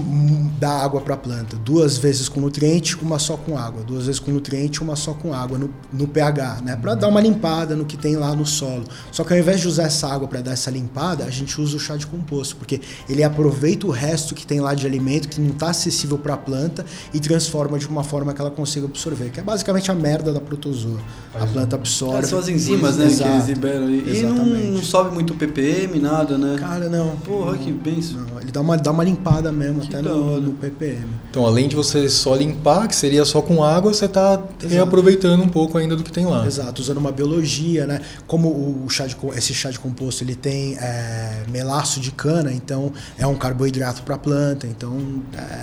dá 0.60 0.82
água 0.82 1.00
para 1.00 1.14
a 1.14 1.18
planta? 1.18 1.56
Duas 1.58 1.96
vezes 1.96 2.28
com 2.28 2.42
nutriente, 2.42 2.98
uma 3.04 3.20
só 3.20 3.38
com 3.38 3.56
água. 3.56 3.84
Duas 3.84 4.08
vezes 4.08 4.20
com 4.20 4.32
nutriente, 4.32 4.82
uma 4.82 4.96
só 4.96 5.14
com 5.14 5.32
água 5.32 5.60
no, 5.60 5.70
no 5.94 6.08
pH, 6.08 6.62
né? 6.64 6.76
Para 6.76 6.96
dar 6.96 7.10
uma 7.10 7.22
limpada 7.22 7.76
no 7.76 7.86
que 7.86 7.96
tem 7.96 8.16
lá 8.16 8.36
no 8.36 8.48
solo. 8.48 8.86
Só 9.12 9.24
que 9.24 9.32
ao 9.32 9.38
invés 9.38 9.62
de 9.62 9.68
usar 9.68 9.84
essa 9.84 10.08
água 10.08 10.28
para 10.28 10.42
dar 10.42 10.54
essa 10.54 10.72
limpada, 10.72 11.26
a 11.26 11.30
gente 11.30 11.62
usa 11.62 11.78
o 11.78 11.80
chá 11.80 11.96
de 11.96 12.08
composto, 12.08 12.56
porque 12.56 12.82
ele 13.08 13.24
aproveita 13.24 13.86
o 13.86 13.92
resto 13.92 14.34
que 14.34 14.48
tem 14.48 14.60
lá 14.60 14.74
de 14.74 14.88
alimento 14.88 15.30
que 15.30 15.40
não 15.40 15.52
está 15.52 15.70
acessível 15.70 16.18
para 16.18 16.34
a 16.34 16.38
planta 16.38 16.84
e 17.14 17.20
transforma 17.20 17.78
de 17.78 17.88
uma 17.88 18.04
forma 18.04 18.34
que 18.34 18.42
ela 18.42 18.50
consiga 18.50 18.88
absorver, 18.88 19.30
que 19.30 19.40
é 19.40 19.44
basicamente 19.44 19.92
a 19.92 19.94
merda 19.94 20.34
da 20.34 20.42
protozoa. 20.42 21.00
A 21.36 21.46
planta 21.46 21.76
absorve. 21.76 22.26
São 22.26 22.40
as 22.40 22.48
enzimas, 22.48 22.98
né, 22.98 23.06
Exato. 23.06 23.30
que 23.30 23.36
eles 23.36 23.48
liberam. 23.50 23.88
E, 23.88 24.20
e 24.20 24.24
não, 24.24 24.46
não 24.46 24.82
sobe 24.82 25.14
muito 25.14 25.36
ppm, 25.36 26.00
nada, 26.00 26.40
né? 26.40 26.56
Cara, 26.58 26.90
não. 26.90 27.03
Porra, 27.26 27.58
que 27.58 27.72
benção. 27.72 28.20
Não, 28.22 28.40
ele 28.42 28.52
dá 28.52 28.62
uma, 28.62 28.78
dá 28.78 28.92
uma 28.92 29.04
limpada 29.04 29.52
mesmo, 29.52 29.82
Que 29.82 29.88
até 29.96 30.02
no, 30.02 30.40
no 30.42 30.54
ppm. 30.54 31.06
Então, 31.30 31.46
além 31.46 31.68
de 31.68 31.76
você 31.76 32.08
só 32.10 32.36
limpar, 32.36 32.88
que 32.88 32.96
seria 32.96 33.26
só 33.26 33.42
com 33.42 33.64
água, 33.64 33.94
você 33.94 34.06
está 34.06 34.42
reaproveitando 34.62 35.44
um 35.44 35.48
pouco 35.50 35.78
ainda 35.78 35.96
do 35.96 36.04
que 36.04 36.12
tem 36.12 36.26
lá. 36.26 36.46
Exato, 36.46 36.82
usando 36.82 36.98
uma 36.98 37.12
biologia, 37.12 37.86
né? 37.88 38.02
Como 38.28 38.50
o 38.50 38.90
chá 38.90 39.06
de, 39.08 39.16
esse 39.36 39.54
chá 39.54 39.70
de 39.72 39.80
composto 39.80 40.24
ele 40.24 40.36
tem 40.36 40.76
é, 40.78 41.44
melaço 41.50 42.00
de 42.00 42.12
cana, 42.12 42.52
então 42.52 42.92
é 43.18 43.26
um 43.28 43.36
carboidrato 43.36 44.04
para 44.04 44.16
a 44.16 44.18
planta, 44.18 44.68
então 44.68 44.98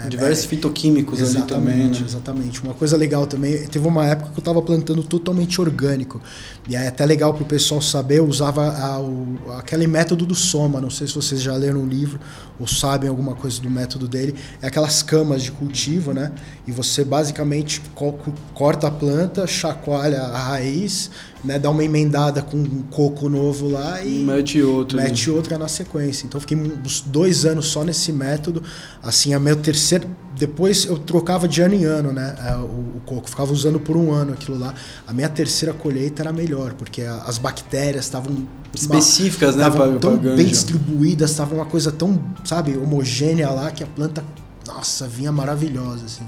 é, 0.04 0.08
Diversos 0.08 0.44
é, 0.44 0.48
fitoquímicos 0.48 1.20
ali 1.20 1.42
também, 1.42 1.74
Exatamente, 1.74 2.00
né? 2.00 2.06
exatamente. 2.08 2.62
Uma 2.62 2.74
coisa 2.74 2.96
legal 2.96 3.26
também, 3.26 3.66
teve 3.66 3.86
uma 3.86 4.06
época 4.06 4.30
que 4.30 4.38
eu 4.38 4.40
estava 4.40 4.60
plantando 4.62 5.02
totalmente 5.02 5.60
orgânico. 5.60 6.20
E 6.68 6.76
é 6.76 6.88
até 6.88 7.04
legal 7.06 7.32
para 7.34 7.42
o 7.42 7.46
pessoal 7.46 7.80
saber, 7.80 8.18
eu 8.18 8.26
usava 8.26 8.68
a- 8.68 9.00
o- 9.00 9.36
aquele 9.58 9.86
método 9.86 10.24
do 10.26 10.34
Soma, 10.34 10.80
não 10.80 10.90
sei 10.90 11.06
se 11.06 11.14
vocês 11.30 11.42
já 11.42 11.54
leram 11.54 11.82
o 11.82 11.86
livro 11.86 12.18
ou 12.58 12.66
sabem 12.66 13.08
alguma 13.08 13.34
coisa 13.34 13.60
do 13.60 13.70
método 13.70 14.06
dele. 14.06 14.34
É 14.60 14.66
aquelas 14.66 15.02
camas 15.02 15.42
de 15.42 15.50
cultivo, 15.52 16.12
né? 16.12 16.32
E 16.66 16.72
você 16.72 17.02
basicamente 17.04 17.80
co- 17.94 18.12
co- 18.12 18.32
corta 18.52 18.88
a 18.88 18.90
planta, 18.90 19.46
chacoalha 19.46 20.20
a 20.22 20.38
raiz, 20.38 21.10
né? 21.44 21.58
dá 21.58 21.70
uma 21.70 21.82
emendada 21.84 22.42
com 22.42 22.56
um 22.58 22.82
coco 22.90 23.28
novo 23.28 23.68
lá 23.70 24.02
e 24.04 24.24
Mete 24.24 24.60
outro. 24.60 24.98
ali. 24.98 25.08
mete 25.08 25.30
outra 25.30 25.56
na 25.56 25.68
sequência. 25.68 26.26
Então 26.26 26.36
eu 26.38 26.40
fiquei 26.42 26.56
uns 26.56 27.00
dois 27.00 27.44
anos 27.46 27.66
só 27.66 27.82
nesse 27.84 28.12
método. 28.12 28.62
Assim, 29.02 29.32
a 29.32 29.40
meu 29.40 29.56
terceiro. 29.56 30.08
Depois 30.40 30.86
eu 30.86 30.96
trocava 30.98 31.46
de 31.46 31.60
ano 31.60 31.74
em 31.74 31.84
ano, 31.84 32.12
né? 32.12 32.34
é, 32.44 32.54
O, 32.56 32.96
o 32.96 33.02
coco. 33.04 33.28
Ficava 33.28 33.52
usando 33.52 33.78
por 33.78 33.94
um 33.96 34.10
ano 34.10 34.32
aquilo 34.32 34.58
lá. 34.58 34.72
A 35.06 35.12
minha 35.12 35.28
terceira 35.28 35.74
colheita 35.74 36.22
era 36.22 36.32
melhor, 36.32 36.72
porque 36.72 37.02
a- 37.02 37.24
as 37.26 37.36
bactérias 37.36 38.06
estavam. 38.06 38.48
Específicas, 38.74 39.54
né, 39.54 39.66
Estavam 39.66 39.90
pra- 39.92 39.98
tão 40.00 40.18
pra 40.18 40.34
bem 40.36 40.46
distribuídas, 40.46 41.30
estava 41.32 41.54
uma 41.54 41.66
coisa 41.66 41.92
tão, 41.92 42.18
sabe, 42.44 42.76
homogênea 42.78 43.50
lá 43.50 43.70
que 43.70 43.84
a 43.84 43.86
planta, 43.86 44.24
nossa, 44.66 45.06
vinha 45.06 45.30
maravilhosa, 45.30 46.06
assim. 46.06 46.24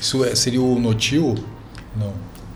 Isso 0.00 0.22
é- 0.24 0.34
seria 0.34 0.60
o 0.60 0.78
notil? 0.78 1.34
Não. 1.96 2.12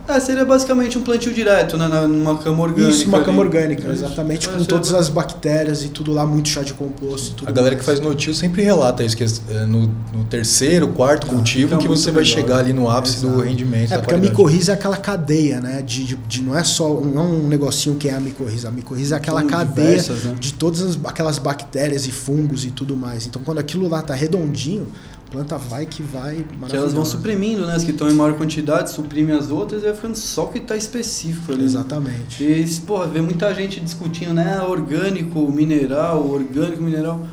É, 0.08 0.18
seria 0.20 0.44
basicamente 0.44 0.96
um 0.96 1.02
plantio 1.02 1.32
direto, 1.34 1.76
né? 1.76 1.86
na- 1.86 2.08
Numa 2.08 2.38
cama 2.38 2.62
orgânica. 2.62 2.90
Isso, 2.90 3.06
uma 3.08 3.18
ali. 3.18 3.26
cama 3.26 3.40
orgânica, 3.40 3.82
Isso. 3.82 4.04
exatamente, 4.04 4.48
com 4.48 4.64
todas 4.64 4.94
as 4.94 5.08
bactérias 5.10 5.84
e 5.84 5.88
tudo 5.88 6.12
lá, 6.12 6.24
muito 6.26 6.48
chá 6.48 6.62
de 6.62 6.72
composto. 6.74 7.34
Tudo 7.36 7.48
A 7.48 7.52
galera 7.52 7.76
que 7.76 7.84
mais. 7.86 7.98
faz 7.98 8.00
notil 8.00 8.32
sempre 8.34 8.62
relata 8.62 9.04
isso, 9.04 9.16
que 9.16 9.24
é 9.24 9.66
no, 9.66 9.82
no 10.12 10.24
terceiro, 10.28 10.88
quarto 10.88 11.26
cultivo 11.26 11.68
fica 11.70 11.82
que 11.82 11.88
você 11.88 12.10
vai 12.10 12.22
melhor. 12.22 12.34
chegar 12.34 12.58
ali 12.58 12.72
no 12.72 12.88
ápice 12.90 13.20
do 13.20 13.28
Exato. 13.28 13.40
rendimento. 13.42 13.92
É, 13.92 13.96
da 13.96 13.98
porque 13.98 14.14
a 14.14 14.16
qualidade. 14.18 14.30
micorriza 14.30 14.72
é 14.72 14.74
aquela 14.74 14.96
cadeia, 14.96 15.60
né? 15.60 15.82
De, 15.82 16.04
de, 16.04 16.16
de- 16.16 16.42
não 16.42 16.56
é 16.56 16.64
só 16.64 16.88
não 17.00 17.22
é 17.22 17.26
um 17.26 17.46
negocinho 17.48 17.96
que 17.96 18.08
é 18.08 18.14
a 18.14 18.20
micorriza. 18.20 18.68
A 18.68 18.70
micorriza 18.70 19.14
é 19.14 19.18
aquela 19.18 19.42
cadeia 19.42 19.88
diversas, 19.88 20.24
né? 20.24 20.34
de 20.40 20.54
todas 20.54 20.80
as- 20.82 20.98
aquelas 21.04 21.38
bactérias 21.38 22.06
e 22.06 22.10
fungos 22.10 22.64
e 22.64 22.70
tudo 22.70 22.96
mais. 22.96 23.26
Então, 23.26 23.42
quando 23.44 23.58
aquilo 23.58 23.88
lá 23.88 24.00
tá 24.02 24.14
redondinho, 24.14 24.86
a 25.07 25.07
planta 25.30 25.56
vai 25.58 25.86
que 25.86 26.02
vai 26.02 26.44
Que 26.68 26.76
elas 26.76 26.92
vão 26.92 27.04
suprimindo, 27.04 27.66
né? 27.66 27.74
As 27.74 27.84
que 27.84 27.90
estão 27.90 28.08
em 28.10 28.14
maior 28.14 28.34
quantidade, 28.36 28.90
suprimem 28.90 29.36
as 29.36 29.50
outras 29.50 29.82
e 29.82 29.86
vai 29.86 29.94
ficando 29.94 30.16
só 30.16 30.44
o 30.44 30.48
que 30.48 30.60
tá 30.60 30.76
específico 30.76 31.52
ali. 31.52 31.64
Exatamente. 31.64 32.42
E, 32.42 32.66
porra, 32.80 33.06
vê 33.06 33.20
muita 33.20 33.52
gente 33.54 33.80
discutindo, 33.80 34.32
né? 34.34 34.60
Orgânico, 34.62 35.50
mineral, 35.50 36.26
orgânico, 36.28 36.82
mineral. 36.82 37.26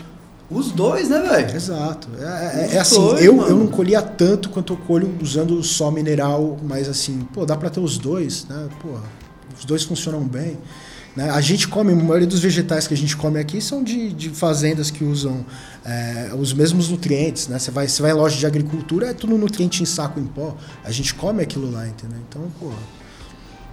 Os 0.49 0.71
dois, 0.71 1.09
né, 1.09 1.19
velho? 1.19 1.55
Exato. 1.55 2.07
É, 2.19 2.23
é- 2.23 2.75
é 2.75 2.79
assim, 2.79 2.95
dois, 2.99 3.23
eu, 3.25 3.35
mano. 3.35 3.49
eu 3.49 3.55
não 3.57 3.67
colhia 3.67 4.01
tanto 4.01 4.49
quanto 4.49 4.73
eu 4.73 4.77
colho 4.77 5.11
usando 5.19 5.61
só 5.63 5.89
mineral, 5.89 6.57
mas 6.63 6.87
assim, 6.87 7.27
pô, 7.33 7.45
dá 7.45 7.55
pra 7.55 7.69
ter 7.69 7.79
os 7.79 7.97
dois, 7.97 8.45
né? 8.47 8.67
Pô, 8.81 8.89
os 9.57 9.65
dois 9.65 9.83
funcionam 9.83 10.21
bem. 10.21 10.57
Né? 11.15 11.29
A 11.29 11.39
gente 11.39 11.67
come, 11.67 11.93
a 11.93 11.95
maioria 11.95 12.27
dos 12.27 12.39
vegetais 12.39 12.87
que 12.87 12.93
a 12.93 12.97
gente 12.97 13.15
come 13.15 13.39
aqui 13.39 13.61
são 13.61 13.83
de, 13.83 14.11
de 14.11 14.29
fazendas 14.29 14.91
que 14.91 15.03
usam 15.03 15.45
é, 15.85 16.31
os 16.37 16.53
mesmos 16.53 16.89
nutrientes, 16.89 17.47
né? 17.47 17.57
Você 17.57 17.71
vai, 17.71 17.87
você 17.87 18.01
vai 18.01 18.11
em 18.11 18.15
loja 18.15 18.37
de 18.37 18.45
agricultura, 18.45 19.07
é 19.07 19.13
tudo 19.13 19.37
nutriente 19.37 19.81
em 19.81 19.85
saco 19.85 20.19
em 20.19 20.25
pó. 20.25 20.57
A 20.83 20.91
gente 20.91 21.13
come 21.13 21.41
aquilo 21.41 21.71
lá, 21.71 21.87
entendeu? 21.87 22.17
Então, 22.27 22.41
pô, 22.59 22.71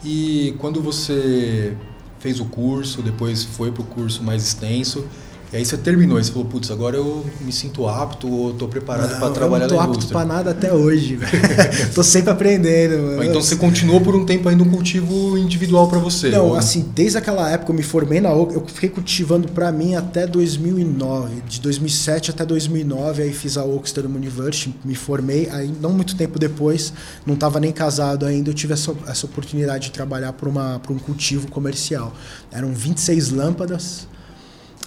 E 0.05 0.55
quando 0.59 0.81
você 0.81 1.77
fez 2.21 2.39
o 2.39 2.45
curso, 2.45 3.03
depois 3.03 3.43
foi 3.43 3.73
pro 3.73 3.83
curso 3.83 4.23
mais 4.23 4.45
extenso, 4.45 5.05
e 5.53 5.57
aí 5.57 5.65
você 5.65 5.77
terminou, 5.77 6.19
e 6.19 6.25
você 6.25 6.33
falou, 6.33 6.47
putz, 6.49 6.71
agora 6.71 6.97
eu 6.97 7.25
me 7.41 7.53
sinto 7.53 7.87
apto 7.87 8.27
ou 8.31 8.53
tô 8.55 8.67
preparado 8.69 9.19
para 9.19 9.31
trabalhar 9.31 9.67
eu 9.67 9.69
não 9.71 9.77
tô 9.77 9.77
na 9.77 9.83
apto 9.83 9.97
indústria. 9.97 10.19
pra 10.19 10.27
nada 10.27 10.51
até 10.53 10.73
hoje, 10.73 11.19
tô 11.95 12.03
sempre 12.03 12.31
aprendendo. 12.31 12.97
mano. 13.03 13.25
Então 13.25 13.43
você 13.43 13.57
continuou 13.57 14.01
por 14.01 14.15
um 14.17 14.25
tempo 14.25 14.49
ainda 14.49 14.63
um 14.63 14.71
cultivo 14.71 15.37
individual 15.37 15.89
para 15.89 15.99
você? 15.99 16.31
Não, 16.31 16.49
ou- 16.49 16.55
assim, 16.57 16.91
desde 16.95 17.19
aquela 17.19 17.51
época 17.51 17.71
eu 17.71 17.77
me 17.77 17.83
formei 17.83 18.21
na 18.21 18.33
OC, 18.33 18.55
eu 18.55 18.65
fiquei 18.67 18.89
cultivando 18.89 19.49
pra 19.49 19.71
mim 19.71 19.95
até 19.95 20.27
2009. 20.27 21.43
De 21.49 21.61
2007 21.61 22.31
até 22.31 22.45
2009, 22.47 23.23
aí 23.23 23.33
fiz 23.33 23.57
a 23.57 23.65
Oxford 23.65 24.07
University, 24.07 24.75
me 24.85 24.95
formei. 24.95 25.49
Aí, 25.51 25.71
não 25.81 25.91
muito 25.93 26.17
tempo 26.17 26.39
depois, 26.39 26.93
não 27.27 27.35
estava 27.35 27.61
nem 27.61 27.73
casado 27.73 28.25
ainda, 28.27 28.51
eu 28.51 28.55
tive 28.55 28.73
essa, 28.73 28.95
essa 29.07 29.27
oportunidade 29.27 29.85
de 29.87 29.91
trabalhar 29.93 30.33
por 30.33 30.49
um 30.49 30.99
cultivo 30.99 31.49
comercial. 31.51 32.13
Eram 32.51 32.73
26 32.73 33.31
lâmpadas, 33.31 34.07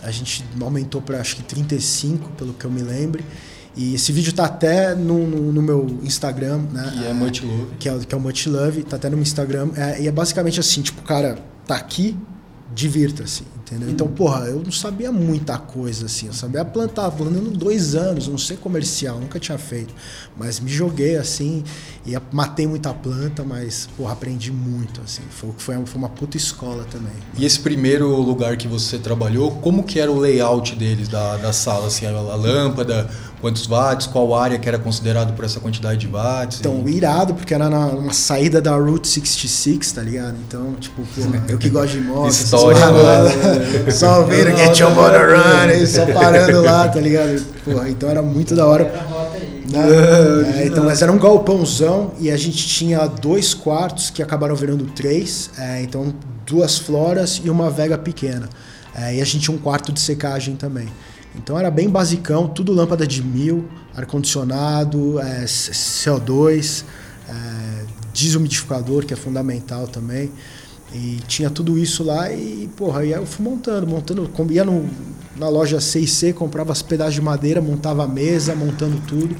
a 0.03 0.12
gente 0.12 0.43
aumentou 0.62 1.01
para 1.01 1.19
acho 1.19 1.36
que 1.38 1.43
35, 1.43 2.29
pelo 2.31 2.53
que 2.53 2.65
eu 2.65 2.71
me 2.71 2.81
lembro. 2.81 3.23
E 3.77 3.95
esse 3.95 4.12
vídeo 4.13 4.31
tá 4.31 4.45
até 4.45 4.95
no, 4.95 5.27
no, 5.27 5.51
no 5.51 5.62
meu 5.62 5.99
Instagram, 6.01 6.60
né? 6.71 6.93
Que 6.97 7.05
é 7.08 7.13
Multilove. 7.13 7.67
que 7.77 7.89
é, 7.89 7.93
o- 7.93 7.99
que 7.99 8.15
é 8.15 8.17
o 8.17 8.21
Much 8.21 8.45
Love, 8.47 8.84
tá 8.84 8.95
até 8.95 9.10
no 9.10 9.17
meu 9.17 9.23
Instagram. 9.23 9.69
É, 9.75 10.01
e 10.01 10.08
é 10.08 10.12
basicamente 10.12 10.60
assim, 10.62 10.81
tipo, 10.81 11.01
cara, 11.01 11.38
tá 11.67 11.75
aqui, 11.75 12.17
divirta-se, 12.73 13.43
entendeu? 13.65 13.89
Então, 13.89 14.08
porra, 14.08 14.45
eu 14.45 14.62
não 14.63 14.71
sabia 14.71 15.12
muita 15.12 15.58
coisa, 15.58 16.06
assim. 16.06 16.28
Eu 16.28 16.34
sabia 16.34 16.63
plantar, 16.63 17.10
plantando 17.12 17.49
dois 17.49 17.95
anos, 17.95 18.28
não 18.28 18.38
sei 18.38 18.56
comercial, 18.58 19.19
nunca 19.19 19.39
tinha 19.39 19.58
feito. 19.58 19.93
Mas 20.38 20.60
me 20.60 20.71
joguei, 20.71 21.17
assim, 21.17 21.63
e 22.06 22.15
matei 22.32 22.67
muita 22.67 22.93
planta, 22.93 23.43
mas, 23.43 23.89
porra, 23.97 24.13
aprendi 24.13 24.51
muito, 24.51 25.01
assim. 25.01 25.23
Foi, 25.32 25.49
foi, 25.58 25.75
uma- 25.78 25.86
foi 25.88 25.97
uma 25.97 26.10
puta 26.10 26.38
escola 26.38 26.86
também. 26.91 27.13
E 27.38 27.43
esse 27.45 27.60
primeiro 27.60 28.08
lugar 28.21 28.56
que 28.58 28.67
você 28.67 28.97
trabalhou, 28.99 29.51
como 29.51 29.84
que 29.84 29.99
era 29.99 30.12
o 30.12 30.19
layout 30.19 30.75
deles, 30.75 31.08
da, 31.08 31.38
da 31.38 31.51
sala? 31.51 31.88
Assim, 31.88 32.06
a, 32.06 32.10
a 32.12 32.36
lâmpada, 32.36 33.10
quantos 33.41 33.65
watts, 33.67 34.08
qual 34.08 34.34
área 34.34 34.58
que 34.58 34.67
era 34.67 34.80
considerado 34.80 35.34
por 35.34 35.45
essa 35.45 35.60
quantidade 35.60 36.00
de 36.00 36.08
watts? 36.08 36.60
Então, 36.60 36.84
e... 36.86 36.95
irado, 36.95 37.34
porque 37.34 37.54
era 37.54 37.69
na, 37.69 37.88
uma 37.88 38.13
saída 38.13 38.62
da 38.62 38.76
Route 38.76 39.08
66, 39.08 39.91
tá 39.91 40.02
ligado? 40.02 40.36
Então, 40.48 40.74
tipo, 40.76 41.04
porra, 41.04 41.43
eu 41.50 41.58
que 41.58 41.69
gosto 41.69 41.93
de 41.93 42.02
moto, 42.02 42.32
História, 42.32 42.80
paradas, 42.80 43.34
só 43.95 44.21
ouvindo 44.21 44.56
Get 44.56 44.80
Your 44.80 44.93
Motor 44.93 45.38
Running, 45.38 45.86
só 45.86 46.06
parando 46.08 46.62
lá, 46.62 46.88
tá 46.88 47.00
ligado? 47.00 47.41
Porra, 47.63 47.89
então 47.89 48.10
era 48.10 48.21
muito 48.21 48.56
da 48.56 48.65
hora. 48.65 48.84
né? 49.69 50.62
É, 50.62 50.67
então, 50.67 50.84
mas 50.84 51.02
era 51.02 51.12
um 51.12 51.17
galpãozão 51.17 52.13
e 52.19 52.32
a 52.32 52.38
gente 52.38 52.67
tinha 52.67 53.06
dois 53.08 53.54
quartos 53.54 54.10
que 54.10 54.21
acabaram 54.21 54.56
virando 54.56 54.86
três, 54.86 55.50
é, 55.58 55.82
então 55.82 56.13
duas 56.45 56.78
floras 56.78 57.41
e 57.43 57.50
uma 57.50 57.69
vega 57.69 57.98
pequena. 57.98 58.50
É, 58.95 59.15
e 59.15 59.21
a 59.21 59.26
gente 59.26 59.39
tinha 59.39 59.56
um 59.56 59.60
quarto 59.60 59.91
de 59.91 60.00
secagem 60.00 60.56
também. 60.56 60.88
Então 61.38 61.58
era 61.60 61.69
bem 61.69 61.89
basicão, 61.89 62.48
tudo 62.48 62.71
lâmpada 62.74 63.06
de 63.06 63.21
mil, 63.24 63.65
ar-condicionado, 63.95 65.19
é, 65.19 65.45
C- 65.48 65.71
CO2, 65.71 66.84
é, 67.30 67.84
desumidificador, 68.13 69.06
que 69.06 69.13
é 69.13 69.17
fundamental 69.17 69.88
também. 69.88 70.32
E 70.93 71.19
tinha 71.28 71.50
tudo 71.50 71.78
isso 71.78 72.04
lá 72.04 72.32
e, 72.32 72.69
porra, 72.78 73.02
aí 73.02 73.12
eu 73.12 73.26
fui 73.26 73.43
montando, 73.43 73.86
montando, 73.86 74.30
ia 74.52 74.63
no, 74.63 74.88
na 75.36 75.50
loja 75.50 75.82
C&C, 75.82 76.32
comprava 76.32 76.71
as 76.71 76.82
pedaços 76.82 77.15
de 77.15 77.21
madeira, 77.21 77.62
montava 77.62 78.04
a 78.06 78.08
mesa, 78.08 78.56
montando 78.56 79.02
tudo. 79.08 79.36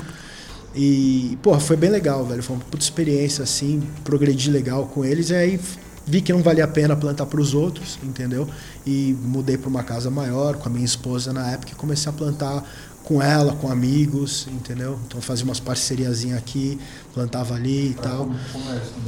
E, 0.76 1.38
porra, 1.42 1.60
foi 1.62 1.78
bem 1.78 1.90
legal, 1.90 2.26
velho. 2.26 2.44
Foi 2.44 2.58
uma 2.58 2.66
puta 2.66 2.84
experiência, 2.84 3.44
assim, 3.44 3.82
progredi 4.04 4.52
legal 4.52 4.86
com 4.88 5.06
eles. 5.06 5.30
E 5.30 5.36
aí 5.36 5.60
vi 6.06 6.22
que 6.22 6.32
não 6.32 6.42
valia 6.42 6.66
a 6.66 6.68
pena 6.68 6.96
plantar 6.96 7.26
para 7.26 7.40
os 7.42 7.54
outros, 7.54 7.98
entendeu? 8.04 8.48
E 8.86 9.16
mudei 9.24 9.58
para 9.58 9.70
uma 9.70 9.84
casa 9.84 10.10
maior 10.10 10.58
com 10.58 10.70
a 10.70 10.72
minha 10.72 10.86
esposa 10.86 11.34
na 11.34 11.52
época 11.52 11.72
e 11.72 11.76
comecei 11.76 12.10
a 12.10 12.14
plantar 12.14 12.64
com 13.04 13.22
ela, 13.22 13.54
com 13.56 13.70
amigos, 13.72 14.48
entendeu? 14.52 15.00
Então 15.08 15.22
fazia 15.22 15.46
umas 15.46 15.60
parceriazinhas 15.60 16.38
aqui, 16.38 16.80
plantava 17.16 17.56
ali 17.56 17.92
e 17.92 17.94
tal. 17.94 18.30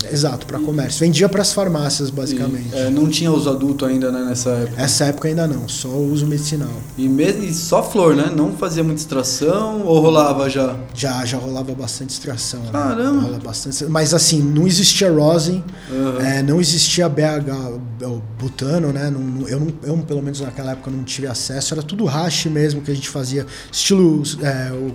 Exato, 0.10 0.45
para 0.45 0.58
comércio. 0.60 1.01
Vendia 1.01 1.28
para 1.28 1.41
as 1.41 1.51
farmácias, 1.51 2.10
basicamente. 2.10 2.70
E, 2.74 2.78
é, 2.78 2.89
não 2.89 3.10
tinha 3.10 3.30
uso 3.32 3.49
adulto 3.49 3.86
ainda 3.86 4.10
né, 4.12 4.24
nessa 4.24 4.51
época. 4.51 4.82
Essa 4.82 5.05
época 5.05 5.28
ainda 5.28 5.45
não, 5.45 5.68
só 5.68 5.89
uso 5.89 6.26
medicinal. 6.26 6.72
E, 6.97 7.10
me- 7.10 7.28
e 7.30 7.53
só 7.53 7.84
flor, 7.84 8.16
né? 8.16 8.32
Não 8.34 8.53
fazia 8.53 8.82
muita 8.84 9.01
extração 9.01 9.82
ou 9.86 9.99
rolava 9.99 10.49
já? 10.49 10.78
Já, 10.95 11.26
já 11.26 11.38
rolava 11.38 11.74
bastante 11.76 12.12
extração. 12.12 12.62
né? 12.62 12.70
Caramba! 12.72 13.22
Rola 13.24 13.39
bastante, 13.43 13.84
mas 13.86 14.14
assim, 14.14 14.41
não 14.41 14.66
existia 14.66 15.12
rosin, 15.12 15.62
Aham. 15.91 16.20
é, 16.26 16.41
não 16.41 16.62
existia 16.62 17.10
BH, 17.10 18.05
o 18.05 18.22
butano, 18.39 18.93
né? 18.93 19.10
Não- 19.10 19.45
eu, 19.49 19.60
não, 19.60 19.74
eu, 19.84 19.97
pelo 19.99 20.22
menos 20.22 20.39
naquela 20.39 20.72
época, 20.72 20.89
não 20.89 21.03
tive 21.03 21.28
acesso. 21.28 21.74
Era 21.74 21.84
tudo 21.84 22.05
hash 22.05 22.45
mesmo 22.45 22.80
que 22.82 22.89
a 22.89 22.95
gente 22.95 23.10
fazia, 23.10 23.45
estilo 23.70 24.24
é, 24.41 24.72
o. 24.72 24.93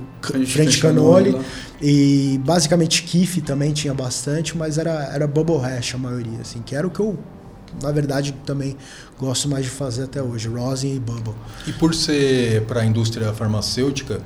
E 1.83 2.41
basicamente 2.45 3.03
kiff 3.03 3.41
também 3.41 3.73
tinha 3.73 3.93
bastante, 3.93 4.57
mas 4.57 4.79
era, 4.79 5.11
era 5.13 5.27
bubble 5.27 5.59
hash 5.59 5.95
a 5.95 5.99
maioria, 5.99 6.39
assim, 6.41 6.63
que 6.63 6.77
era 6.77 6.87
o 6.87 6.91
que 6.91 7.01
eu, 7.01 7.19
na 7.83 7.91
verdade, 7.91 8.33
também 8.47 8.77
gosto 9.19 9.49
mais 9.49 9.65
de 9.65 9.71
fazer 9.71 10.05
até 10.05 10.23
hoje, 10.23 10.49
rosin 10.49 10.95
e 10.95 11.01
bubble. 11.01 11.35
E 11.67 11.73
por 11.73 11.93
ser 11.93 12.63
para 12.63 12.83
a 12.83 12.87
indústria 12.87 13.33
farmacêutica, 13.33 14.21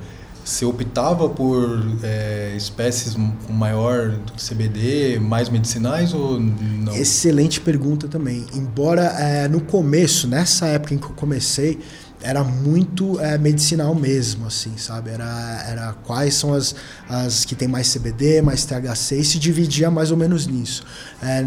você 0.47 0.63
optava 0.65 1.27
por 1.27 1.85
é, 2.03 2.53
espécies 2.55 3.15
com 3.15 3.53
maior 3.53 4.17
CBD, 4.37 5.19
mais 5.19 5.49
medicinais 5.49 6.13
ou 6.13 6.39
não? 6.39 6.95
Excelente 6.95 7.59
pergunta 7.59 8.07
também. 8.07 8.45
Embora 8.53 9.01
é, 9.01 9.47
no 9.49 9.59
começo, 9.59 10.25
nessa 10.25 10.67
época 10.67 10.93
em 10.93 10.97
que 10.97 11.05
eu 11.05 11.15
comecei, 11.15 11.79
era 12.27 12.43
muito 12.43 13.17
é, 13.21 13.37
medicinal 13.37 13.95
mesmo, 13.95 14.47
assim, 14.47 14.75
sabe? 14.75 15.11
Era, 15.11 15.63
era 15.65 15.93
quais 16.03 16.33
são 16.33 16.53
as, 16.53 16.75
as 17.07 17.45
que 17.45 17.55
tem 17.55 17.69
mais 17.69 17.89
CBD, 17.93 18.41
mais 18.41 18.65
THC, 18.65 19.15
e 19.15 19.23
se 19.23 19.39
dividia 19.39 19.89
mais 19.89 20.11
ou 20.11 20.17
menos 20.17 20.45
nisso. 20.45 20.83
É, 21.23 21.45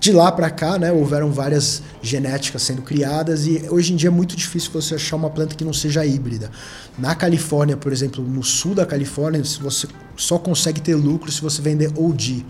de 0.00 0.10
lá 0.10 0.32
para 0.32 0.48
cá, 0.48 0.78
né, 0.78 0.90
houveram 0.90 1.30
várias 1.30 1.82
genéticas 2.00 2.62
sendo 2.62 2.80
criadas 2.80 3.46
e 3.46 3.66
hoje 3.68 3.92
em 3.92 3.96
dia 3.96 4.08
é 4.08 4.10
muito 4.10 4.34
difícil 4.34 4.72
você 4.72 4.94
achar 4.94 5.16
uma 5.16 5.28
planta 5.28 5.54
que 5.54 5.64
não 5.66 5.74
seja 5.74 6.06
híbrida. 6.06 6.50
Na 6.98 7.14
Califórnia, 7.14 7.76
por 7.76 7.92
exemplo, 7.92 8.24
no 8.24 8.42
sul 8.42 8.74
da 8.74 8.86
Califórnia, 8.86 9.42
você 9.60 9.86
só 10.16 10.38
consegue 10.38 10.80
ter 10.80 10.94
lucro 10.94 11.30
se 11.30 11.42
você 11.42 11.60
vender 11.60 11.92
OG. 11.94 12.46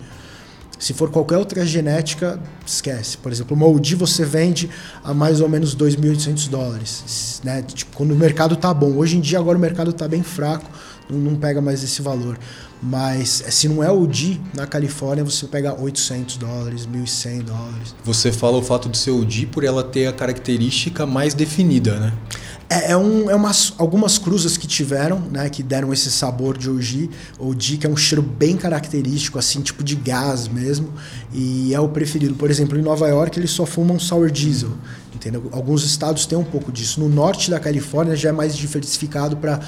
Se 0.79 0.93
for 0.93 1.11
qualquer 1.11 1.37
outra 1.37 1.65
genética, 1.65 2.39
esquece. 2.65 3.17
Por 3.17 3.31
exemplo, 3.33 3.55
uma 3.55 3.67
OD 3.67 3.95
você 3.95 4.23
vende 4.23 4.69
a 5.03 5.13
mais 5.13 5.41
ou 5.41 5.49
menos 5.49 5.75
2.800 5.75 6.49
dólares. 6.49 7.41
Né? 7.43 7.61
Tipo, 7.61 7.97
quando 7.97 8.11
o 8.11 8.15
mercado 8.15 8.55
tá 8.55 8.73
bom. 8.73 8.95
Hoje 8.95 9.17
em 9.17 9.19
dia, 9.19 9.39
agora 9.39 9.57
o 9.57 9.61
mercado 9.61 9.91
tá 9.91 10.07
bem 10.07 10.23
fraco, 10.23 10.65
não, 11.09 11.35
pega 11.35 11.59
mais 11.59 11.83
esse 11.83 12.01
valor. 12.01 12.39
Mas 12.81 13.43
eh, 13.45 13.51
se 13.51 13.67
não 13.67 13.83
é 13.83 13.91
OD, 13.91 14.39
na 14.55 14.65
Califórnia 14.65 15.23
você 15.23 15.45
pega 15.47 15.73
800 15.77 16.37
dólares, 16.37 16.87
1.100 16.87 17.43
dólares. 17.43 17.95
Você 18.05 18.31
fala 18.31 18.57
o 18.57 18.61
fato 18.61 18.87
de 18.87 18.97
ser 18.97 19.11
OD 19.11 19.47
por 19.47 19.65
ela 19.65 19.83
ter 19.83 20.07
a 20.07 20.13
característica 20.13 21.05
mais 21.05 21.33
definida, 21.33 21.99
né? 21.99 22.13
É, 22.69 22.91
é, 22.91 22.97
um, 22.97 23.29
é 23.29 23.35
umas, 23.35 23.73
algumas 23.79 24.19
cruzas 24.19 24.55
que 24.55 24.67
tiveram, 24.67 25.19
né, 25.31 25.49
que 25.49 25.63
deram 25.63 25.91
esse 25.91 26.11
sabor 26.11 26.55
de 26.55 26.69
OG, 26.69 27.09
OG, 27.39 27.77
que 27.77 27.87
é 27.87 27.89
um 27.89 27.97
cheiro 27.97 28.21
bem 28.21 28.55
característico, 28.55 29.39
assim, 29.39 29.59
tipo 29.61 29.83
de 29.83 29.95
gás 29.95 30.47
mesmo, 30.47 30.93
e 31.33 31.73
é 31.73 31.79
o 31.79 31.89
preferido. 31.89 32.35
Por 32.35 32.51
exemplo, 32.51 32.77
em 32.77 32.81
Nova 32.83 33.07
York 33.07 33.39
eles 33.39 33.49
só 33.49 33.65
fumam 33.65 33.97
sour 33.97 34.29
diesel, 34.29 34.71
entendeu? 35.15 35.49
Alguns 35.51 35.83
estados 35.83 36.27
têm 36.27 36.37
um 36.37 36.43
pouco 36.43 36.71
disso. 36.71 36.99
No 36.99 37.09
norte 37.09 37.49
da 37.49 37.59
Califórnia 37.59 38.15
já 38.15 38.29
é 38.29 38.31
mais 38.31 38.55
diversificado 38.55 39.35
para 39.35 39.59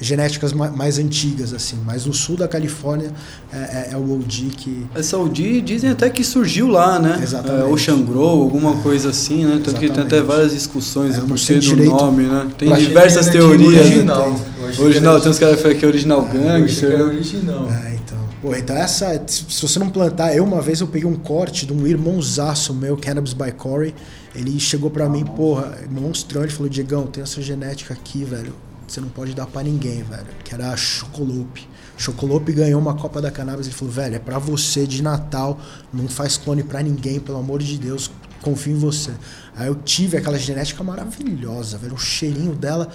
genéticas 0.00 0.52
ma- 0.52 0.70
mais 0.70 0.98
antigas, 0.98 1.52
assim, 1.52 1.76
mas 1.84 2.06
no 2.06 2.12
sul 2.14 2.36
da 2.36 2.46
Califórnia 2.46 3.12
é, 3.52 3.56
é- 3.56 3.88
é 3.92 3.96
o 3.96 4.12
OG 4.18 4.50
que... 4.56 4.86
Essa 4.94 5.18
OD 5.18 5.60
dizem 5.60 5.90
até 5.90 6.08
que 6.08 6.22
surgiu 6.22 6.68
lá, 6.68 6.98
né? 6.98 7.18
Exatamente. 7.22 7.62
É, 7.62 7.64
Ocean 7.72 8.02
Grow, 8.02 8.42
alguma 8.42 8.76
coisa 8.76 9.10
assim, 9.10 9.44
né? 9.44 9.60
Tanto 9.64 9.78
que 9.80 9.90
tem 9.90 10.02
até 10.04 10.20
várias 10.20 10.52
discussões 10.52 11.14
É, 11.14 11.18
a 11.18 11.20
não 11.22 11.28
partir 11.30 11.58
do 11.60 11.84
nome, 11.84 12.24
né? 12.24 12.48
Tem 12.56 12.72
diversas 12.74 13.28
teorias. 13.28 13.72
né? 13.72 13.80
original. 13.80 14.40
Que 14.74 14.82
Original, 14.82 15.20
tem 15.20 15.30
uns 15.30 15.38
caras 15.38 15.56
que 15.56 15.62
falam 15.62 15.78
que 15.78 15.84
é 15.84 15.88
original 15.88 16.24
que 16.26 16.36
era 16.36 16.98
né? 16.98 17.02
original. 17.04 17.68
É, 17.70 17.94
então. 17.94 18.18
Pô, 18.42 18.54
então 18.54 18.76
essa, 18.76 19.20
se 19.26 19.44
você 19.60 19.78
não 19.78 19.88
plantar, 19.90 20.34
eu 20.36 20.44
uma 20.44 20.60
vez 20.60 20.80
eu 20.80 20.86
peguei 20.86 21.08
um 21.08 21.16
corte 21.16 21.66
de 21.66 21.72
um 21.72 21.86
irmãozaço 21.86 22.72
meu, 22.72 22.96
Cannabis 22.96 23.32
by 23.32 23.50
Corey. 23.50 23.94
Ele 24.34 24.60
chegou 24.60 24.90
pra 24.90 25.08
mim, 25.08 25.24
porra, 25.24 25.76
monstrão, 25.90 26.42
ele 26.42 26.52
falou: 26.52 26.68
Diegão, 26.68 27.06
tem 27.06 27.22
essa 27.22 27.40
genética 27.42 27.94
aqui, 27.94 28.22
velho. 28.24 28.52
Você 28.88 29.00
não 29.02 29.08
pode 29.08 29.34
dar 29.34 29.46
pra 29.46 29.62
ninguém, 29.62 30.02
velho. 30.02 30.26
Que 30.42 30.54
era 30.54 30.70
a 30.70 30.76
Chocolope. 30.76 31.68
Chocolope 31.98 32.52
ganhou 32.52 32.80
uma 32.80 32.94
Copa 32.94 33.20
da 33.20 33.30
Cannabis. 33.30 33.66
Ele 33.66 33.76
falou: 33.76 33.92
velho, 33.92 34.16
é 34.16 34.18
pra 34.18 34.38
você 34.38 34.86
de 34.86 35.02
Natal. 35.02 35.60
Não 35.92 36.08
faz 36.08 36.38
clone 36.38 36.62
pra 36.62 36.82
ninguém, 36.82 37.20
pelo 37.20 37.38
amor 37.38 37.62
de 37.62 37.76
Deus. 37.76 38.10
Confio 38.40 38.74
em 38.74 38.78
você. 38.78 39.10
Aí 39.54 39.66
eu 39.66 39.74
tive 39.74 40.16
aquela 40.16 40.38
genética 40.38 40.82
maravilhosa, 40.82 41.76
velho. 41.76 41.94
O 41.94 41.98
cheirinho 41.98 42.54
dela 42.54 42.88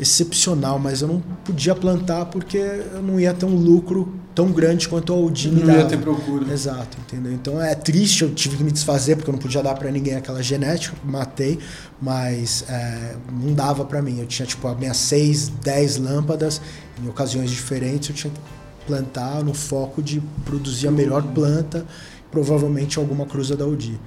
excepcional, 0.00 0.78
mas 0.78 1.02
eu 1.02 1.08
não 1.08 1.20
podia 1.44 1.74
plantar 1.74 2.26
porque 2.26 2.58
eu 2.58 3.02
não 3.02 3.18
ia 3.18 3.34
ter 3.34 3.44
um 3.44 3.54
lucro 3.54 4.14
tão 4.34 4.52
grande 4.52 4.88
quanto 4.88 5.12
a 5.12 5.16
Odin 5.16 5.50
me 5.50 5.64
Não 5.64 5.74
ia 5.74 5.84
ter 5.84 5.98
procura. 5.98 6.52
Exato, 6.52 6.96
entendeu? 7.00 7.32
Então 7.32 7.60
é 7.60 7.74
triste, 7.74 8.22
eu 8.22 8.32
tive 8.32 8.56
que 8.56 8.62
me 8.62 8.70
desfazer 8.70 9.16
porque 9.16 9.28
eu 9.28 9.32
não 9.32 9.40
podia 9.40 9.62
dar 9.62 9.74
pra 9.74 9.90
ninguém 9.90 10.14
aquela 10.14 10.40
genética, 10.40 10.96
matei, 11.04 11.58
mas 12.00 12.64
é, 12.68 13.16
não 13.32 13.52
dava 13.52 13.84
pra 13.84 14.00
mim. 14.00 14.20
Eu 14.20 14.26
tinha 14.26 14.46
tipo 14.46 14.68
as 14.68 14.78
minhas 14.78 14.96
6, 14.96 15.48
10 15.64 15.96
lâmpadas 15.96 16.60
em 17.02 17.08
ocasiões 17.08 17.50
diferentes, 17.50 18.10
eu 18.10 18.14
tinha 18.14 18.32
que 18.32 18.40
plantar 18.86 19.42
no 19.42 19.52
foco 19.52 20.00
de 20.00 20.22
produzir 20.44 20.86
a 20.86 20.90
melhor 20.92 21.22
planta, 21.22 21.84
provavelmente 22.30 22.98
alguma 22.98 23.26
cruza 23.26 23.56
da 23.56 23.66
Odi. 23.66 23.98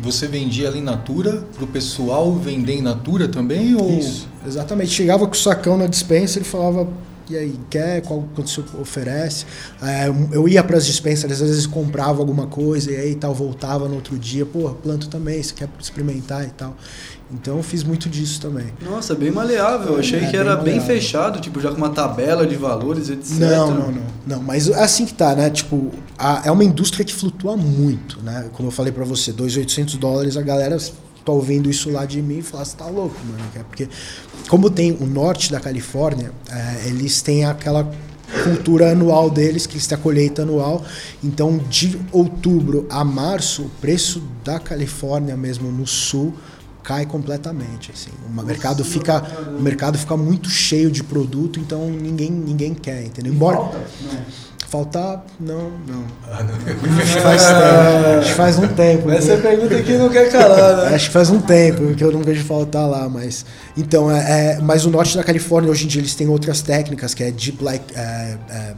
E 0.00 0.02
você 0.02 0.26
vendia 0.26 0.68
ela 0.68 0.78
in 0.78 0.82
natura 0.82 1.44
pro 1.54 1.66
pessoal 1.66 2.32
vender 2.32 2.78
in 2.78 2.80
natura 2.80 3.28
também? 3.28 3.74
Ou... 3.74 3.98
Isso, 3.98 4.26
exatamente. 4.46 4.90
Chegava 4.92 5.26
com 5.26 5.34
o 5.34 5.36
sacão 5.36 5.76
na 5.76 5.86
dispensa, 5.86 6.38
ele 6.38 6.46
falava, 6.46 6.88
e 7.30 7.36
aí, 7.36 7.60
quer? 7.70 8.02
Qual 8.02 8.24
quanto 8.34 8.50
você 8.50 8.62
oferece? 8.80 9.44
É, 9.82 10.08
eu 10.32 10.48
ia 10.48 10.62
para 10.62 10.76
as 10.76 10.84
dispensas, 10.86 11.30
às 11.30 11.40
vezes 11.40 11.66
comprava 11.66 12.18
alguma 12.20 12.46
coisa 12.46 12.90
e 12.90 12.96
aí 12.96 13.14
tal, 13.14 13.34
voltava 13.34 13.88
no 13.88 13.94
outro 13.96 14.18
dia, 14.18 14.44
pô, 14.44 14.68
planto 14.70 15.08
também, 15.08 15.42
você 15.42 15.54
quer 15.54 15.68
experimentar 15.80 16.44
e 16.44 16.50
tal. 16.50 16.76
Então 17.32 17.56
eu 17.58 17.62
fiz 17.62 17.84
muito 17.84 18.08
disso 18.08 18.40
também. 18.40 18.66
Nossa, 18.82 19.14
bem 19.14 19.30
maleável. 19.30 19.92
Eu 19.94 20.00
achei 20.00 20.18
É, 20.18 20.26
que 20.26 20.32
bem 20.32 20.40
era 20.40 20.56
bem 20.56 20.74
maleável. 20.74 20.86
fechado, 20.96 21.40
tipo, 21.40 21.60
já 21.60 21.70
com 21.70 21.76
uma 21.76 21.90
tabela 21.90 22.44
de 22.44 22.56
valores, 22.56 23.08
etc. 23.08 23.36
Não, 23.38 23.70
não, 23.72 23.92
não, 23.92 24.02
não. 24.26 24.42
Mas 24.42 24.68
é 24.68 24.82
assim 24.82 25.06
que 25.06 25.14
tá, 25.14 25.36
né? 25.36 25.48
Tipo, 25.48 25.92
a- 26.18 26.42
é 26.44 26.50
uma 26.50 26.64
indústria 26.64 27.04
que 27.04 27.14
flutua 27.14 27.56
muito, 27.56 28.20
né? 28.22 28.48
Como 28.52 28.66
eu 28.68 28.72
falei 28.72 28.90
pra 28.92 29.04
você, 29.04 29.32
2.800 29.32 29.96
dólares, 29.96 30.36
a 30.36 30.42
galera 30.42 30.76
tá 31.24 31.32
ouvindo 31.32 31.70
isso 31.70 31.90
lá 31.90 32.04
de 32.04 32.20
mim 32.22 32.38
e 32.38 32.42
fala, 32.42 32.64
você 32.64 32.76
tá 32.76 32.86
louco, 32.86 33.16
mano. 33.24 33.42
Porque, 33.68 33.88
como 34.48 34.70
tem 34.70 34.92
o 34.92 35.06
norte 35.06 35.50
da 35.50 35.60
Califórnia, 35.60 36.32
é, 36.50 36.88
eles 36.88 37.22
têm 37.22 37.44
aquela 37.44 37.90
cultura 38.44 38.92
anual 38.92 39.28
deles, 39.28 39.66
que 39.66 39.74
eles 39.74 39.86
têm 39.86 39.96
a 39.98 40.00
colheita 40.00 40.42
anual. 40.42 40.84
Então, 41.22 41.58
de 41.68 42.00
outubro 42.12 42.86
a 42.90 43.04
março, 43.04 43.62
o 43.62 43.68
preço 43.80 44.22
da 44.44 44.58
Califórnia 44.58 45.36
mesmo 45.36 45.70
no 45.70 45.86
sul 45.86 46.34
cai 46.82 47.04
completamente 47.04 47.92
assim. 47.92 48.10
O 48.26 48.42
mercado 48.42 48.84
fica 48.84 49.22
o 49.58 49.60
mercado 49.60 49.98
fica 49.98 50.16
muito 50.16 50.48
cheio 50.48 50.90
de 50.90 51.04
produto, 51.04 51.60
então 51.60 51.90
ninguém 51.90 52.30
ninguém 52.30 52.74
quer, 52.74 53.04
entendeu? 53.04 53.32
Embora 53.32 53.70
faltar, 54.68 55.24
não, 55.38 55.70
não. 55.86 56.04
Acho 56.32 57.14
que 57.14 57.20
faz 57.20 57.42
tempo. 57.46 58.18
Acho 58.18 58.28
que 58.28 58.34
faz 58.34 58.58
um 58.58 58.68
tempo. 58.68 59.10
Essa 59.10 59.32
é 59.32 59.34
a 59.36 59.40
pergunta 59.40 59.82
que 59.82 59.98
não 59.98 60.08
quer 60.08 60.30
calar, 60.30 60.76
né? 60.76 60.94
Acho 60.94 61.06
que 61.06 61.12
faz 61.12 61.30
um 61.30 61.40
tempo 61.40 61.94
que 61.94 62.04
eu 62.04 62.12
não 62.12 62.22
vejo 62.22 62.44
faltar 62.44 62.88
lá, 62.88 63.08
mas 63.08 63.44
então 63.76 64.10
é, 64.10 64.52
é- 64.54 64.58
mas 64.60 64.84
o 64.84 64.90
norte 64.90 65.16
da 65.16 65.24
Califórnia 65.24 65.70
hoje 65.70 65.84
em 65.84 65.88
dia 65.88 66.00
eles 66.00 66.14
têm 66.14 66.28
outras 66.28 66.62
técnicas 66.62 67.14
que 67.14 67.22
é 67.24 67.30
deep 67.30 67.62
light 67.62 67.82
é, 67.94 68.36
é, 68.48 68.74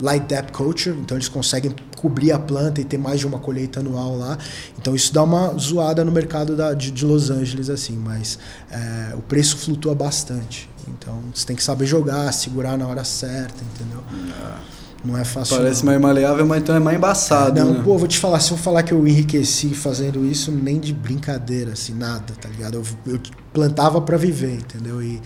light 0.00 0.24
depth 0.26 0.52
culture, 0.52 0.96
então 0.98 1.16
eles 1.16 1.28
conseguem 1.28 1.74
cobrir 1.96 2.32
a 2.32 2.38
planta 2.38 2.80
e 2.80 2.84
ter 2.84 2.96
mais 2.96 3.20
de 3.20 3.26
uma 3.26 3.38
colheita 3.38 3.80
anual 3.80 4.16
lá. 4.16 4.38
Então 4.78 4.94
isso 4.94 5.12
dá 5.12 5.22
uma 5.22 5.52
zoada 5.58 6.02
no 6.02 6.10
mercado 6.10 6.56
da, 6.56 6.72
de, 6.72 6.90
de 6.90 7.04
Los 7.04 7.28
Angeles 7.30 7.68
assim, 7.68 7.94
mas 8.02 8.38
é, 8.70 9.14
o 9.14 9.20
preço 9.20 9.58
flutua 9.58 9.94
bastante. 9.94 10.70
Então 10.88 11.20
você 11.34 11.46
tem 11.46 11.54
que 11.54 11.62
saber 11.62 11.84
jogar, 11.84 12.32
segurar 12.32 12.78
na 12.78 12.86
hora 12.86 13.04
certa, 13.04 13.62
entendeu? 13.74 14.02
Não 14.10 14.79
é 15.16 15.24
fácil. 15.24 15.56
Parece 15.56 15.84
não. 15.84 15.92
mais 15.92 16.00
maleável, 16.00 16.46
mas 16.46 16.62
então 16.62 16.74
é 16.74 16.78
mais 16.78 16.96
embaçado. 16.96 17.58
Não, 17.58 17.74
né? 17.74 17.82
pô, 17.82 17.96
vou 17.96 18.06
te 18.06 18.18
falar, 18.18 18.40
se 18.40 18.50
eu 18.50 18.56
falar 18.56 18.82
que 18.82 18.92
eu 18.92 19.06
enriqueci 19.06 19.68
fazendo 19.70 20.24
isso, 20.24 20.52
nem 20.52 20.78
de 20.78 20.92
brincadeira, 20.92 21.72
assim, 21.72 21.94
nada, 21.94 22.34
tá 22.40 22.48
ligado? 22.48 22.74
Eu, 22.74 23.12
eu 23.14 23.20
plantava 23.52 24.00
pra 24.00 24.16
viver, 24.16 24.54
entendeu? 24.54 25.02
E 25.02 25.20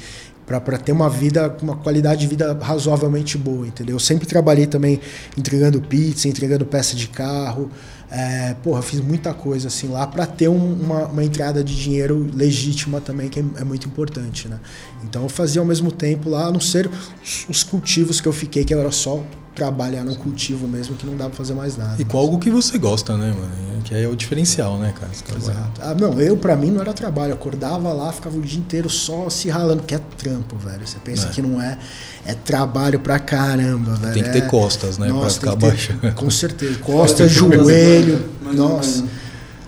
para 0.46 0.78
ter 0.78 0.92
uma 0.92 1.08
vida, 1.08 1.56
uma 1.62 1.76
qualidade 1.76 2.20
de 2.20 2.26
vida 2.26 2.56
razoavelmente 2.60 3.38
boa, 3.38 3.66
entendeu? 3.66 3.96
Eu 3.96 4.00
sempre 4.00 4.26
trabalhei 4.26 4.66
também 4.66 5.00
entregando 5.36 5.80
pizza, 5.80 6.28
entregando 6.28 6.64
peça 6.66 6.94
de 6.94 7.08
carro. 7.08 7.70
É, 8.10 8.54
porra, 8.62 8.82
fiz 8.82 9.00
muita 9.00 9.32
coisa 9.32 9.68
assim 9.68 9.88
lá 9.88 10.06
para 10.06 10.26
ter 10.26 10.48
um, 10.48 10.74
uma, 10.74 11.06
uma, 11.06 11.24
entrada 11.24 11.64
de 11.64 11.74
dinheiro 11.74 12.30
legítima 12.32 13.00
também, 13.00 13.28
que 13.28 13.40
é, 13.40 13.44
é, 13.56 13.64
muito 13.64 13.88
importante, 13.88 14.46
né? 14.46 14.60
Então 15.02 15.22
eu 15.22 15.28
fazia 15.28 15.60
ao 15.60 15.66
mesmo 15.66 15.90
tempo 15.90 16.28
lá, 16.28 16.46
a 16.46 16.52
não 16.52 16.60
ser 16.60 16.88
os, 17.22 17.46
os 17.48 17.62
cultivos 17.64 18.20
que 18.20 18.28
eu 18.28 18.32
fiquei, 18.32 18.64
que 18.64 18.74
era 18.74 18.92
só 18.92 19.24
trabalhar 19.54 20.04
no 20.04 20.16
cultivo 20.16 20.66
mesmo, 20.66 20.96
que 20.96 21.06
não 21.06 21.16
dá 21.16 21.26
pra 21.26 21.36
fazer 21.36 21.54
mais 21.54 21.76
nada. 21.76 22.00
E 22.00 22.04
com 22.04 22.18
algo 22.18 22.38
que 22.38 22.50
você 22.50 22.78
gosta, 22.78 23.16
né, 23.16 23.32
mano? 23.32 23.64
Que 23.84 23.94
é 23.94 24.08
o 24.08 24.16
diferencial, 24.16 24.76
né, 24.78 24.92
cara? 24.98 25.12
Exato. 25.12 25.82
Ah, 25.82 25.94
não, 25.94 26.18
eu, 26.18 26.38
pra 26.38 26.56
mim, 26.56 26.70
não 26.70 26.80
era 26.80 26.94
trabalho. 26.94 27.32
Eu 27.32 27.34
acordava 27.34 27.92
lá, 27.92 28.10
ficava 28.12 28.38
o 28.38 28.40
dia 28.40 28.58
inteiro 28.58 28.88
só 28.88 29.28
se 29.28 29.50
ralando, 29.50 29.82
que 29.82 29.94
é 29.94 30.00
trampo, 30.16 30.56
velho. 30.56 30.86
Você 30.86 30.96
pensa 31.04 31.26
é. 31.26 31.30
que 31.30 31.42
não 31.42 31.60
é. 31.60 31.76
É 32.24 32.32
trabalho 32.32 32.98
pra 32.98 33.18
caramba, 33.18 33.94
velho. 33.96 34.14
Tem 34.14 34.22
que 34.22 34.30
ter 34.30 34.44
é... 34.44 34.46
costas, 34.46 34.96
né, 34.96 35.08
nossa, 35.08 35.38
pra 35.38 35.52
ficar 35.52 35.66
baixo. 35.66 35.92
Com 36.16 36.30
certeza. 36.30 36.78
Costas, 36.80 37.30
joelho. 37.30 38.26
nossa. 38.54 39.04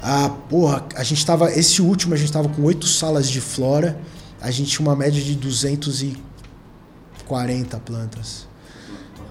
Ah, 0.03 0.30
porra, 0.49 0.82
a 0.95 1.03
gente 1.03 1.26
tava. 1.26 1.53
Esse 1.53 1.82
último, 1.82 2.14
a 2.14 2.16
gente 2.16 2.32
tava 2.32 2.49
com 2.49 2.62
oito 2.62 2.87
salas 2.87 3.28
de 3.28 3.43
flora. 3.43 3.99
A 4.41 4.51
gente 4.51 4.70
tinha 4.70 4.89
uma 4.89 4.97
média 4.97 5.22
de 5.22 5.34
240 5.34 7.78
plantas. 7.80 8.47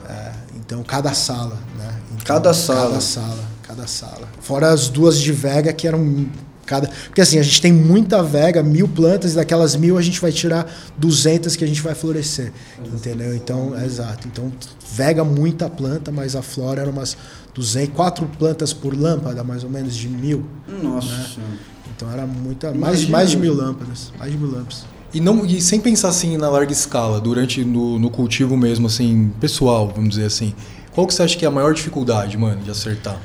É, 0.10 0.32
então, 0.56 0.84
cada 0.84 1.14
sala, 1.14 1.58
né? 1.78 2.00
Então, 2.14 2.26
cada 2.26 2.54
sala. 2.54 2.90
Cada 2.90 3.02
sala, 3.02 3.44
cada 3.64 3.88
sala. 3.88 4.28
Fora 4.40 4.70
as 4.70 4.90
duas 4.90 5.20
de 5.20 5.32
vega 5.32 5.72
que 5.74 5.88
eram 5.88 6.28
cada... 6.66 6.88
Porque 6.88 7.22
assim, 7.22 7.38
a 7.38 7.44
gente 7.44 7.62
tem 7.62 7.72
muita 7.72 8.24
vega, 8.24 8.64
mil 8.64 8.88
plantas, 8.88 9.34
e 9.34 9.36
daquelas 9.36 9.76
mil 9.76 9.98
a 9.98 10.02
gente 10.02 10.20
vai 10.20 10.32
tirar 10.32 10.72
200 10.98 11.56
que 11.56 11.64
a 11.64 11.68
gente 11.68 11.82
vai 11.82 11.94
florescer, 11.94 12.52
entendeu? 12.94 13.36
Então, 13.36 13.78
é 13.78 13.86
exato. 13.86 14.28
Então, 14.28 14.52
vega 14.92 15.24
muita 15.24 15.70
planta, 15.70 16.12
mas 16.12 16.36
a 16.36 16.42
flora 16.42 16.82
era 16.82 16.90
umas 16.90 17.16
200, 17.54 17.96
quatro 17.96 18.26
plantas 18.40 18.74
por 18.74 18.98
lâmpada, 18.98 19.44
mais 19.44 19.64
ou 19.64 19.70
menos, 19.70 19.96
de 19.96 20.08
mil. 20.08 20.46
Nossa. 20.82 21.08
Né? 21.08 21.60
Então, 21.96 22.12
era 22.12 22.26
muita... 22.26 22.74
Mais, 22.74 23.08
mais 23.08 23.30
de 23.30 23.38
mil 23.38 23.54
lâmpadas. 23.54 24.12
Mais 24.18 24.32
de 24.32 24.38
mil 24.38 24.52
lâmpadas. 24.52 24.86
E, 25.16 25.22
não, 25.22 25.46
e 25.46 25.62
sem 25.62 25.80
pensar 25.80 26.10
assim 26.10 26.36
na 26.36 26.50
larga 26.50 26.74
escala, 26.74 27.22
durante 27.22 27.64
no, 27.64 27.98
no 27.98 28.10
cultivo 28.10 28.58
mesmo, 28.58 28.88
assim, 28.88 29.32
pessoal, 29.40 29.88
vamos 29.88 30.10
dizer 30.10 30.26
assim. 30.26 30.54
Qual 30.94 31.08
que 31.08 31.14
você 31.14 31.24
acha 31.24 31.38
que 31.38 31.46
é 31.46 31.48
a 31.48 31.52
maior 31.52 31.74
dificuldade, 31.74 32.38
mano, 32.38 32.62
de 32.62 32.70
acertar? 32.70 33.18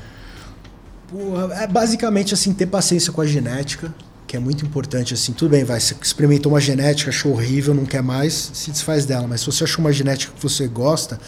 Porra, 1.08 1.52
é 1.52 1.66
basicamente 1.66 2.32
assim, 2.32 2.52
ter 2.52 2.66
paciência 2.66 3.12
com 3.12 3.20
a 3.20 3.26
genética, 3.26 3.92
que 4.24 4.36
é 4.36 4.38
muito 4.38 4.64
importante, 4.64 5.14
assim, 5.14 5.32
tudo 5.32 5.50
bem, 5.50 5.64
vai, 5.64 5.80
você 5.80 5.96
experimentou 6.00 6.52
uma 6.52 6.60
genética, 6.60 7.10
achou 7.10 7.32
horrível, 7.32 7.74
não 7.74 7.84
quer 7.84 8.04
mais, 8.04 8.52
se 8.54 8.70
desfaz 8.70 9.04
dela, 9.04 9.26
mas 9.26 9.40
se 9.40 9.46
você 9.46 9.64
achou 9.64 9.84
uma 9.84 9.92
genética 9.92 10.32
que 10.32 10.40
você 10.40 10.68
gosta, 10.68 11.18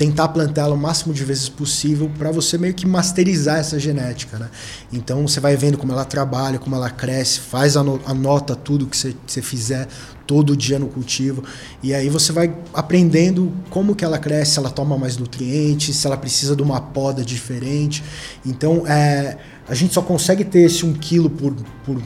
tentar 0.00 0.28
plantar 0.28 0.62
ela 0.62 0.74
o 0.74 0.78
máximo 0.78 1.12
de 1.12 1.22
vezes 1.22 1.46
possível 1.50 2.10
para 2.18 2.30
você 2.30 2.56
meio 2.56 2.72
que 2.72 2.86
masterizar 2.86 3.58
essa 3.58 3.78
genética, 3.78 4.38
né? 4.38 4.48
Então 4.90 5.28
você 5.28 5.38
vai 5.40 5.54
vendo 5.56 5.76
como 5.76 5.92
ela 5.92 6.06
trabalha, 6.06 6.58
como 6.58 6.74
ela 6.74 6.88
cresce, 6.88 7.38
faz 7.38 7.76
anota 7.76 8.56
tudo 8.56 8.86
que 8.86 8.96
você, 8.96 9.14
você 9.26 9.42
fizer 9.42 9.86
todo 10.26 10.56
dia 10.56 10.78
no 10.78 10.88
cultivo 10.88 11.44
e 11.82 11.92
aí 11.92 12.08
você 12.08 12.32
vai 12.32 12.56
aprendendo 12.72 13.52
como 13.68 13.94
que 13.94 14.02
ela 14.02 14.18
cresce, 14.18 14.52
se 14.52 14.58
ela 14.58 14.70
toma 14.70 14.96
mais 14.96 15.18
nutrientes, 15.18 15.94
se 15.94 16.06
ela 16.06 16.16
precisa 16.16 16.56
de 16.56 16.62
uma 16.62 16.80
poda 16.80 17.22
diferente. 17.22 18.02
Então 18.46 18.86
é, 18.86 19.36
a 19.68 19.74
gente 19.74 19.92
só 19.92 20.00
consegue 20.00 20.44
ter 20.44 20.60
esse 20.60 20.86
um 20.86 20.94
quilo 20.94 21.28
por, 21.28 21.54
por 21.84 22.00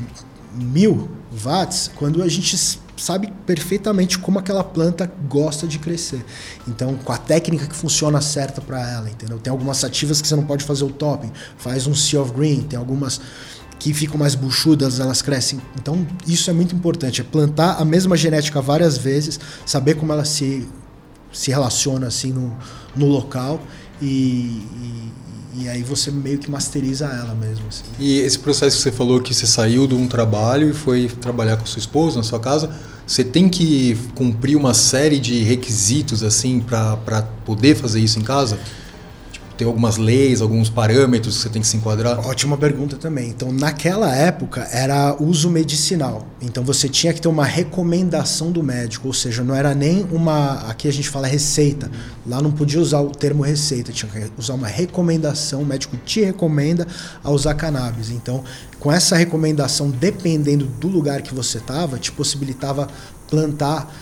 mil 0.52 1.08
watts 1.44 1.92
quando 1.94 2.24
a 2.24 2.28
gente 2.28 2.56
sabe 2.96 3.32
perfeitamente 3.46 4.18
como 4.18 4.38
aquela 4.38 4.62
planta 4.62 5.10
gosta 5.28 5.66
de 5.66 5.78
crescer. 5.78 6.24
Então, 6.66 6.96
com 6.96 7.12
a 7.12 7.18
técnica 7.18 7.66
que 7.66 7.74
funciona 7.74 8.20
certa 8.20 8.60
para 8.60 8.80
ela, 8.90 9.10
entendeu? 9.10 9.38
Tem 9.38 9.50
algumas 9.50 9.78
sativas 9.78 10.20
que 10.20 10.28
você 10.28 10.36
não 10.36 10.44
pode 10.44 10.64
fazer 10.64 10.84
o 10.84 10.90
topping, 10.90 11.32
faz 11.56 11.86
um 11.86 11.94
sea 11.94 12.22
of 12.22 12.32
green, 12.32 12.62
tem 12.62 12.78
algumas 12.78 13.20
que 13.78 13.92
ficam 13.92 14.16
mais 14.16 14.34
buchudas, 14.34 15.00
elas 15.00 15.20
crescem. 15.20 15.60
Então, 15.78 16.06
isso 16.26 16.48
é 16.48 16.52
muito 16.52 16.74
importante, 16.74 17.20
é 17.20 17.24
plantar 17.24 17.80
a 17.80 17.84
mesma 17.84 18.16
genética 18.16 18.60
várias 18.60 18.96
vezes, 18.96 19.38
saber 19.66 19.94
como 19.94 20.12
ela 20.12 20.24
se 20.24 20.66
se 21.34 21.50
relaciona 21.50 22.06
assim 22.06 22.32
no, 22.32 22.56
no 22.94 23.06
local 23.06 23.60
e, 24.00 24.06
e 24.06 25.12
e 25.56 25.68
aí 25.68 25.82
você 25.82 26.10
meio 26.10 26.38
que 26.38 26.50
masteriza 26.50 27.06
ela 27.06 27.34
mesmo. 27.34 27.66
Assim. 27.68 27.84
E 27.98 28.18
esse 28.18 28.38
processo 28.38 28.76
que 28.76 28.82
você 28.82 28.92
falou 28.92 29.20
que 29.20 29.32
você 29.32 29.46
saiu 29.46 29.86
de 29.86 29.94
um 29.94 30.06
trabalho 30.06 30.70
e 30.70 30.72
foi 30.72 31.08
trabalhar 31.20 31.56
com 31.56 31.66
sua 31.66 31.78
esposa 31.78 32.16
na 32.16 32.22
sua 32.22 32.40
casa, 32.40 32.70
você 33.06 33.22
tem 33.22 33.48
que 33.48 33.96
cumprir 34.14 34.56
uma 34.56 34.74
série 34.74 35.18
de 35.18 35.42
requisitos 35.42 36.22
assim 36.22 36.60
para 36.60 37.22
poder 37.44 37.76
fazer 37.76 38.00
isso 38.00 38.18
em 38.18 38.22
casa? 38.22 38.58
Tem 39.56 39.66
algumas 39.66 39.96
leis, 39.96 40.40
alguns 40.40 40.68
parâmetros 40.68 41.36
que 41.36 41.42
você 41.42 41.48
tem 41.48 41.62
que 41.62 41.68
se 41.68 41.76
enquadrar? 41.76 42.18
Ótima 42.26 42.56
pergunta 42.56 42.96
também. 42.96 43.28
Então, 43.28 43.52
naquela 43.52 44.14
época 44.14 44.68
era 44.72 45.16
uso 45.20 45.48
medicinal. 45.48 46.26
Então, 46.40 46.64
você 46.64 46.88
tinha 46.88 47.12
que 47.12 47.20
ter 47.20 47.28
uma 47.28 47.44
recomendação 47.44 48.50
do 48.50 48.62
médico, 48.62 49.06
ou 49.06 49.14
seja, 49.14 49.44
não 49.44 49.54
era 49.54 49.74
nem 49.74 50.02
uma. 50.10 50.68
Aqui 50.68 50.88
a 50.88 50.92
gente 50.92 51.08
fala 51.08 51.26
receita. 51.26 51.90
Lá 52.26 52.40
não 52.42 52.50
podia 52.50 52.80
usar 52.80 53.00
o 53.00 53.10
termo 53.10 53.42
receita, 53.42 53.92
tinha 53.92 54.10
que 54.10 54.32
usar 54.36 54.54
uma 54.54 54.66
recomendação. 54.66 55.62
O 55.62 55.66
médico 55.66 55.96
te 55.98 56.20
recomenda 56.22 56.86
a 57.22 57.30
usar 57.30 57.54
cannabis. 57.54 58.10
Então, 58.10 58.42
com 58.80 58.90
essa 58.90 59.16
recomendação, 59.16 59.90
dependendo 59.90 60.66
do 60.66 60.88
lugar 60.88 61.22
que 61.22 61.34
você 61.34 61.58
estava, 61.58 61.98
te 61.98 62.10
possibilitava 62.10 62.88
plantar 63.28 63.92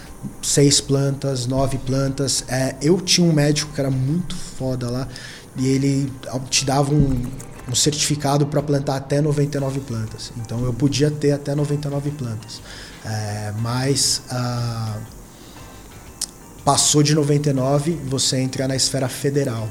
seis 0.40 0.80
plantas, 0.80 1.46
nove 1.46 1.78
plantas. 1.78 2.44
É, 2.48 2.76
eu 2.80 3.00
tinha 3.00 3.26
um 3.26 3.32
médico 3.32 3.72
que 3.72 3.80
era 3.80 3.90
muito 3.90 4.34
foda 4.36 4.90
lá 4.90 5.08
e 5.56 5.66
ele 5.66 6.12
te 6.48 6.64
dava 6.64 6.92
um, 6.92 7.22
um 7.68 7.74
certificado 7.74 8.46
para 8.46 8.62
plantar 8.62 8.96
até 8.96 9.20
99 9.20 9.80
plantas. 9.80 10.32
Então 10.38 10.64
eu 10.64 10.72
podia 10.72 11.10
ter 11.10 11.32
até 11.32 11.54
99 11.54 12.10
plantas. 12.12 12.60
É, 13.04 13.52
mas 13.58 14.22
ah, 14.30 14.96
passou 16.64 17.02
de 17.02 17.14
99, 17.14 17.92
você 18.06 18.38
entra 18.38 18.68
na 18.68 18.76
esfera 18.76 19.08
federal. 19.08 19.68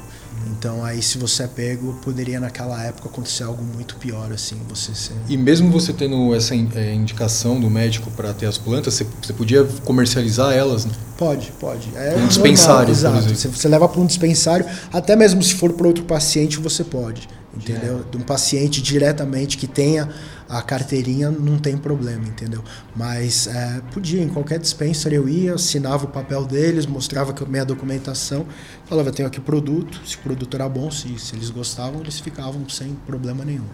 Então 0.50 0.84
aí 0.84 1.02
se 1.02 1.18
você 1.18 1.44
é 1.44 1.46
pego, 1.46 1.94
poderia 2.02 2.40
naquela 2.40 2.82
época 2.82 3.08
acontecer 3.08 3.44
algo 3.44 3.62
muito 3.62 3.96
pior 3.96 4.32
assim, 4.32 4.56
você 4.68 4.94
ser... 4.94 5.14
E 5.28 5.36
mesmo 5.36 5.70
você 5.70 5.92
tendo 5.92 6.34
essa 6.34 6.54
é, 6.54 6.94
indicação 6.94 7.60
do 7.60 7.68
médico 7.70 8.10
para 8.10 8.32
ter 8.32 8.46
as 8.46 8.58
plantas, 8.58 8.94
você, 8.94 9.06
você, 9.22 9.32
podia 9.32 9.64
comercializar 9.84 10.52
elas, 10.52 10.84
né? 10.84 10.92
Pode, 11.16 11.52
pode. 11.60 11.90
É 11.94 12.16
um 12.16 12.26
dispensário, 12.26 12.94
normal, 12.94 13.20
exato. 13.20 13.36
Você, 13.36 13.48
você 13.48 13.68
leva 13.68 13.88
para 13.88 14.00
um 14.00 14.06
dispensário, 14.06 14.66
até 14.92 15.14
mesmo 15.14 15.42
se 15.42 15.54
for 15.54 15.72
para 15.72 15.86
outro 15.86 16.04
paciente, 16.04 16.58
você 16.58 16.82
pode 16.82 17.28
entendeu? 17.54 18.04
De 18.10 18.16
um 18.16 18.20
paciente 18.20 18.80
diretamente 18.80 19.58
que 19.58 19.66
tenha 19.66 20.08
a 20.52 20.60
carteirinha, 20.60 21.30
não 21.30 21.58
tem 21.58 21.78
problema, 21.78 22.24
entendeu? 22.28 22.62
Mas 22.94 23.46
é, 23.46 23.80
podia, 23.90 24.22
em 24.22 24.28
qualquer 24.28 24.58
dispenser 24.58 25.10
eu 25.10 25.26
ia, 25.26 25.54
assinava 25.54 26.04
o 26.04 26.08
papel 26.08 26.44
deles, 26.44 26.84
mostrava 26.84 27.34
a 27.34 27.46
minha 27.46 27.64
documentação, 27.64 28.46
falava, 28.84 29.10
tenho 29.10 29.26
aqui 29.26 29.40
produto, 29.40 30.02
se 30.04 30.16
o 30.16 30.18
produto 30.18 30.54
era 30.54 30.68
bom, 30.68 30.90
se, 30.90 31.18
se 31.18 31.34
eles 31.34 31.48
gostavam, 31.48 32.02
eles 32.02 32.20
ficavam 32.20 32.68
sem 32.68 32.94
problema 33.06 33.46
nenhum. 33.46 33.64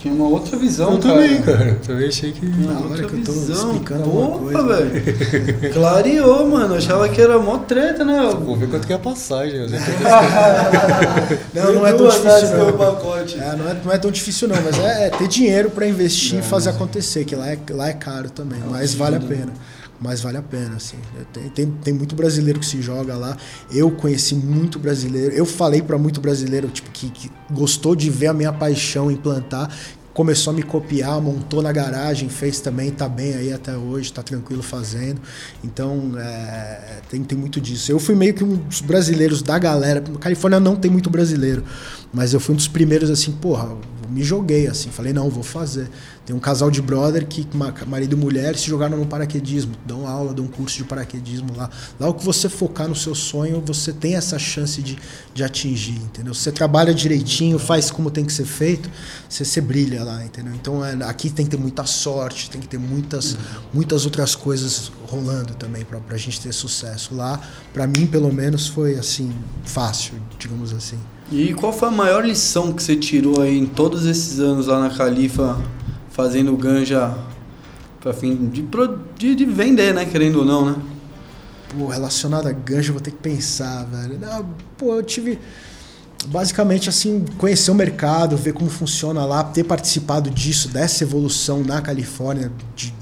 Tinha 0.00 0.14
uma 0.14 0.28
outra 0.28 0.56
visão, 0.56 0.92
eu 0.92 0.98
cara. 0.98 1.14
também, 1.14 1.42
cara. 1.42 1.68
Eu 1.70 1.80
também 1.80 2.08
achei 2.08 2.32
que. 2.32 2.46
Na 2.46 2.78
hora 2.80 3.04
que 3.04 3.14
eu 3.14 3.24
tô 3.24 3.32
visão. 3.32 3.72
explicando 3.72 4.18
Opa, 4.18 4.62
velho. 4.62 5.72
Clareou, 5.74 6.48
mano. 6.48 6.74
Eu 6.74 6.78
achava 6.78 7.08
que 7.08 7.20
era 7.20 7.38
mó 7.38 7.58
treta, 7.58 8.04
né? 8.04 8.30
Vou 8.44 8.56
ver 8.56 8.68
quanto 8.68 8.86
que 8.86 8.92
é 8.92 8.96
a 8.96 8.98
passagem. 8.98 9.66
não, 11.54 11.72
não 11.74 11.86
é 11.86 11.92
tão 11.92 12.08
difícil. 12.08 12.56
Não. 12.56 12.72
Pacote. 12.72 13.38
É, 13.38 13.56
não, 13.56 13.68
é, 13.68 13.76
não 13.84 13.92
é 13.92 13.98
tão 13.98 14.10
difícil, 14.10 14.48
não. 14.48 14.56
Mas 14.62 14.78
é, 14.78 15.06
é 15.06 15.10
ter 15.10 15.28
dinheiro 15.28 15.70
pra 15.70 15.86
investir 15.86 16.38
e 16.38 16.42
fazer 16.42 16.70
acontecer, 16.70 17.24
que 17.24 17.34
lá 17.34 17.48
é, 17.50 17.58
lá 17.70 17.88
é 17.88 17.92
caro 17.92 18.30
também. 18.30 18.60
É 18.60 18.70
mas 18.70 18.94
vale 18.94 19.16
a 19.16 19.20
pena 19.20 19.52
mas 20.00 20.20
vale 20.20 20.36
a 20.36 20.42
pena, 20.42 20.76
assim. 20.76 20.96
Tem, 21.32 21.48
tem, 21.48 21.70
tem, 21.70 21.92
muito 21.92 22.14
brasileiro 22.14 22.60
que 22.60 22.66
se 22.66 22.80
joga 22.80 23.16
lá. 23.16 23.36
Eu 23.70 23.90
conheci 23.90 24.34
muito 24.34 24.78
brasileiro. 24.78 25.34
Eu 25.34 25.44
falei 25.44 25.82
para 25.82 25.98
muito 25.98 26.20
brasileiro 26.20 26.68
tipo, 26.68 26.90
que, 26.90 27.10
que, 27.10 27.30
gostou 27.50 27.96
de 27.96 28.08
ver 28.08 28.28
a 28.28 28.32
minha 28.32 28.52
paixão 28.52 29.10
em 29.10 29.16
plantar. 29.16 29.74
Começou 30.14 30.52
a 30.52 30.56
me 30.56 30.62
copiar, 30.62 31.20
montou 31.20 31.62
na 31.62 31.70
garagem, 31.70 32.28
fez 32.28 32.60
também, 32.60 32.90
tá 32.90 33.08
bem 33.08 33.34
aí 33.34 33.52
até 33.52 33.76
hoje, 33.76 34.12
tá 34.12 34.22
tranquilo 34.22 34.62
fazendo. 34.62 35.20
Então, 35.62 36.12
é, 36.18 37.00
tem, 37.08 37.22
tem 37.22 37.38
muito 37.38 37.60
disso. 37.60 37.90
Eu 37.90 38.00
fui 38.00 38.14
meio 38.14 38.34
que 38.34 38.42
um 38.42 38.56
dos 38.56 38.80
brasileiros 38.80 39.42
da 39.42 39.58
galera. 39.58 40.00
Na 40.00 40.18
Califórnia 40.18 40.58
não 40.58 40.76
tem 40.76 40.90
muito 40.90 41.10
brasileiro, 41.10 41.64
mas 42.12 42.34
eu 42.34 42.40
fui 42.40 42.54
um 42.54 42.56
dos 42.56 42.68
primeiros, 42.68 43.10
assim, 43.10 43.32
porra, 43.32 43.76
me 44.08 44.22
joguei, 44.22 44.66
assim. 44.66 44.90
Falei, 44.90 45.12
não, 45.12 45.28
vou 45.28 45.44
fazer 45.44 45.88
Tem 46.28 46.36
um 46.36 46.38
casal 46.38 46.70
de 46.70 46.82
brother 46.82 47.26
que, 47.26 47.46
ma- 47.56 47.72
marido 47.86 48.12
e 48.14 48.18
mulher, 48.20 48.54
se 48.54 48.66
jogaram 48.66 48.98
no 48.98 49.06
paraquedismo, 49.06 49.72
dão 49.86 50.06
aula, 50.06 50.34
dão 50.34 50.46
curso 50.46 50.76
de 50.76 50.84
paraquedismo 50.84 51.56
lá. 51.56 51.70
Lá 51.98 52.06
o 52.06 52.12
que 52.12 52.22
você 52.22 52.50
focar 52.50 52.86
no 52.86 52.94
seu 52.94 53.14
sonho, 53.14 53.62
você 53.64 53.94
tem 53.94 54.14
essa 54.14 54.38
chance 54.38 54.82
de, 54.82 54.98
de 55.32 55.42
atingir, 55.42 55.96
entendeu? 55.96 56.34
Você 56.34 56.52
trabalha 56.52 56.92
direitinho, 56.92 57.58
faz 57.58 57.90
como 57.90 58.10
tem 58.10 58.26
que 58.26 58.32
ser 58.34 58.44
feito, 58.44 58.90
você, 59.26 59.42
você 59.42 59.58
brilha 59.58 60.04
lá, 60.04 60.22
entendeu? 60.22 60.52
Então 60.54 60.84
é, 60.84 60.92
aqui 61.04 61.30
tem 61.30 61.46
que 61.46 61.52
ter 61.52 61.56
muita 61.56 61.86
sorte, 61.86 62.50
tem 62.50 62.60
que 62.60 62.68
ter 62.68 62.78
muitas, 62.78 63.34
muitas 63.72 64.04
outras 64.04 64.34
coisas 64.34 64.92
rolando 65.06 65.54
também 65.54 65.82
pra, 65.82 65.98
pra 65.98 66.18
gente 66.18 66.42
ter 66.42 66.52
sucesso. 66.52 67.14
Lá, 67.14 67.40
pra 67.72 67.86
mim, 67.86 68.06
pelo 68.06 68.30
menos, 68.30 68.66
foi 68.66 68.96
assim, 68.96 69.32
fácil, 69.64 70.12
digamos 70.38 70.74
assim. 70.74 70.98
E 71.32 71.54
qual 71.54 71.72
foi 71.72 71.88
a 71.88 71.90
maior 71.90 72.22
lição 72.22 72.70
que 72.70 72.82
você 72.82 72.94
tirou 72.96 73.40
aí 73.40 73.56
em 73.56 73.64
todos 73.64 74.04
esses 74.04 74.38
anos 74.40 74.66
lá 74.66 74.78
na 74.78 74.90
Califa, 74.90 75.58
fazendo 76.18 76.56
ganja 76.56 77.16
pra 78.00 78.12
fim 78.12 78.48
de, 78.48 78.68
de, 79.16 79.36
de 79.36 79.44
vender, 79.44 79.94
né? 79.94 80.04
Querendo 80.04 80.40
ou 80.40 80.44
não, 80.44 80.64
né? 80.68 80.76
Pô, 81.68 81.86
relacionado 81.86 82.48
a 82.48 82.52
gancho, 82.52 82.88
eu 82.88 82.94
vou 82.94 83.00
ter 83.00 83.12
que 83.12 83.18
pensar, 83.18 83.84
velho. 83.84 84.18
Não, 84.18 84.44
pô, 84.76 84.96
eu 84.96 85.02
tive. 85.04 85.38
Basicamente, 86.26 86.88
assim, 86.88 87.24
conhecer 87.38 87.70
o 87.70 87.74
mercado, 87.74 88.36
ver 88.36 88.52
como 88.52 88.68
funciona 88.68 89.24
lá, 89.24 89.44
ter 89.44 89.62
participado 89.62 90.28
disso, 90.28 90.66
dessa 90.66 91.04
evolução 91.04 91.62
na 91.62 91.80
Califórnia, 91.80 92.50
de, 92.74 92.92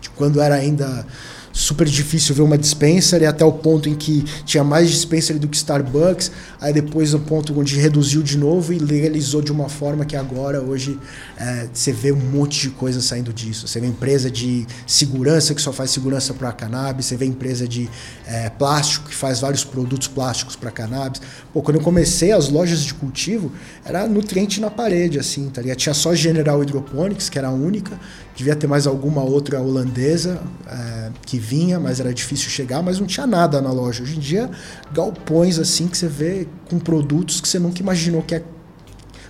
de 0.00 0.10
quando 0.10 0.40
era 0.40 0.56
ainda 0.56 1.06
super 1.54 1.86
difícil 1.86 2.34
ver 2.34 2.42
uma 2.42 2.58
dispenser 2.58 3.22
e 3.22 3.26
até 3.26 3.44
o 3.44 3.52
ponto 3.52 3.88
em 3.88 3.94
que 3.94 4.24
tinha 4.44 4.64
mais 4.64 4.90
dispenser 4.90 5.38
do 5.38 5.46
que 5.46 5.56
Starbucks, 5.56 6.32
aí 6.60 6.72
depois 6.72 7.14
o 7.14 7.20
ponto 7.20 7.58
onde 7.58 7.76
reduziu 7.78 8.22
de 8.22 8.36
novo 8.36 8.72
e 8.72 8.78
legalizou 8.78 9.40
de 9.40 9.52
uma 9.52 9.68
forma 9.68 10.04
que 10.04 10.16
agora, 10.16 10.60
hoje, 10.60 10.98
é, 11.38 11.68
você 11.72 11.92
vê 11.92 12.10
um 12.10 12.16
monte 12.16 12.62
de 12.62 12.70
coisa 12.70 13.00
saindo 13.00 13.32
disso. 13.32 13.68
Você 13.68 13.78
vê 13.78 13.86
empresa 13.86 14.28
de 14.28 14.66
segurança 14.84 15.54
que 15.54 15.62
só 15.62 15.72
faz 15.72 15.92
segurança 15.92 16.34
para 16.34 16.50
cannabis, 16.52 17.06
você 17.06 17.16
vê 17.16 17.24
empresa 17.24 17.68
de 17.68 17.88
é, 18.26 18.50
plástico 18.50 19.08
que 19.08 19.14
faz 19.14 19.38
vários 19.38 19.62
produtos 19.62 20.08
plásticos 20.08 20.56
para 20.56 20.72
cannabis. 20.72 21.22
Pô, 21.52 21.62
quando 21.62 21.76
eu 21.76 21.82
comecei 21.82 22.32
as 22.32 22.48
lojas 22.48 22.80
de 22.80 22.92
cultivo, 22.94 23.52
era 23.84 24.08
nutriente 24.08 24.60
na 24.60 24.70
parede, 24.70 25.20
assim, 25.20 25.48
tá 25.50 25.62
ligado? 25.62 25.78
Tinha 25.78 25.94
só 25.94 26.12
General 26.16 26.58
Hydroponics, 26.60 27.28
que 27.28 27.38
era 27.38 27.48
a 27.48 27.52
única, 27.52 27.98
devia 28.34 28.56
ter 28.56 28.66
mais 28.66 28.86
alguma 28.86 29.22
outra 29.22 29.60
holandesa 29.60 30.42
é, 30.66 31.10
que 31.24 31.38
vinha, 31.38 31.78
mas 31.78 32.00
era 32.00 32.12
difícil 32.12 32.50
chegar, 32.50 32.82
mas 32.82 32.98
não 32.98 33.06
tinha 33.06 33.26
nada 33.26 33.60
na 33.60 33.70
loja. 33.72 34.02
Hoje 34.02 34.16
em 34.16 34.20
dia, 34.20 34.50
galpões 34.92 35.58
assim 35.58 35.86
que 35.86 35.96
você 35.96 36.08
vê 36.08 36.48
com 36.68 36.78
produtos 36.78 37.40
que 37.40 37.48
você 37.48 37.58
nunca 37.58 37.80
imaginou 37.80 38.22
que 38.22 38.34
é 38.34 38.42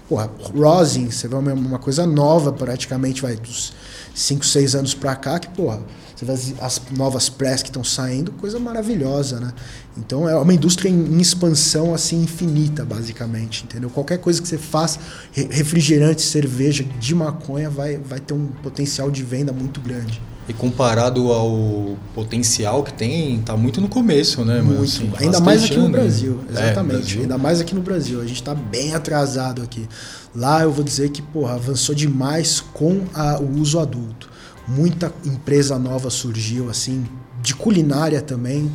Porra, 0.07 0.31
rosin, 0.55 1.11
você 1.11 1.27
vê 1.27 1.35
uma, 1.35 1.55
uma 1.55 1.79
coisa 1.79 2.07
nova 2.07 2.53
praticamente, 2.53 3.23
vai 3.23 3.37
dos 3.37 3.73
5, 4.15 4.45
6 4.45 4.75
anos 4.75 4.95
pra 4.95 5.17
cá, 5.17 5.39
que, 5.39 5.49
porra, 5.49 5.81
você 6.17 6.25
vê 6.25 6.33
as, 6.33 6.55
as 6.61 6.83
novas 6.97 7.29
press 7.29 7.63
que 7.63 7.69
estão 7.71 7.83
saindo, 7.85 8.31
coisa 8.33 8.59
maravilhosa, 8.59 9.41
né? 9.41 9.53
Então 9.97 10.29
é 10.29 10.37
uma 10.37 10.53
indústria 10.55 10.89
em, 10.89 10.95
em 10.95 11.21
expansão, 11.21 11.93
assim, 11.95 12.23
infinita, 12.23 12.85
basicamente, 12.85 13.65
entendeu? 13.65 13.91
Qualquer 13.91 14.19
coisa 14.19 14.41
que 14.41 14.47
você 14.49 14.59
faça, 14.59 14.99
re- 15.33 15.49
refrigerante, 15.51 16.23
cerveja 16.23 16.85
de 17.01 17.15
maconha, 17.15 17.69
vai, 17.71 17.97
vai 17.99 18.21
ter 18.21 18.35
um 18.35 18.47
potencial 18.63 19.11
de 19.11 19.23
venda 19.23 19.53
muito 19.53 19.81
grande. 19.81 20.21
E 20.47 20.53
comparado 20.53 21.33
ao 21.33 21.97
potencial 22.15 22.83
que 22.83 22.93
tem, 22.93 23.41
tá 23.41 23.57
muito 23.57 23.81
no 23.81 23.89
começo, 23.89 24.45
né, 24.45 24.61
mano? 24.61 24.77
Muito. 24.79 24.85
Assim, 24.85 25.11
Ainda 25.17 25.41
mais 25.41 25.65
aqui 25.65 25.77
no 25.79 25.89
né? 25.89 25.99
Brasil, 25.99 26.41
É, 26.49 26.53
exatamente. 26.53 26.97
Brasil. 26.99 27.21
Ainda 27.23 27.39
mais 27.39 27.61
aqui 27.61 27.75
no 27.75 27.81
Brasil. 27.81 28.21
A 28.21 28.27
gente 28.27 28.41
está 28.43 28.55
bem 28.55 28.95
atrasado 28.95 29.63
aqui. 29.63 29.89
Lá 30.35 30.61
eu 30.63 30.71
vou 30.71 30.85
dizer 30.85 31.09
que, 31.11 31.23
porra, 31.23 31.55
avançou 31.55 31.95
demais 31.95 32.61
com 32.61 33.05
a- 33.15 33.39
o 33.41 33.59
uso 33.59 33.79
adulto. 33.79 34.29
Muita 34.67 35.13
empresa 35.25 35.79
nova 35.79 36.09
surgiu, 36.11 36.71
assim, 36.71 37.05
de 37.43 37.55
culinária 37.55 38.21
também. 38.23 38.71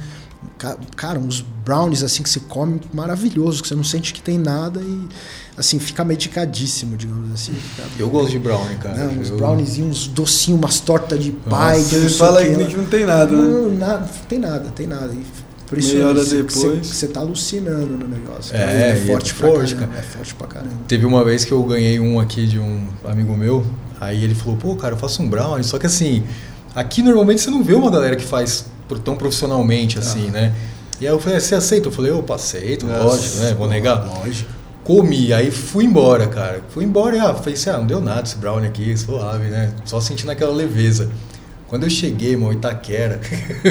Ca- 0.57 0.77
Cara, 0.95 1.19
uns 1.19 1.41
brownies 1.65 2.03
assim 2.03 2.23
que 2.23 2.29
se 2.29 2.39
come 2.41 2.79
maravilhoso, 2.93 3.61
que 3.61 3.67
você 3.67 3.75
não 3.75 3.83
sente 3.83 4.13
que 4.13 4.21
tem 4.21 4.37
nada 4.37 4.79
e 4.81 5.07
assim, 5.57 5.79
fica 5.79 6.05
medicadíssimo, 6.05 6.95
digamos 6.95 7.31
assim. 7.33 7.53
Eu 7.97 8.09
gosto 8.09 8.31
de 8.31 8.39
brownie, 8.39 8.77
cara. 8.77 9.05
Não, 9.05 9.19
uns 9.21 9.29
Eu- 9.29 9.37
browniezinhos, 9.37 10.01
uns 10.03 10.07
docinhos, 10.07 10.59
umas 10.61 10.79
tortas 10.79 11.21
de 11.21 11.31
pai. 11.31 11.79
Você 11.81 12.07
fala 12.09 12.41
o 12.41 12.45
que 12.45 12.51
lá. 12.63 12.77
não 12.77 12.85
tem 12.85 13.05
nada, 13.05 13.31
né? 13.35 13.41
Não, 13.41 13.69
nada, 13.75 14.09
tem 14.29 14.39
nada, 14.39 14.69
tem 14.73 14.87
nada. 14.87 15.13
E 15.13 15.25
Por 15.67 15.77
isso 15.77 15.93
Meia 15.93 16.07
hora 16.07 16.23
você, 16.23 16.41
depois. 16.43 16.87
Você, 16.87 17.07
tá 17.07 17.19
alucinando 17.19 17.97
no 17.97 18.07
negócio. 18.07 18.55
É, 18.55 18.91
é 18.91 18.97
e 18.97 19.05
forte 19.07 19.31
é 19.31 19.35
pra 19.35 19.47
forte, 19.49 19.75
caramba. 19.75 19.93
cara. 19.93 20.05
É 20.07 20.09
forte 20.09 20.35
pra 20.35 20.47
caramba. 20.47 20.73
Teve 20.87 21.05
uma 21.05 21.23
vez 21.23 21.43
que 21.45 21.51
eu 21.51 21.61
ganhei 21.63 21.99
um 21.99 22.19
aqui 22.19 22.47
de 22.47 22.57
um 22.57 22.87
amigo 23.05 23.35
meu, 23.37 23.63
aí 23.99 24.23
ele 24.23 24.35
falou, 24.35 24.57
pô, 24.57 24.75
cara, 24.75 24.93
eu 24.93 24.97
faço 24.97 25.21
um 25.21 25.29
brownie, 25.29 25.63
só 25.63 25.77
que 25.77 25.85
assim, 25.85 26.23
aqui 26.75 27.01
normalmente 27.01 27.41
você 27.41 27.49
não 27.49 27.63
vê 27.63 27.73
uma 27.73 27.91
galera 27.91 28.15
que 28.15 28.25
faz 28.25 28.65
tão 29.03 29.15
profissionalmente 29.15 29.99
assim, 29.99 30.29
né? 30.31 30.53
E 30.99 31.07
aí 31.07 31.13
eu 31.13 31.19
falei, 31.19 31.39
você 31.39 31.55
aceita? 31.55 31.87
Eu 31.87 31.91
falei, 31.91 32.11
opa, 32.11 32.35
aceito, 32.35 32.85
lógico, 32.85 33.37
né? 33.37 33.53
Vou 33.57 33.67
negar. 33.67 34.05
Lógico. 34.05 34.49
Comi, 34.83 35.31
aí 35.31 35.51
fui 35.51 35.85
embora, 35.85 36.27
cara. 36.27 36.61
Fui 36.69 36.83
embora 36.83 37.15
e 37.15 37.19
ah, 37.19 37.33
falei 37.33 37.53
assim, 37.53 37.69
ah, 37.69 37.77
não 37.77 37.87
deu 37.87 38.01
nada 38.01 38.23
esse 38.23 38.35
brownie 38.35 38.67
aqui, 38.67 38.97
suave, 38.97 39.47
né? 39.47 39.71
Só 39.85 40.01
sentindo 40.01 40.31
aquela 40.31 40.53
leveza. 40.53 41.09
Quando 41.67 41.83
eu 41.83 41.89
cheguei, 41.89 42.31
irmão, 42.31 42.51
Itaquera, 42.51 43.21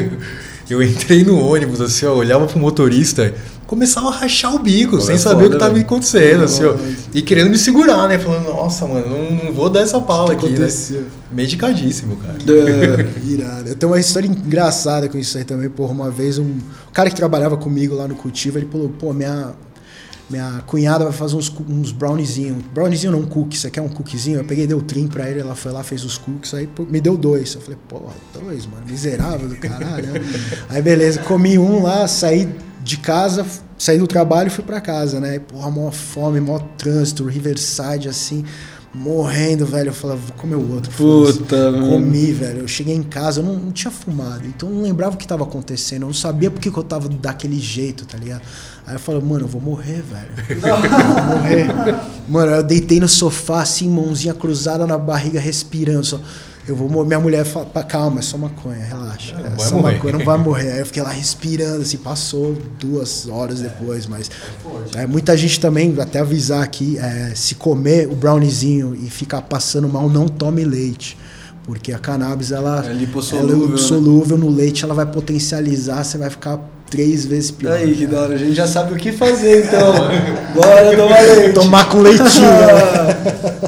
eu 0.70 0.82
entrei 0.82 1.24
no 1.24 1.44
ônibus, 1.44 1.80
assim, 1.80 2.06
ó, 2.06 2.14
olhava 2.14 2.46
pro 2.46 2.58
motorista, 2.58 3.34
começava 3.68 4.08
a 4.08 4.12
rachar 4.12 4.54
o 4.54 4.58
bico, 4.58 4.96
Pô, 4.96 5.00
sem 5.02 5.14
é 5.14 5.18
saber 5.18 5.42
foda, 5.42 5.46
o 5.46 5.50
que 5.52 5.58
tava 5.58 5.74
velho. 5.74 5.84
acontecendo, 5.84 6.44
assim, 6.44 6.64
ó. 6.64 6.74
E 7.12 7.20
querendo 7.20 7.50
me 7.50 7.58
segurar, 7.58 8.08
né? 8.08 8.18
Falando, 8.18 8.46
nossa, 8.46 8.86
mano, 8.86 9.06
não, 9.10 9.44
não 9.44 9.52
vou 9.52 9.68
dar 9.68 9.80
essa 9.80 10.00
pala 10.00 10.32
aqui, 10.32 10.46
né? 10.46 10.54
aconteceu? 10.54 11.04
Medicadíssimo, 11.30 12.16
cara. 12.16 12.38
É, 12.48 13.30
Irado. 13.30 13.68
Eu 13.68 13.76
tenho 13.76 13.92
uma 13.92 14.00
história 14.00 14.26
engraçada 14.26 15.06
com 15.06 15.18
isso 15.18 15.36
aí 15.36 15.44
também, 15.44 15.68
porra. 15.68 15.92
Uma 15.92 16.10
vez 16.10 16.38
um 16.38 16.56
o 16.88 16.92
cara 16.92 17.10
que 17.10 17.16
trabalhava 17.16 17.56
comigo 17.58 17.94
lá 17.94 18.08
no 18.08 18.14
cultivo, 18.14 18.58
ele 18.58 18.68
falou, 18.72 18.88
pô, 18.88 19.12
minha, 19.12 19.52
minha 20.30 20.62
cunhada 20.66 21.04
vai 21.04 21.12
fazer 21.12 21.36
uns, 21.36 21.52
uns 21.68 21.90
browniezinho. 21.90 22.62
Browniezinho 22.74 23.12
não, 23.12 23.20
um 23.20 23.26
cookie. 23.26 23.56
Você 23.56 23.70
quer 23.70 23.80
um 23.80 23.88
cookiezinho? 23.88 24.38
Eu 24.38 24.44
peguei, 24.44 24.66
dei 24.66 24.76
o 24.76 24.82
trim 24.82 25.06
pra 25.06 25.28
ele, 25.28 25.40
ela 25.40 25.54
foi 25.54 25.72
lá, 25.72 25.82
fez 25.82 26.04
os 26.04 26.18
cookies, 26.18 26.52
aí 26.54 26.66
pô, 26.66 26.84
me 26.84 27.00
deu 27.00 27.16
dois. 27.16 27.54
Eu 27.54 27.60
falei, 27.60 27.78
porra, 27.88 28.14
dois, 28.34 28.66
mano, 28.66 28.84
miserável 28.86 29.48
do 29.48 29.56
caralho. 29.56 30.12
né? 30.12 30.20
aí 30.68 30.82
beleza, 30.82 31.20
comi 31.22 31.58
um 31.58 31.82
lá, 31.82 32.06
saí 32.06 32.48
de 32.82 32.98
casa, 32.98 33.46
saí 33.78 33.98
do 33.98 34.06
trabalho 34.06 34.48
e 34.48 34.50
fui 34.50 34.64
pra 34.64 34.80
casa, 34.80 35.20
né? 35.20 35.36
E, 35.36 35.40
porra, 35.40 35.70
mó 35.70 35.90
fome, 35.90 36.40
mó 36.40 36.58
trânsito, 36.76 37.24
Riverside, 37.24 38.08
assim, 38.08 38.44
morrendo, 38.98 39.64
velho. 39.64 39.88
Eu 39.88 39.94
falei, 39.94 40.16
vou 40.16 40.36
comer 40.36 40.56
o 40.56 40.74
outro. 40.74 40.90
Puta, 40.92 41.70
mano. 41.70 41.88
Comi, 41.88 42.32
velho. 42.32 42.60
Eu 42.60 42.68
cheguei 42.68 42.94
em 42.94 43.02
casa, 43.02 43.40
eu 43.40 43.44
não, 43.44 43.54
não 43.54 43.72
tinha 43.72 43.90
fumado, 43.90 44.46
então 44.46 44.68
eu 44.68 44.74
não 44.74 44.82
lembrava 44.82 45.14
o 45.14 45.18
que 45.18 45.26
tava 45.26 45.44
acontecendo. 45.44 46.02
Eu 46.02 46.08
não 46.08 46.14
sabia 46.14 46.50
por 46.50 46.60
que, 46.60 46.70
que 46.70 46.76
eu 46.78 46.82
tava 46.82 47.08
daquele 47.08 47.58
jeito, 47.58 48.04
tá 48.04 48.18
ligado? 48.18 48.42
Aí 48.86 48.94
eu 48.94 48.98
falei, 48.98 49.20
mano, 49.20 49.44
eu 49.44 49.48
vou 49.48 49.60
morrer, 49.60 50.02
velho. 50.02 50.30
Eu 50.48 51.14
vou 51.14 51.36
morrer. 51.36 51.66
Mano, 52.26 52.52
eu 52.52 52.62
deitei 52.62 52.98
no 52.98 53.08
sofá, 53.08 53.62
assim, 53.62 53.88
mãozinha 53.88 54.32
cruzada 54.32 54.86
na 54.86 54.96
barriga, 54.96 55.38
respirando. 55.38 56.04
Só. 56.04 56.20
Eu 56.68 56.76
vou 56.76 56.88
morrer. 56.88 57.06
Minha 57.08 57.20
mulher 57.20 57.44
fala, 57.46 57.64
"Pá, 57.64 57.82
calma, 57.82 58.18
é 58.18 58.22
só 58.22 58.36
maconha, 58.36 58.84
relaxa. 58.84 59.34
Não 59.38 59.46
é 59.46 59.48
vai 59.50 59.66
só 59.66 59.76
morrer." 59.76 59.94
maconha, 59.94 60.12
não 60.18 60.24
vai 60.24 60.38
morrer. 60.38 60.72
Aí 60.72 60.78
eu 60.80 60.86
fiquei 60.86 61.02
lá 61.02 61.10
respirando, 61.10 61.80
assim, 61.82 61.96
passou 61.96 62.56
duas 62.78 63.26
horas 63.26 63.60
depois, 63.60 64.06
mas. 64.06 64.30
É, 64.94 65.06
muita 65.06 65.36
gente 65.36 65.58
também, 65.58 65.96
até 65.98 66.18
avisar 66.20 66.62
aqui, 66.62 66.98
é, 66.98 67.32
se 67.34 67.54
comer 67.54 68.06
o 68.06 68.14
browniezinho 68.14 68.94
e 68.94 69.08
ficar 69.08 69.40
passando 69.42 69.88
mal, 69.88 70.08
não 70.10 70.28
tome 70.28 70.62
leite. 70.64 71.16
Porque 71.64 71.92
a 71.92 71.98
cannabis, 71.98 72.50
ela 72.50 72.82
É 72.86 72.92
lipossolúvel, 72.92 73.48
ela 73.48 73.52
é 73.52 73.60
né? 73.60 73.66
lipossolúvel 73.66 74.38
no 74.38 74.48
leite, 74.50 74.84
ela 74.84 74.94
vai 74.94 75.04
potencializar, 75.04 76.02
você 76.02 76.16
vai 76.16 76.30
ficar 76.30 76.58
três 76.90 77.26
vezes 77.26 77.50
pior. 77.50 77.74
Aí, 77.74 77.94
que 77.94 78.06
da 78.06 78.22
hora. 78.22 78.34
A 78.34 78.38
gente 78.38 78.54
já 78.54 78.66
sabe 78.66 78.94
o 78.94 78.96
que 78.96 79.12
fazer, 79.12 79.66
então. 79.66 79.92
Bora 80.54 80.96
tomar 80.96 81.20
leite. 81.20 81.52
Tomar 81.54 81.88
com 81.90 81.98
leitinho. 82.00 82.42
né? 82.42 83.67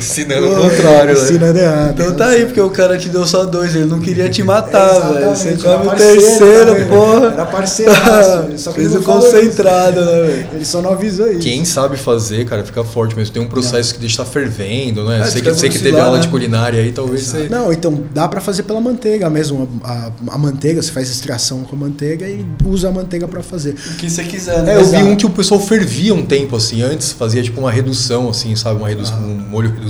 Ensinando 0.00 0.48
o 0.52 0.56
contrário, 0.56 1.14
né? 1.14 1.20
Ensinando 1.20 1.58
errado. 1.58 1.90
Então 2.00 2.14
tá 2.14 2.28
aí, 2.28 2.44
porque 2.46 2.60
o 2.60 2.70
cara 2.70 2.96
te 2.98 3.08
deu 3.08 3.26
só 3.26 3.44
dois, 3.44 3.74
ele 3.74 3.84
não 3.86 4.00
queria 4.00 4.28
te 4.28 4.42
matar, 4.42 5.12
velho. 5.12 5.28
Você 5.30 5.52
come 5.56 5.86
o 5.86 5.90
parceiro 5.90 6.20
terceiro, 6.20 6.66
também. 6.72 6.88
porra. 6.88 7.26
Era 7.26 7.46
que 8.46 8.72
Fez 8.72 8.90
ele 8.92 8.98
o 8.98 9.02
falou 9.02 9.22
concentrado, 9.22 10.04
né, 10.04 10.12
velho? 10.22 10.46
Ele 10.54 10.64
só 10.64 10.80
não 10.82 10.92
avisou 10.92 11.30
isso. 11.30 11.40
Quem 11.40 11.64
sabe 11.64 11.96
fazer, 11.96 12.44
cara, 12.46 12.64
fica 12.64 12.82
forte 12.84 13.16
mesmo. 13.16 13.32
Tem 13.32 13.42
um 13.42 13.48
processo 13.48 13.94
que 13.94 14.00
deixa 14.00 14.22
estar 14.22 14.24
fervendo, 14.24 15.04
né? 15.04 15.20
É, 15.20 15.24
sei, 15.24 15.42
que, 15.42 15.54
sei 15.54 15.68
que 15.68 15.78
teve 15.78 15.96
lá, 15.96 16.04
aula 16.04 16.16
né? 16.16 16.22
de 16.22 16.28
culinária 16.28 16.80
aí, 16.82 16.92
talvez 16.92 17.22
você. 17.26 17.48
Não, 17.48 17.72
então 17.72 18.02
dá 18.14 18.26
pra 18.28 18.40
fazer 18.40 18.62
pela 18.64 18.80
manteiga 18.80 19.28
mesmo. 19.30 19.68
A, 19.84 19.92
a- 19.92 20.10
a 20.34 20.38
manteiga, 20.38 20.80
você 20.82 20.90
faz 20.92 21.10
extração 21.10 21.62
com 21.64 21.76
a 21.76 21.78
manteiga 21.78 22.26
e 22.26 22.44
usa 22.64 22.88
a 22.88 22.92
manteiga 22.92 23.26
pra 23.28 23.42
fazer. 23.42 23.74
O 23.92 23.96
que 23.96 24.08
você 24.10 24.22
quiser, 24.24 24.62
né? 24.62 24.72
É, 24.74 24.76
eu 24.76 24.84
vi 24.84 24.96
Exato. 24.96 25.04
um 25.06 25.16
que 25.16 25.26
o 25.26 25.30
pessoal 25.30 25.60
fervia 25.60 26.14
um 26.14 26.24
tempo 26.24 26.56
assim, 26.56 26.82
antes 26.82 27.12
fazia 27.12 27.42
tipo 27.42 27.60
uma 27.60 27.70
redução 27.70 28.28
assim, 28.28 28.54
sabe, 28.56 28.78
uma 28.78 28.88
redução, 28.88 29.16
Ah. 29.18 29.26
um 29.26 29.34
molho 29.50 29.68
reduzido 29.70 29.89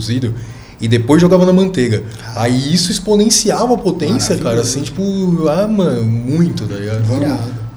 e 0.80 0.88
depois 0.88 1.20
jogava 1.20 1.44
na 1.44 1.52
manteiga. 1.52 2.02
Aí 2.34 2.72
isso 2.72 2.90
exponenciava 2.90 3.74
a 3.74 3.78
potência, 3.78 4.36
cara, 4.36 4.60
assim, 4.62 4.82
tipo, 4.82 5.02
ah, 5.48 5.68
mano, 5.68 6.04
muito, 6.04 6.66
tá 6.66 6.74
ligado? 6.74 7.04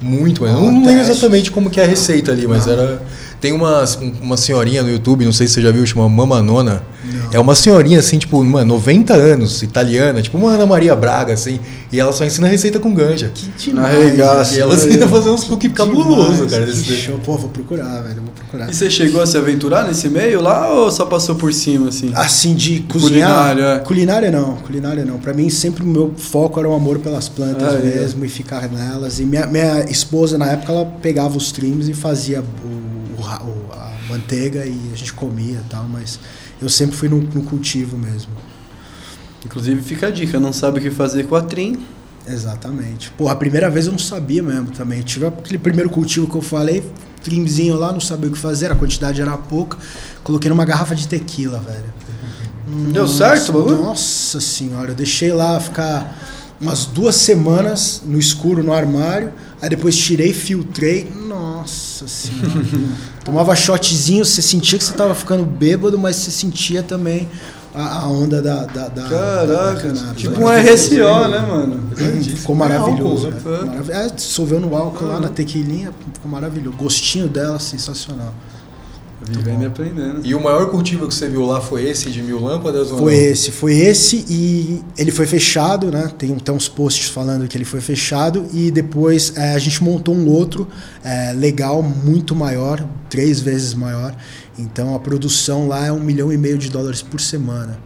Muito, 0.01 0.41
mas 0.41 0.51
eu 0.51 0.59
não 0.59 0.86
lembro 0.86 1.01
exatamente 1.01 1.51
como 1.51 1.69
que 1.69 1.80
é 1.80 1.84
a 1.84 1.88
receita 1.88 2.32
ali, 2.32 2.45
mas 2.47 2.67
era 2.67 3.01
Tem 3.43 3.51
uma, 3.51 3.83
uma 4.21 4.37
senhorinha 4.37 4.81
no 4.81 4.89
YouTube, 4.89 5.25
não 5.25 5.33
sei 5.33 5.47
se 5.47 5.55
você 5.55 5.61
já 5.61 5.69
viu, 5.69 5.85
chama 5.85 6.07
Mama 6.07 6.41
Nona. 6.41 6.81
É 7.29 7.37
uma 7.37 7.53
senhorinha 7.55 7.99
assim, 7.99 8.17
tipo, 8.17 8.41
mano, 8.41 8.75
90 8.75 9.13
anos, 9.13 9.61
italiana, 9.61 10.21
tipo 10.21 10.37
uma 10.37 10.51
Ana 10.51 10.65
Maria 10.65 10.95
Braga, 10.95 11.33
assim. 11.33 11.59
E 11.91 11.99
ela 11.99 12.13
só 12.13 12.23
ensina 12.23 12.47
receita 12.47 12.79
com 12.79 12.93
ganja. 12.93 13.33
Na 13.73 13.85
regaça. 13.87 14.55
E 14.55 14.61
ela 14.61 14.73
ensina 14.73 15.03
a 15.05 15.09
fazer 15.09 15.29
uns 15.29 15.43
cookies 15.43 15.73
cabuloso, 15.73 16.47
cara. 16.47 16.65
Que 16.65 16.71
Desse 16.71 16.95
show. 16.95 17.19
Pô, 17.19 17.35
vou 17.37 17.49
procurar, 17.49 18.01
velho. 18.03 18.21
Vou 18.21 18.31
procurar. 18.33 18.69
E 18.69 18.73
você 18.73 18.89
chegou 18.89 19.21
a 19.21 19.25
se 19.25 19.37
aventurar 19.37 19.85
nesse 19.85 20.07
meio 20.07 20.41
lá 20.41 20.69
ou 20.71 20.89
só 20.89 21.05
passou 21.05 21.35
por 21.35 21.51
cima, 21.51 21.89
assim? 21.89 22.13
Assim, 22.15 22.55
de 22.55 22.79
cozinhar. 22.83 23.29
Culinária, 23.49 23.63
é. 23.63 23.79
Culinária 23.79 24.31
não, 24.31 24.55
culinária 24.55 25.03
não. 25.03 25.17
Pra 25.19 25.33
mim, 25.33 25.49
sempre 25.49 25.83
o 25.83 25.85
meu 25.85 26.13
foco 26.15 26.61
era 26.61 26.69
o 26.69 26.73
amor 26.73 26.99
pelas 26.99 27.27
plantas 27.27 27.73
Ah, 27.73 27.77
é. 27.77 27.99
mesmo 27.99 28.23
e 28.23 28.29
ficar 28.29 28.69
nelas. 28.69 29.19
E 29.19 29.25
minha, 29.25 29.45
minha 29.47 29.83
esposa, 29.89 30.37
na 30.37 30.45
época, 30.45 30.71
ela 30.71 30.85
pegava 31.01 31.35
os 31.35 31.51
trims 31.51 31.89
e 31.89 31.93
fazia 31.93 32.39
o, 32.39 32.82
o 33.41 33.71
a 33.73 33.91
manteiga 34.09 34.65
e 34.65 34.91
a 34.93 34.95
gente 34.95 35.13
comia 35.13 35.59
e 35.59 35.69
tal, 35.69 35.86
mas 35.86 36.19
eu 36.61 36.69
sempre 36.69 36.95
fui 36.95 37.09
no, 37.09 37.21
no 37.21 37.43
cultivo 37.43 37.97
mesmo. 37.97 38.31
Inclusive 39.45 39.81
fica 39.81 40.07
a 40.07 40.11
dica, 40.11 40.39
não 40.39 40.53
sabe 40.53 40.79
o 40.79 40.81
que 40.81 40.89
fazer 40.89 41.27
com 41.27 41.36
a 41.36 41.41
trim. 41.41 41.86
Exatamente. 42.27 43.11
Pô, 43.17 43.27
a 43.27 43.36
primeira 43.36 43.69
vez 43.69 43.86
eu 43.86 43.91
não 43.91 43.99
sabia 43.99 44.41
mesmo 44.41 44.71
também. 44.71 45.01
Tive 45.01 45.27
aquele 45.27 45.57
primeiro 45.57 45.89
cultivo 45.89 46.27
que 46.27 46.36
eu 46.36 46.41
falei, 46.41 46.84
trimzinho 47.21 47.75
lá, 47.75 47.91
não 47.91 47.99
sabia 47.99 48.29
o 48.29 48.34
que 48.34 48.39
fazer, 48.39 48.71
a 48.71 48.75
quantidade 48.75 49.21
era 49.21 49.38
pouca. 49.38 49.77
Coloquei 50.23 50.49
numa 50.49 50.63
garrafa 50.63 50.95
de 50.95 51.07
tequila, 51.07 51.59
velho. 51.59 51.93
Deu 52.91 53.07
certo 53.07 53.49
o 53.49 53.53
bagulho? 53.53 53.84
Nossa 53.84 54.39
senhora, 54.39 54.91
eu 54.91 54.95
deixei 54.95 55.34
lá 55.34 55.59
ficar 55.59 56.17
umas 56.59 56.86
duas 56.86 57.15
semanas 57.15 58.01
no 58.05 58.17
escuro 58.17 58.63
no 58.63 58.71
armário. 58.71 59.34
Aí 59.61 59.69
depois 59.69 59.97
tirei, 59.97 60.34
filtrei. 60.34 61.11
Nossa 61.27 62.07
senhora. 62.07 62.63
Tomava 63.24 63.55
shotzinho, 63.55 64.26
você 64.26 64.41
sentia 64.41 64.78
que 64.78 64.84
você 64.84 64.93
tava 64.93 65.15
ficando 65.15 65.45
bêbado, 65.45 65.97
mas 65.97 66.17
você 66.17 66.30
sentia 66.32 66.84
também 66.84 67.30
a, 67.74 67.99
a 68.01 68.07
onda 68.07 68.41
da, 68.41 68.65
da, 68.65 68.88
da 68.89 69.03
da 69.03 69.09
Caraca, 69.09 69.82
cannabis. 69.82 70.21
tipo 70.21 70.41
um 70.41 70.47
RSO, 70.49 71.28
né, 71.30 71.39
mano? 71.39 71.84
Ficou 72.21 72.55
maravilhoso. 72.55 73.28
É 73.28 73.32
álcool, 73.32 73.49
né? 73.49 73.65
Marav- 73.65 73.89
É, 73.89 74.07
dissolveu 74.09 74.59
no 74.59 74.76
álcool 74.76 75.05
lá 75.05 75.19
na 75.21 75.30
tequilinha, 75.30 75.91
ficou 76.13 76.30
maravilhoso. 76.30 76.76
Gostinho 76.78 77.28
dela, 77.30 77.59
sensacional. 77.59 78.34
Vivendo 79.30 79.63
e 79.63 79.65
aprendendo. 79.65 80.21
E 80.24 80.36
o 80.36 80.41
maior 80.41 80.69
cultivo 80.69 81.07
que 81.07 81.13
você 81.13 81.30
viu 81.30 81.45
lá 81.45 81.61
foi 81.61 81.88
esse 81.88 82.09
de 82.09 82.21
mil 82.21 82.39
lâmpadas 82.39 82.91
ou 82.91 82.97
Foi 82.97 83.15
não? 83.15 83.21
esse, 83.21 83.51
foi 83.51 83.74
esse 83.76 84.26
e 84.30 84.82
ele 84.97 85.11
foi 85.11 85.26
fechado, 85.26 85.91
né? 85.91 86.11
Tem 86.17 86.34
até 86.34 86.51
uns 86.51 86.67
posts 86.67 87.09
falando 87.09 87.47
que 87.47 87.57
ele 87.57 87.65
foi 87.65 87.82
fechado 87.82 88.45
e 88.51 88.71
depois 88.71 89.34
é, 89.36 89.53
a 89.53 89.59
gente 89.59 89.84
montou 89.84 90.13
um 90.15 90.28
outro 90.28 90.67
é, 91.03 91.34
legal, 91.34 91.82
muito 91.82 92.36
maior, 92.36 92.86
três 93.09 93.39
vezes 93.39 93.74
maior. 93.74 94.15
Então 94.57 94.93
a 94.95 94.99
produção 94.99 95.67
lá 95.67 95.86
é 95.86 95.91
um 95.91 95.99
milhão 95.99 96.32
e 96.32 96.38
meio 96.38 96.57
de 96.57 96.69
dólares 96.69 97.01
por 97.01 97.19
semana. 97.21 97.80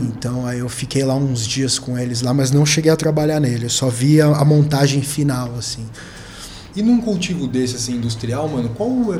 Então 0.00 0.46
aí 0.46 0.58
eu 0.58 0.68
fiquei 0.68 1.02
lá 1.04 1.14
uns 1.14 1.46
dias 1.46 1.78
com 1.78 1.98
eles 1.98 2.20
lá, 2.20 2.34
mas 2.34 2.50
não 2.50 2.64
cheguei 2.64 2.90
a 2.90 2.96
trabalhar 2.96 3.40
nele. 3.40 3.66
Eu 3.66 3.70
só 3.70 3.88
vi 3.88 4.20
a, 4.20 4.26
a 4.26 4.44
montagem 4.44 5.02
final, 5.02 5.54
assim. 5.56 5.86
E 6.78 6.82
num 6.82 7.00
cultivo 7.00 7.48
desse, 7.48 7.74
assim, 7.74 7.94
industrial, 7.96 8.48
mano, 8.48 8.68
qual 8.76 8.88
é, 9.12 9.18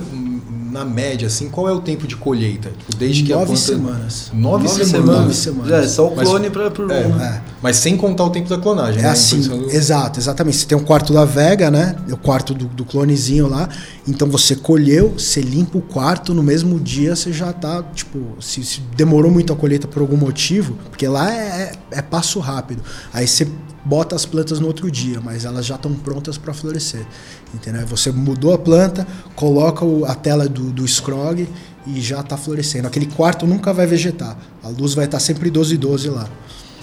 na 0.70 0.84
média, 0.84 1.26
assim, 1.26 1.48
qual 1.48 1.68
é 1.68 1.72
o 1.72 1.80
tempo 1.80 2.06
de 2.06 2.14
colheita? 2.14 2.68
Tipo, 2.70 2.94
desde 2.96 3.24
que 3.24 3.32
a 3.32 3.36
Nove 3.36 3.46
planta... 3.48 3.61
semanas. 3.61 4.30
Nove, 4.32 4.64
Nove 4.64 4.84
semanas? 4.84 4.88
semanas. 4.92 5.20
Nove 5.22 5.34
semanas. 5.34 5.72
É, 5.72 5.88
só 5.88 6.06
o 6.09 6.14
Mas- 6.14 6.28
clone 6.28 6.50
pra, 6.50 6.70
pro 6.70 6.88
É, 6.92 7.09
né? 7.09 7.42
Mas 7.61 7.76
sem 7.78 7.96
contar 7.96 8.22
o 8.22 8.30
tempo 8.30 8.48
da 8.48 8.59
clonagem, 8.59 9.00
É 9.00 9.02
né? 9.02 9.11
assim, 9.11 9.38
Pensando- 9.38 9.70
exato, 9.72 10.20
exatamente. 10.20 10.56
Você 10.59 10.66
tem 10.66 10.78
um 10.78 10.84
quarto 10.84 11.12
da 11.12 11.24
Vega, 11.24 11.68
né? 11.68 11.96
O 12.12 12.16
quarto 12.16 12.54
do, 12.54 12.66
do 12.66 12.84
clonezinho 12.84 13.48
lá. 13.48 13.68
Então 14.09 14.26
você 14.26 14.56
colheu, 14.56 15.11
você 15.18 15.40
limpa 15.42 15.76
o 15.76 15.82
quarto, 15.82 16.32
no 16.32 16.42
mesmo 16.42 16.80
dia 16.80 17.14
você 17.14 17.30
já 17.30 17.52
tá, 17.52 17.82
tipo, 17.94 18.18
se, 18.40 18.64
se 18.64 18.80
demorou 18.96 19.30
muito 19.30 19.52
a 19.52 19.56
colheita 19.56 19.86
por 19.86 20.00
algum 20.00 20.16
motivo, 20.16 20.74
porque 20.88 21.06
lá 21.06 21.30
é, 21.30 21.72
é- 21.92 21.98
é 21.98 22.02
passo 22.02 22.40
rápido. 22.40 22.82
Aí 23.12 23.28
você 23.28 23.46
bota 23.84 24.16
as 24.16 24.24
plantas 24.24 24.61
no 24.61 24.66
outro 24.66 24.90
dia, 24.90 25.20
mas 25.20 25.44
elas 25.44 25.66
já 25.66 25.74
estão 25.74 25.92
prontas 25.92 26.38
para 26.38 26.54
florescer. 26.54 27.06
Entendeu? 27.54 27.86
Você 27.86 28.11
mudou 28.11 28.54
a 28.54 28.59
planta, 28.59 29.06
coloca 29.36 29.84
a 30.11 30.14
tela 30.14 30.48
do, 30.48 30.70
do 30.70 30.88
scrog 30.88 31.46
e 31.86 32.00
já 32.00 32.20
está 32.20 32.36
florescendo. 32.36 32.86
Aquele 32.88 33.06
quarto 33.06 33.46
nunca 33.46 33.72
vai 33.74 33.86
vegetar. 33.86 34.36
A 34.62 34.68
luz 34.68 34.94
vai 34.94 35.04
estar 35.04 35.20
sempre 35.20 35.50
12 35.50 35.74
e 35.74 35.78
12 35.78 36.09
lá. 36.09 36.28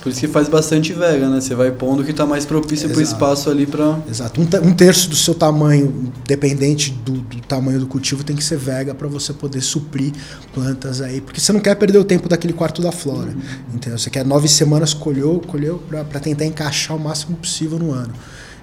Por 0.06 0.12
isso 0.12 0.20
que 0.20 0.28
faz 0.28 0.48
bastante 0.48 0.94
vega, 0.94 1.28
né? 1.28 1.42
Você 1.42 1.56
vai 1.56 1.72
pondo 1.72 2.04
o 2.04 2.06
que 2.06 2.14
tá 2.14 2.28
mais 2.28 2.46
propício 2.46 2.88
pro 2.88 3.02
Exato. 3.02 3.16
espaço 3.16 3.50
ali 3.50 3.66
pra. 3.66 4.00
Exato. 4.08 4.40
Um, 4.40 4.68
um 4.68 4.72
terço 4.72 5.10
do 5.10 5.16
seu 5.16 5.34
tamanho, 5.34 6.14
dependente 6.28 6.92
do, 6.92 7.14
do 7.14 7.42
tamanho 7.42 7.80
do 7.80 7.88
cultivo, 7.88 8.24
tem 8.24 8.36
que 8.36 8.44
ser 8.44 8.56
vega 8.56 8.94
para 8.94 9.08
você 9.08 9.34
poder 9.34 9.62
suprir 9.62 10.14
plantas 10.54 11.02
aí. 11.02 11.22
Porque 11.22 11.42
você 11.42 11.52
não 11.52 11.60
quer 11.60 11.74
perder 11.74 11.98
o 11.98 12.04
tempo 12.04 12.30
daquele 12.30 12.54
quarto 12.54 12.84
da 12.84 12.92
flora. 12.92 13.36
Entendeu? 13.74 13.98
Você 13.98 14.12
quer 14.12 14.24
nove 14.24 14.48
semanas, 14.48 14.94
colheu, 14.94 15.42
colheu 15.48 15.82
para 15.90 16.20
tentar 16.20 16.46
encaixar 16.46 16.96
o 16.96 17.00
máximo 17.00 17.36
possível 17.38 17.80
no 17.80 17.92
ano. 17.92 18.14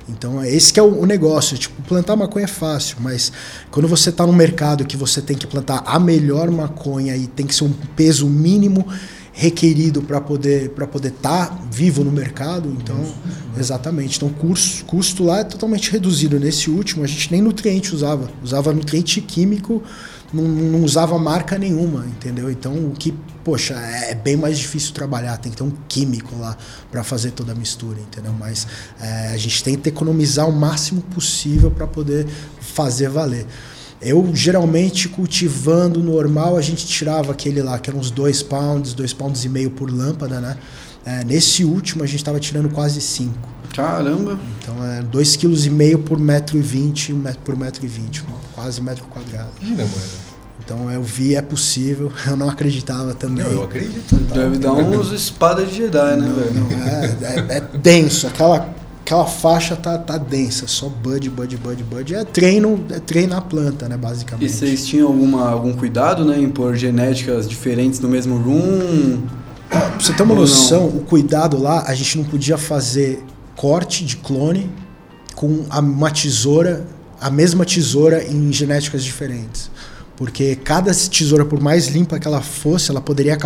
Então, 0.08 0.40
é 0.40 0.48
esse 0.48 0.72
que 0.72 0.78
é 0.78 0.82
o, 0.82 1.00
o 1.00 1.06
negócio. 1.06 1.58
Tipo, 1.58 1.82
plantar 1.82 2.14
maconha 2.14 2.44
é 2.44 2.48
fácil, 2.48 2.98
mas 3.00 3.32
quando 3.68 3.88
você 3.88 4.10
está 4.10 4.24
no 4.24 4.32
mercado 4.32 4.84
que 4.84 4.96
você 4.96 5.20
tem 5.20 5.36
que 5.36 5.48
plantar 5.48 5.82
a 5.84 5.98
melhor 5.98 6.48
maconha 6.52 7.16
e 7.16 7.26
tem 7.26 7.44
que 7.44 7.54
ser 7.54 7.64
um 7.64 7.72
peso 7.96 8.28
mínimo 8.28 8.86
requerido 9.32 10.02
para 10.02 10.20
poder 10.20 10.70
para 10.70 10.86
poder 10.86 11.08
estar 11.08 11.66
vivo 11.70 12.04
no 12.04 12.12
mercado, 12.12 12.68
então 12.68 13.02
exatamente. 13.58 14.16
Então 14.16 14.28
o 14.28 14.84
custo, 14.86 15.24
lá 15.24 15.40
é 15.40 15.44
totalmente 15.44 15.90
reduzido. 15.90 16.38
Nesse 16.38 16.70
último 16.70 17.02
a 17.02 17.06
gente 17.06 17.32
nem 17.32 17.40
nutriente 17.40 17.94
usava, 17.94 18.30
usava 18.42 18.72
nutriente 18.72 19.20
químico, 19.20 19.82
não, 20.32 20.44
não 20.44 20.84
usava 20.84 21.18
marca 21.18 21.58
nenhuma, 21.58 22.04
entendeu? 22.06 22.50
Então 22.50 22.74
o 22.74 22.92
que 22.92 23.14
poxa 23.42 23.74
é 23.74 24.14
bem 24.14 24.36
mais 24.36 24.58
difícil 24.58 24.92
trabalhar, 24.92 25.36
tem 25.38 25.50
que 25.50 25.56
ter 25.56 25.64
um 25.64 25.72
químico 25.88 26.36
lá 26.38 26.56
para 26.90 27.02
fazer 27.02 27.30
toda 27.32 27.52
a 27.52 27.54
mistura, 27.54 27.98
entendeu? 28.00 28.34
Mas 28.38 28.66
é, 29.00 29.28
a 29.28 29.36
gente 29.36 29.64
tenta 29.64 29.88
economizar 29.88 30.48
o 30.48 30.52
máximo 30.52 31.00
possível 31.00 31.70
para 31.70 31.86
poder 31.86 32.26
fazer 32.60 33.08
valer. 33.08 33.46
Eu 34.02 34.30
geralmente 34.34 35.08
cultivando 35.08 36.02
normal, 36.02 36.56
a 36.56 36.60
gente 36.60 36.86
tirava 36.86 37.32
aquele 37.32 37.62
lá, 37.62 37.78
que 37.78 37.88
eram 37.88 38.00
uns 38.00 38.10
2 38.10 38.42
pounds, 38.42 38.94
2 38.94 39.12
pounds 39.12 39.44
e 39.44 39.48
meio 39.48 39.70
por 39.70 39.90
lâmpada, 39.90 40.40
né? 40.40 40.56
É, 41.04 41.24
nesse 41.24 41.64
último 41.64 42.02
a 42.02 42.06
gente 42.06 42.16
estava 42.18 42.38
tirando 42.40 42.68
quase 42.68 43.00
5. 43.00 43.32
Caramba! 43.74 44.38
Então 44.60 44.84
é 44.84 45.02
2,5 45.02 45.96
kg 45.96 45.98
por 46.04 46.18
metro 46.18 46.58
e 46.58 46.60
20, 46.60 47.12
um 47.12 47.16
metro 47.16 47.40
por 47.44 47.56
metro 47.56 47.84
e 47.84 47.88
20, 47.88 48.24
quase 48.54 48.80
metro 48.80 49.04
quadrado. 49.04 49.48
Mano. 49.62 49.88
Então 50.64 50.90
eu 50.90 51.02
vi, 51.02 51.34
é 51.34 51.42
possível, 51.42 52.12
eu 52.26 52.36
não 52.36 52.48
acreditava 52.48 53.14
também. 53.14 53.44
Não, 53.44 53.50
eu 53.52 53.62
acredito. 53.64 54.14
Deve 54.16 54.58
dar 54.58 54.72
uns 54.72 55.10
espadas 55.12 55.70
de 55.70 55.76
Jedi, 55.76 56.16
né, 56.16 56.28
velho? 56.28 56.54
Não, 56.54 56.70
é, 56.86 57.54
é- 57.54 57.56
é 57.58 57.78
denso, 57.78 58.26
aquela, 58.26 58.72
aquela 59.04 59.26
faixa 59.26 59.74
tá, 59.76 59.98
tá 59.98 60.16
densa, 60.16 60.66
só 60.66 60.88
bud, 60.88 61.28
bud, 61.28 61.56
bud, 61.56 61.82
bud. 61.84 62.14
É 62.14 62.24
treino, 62.24 62.84
é 62.90 62.98
treinar 63.00 63.38
a 63.38 63.42
planta, 63.42 63.88
né, 63.88 63.96
E 63.96 63.98
basicamente. 63.98 64.50
vocês 64.52 64.86
tinham 64.86 65.08
alguma, 65.08 65.48
algum 65.50 65.72
cuidado, 65.74 66.24
né, 66.24 66.38
em 66.38 66.48
pôr 66.48 66.74
genéticas 66.76 67.48
diferentes 67.48 67.98
no 68.00 68.08
mesmo 68.08 68.36
room? 68.38 69.22
Pra 69.68 69.98
você 69.98 70.12
ter 70.12 70.22
uma 70.22 70.32
Ou 70.34 70.40
não? 70.40 70.46
noção, 70.46 70.86
o 70.86 71.00
cuidado 71.00 71.58
lá, 71.60 71.84
a 71.86 71.94
gente 71.94 72.16
não 72.18 72.24
podia 72.24 72.56
fazer 72.56 73.24
corte 73.56 74.04
de 74.04 74.16
clone 74.16 74.70
com 75.34 75.64
a- 75.70 75.80
uma 75.80 76.10
tesoura, 76.10 76.86
a 77.20 77.30
mesma 77.30 77.64
tesoura 77.64 78.22
em 78.24 78.52
genéticas 78.52 79.02
diferentes. 79.02 79.70
Porque 80.16 80.54
cada 80.56 80.92
tesoura, 80.94 81.44
por 81.44 81.60
mais 81.60 81.88
limpa 81.88 82.18
que 82.18 82.26
ela 82.28 82.40
fosse, 82.42 82.90
ela 82.90 83.00
poderia 83.00 83.36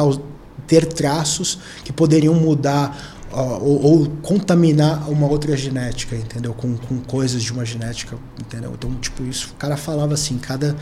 ter 0.67 0.85
traços 0.85 1.59
que 1.85 1.93
poderiam 1.93 2.35
mudar 2.35 3.16
ou, 3.33 3.83
ou 3.83 4.07
contaminar 4.23 5.11
uma 5.11 5.27
outra 5.27 5.57
genética, 5.57 6.17
entendeu? 6.17 6.55
Com, 6.55 6.77
com 6.77 6.99
coisas 7.01 7.43
de 7.43 7.53
uma 7.53 7.65
genética, 7.65 8.17
entendeu? 8.41 8.73
Então, 8.75 8.95
tipo, 8.97 9.25
isso, 9.25 9.51
o 9.53 9.55
cara 9.57 9.77
falava 9.77 10.15
assim, 10.15 10.39
cada 10.39 10.77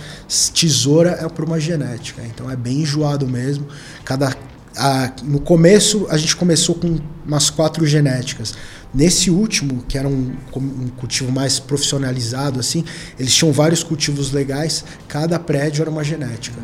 tesoura 0.53 1.11
é 1.21 1.29
por 1.29 1.45
uma 1.45 1.59
genética, 1.59 2.23
então 2.25 2.51
é 2.51 2.57
bem 2.57 2.81
enjoado 2.83 3.27
mesmo. 3.27 3.67
Cada 4.05 4.35
a- 4.77 5.13
no 5.23 5.41
começo 5.41 6.07
a 6.11 6.17
gente 6.17 6.35
começou 6.37 6.75
com 6.75 6.99
umas 7.27 7.49
quatro 7.51 7.87
genéticas. 7.87 8.55
Nesse 8.95 9.31
último, 9.31 9.83
que 9.89 9.99
era 9.99 10.07
um, 10.07 10.33
um 10.57 10.89
cultivo 10.97 11.33
mais 11.33 11.59
profissionalizado, 11.59 12.61
assim, 12.61 12.85
eles 13.19 13.35
tinham 13.35 13.53
vários 13.53 13.83
cultivos 13.83 14.31
legais, 14.31 14.85
cada 15.09 15.39
prédio 15.39 15.83
era 15.83 15.91
uma 15.91 16.05
genética. 16.05 16.61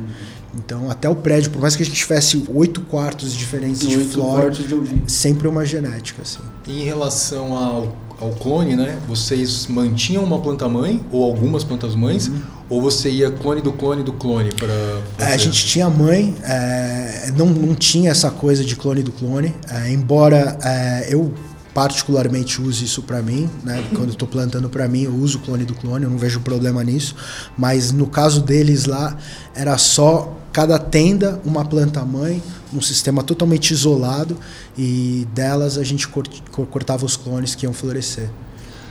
Então, 0.54 0.90
até 0.90 1.08
o 1.08 1.14
prédio, 1.14 1.50
por 1.50 1.60
mais 1.60 1.76
que 1.76 1.82
a 1.82 1.86
gente 1.86 1.96
tivesse 1.96 2.44
oito 2.52 2.80
quartos 2.82 3.32
diferentes 3.32 3.80
de 3.80 3.98
flora, 3.98 4.42
quartos 4.42 4.66
de 4.66 5.10
sempre 5.10 5.46
uma 5.46 5.64
genética, 5.64 6.22
assim. 6.22 6.40
Em 6.66 6.84
relação 6.84 7.56
ao, 7.56 7.96
ao 8.20 8.30
clone, 8.30 8.74
né? 8.76 8.98
Vocês 9.08 9.66
mantinham 9.68 10.24
uma 10.24 10.40
planta 10.40 10.68
mãe 10.68 11.04
ou 11.10 11.24
algumas 11.24 11.62
plantas 11.62 11.94
mães? 11.94 12.30
Ou 12.68 12.80
você 12.80 13.10
ia 13.10 13.30
clone 13.30 13.60
do 13.60 13.72
clone 13.72 14.02
do 14.02 14.12
clone 14.12 14.50
para 14.54 15.24
É, 15.24 15.34
a 15.34 15.36
gente 15.36 15.66
tinha 15.66 15.88
mãe, 15.88 16.36
é, 16.44 17.32
não, 17.36 17.46
não 17.46 17.74
tinha 17.74 18.10
essa 18.10 18.30
coisa 18.30 18.64
de 18.64 18.76
clone 18.76 19.02
do 19.02 19.10
clone, 19.10 19.54
é, 19.68 19.92
embora 19.92 20.56
é, 20.62 21.08
eu 21.12 21.32
particularmente 21.80 22.60
uso 22.60 22.84
isso 22.84 23.00
para 23.02 23.22
mim, 23.22 23.48
né? 23.64 23.82
Quando 23.94 24.10
eu 24.10 24.14
tô 24.14 24.26
plantando 24.26 24.68
para 24.68 24.86
mim, 24.86 25.04
eu 25.04 25.14
uso 25.14 25.38
o 25.38 25.40
clone 25.40 25.64
do 25.64 25.74
clone, 25.74 26.04
eu 26.04 26.10
não 26.10 26.18
vejo 26.18 26.40
problema 26.40 26.84
nisso. 26.84 27.16
Mas 27.56 27.90
no 27.90 28.06
caso 28.06 28.42
deles 28.42 28.84
lá, 28.84 29.16
era 29.54 29.78
só 29.78 30.36
cada 30.52 30.78
tenda 30.78 31.40
uma 31.42 31.64
planta 31.64 32.04
mãe, 32.04 32.42
um 32.70 32.82
sistema 32.82 33.22
totalmente 33.22 33.70
isolado 33.70 34.36
e 34.76 35.26
delas 35.32 35.78
a 35.78 35.82
gente 35.82 36.06
cort- 36.06 36.42
cor- 36.50 36.66
cortava 36.66 37.06
os 37.06 37.16
clones 37.16 37.54
que 37.54 37.64
iam 37.64 37.72
florescer. 37.72 38.28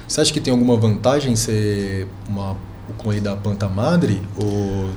Você 0.08 0.22
acha 0.22 0.34
que 0.34 0.42
tem 0.42 0.52
alguma 0.52 0.76
vantagem 0.76 1.36
ser 1.36 2.08
uma, 2.28 2.54
o 2.90 2.94
clone 2.98 3.22
da 3.22 3.36
planta 3.36 3.70
madre? 3.70 4.20
Ou 4.36 4.90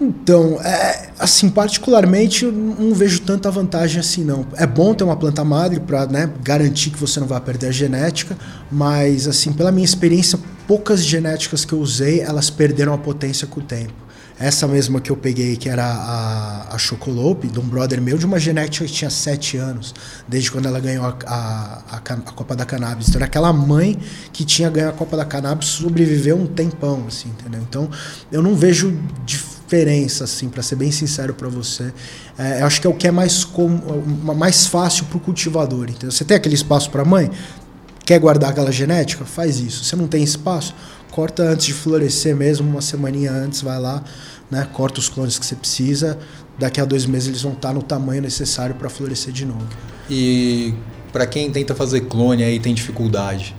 Então, 0.00 0.60
é, 0.60 1.10
assim, 1.18 1.48
particularmente 1.48 2.44
eu 2.44 2.52
não 2.52 2.92
vejo 2.94 3.20
tanta 3.20 3.50
vantagem 3.50 4.00
assim 4.00 4.24
não. 4.24 4.44
É 4.56 4.66
bom 4.66 4.92
ter 4.92 5.04
uma 5.04 5.16
planta 5.16 5.44
madre 5.44 5.78
para 5.78 6.06
né, 6.06 6.30
garantir 6.42 6.90
que 6.90 6.98
você 6.98 7.20
não 7.20 7.26
vai 7.26 7.40
perder 7.40 7.68
a 7.68 7.72
genética, 7.72 8.36
mas 8.70 9.28
assim, 9.28 9.52
pela 9.52 9.70
minha 9.70 9.84
experiência, 9.84 10.38
poucas 10.66 11.04
genéticas 11.04 11.64
que 11.64 11.72
eu 11.72 11.78
usei, 11.78 12.20
elas 12.20 12.50
perderam 12.50 12.92
a 12.92 12.98
potência 12.98 13.46
com 13.46 13.60
o 13.60 13.62
tempo. 13.62 14.04
Essa 14.36 14.66
mesma 14.66 15.00
que 15.00 15.12
eu 15.12 15.16
peguei, 15.16 15.56
que 15.56 15.68
era 15.68 15.84
a, 15.84 16.74
a 16.74 16.78
Chocolope, 16.78 17.46
de 17.46 17.60
um 17.60 17.62
brother 17.62 18.02
meu, 18.02 18.18
de 18.18 18.26
uma 18.26 18.40
genética 18.40 18.84
que 18.84 18.92
tinha 18.92 19.08
7 19.08 19.58
anos, 19.58 19.94
desde 20.26 20.50
quando 20.50 20.66
ela 20.66 20.80
ganhou 20.80 21.04
a, 21.06 21.16
a, 21.24 21.82
a, 21.88 21.96
a 21.96 22.32
Copa 22.32 22.56
da 22.56 22.64
Cannabis. 22.64 23.08
Então, 23.08 23.20
era 23.20 23.26
aquela 23.26 23.52
mãe 23.52 23.96
que 24.32 24.44
tinha 24.44 24.68
ganho 24.68 24.88
a 24.88 24.92
Copa 24.92 25.16
da 25.16 25.24
Cannabis, 25.24 25.68
sobreviveu 25.68 26.36
um 26.36 26.46
tempão, 26.48 27.04
assim, 27.06 27.28
entendeu? 27.28 27.60
Então, 27.62 27.88
eu 28.32 28.42
não 28.42 28.56
vejo 28.56 28.98
diferença, 29.74 30.24
assim, 30.24 30.48
para 30.48 30.62
ser 30.62 30.76
bem 30.76 30.90
sincero 30.92 31.34
para 31.34 31.48
você. 31.48 31.92
É, 32.38 32.60
eu 32.62 32.66
acho 32.66 32.80
que 32.80 32.86
é 32.86 32.90
o 32.90 32.94
que 32.94 33.08
é 33.08 33.10
mais, 33.10 33.44
com, 33.44 33.68
mais 34.36 34.66
fácil 34.66 35.04
para 35.06 35.16
o 35.18 35.20
cultivador, 35.20 35.90
entendeu? 35.90 36.12
Você 36.12 36.24
tem 36.24 36.36
aquele 36.36 36.54
espaço 36.54 36.90
para 36.90 37.04
mãe, 37.04 37.30
quer 38.06 38.18
guardar 38.20 38.50
aquela 38.50 38.70
genética? 38.70 39.24
Faz 39.24 39.58
isso. 39.58 39.84
Você 39.84 39.96
não 39.96 40.06
tem 40.06 40.22
espaço? 40.22 40.74
Corta 41.10 41.42
antes 41.42 41.66
de 41.66 41.74
florescer 41.74 42.36
mesmo, 42.36 42.68
uma 42.68 42.80
semaninha 42.80 43.32
antes, 43.32 43.62
vai 43.62 43.78
lá, 43.78 44.02
né? 44.50 44.66
Corta 44.72 45.00
os 45.00 45.08
clones 45.08 45.38
que 45.38 45.46
você 45.46 45.56
precisa. 45.56 46.18
Daqui 46.58 46.80
a 46.80 46.84
dois 46.84 47.04
meses 47.04 47.28
eles 47.28 47.42
vão 47.42 47.52
estar 47.52 47.72
no 47.72 47.82
tamanho 47.82 48.22
necessário 48.22 48.74
para 48.76 48.88
florescer 48.88 49.32
de 49.32 49.44
novo. 49.44 49.66
E 50.08 50.72
para 51.12 51.26
quem 51.26 51.50
tenta 51.50 51.74
fazer 51.74 52.02
clone 52.02 52.44
aí 52.44 52.60
tem 52.60 52.74
dificuldade, 52.74 53.54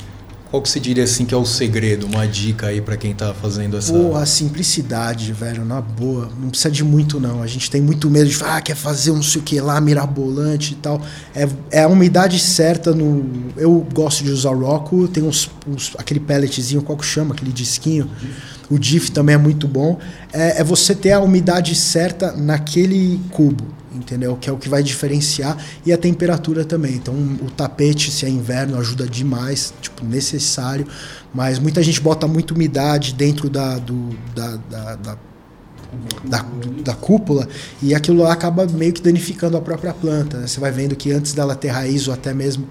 qual 0.49 0.61
que 0.61 0.69
você 0.69 0.79
diria 0.79 1.03
assim 1.03 1.25
que 1.25 1.33
é 1.33 1.37
o 1.37 1.45
segredo, 1.45 2.05
uma 2.05 2.25
dica 2.27 2.67
aí 2.67 2.79
para 2.79 2.95
quem 2.95 3.13
tá 3.13 3.33
fazendo 3.33 3.75
essa 3.77 3.91
Pô, 3.91 4.15
a 4.15 4.25
simplicidade, 4.25 5.33
velho, 5.33 5.65
na 5.65 5.81
boa. 5.81 6.29
Não 6.41 6.49
precisa 6.49 6.71
de 6.71 6.83
muito, 6.83 7.19
não. 7.19 7.41
A 7.43 7.47
gente 7.47 7.69
tem 7.69 7.81
muito 7.81 8.09
medo 8.09 8.29
de 8.29 8.35
falar, 8.35 8.57
ah, 8.57 8.61
quer 8.61 8.75
fazer 8.75 9.11
um 9.11 9.21
sei 9.21 9.41
o 9.41 9.43
que 9.43 9.59
lá, 9.59 9.79
mirabolante 9.81 10.73
e 10.73 10.75
tal. 10.77 11.01
É, 11.35 11.47
é 11.71 11.83
a 11.83 11.87
umidade 11.87 12.39
certa 12.39 12.93
no. 12.93 13.25
Eu 13.57 13.85
gosto 13.93 14.23
de 14.23 14.31
usar 14.31 14.51
o 14.51 14.59
Roku, 14.59 15.07
tem 15.07 15.23
uns, 15.23 15.49
uns- 15.67 15.93
aquele 15.97 16.19
pelletzinho, 16.19 16.81
qual 16.81 16.97
que 16.97 17.05
chama? 17.05 17.33
Aquele 17.33 17.51
disquinho. 17.51 18.09
O 18.69 18.79
DIF 18.79 19.11
também 19.11 19.35
é 19.35 19.37
muito 19.37 19.67
bom. 19.67 19.99
É, 20.31 20.61
é 20.61 20.63
você 20.63 20.95
ter 20.95 21.11
a 21.11 21.19
umidade 21.19 21.75
certa 21.75 22.31
naquele 22.31 23.19
cubo, 23.31 23.63
entendeu? 23.95 24.35
Que 24.35 24.49
é 24.49 24.53
o 24.53 24.57
que 24.57 24.69
vai 24.69 24.83
diferenciar. 24.83 25.57
E 25.85 25.93
a 25.93 25.97
temperatura 25.97 26.63
também. 26.65 26.95
Então, 26.95 27.13
o 27.13 27.49
tapete, 27.49 28.11
se 28.11 28.25
é 28.25 28.29
inverno, 28.29 28.77
ajuda 28.77 29.07
demais, 29.07 29.73
tipo, 29.81 30.05
necessário. 30.05 30.85
Mas 31.33 31.59
muita 31.59 31.81
gente 31.81 31.99
bota 32.01 32.27
muita 32.27 32.53
umidade 32.53 33.13
dentro 33.13 33.49
da, 33.49 33.77
do, 33.77 34.09
da, 34.35 34.57
da, 34.69 34.95
da 34.95 35.17
da, 36.25 36.45
da 36.83 36.93
cúpula 36.93 37.47
e 37.81 37.95
aquilo 37.95 38.23
lá 38.23 38.33
acaba 38.33 38.65
meio 38.65 38.91
que 38.91 39.01
danificando 39.01 39.55
a 39.55 39.61
própria 39.61 39.93
planta. 39.93 40.37
né? 40.39 40.47
Você 40.47 40.59
vai 40.59 40.71
vendo 40.71 40.95
que 40.95 41.11
antes 41.11 41.33
dela 41.33 41.55
ter 41.55 41.69
raiz 41.69 42.07
ou 42.07 42.13
até 42.13 42.33
mesmo 42.33 42.67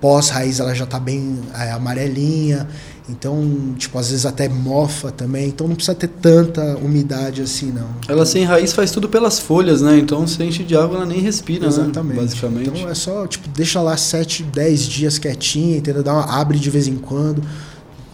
pós-raiz 0.00 0.60
ela 0.60 0.74
já 0.74 0.84
está 0.84 0.98
bem 0.98 1.40
é, 1.54 1.70
amarelinha. 1.70 2.68
Então, 3.10 3.74
tipo, 3.76 3.98
às 3.98 4.10
vezes 4.10 4.24
até 4.24 4.48
mofa 4.48 5.10
também. 5.10 5.48
Então 5.48 5.66
não 5.68 5.74
precisa 5.74 5.94
ter 5.94 6.08
tanta 6.08 6.76
umidade 6.78 7.42
assim, 7.42 7.72
não. 7.72 7.88
Ela 8.08 8.24
sem 8.24 8.44
raiz 8.44 8.72
faz 8.72 8.90
tudo 8.90 9.08
pelas 9.08 9.38
folhas, 9.38 9.82
né? 9.82 9.98
Então 9.98 10.26
se 10.26 10.42
enche 10.42 10.62
de 10.62 10.76
água, 10.76 10.96
ela 10.98 11.06
nem 11.06 11.20
respira, 11.20 11.66
Exatamente. 11.66 12.16
né? 12.16 12.22
Basicamente. 12.22 12.70
Então 12.70 12.88
é 12.88 12.94
só, 12.94 13.26
tipo, 13.26 13.48
deixa 13.48 13.80
lá 13.80 13.96
7, 13.96 14.42
10 14.44 14.82
dias 14.82 15.18
quietinha, 15.18 15.76
entendeu? 15.76 16.02
Dá 16.02 16.12
uma, 16.12 16.40
abre 16.40 16.58
de 16.58 16.70
vez 16.70 16.86
em 16.86 16.96
quando. 16.96 17.42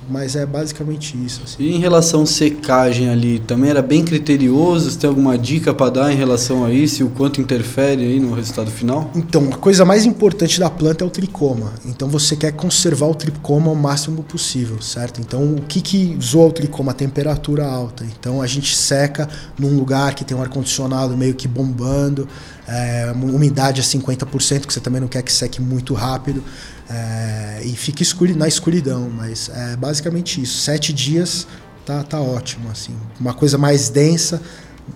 Mas 0.08 0.36
é 0.36 0.46
basicamente 0.46 1.16
isso. 1.16 1.42
Assim. 1.44 1.62
E 1.62 1.74
em 1.74 1.78
relação 1.78 2.22
à 2.22 2.26
secagem 2.26 3.08
ali, 3.08 3.38
também 3.40 3.70
era 3.70 3.82
bem 3.82 4.04
criterioso? 4.04 4.90
Você 4.90 4.98
tem 4.98 5.08
alguma 5.08 5.36
dica 5.36 5.74
para 5.74 5.90
dar 5.90 6.12
em 6.12 6.16
relação 6.16 6.64
a 6.64 6.72
isso 6.72 7.02
e 7.02 7.04
o 7.04 7.10
quanto 7.10 7.40
interfere 7.40 8.02
aí 8.02 8.20
no 8.20 8.32
resultado 8.34 8.70
final? 8.70 9.10
Então, 9.14 9.48
a 9.52 9.56
coisa 9.56 9.84
mais 9.84 10.04
importante 10.04 10.60
da 10.60 10.70
planta 10.70 11.04
é 11.04 11.06
o 11.06 11.10
tricoma. 11.10 11.72
Então, 11.84 12.08
você 12.08 12.36
quer 12.36 12.52
conservar 12.52 13.06
o 13.06 13.14
tricoma 13.14 13.68
ao 13.68 13.74
máximo 13.74 14.22
possível, 14.22 14.80
certo? 14.80 15.20
Então, 15.20 15.54
o 15.54 15.62
que, 15.62 15.80
que 15.80 16.16
zoa 16.22 16.46
o 16.46 16.52
tricoma? 16.52 16.92
A 16.92 16.94
temperatura 16.94 17.66
alta. 17.66 18.04
Então, 18.04 18.40
a 18.40 18.46
gente 18.46 18.74
seca 18.76 19.28
num 19.58 19.76
lugar 19.76 20.14
que 20.14 20.24
tem 20.24 20.36
um 20.36 20.42
ar-condicionado 20.42 21.16
meio 21.16 21.34
que 21.34 21.48
bombando, 21.48 22.28
é, 22.68 23.12
umidade 23.14 23.80
a 23.80 23.84
50%, 23.84 24.66
que 24.66 24.72
você 24.72 24.80
também 24.80 25.00
não 25.00 25.08
quer 25.08 25.22
que 25.22 25.32
seque 25.32 25.60
muito 25.60 25.94
rápido, 25.94 26.42
é, 26.90 27.62
e 27.64 27.74
fica 27.76 28.02
escuri 28.02 28.34
na 28.34 28.46
escuridão. 28.48 29.10
Mas 29.10 29.48
é 29.48 29.76
basicamente 29.76 30.40
isso. 30.40 30.58
Sete 30.58 30.92
dias 30.92 31.46
tá, 31.84 32.02
tá 32.02 32.20
ótimo. 32.20 32.70
assim. 32.70 32.94
Uma 33.20 33.34
coisa 33.34 33.56
mais 33.58 33.88
densa, 33.88 34.40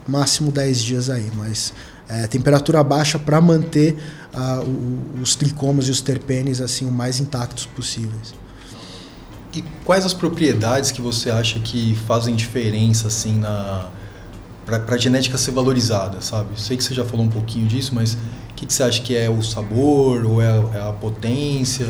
máximo 0.07 0.51
10 0.53 0.83
dias 0.83 1.11
aí, 1.11 1.31
mas 1.37 1.73
é, 2.09 2.27
temperatura 2.27 2.83
baixa 2.83 3.19
para 3.19 3.41
manter 3.41 3.97
o- 4.65 5.21
os 5.23 5.35
tricomas 5.35 5.87
e 5.89 5.91
os 5.91 6.01
terpenes 6.01 6.61
assim 6.61 6.85
o 6.87 6.91
mais 6.93 7.19
intactos 7.21 7.67
possíveis. 7.67 8.35
E 9.53 9.63
quais 9.85 10.05
as 10.07 10.15
propriedades 10.15 10.93
que 10.93 11.01
você 11.03 11.29
acha 11.31 11.59
que 11.59 11.97
fazem 12.07 12.37
diferença 12.37 13.09
assim 13.09 13.39
na 13.39 13.89
para 14.65 14.95
a 14.95 14.97
genética 14.99 15.37
ser 15.37 15.51
valorizada, 15.51 16.21
sabe? 16.21 16.61
Sei 16.61 16.77
que 16.77 16.85
você 16.85 16.95
já 16.95 17.05
falou 17.05 17.27
um 17.27 17.29
pouquinho 17.29 17.67
disso, 17.67 17.93
mas 17.93 18.17
que, 18.61 18.67
que 18.67 18.75
você 18.75 18.83
acha 18.83 19.03
que 19.03 19.17
é 19.17 19.31
o 19.31 19.43
sabor 19.43 20.25
ou 20.27 20.43
é 20.43 20.49
é 20.75 20.81
a 20.81 20.93
potência? 20.93 21.87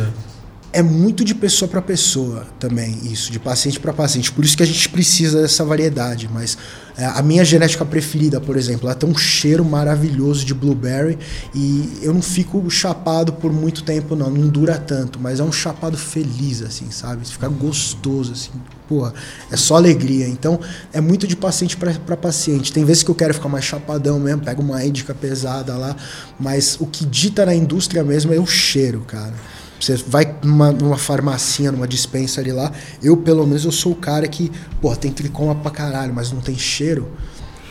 É 0.73 0.83
muito 0.83 1.25
de 1.25 1.35
pessoa 1.35 1.68
para 1.68 1.83
pessoa 1.83 2.47
também 2.61 2.97
isso, 3.11 3.33
de 3.33 3.41
paciente 3.41 3.81
para 3.81 3.93
paciente. 3.93 4.31
Por 4.31 4.45
isso 4.45 4.57
que 4.57 4.62
a 4.62 4.66
gente 4.66 4.89
precisa 4.89 5.43
dessa 5.43 5.64
variedade. 5.64 6.31
Mas 6.33 6.57
é, 6.97 7.07
a 7.07 7.21
minha 7.23 7.45
genética 7.45 7.85
preferida, 7.85 8.41
por 8.41 8.57
exemplo, 8.57 8.87
ela 8.87 8.95
tem 8.95 9.09
um 9.09 9.16
cheiro 9.16 9.64
maravilhoso 9.64 10.45
de 10.45 10.55
blueberry 10.55 11.18
e 11.53 11.99
eu 12.03 12.14
não 12.14 12.23
fico 12.23 12.71
chapado 12.71 13.33
por 13.33 13.53
muito 13.53 13.83
tempo, 13.83 14.14
não. 14.14 14.31
Não 14.31 14.49
dura 14.49 14.79
tanto, 14.79 15.18
mas 15.18 15.41
é 15.41 15.43
um 15.43 15.51
chapado 15.51 15.97
feliz, 15.97 16.62
assim, 16.62 16.89
sabe? 16.93 17.27
Fica 17.27 17.49
gostoso, 17.49 18.33
assim. 18.33 18.51
Porra, 18.89 19.12
é 19.51 19.57
só 19.57 19.75
alegria. 19.75 20.29
Então, 20.29 20.61
é 20.93 21.01
muito 21.01 21.27
de 21.27 21.35
paciente 21.35 21.77
para 21.77 22.16
paciente. 22.16 22.73
Tem 22.73 22.85
vezes 22.85 23.03
que 23.03 23.11
eu 23.11 23.14
quero 23.14 23.35
ficar 23.35 23.49
mais 23.49 23.64
chapadão 23.64 24.21
mesmo, 24.21 24.43
pego 24.43 24.62
uma 24.62 24.85
índica 24.85 25.14
pesada 25.14 25.77
lá, 25.77 25.97
mas 26.39 26.77
o 26.79 26.87
que 26.87 27.05
dita 27.05 27.45
na 27.45 27.55
indústria 27.55 28.05
mesmo 28.05 28.33
é 28.33 28.39
o 28.39 28.47
cheiro, 28.47 29.01
cara. 29.07 29.35
Você 29.81 29.97
vai 29.97 30.37
numa, 30.45 30.70
numa 30.70 30.99
farmacinha, 30.99 31.72
numa 31.72 31.89
dispensary 31.89 32.53
lá, 32.53 32.70
eu 33.03 33.16
pelo 33.16 33.47
menos 33.47 33.64
eu 33.64 33.72
sou 33.72 33.93
o 33.93 33.97
cara 33.97 34.28
que, 34.28 34.53
pô, 34.81 34.95
tem 34.95 35.11
tricoma 35.11 35.55
pra 35.55 35.70
caralho, 35.70 36.12
mas 36.14 36.31
não 36.31 36.41
tem 36.41 36.57
cheiro. 36.59 37.09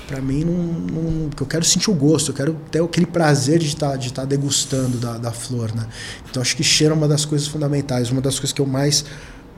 Pra 0.07 0.20
mim, 0.20 0.43
não, 0.43 0.53
não, 0.53 1.30
eu 1.39 1.45
quero 1.45 1.64
sentir 1.64 1.91
o 1.91 1.93
gosto, 1.93 2.32
eu 2.32 2.36
quero 2.36 2.55
ter 2.72 2.82
aquele 2.82 3.05
prazer 3.05 3.60
de 3.60 3.68
estar 3.68 3.95
de 3.95 4.12
tá 4.12 4.26
degustando 4.26 4.97
da, 4.97 5.20
da 5.20 5.32
flor, 5.32 5.72
né? 5.76 5.86
Então 6.28 6.41
acho 6.41 6.55
que 6.57 6.64
cheiro 6.64 6.95
é 6.95 6.97
uma 6.97 7.07
das 7.07 7.26
coisas 7.26 7.47
fundamentais, 7.47 8.10
uma 8.10 8.20
das 8.20 8.39
coisas 8.39 8.51
que 8.51 8.60
eu 8.60 8.66
mais 8.66 9.05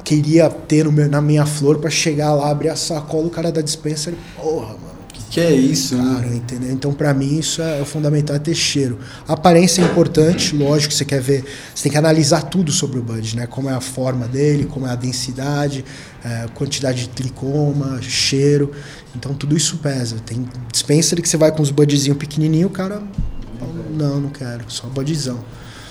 queria 0.04 0.50
ter 0.50 0.86
meu- 0.92 1.08
na 1.08 1.22
minha 1.22 1.46
flor 1.46 1.78
pra 1.80 1.90
chegar 1.90 2.34
lá, 2.34 2.52
abrir 2.52 2.68
a 2.68 2.76
sacola, 2.76 3.28
o 3.28 3.30
cara 3.30 3.50
da 3.50 3.62
dispensary, 3.62 4.18
porra, 4.36 4.74
mano. 4.74 4.91
Que 5.30 5.40
é 5.40 5.54
isso, 5.54 5.96
né? 5.96 6.16
Cara, 6.16 6.36
entendeu? 6.36 6.72
Então, 6.72 6.94
pra 6.94 7.14
mim, 7.14 7.40
isso 7.40 7.62
é, 7.62 7.80
é 7.80 7.86
fundamental 7.86 8.36
é 8.36 8.40
ter 8.40 8.54
cheiro. 8.54 9.00
A 9.26 9.34
aparência 9.34 9.82
é 9.82 9.86
importante, 9.86 10.54
lógico 10.54 10.90
que 10.90 10.98
você 10.98 11.06
quer 11.06 11.22
ver, 11.22 11.46
você 11.74 11.84
tem 11.84 11.92
que 11.94 11.98
analisar 11.98 12.42
tudo 12.44 12.70
sobre 12.70 13.00
o 13.00 13.02
bud, 13.02 13.38
né? 13.38 13.48
Como 13.48 13.70
é 13.70 13.74
a 13.74 13.80
forma 13.80 14.28
dele, 14.28 14.66
como 14.66 14.86
é 14.86 14.92
a 14.92 14.96
densidade, 14.96 15.86
é, 16.24 16.48
quantidade 16.54 17.04
de 17.04 17.10
tricoma, 17.10 18.02
cheiro. 18.02 18.72
Então, 19.16 19.34
tudo 19.34 19.56
isso 19.56 19.78
pesa. 19.78 20.18
Tem 20.26 20.46
dispenser 20.70 21.22
que 21.22 21.30
você 21.30 21.38
vai 21.38 21.52
com 21.52 21.62
os 21.64 21.72
budzinhos 21.72 22.18
pequenininho, 22.18 22.68
o 22.68 22.72
cara, 22.72 23.02
não, 23.94 24.20
não 24.20 24.30
quero, 24.30 24.66
só 24.68 24.88
budzão. 24.88 25.40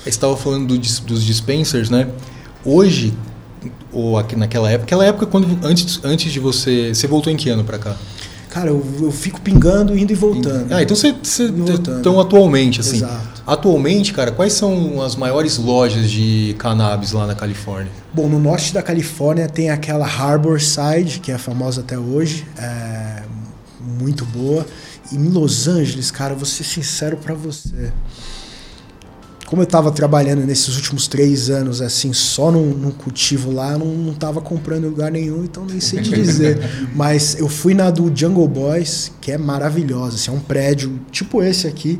Você 0.02 0.10
estava 0.10 0.36
falando 0.36 0.66
do 0.66 0.78
dos 0.78 1.24
dispensers, 1.24 1.88
né? 1.88 2.08
Hoje, 2.64 3.14
ou 3.92 4.18
aqui 4.18 4.36
naquela 4.36 4.70
época, 4.70 4.84
aquela 4.84 5.04
época 5.04 5.26
quando 5.26 5.66
antes, 5.66 6.00
antes 6.02 6.32
de 6.32 6.40
você. 6.40 6.94
Você 6.94 7.06
voltou 7.06 7.32
em 7.32 7.36
que 7.36 7.48
ano 7.48 7.64
para 7.64 7.78
cá? 7.78 7.96
Cara, 8.50 8.68
eu, 8.68 8.84
eu 9.00 9.12
fico 9.12 9.40
pingando, 9.40 9.96
indo 9.96 10.12
e 10.12 10.14
voltando. 10.14 10.72
Ah, 10.72 10.82
então 10.82 10.96
você. 10.96 11.12
você 11.12 11.44
então, 11.44 12.18
atualmente, 12.20 12.80
assim. 12.80 12.96
Exato. 12.96 13.42
Atualmente, 13.46 14.12
cara, 14.12 14.32
quais 14.32 14.52
são 14.52 15.00
as 15.02 15.14
maiores 15.14 15.56
lojas 15.56 16.10
de 16.10 16.54
cannabis 16.58 17.12
lá 17.12 17.26
na 17.26 17.34
Califórnia? 17.34 17.90
Bom, 18.12 18.28
no 18.28 18.38
norte 18.38 18.74
da 18.74 18.82
Califórnia 18.82 19.48
tem 19.48 19.70
aquela 19.70 20.04
Harborside, 20.04 21.20
que 21.20 21.30
é 21.30 21.38
famosa 21.38 21.80
até 21.80 21.96
hoje, 21.96 22.44
é 22.58 23.22
muito 24.00 24.24
boa. 24.24 24.66
E 25.12 25.16
em 25.16 25.28
Los 25.28 25.68
Angeles, 25.68 26.10
cara, 26.10 26.34
vou 26.34 26.44
ser 26.44 26.64
sincero 26.64 27.16
pra 27.16 27.34
você. 27.34 27.92
Como 29.50 29.62
eu 29.62 29.64
estava 29.64 29.90
trabalhando 29.90 30.46
nesses 30.46 30.76
últimos 30.76 31.08
três 31.08 31.50
anos, 31.50 31.82
assim, 31.82 32.12
só 32.12 32.52
num, 32.52 32.66
num 32.66 32.92
cultivo 32.92 33.50
lá, 33.50 33.72
eu 33.72 33.80
não, 33.80 33.86
não 33.86 34.14
tava 34.14 34.40
comprando 34.40 34.84
em 34.84 34.88
lugar 34.88 35.10
nenhum, 35.10 35.42
então 35.42 35.66
nem 35.66 35.80
sei 35.80 36.00
te 36.00 36.10
dizer. 36.12 36.60
Mas 36.94 37.36
eu 37.36 37.48
fui 37.48 37.74
na 37.74 37.90
do 37.90 38.12
Jungle 38.14 38.46
Boys, 38.46 39.10
que 39.20 39.32
é 39.32 39.36
maravilhosa, 39.36 40.14
assim, 40.14 40.30
é 40.30 40.34
um 40.34 40.38
prédio 40.38 41.00
tipo 41.10 41.42
esse 41.42 41.66
aqui, 41.66 41.98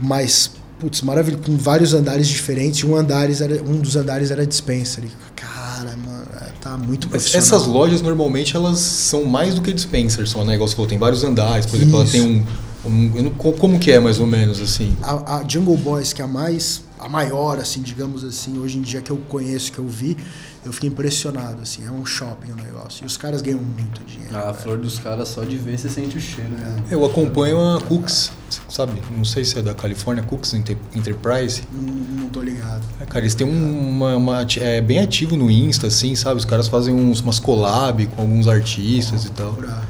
mas, 0.00 0.50
putz, 0.80 1.02
maravilhoso, 1.02 1.44
com 1.44 1.56
vários 1.56 1.94
andares 1.94 2.26
diferentes, 2.26 2.80
e 2.80 2.86
um, 2.86 2.96
andares 2.96 3.40
era, 3.40 3.62
um 3.62 3.78
dos 3.78 3.94
andares 3.94 4.32
era 4.32 4.44
dispensary. 4.44 5.08
Cara, 5.36 5.96
mano, 5.96 6.24
é, 6.40 6.46
tá 6.60 6.76
muito 6.76 7.08
profissional. 7.08 7.46
Essas 7.46 7.66
lojas 7.66 8.02
normalmente 8.02 8.56
elas 8.56 8.78
são 8.78 9.24
mais 9.24 9.54
do 9.54 9.62
que 9.62 9.72
dispensers, 9.72 10.30
só, 10.30 10.44
né? 10.44 10.54
Igual 10.54 10.66
você 10.66 10.74
falou, 10.74 10.88
tem 10.88 10.98
vários 10.98 11.22
andares, 11.22 11.64
por 11.64 11.76
exemplo, 11.76 12.00
ela 12.00 12.08
tem 12.08 12.22
um. 12.22 12.44
Um- 12.84 13.30
como 13.58 13.78
que 13.78 13.90
é 13.90 13.98
mais 14.00 14.18
ou 14.18 14.26
menos 14.26 14.60
assim? 14.60 14.96
A, 15.02 15.36
a 15.38 15.48
Jungle 15.48 15.76
Boys, 15.76 16.12
que 16.12 16.20
é 16.20 16.24
a 16.24 16.28
mais, 16.28 16.82
a 16.98 17.08
maior, 17.08 17.58
assim, 17.58 17.80
digamos 17.82 18.24
assim, 18.24 18.58
hoje 18.58 18.78
em 18.78 18.82
dia 18.82 19.00
que 19.00 19.10
eu 19.10 19.16
conheço, 19.28 19.72
que 19.72 19.78
eu 19.78 19.86
vi, 19.86 20.16
eu 20.64 20.72
fiquei 20.72 20.88
impressionado, 20.88 21.60
assim, 21.62 21.84
é 21.86 21.90
um 21.90 22.04
shopping 22.06 22.52
o 22.52 22.56
negócio. 22.56 23.02
E 23.02 23.06
os 23.06 23.16
caras 23.16 23.42
ganham 23.42 23.60
muito 23.60 24.00
dinheiro. 24.04 24.36
Ah, 24.36 24.50
a 24.50 24.54
flor 24.54 24.78
dos 24.78 24.98
caras 24.98 25.28
só 25.28 25.42
de 25.42 25.56
ver 25.56 25.76
você 25.78 25.88
sente 25.88 26.16
o 26.16 26.20
cheiro, 26.20 26.50
né? 26.50 26.76
Eu 26.90 27.04
acompanho 27.04 27.58
a 27.76 27.80
Cooks, 27.80 28.30
sabe? 28.68 29.02
Não 29.16 29.24
sei 29.24 29.44
se 29.44 29.58
é 29.58 29.62
da 29.62 29.74
Califórnia, 29.74 30.22
Cooks 30.22 30.54
Enter- 30.54 30.76
Enterprise. 30.94 31.62
Não, 31.72 31.82
não 32.22 32.28
tô 32.28 32.40
ligado. 32.40 32.82
É, 33.00 33.04
cara, 33.04 33.20
eles 33.24 33.34
têm 33.34 33.46
um- 33.46 33.88
uma, 33.90 34.16
uma 34.16 34.46
é 34.60 34.80
bem 34.80 35.00
ativo 35.00 35.36
no 35.36 35.50
Insta, 35.50 35.88
assim, 35.88 36.14
sabe? 36.14 36.36
Os 36.38 36.44
caras 36.44 36.68
fazem 36.68 36.94
uns, 36.94 37.20
umas 37.20 37.38
collab 37.40 38.06
com 38.06 38.22
alguns 38.22 38.46
artistas 38.46 39.24
e 39.24 39.30
tal. 39.30 39.52
Procurar. 39.54 39.84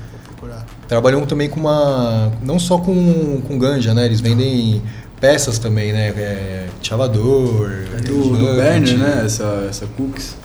Trabalham 0.92 1.24
também 1.24 1.48
com 1.48 1.58
uma. 1.58 2.30
Não 2.42 2.58
só 2.58 2.76
com, 2.76 3.40
com 3.48 3.58
ganja, 3.58 3.94
né? 3.94 4.04
Eles 4.04 4.20
vendem 4.20 4.82
peças 5.18 5.58
também, 5.58 5.90
né? 5.90 6.08
É, 6.08 6.68
chavador. 6.82 7.70
É 7.96 8.00
do, 8.02 8.36
do 8.36 8.56
Berner, 8.56 8.98
né? 8.98 9.22
Essa, 9.24 9.66
essa 9.70 9.86
Cooks. 9.86 10.36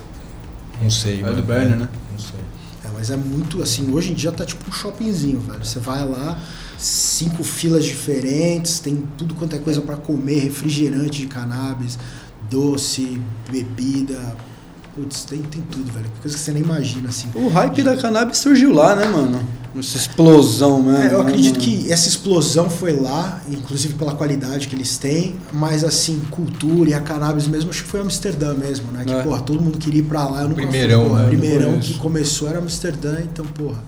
Não 0.80 0.88
sei. 0.88 1.18
É 1.18 1.22
mano. 1.24 1.36
do 1.36 1.42
Berner, 1.42 1.76
né? 1.76 1.88
Não 2.10 2.18
sei. 2.18 2.40
É, 2.82 2.88
mas 2.94 3.10
é 3.10 3.16
muito, 3.18 3.62
assim, 3.62 3.92
hoje 3.92 4.12
em 4.12 4.14
dia 4.14 4.32
tá 4.32 4.46
tipo 4.46 4.66
um 4.70 4.72
shoppingzinho, 4.72 5.38
velho. 5.38 5.62
Você 5.62 5.80
vai 5.80 6.08
lá, 6.08 6.38
cinco 6.78 7.44
filas 7.44 7.84
diferentes, 7.84 8.80
tem 8.80 9.04
tudo 9.18 9.34
quanto 9.34 9.54
é 9.54 9.58
coisa 9.58 9.82
pra 9.82 9.96
comer, 9.96 10.38
refrigerante 10.38 11.20
de 11.20 11.26
cannabis, 11.26 11.98
doce, 12.48 13.20
bebida. 13.50 14.34
Putz, 14.94 15.24
tem, 15.24 15.42
tem 15.42 15.60
tudo, 15.70 15.92
velho. 15.92 16.10
Coisa 16.22 16.34
que 16.34 16.42
você 16.42 16.52
nem 16.52 16.62
imagina, 16.62 17.10
assim. 17.10 17.28
O 17.34 17.48
hype 17.48 17.82
da 17.82 17.98
cannabis 17.98 18.38
surgiu 18.38 18.72
lá, 18.72 18.96
né, 18.96 19.06
mano? 19.08 19.57
Essa 19.80 19.96
explosão 19.98 20.82
mesmo. 20.82 20.96
É, 21.02 21.12
eu 21.14 21.22
né, 21.24 21.28
acredito 21.30 21.58
que 21.58 21.90
essa 21.92 22.08
explosão 22.08 22.68
foi 22.70 22.92
lá, 22.98 23.42
inclusive 23.48 23.94
pela 23.94 24.14
qualidade 24.14 24.68
que 24.68 24.74
eles 24.74 24.98
têm, 24.98 25.36
mas 25.52 25.84
assim, 25.84 26.20
cultura 26.30 26.90
e 26.90 26.94
a 26.94 27.00
cannabis 27.00 27.46
mesmo, 27.46 27.70
acho 27.70 27.82
que 27.84 27.88
foi 27.88 28.00
Amsterdã 28.00 28.54
mesmo, 28.54 28.90
né? 28.92 29.04
Que, 29.04 29.12
É. 29.12 29.22
porra, 29.22 29.40
todo 29.40 29.60
mundo 29.62 29.78
queria 29.78 30.00
ir 30.00 30.04
pra 30.04 30.26
lá, 30.28 30.42
eu 30.42 30.48
nunca 30.48 30.62
Primeirão, 30.62 31.00
fui, 31.00 31.08
porra. 31.10 31.20
né? 31.20 31.26
O 31.26 31.28
primeirão 31.30 31.78
que 31.80 31.94
começou 31.94 32.48
era 32.48 32.58
Amsterdã, 32.58 33.18
então, 33.22 33.44
porra. 33.46 33.82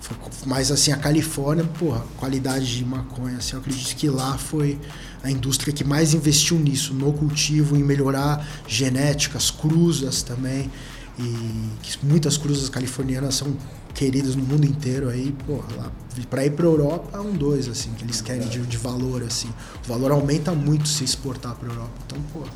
foi- 0.00 0.16
Mas 0.46 0.70
assim, 0.70 0.92
a 0.92 0.96
Califórnia, 0.98 1.64
porra, 1.78 2.04
qualidade 2.18 2.76
de 2.76 2.84
maconha, 2.84 3.38
assim, 3.38 3.54
eu 3.54 3.60
acredito 3.60 3.96
que 3.96 4.06
lá 4.10 4.36
foi 4.36 4.78
a 5.22 5.30
indústria 5.30 5.72
que 5.72 5.82
mais 5.82 6.12
investiu 6.12 6.58
nisso, 6.58 6.92
no 6.92 7.10
cultivo, 7.14 7.74
em 7.74 7.82
melhorar 7.82 8.46
genéticas, 8.68 9.50
cruzas 9.50 10.22
também. 10.22 10.70
E 11.18 11.22
que 11.82 11.96
muitas 12.04 12.36
cruzas 12.36 12.68
californianas 12.68 13.36
são 13.36 13.56
queridas 13.94 14.34
no 14.34 14.42
mundo 14.42 14.66
inteiro 14.66 15.08
aí, 15.08 15.32
porra, 15.46 15.66
lá, 15.76 15.92
pra 16.28 16.44
ir 16.44 16.50
pra 16.50 16.66
Europa 16.66 17.16
é 17.16 17.20
um 17.20 17.32
dois, 17.32 17.68
assim, 17.68 17.90
que 17.96 18.04
eles 18.04 18.20
querem 18.20 18.46
de, 18.48 18.60
de 18.60 18.76
valor, 18.76 19.22
assim. 19.22 19.48
O 19.84 19.88
valor 19.88 20.10
aumenta 20.10 20.52
muito 20.52 20.88
se 20.88 21.04
exportar 21.04 21.54
pra 21.54 21.68
Europa. 21.68 21.92
Então, 22.06 22.18
porra, 22.32 22.50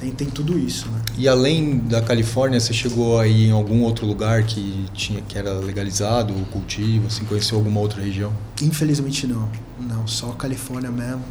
tem, 0.00 0.10
tem 0.10 0.28
tudo 0.28 0.58
isso, 0.58 0.88
né? 0.90 1.00
E 1.16 1.26
além 1.26 1.78
da 1.78 2.02
Califórnia, 2.02 2.60
você 2.60 2.72
chegou 2.72 3.18
aí 3.18 3.46
em 3.46 3.52
algum 3.52 3.82
outro 3.82 4.06
lugar 4.06 4.42
que 4.42 4.86
tinha 4.92 5.22
que 5.22 5.38
era 5.38 5.54
legalizado 5.54 6.34
o 6.34 6.44
cultivo, 6.46 7.06
assim, 7.06 7.24
conheceu 7.24 7.56
alguma 7.56 7.80
outra 7.80 8.02
região? 8.02 8.32
Infelizmente 8.60 9.26
não. 9.26 9.48
Não, 9.80 10.06
só 10.06 10.32
Califórnia 10.32 10.90
mesmo. 10.90 11.24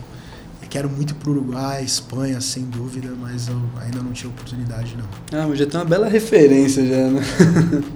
Quero 0.75 0.89
muito 0.89 1.15
pro 1.15 1.31
Uruguai, 1.31 1.85
Espanha, 1.85 2.41
sem 2.41 2.65
dúvida, 2.65 3.07
mas 3.17 3.47
eu 3.47 3.55
ainda 3.79 3.99
não 4.03 4.11
tive 4.11 4.27
oportunidade, 4.27 4.97
não. 4.97 5.39
Ah, 5.39 5.47
mas 5.47 5.57
já 5.57 5.65
tem 5.65 5.79
uma 5.79 5.85
bela 5.85 6.09
referência 6.09 6.85
já, 6.85 7.07
né? 7.07 7.21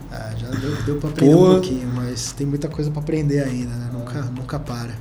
Ah, 0.09 0.31
já 0.39 0.47
deu, 0.47 0.83
deu 0.83 0.95
pra 0.95 1.09
aprender 1.09 1.33
Pô. 1.33 1.41
um 1.41 1.51
pouquinho, 1.55 1.91
mas 1.93 2.31
tem 2.31 2.47
muita 2.47 2.69
coisa 2.69 2.89
pra 2.89 3.01
aprender 3.01 3.43
ainda, 3.43 3.75
né? 3.75 3.89
Nunca, 3.91 4.21
nunca 4.33 4.57
para. 4.57 4.93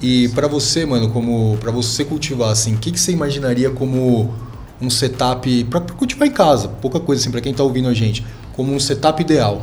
E 0.00 0.28
pra 0.28 0.46
você, 0.46 0.86
mano, 0.86 1.10
como 1.10 1.56
para 1.56 1.72
você 1.72 2.04
cultivar 2.04 2.50
assim, 2.50 2.76
o 2.76 2.78
que, 2.78 2.92
que 2.92 3.00
você 3.00 3.10
imaginaria 3.10 3.70
como 3.70 4.32
um 4.80 4.88
setup 4.88 5.64
pra 5.64 5.80
pra 5.80 5.96
cultivar 5.96 6.28
em 6.28 6.32
casa? 6.32 6.68
Pouca 6.68 7.00
coisa 7.00 7.20
assim 7.20 7.32
pra 7.32 7.40
quem 7.40 7.52
tá 7.52 7.64
ouvindo 7.64 7.88
a 7.88 7.94
gente, 7.94 8.24
como 8.54 8.72
um 8.72 8.78
setup 8.78 9.20
ideal. 9.20 9.60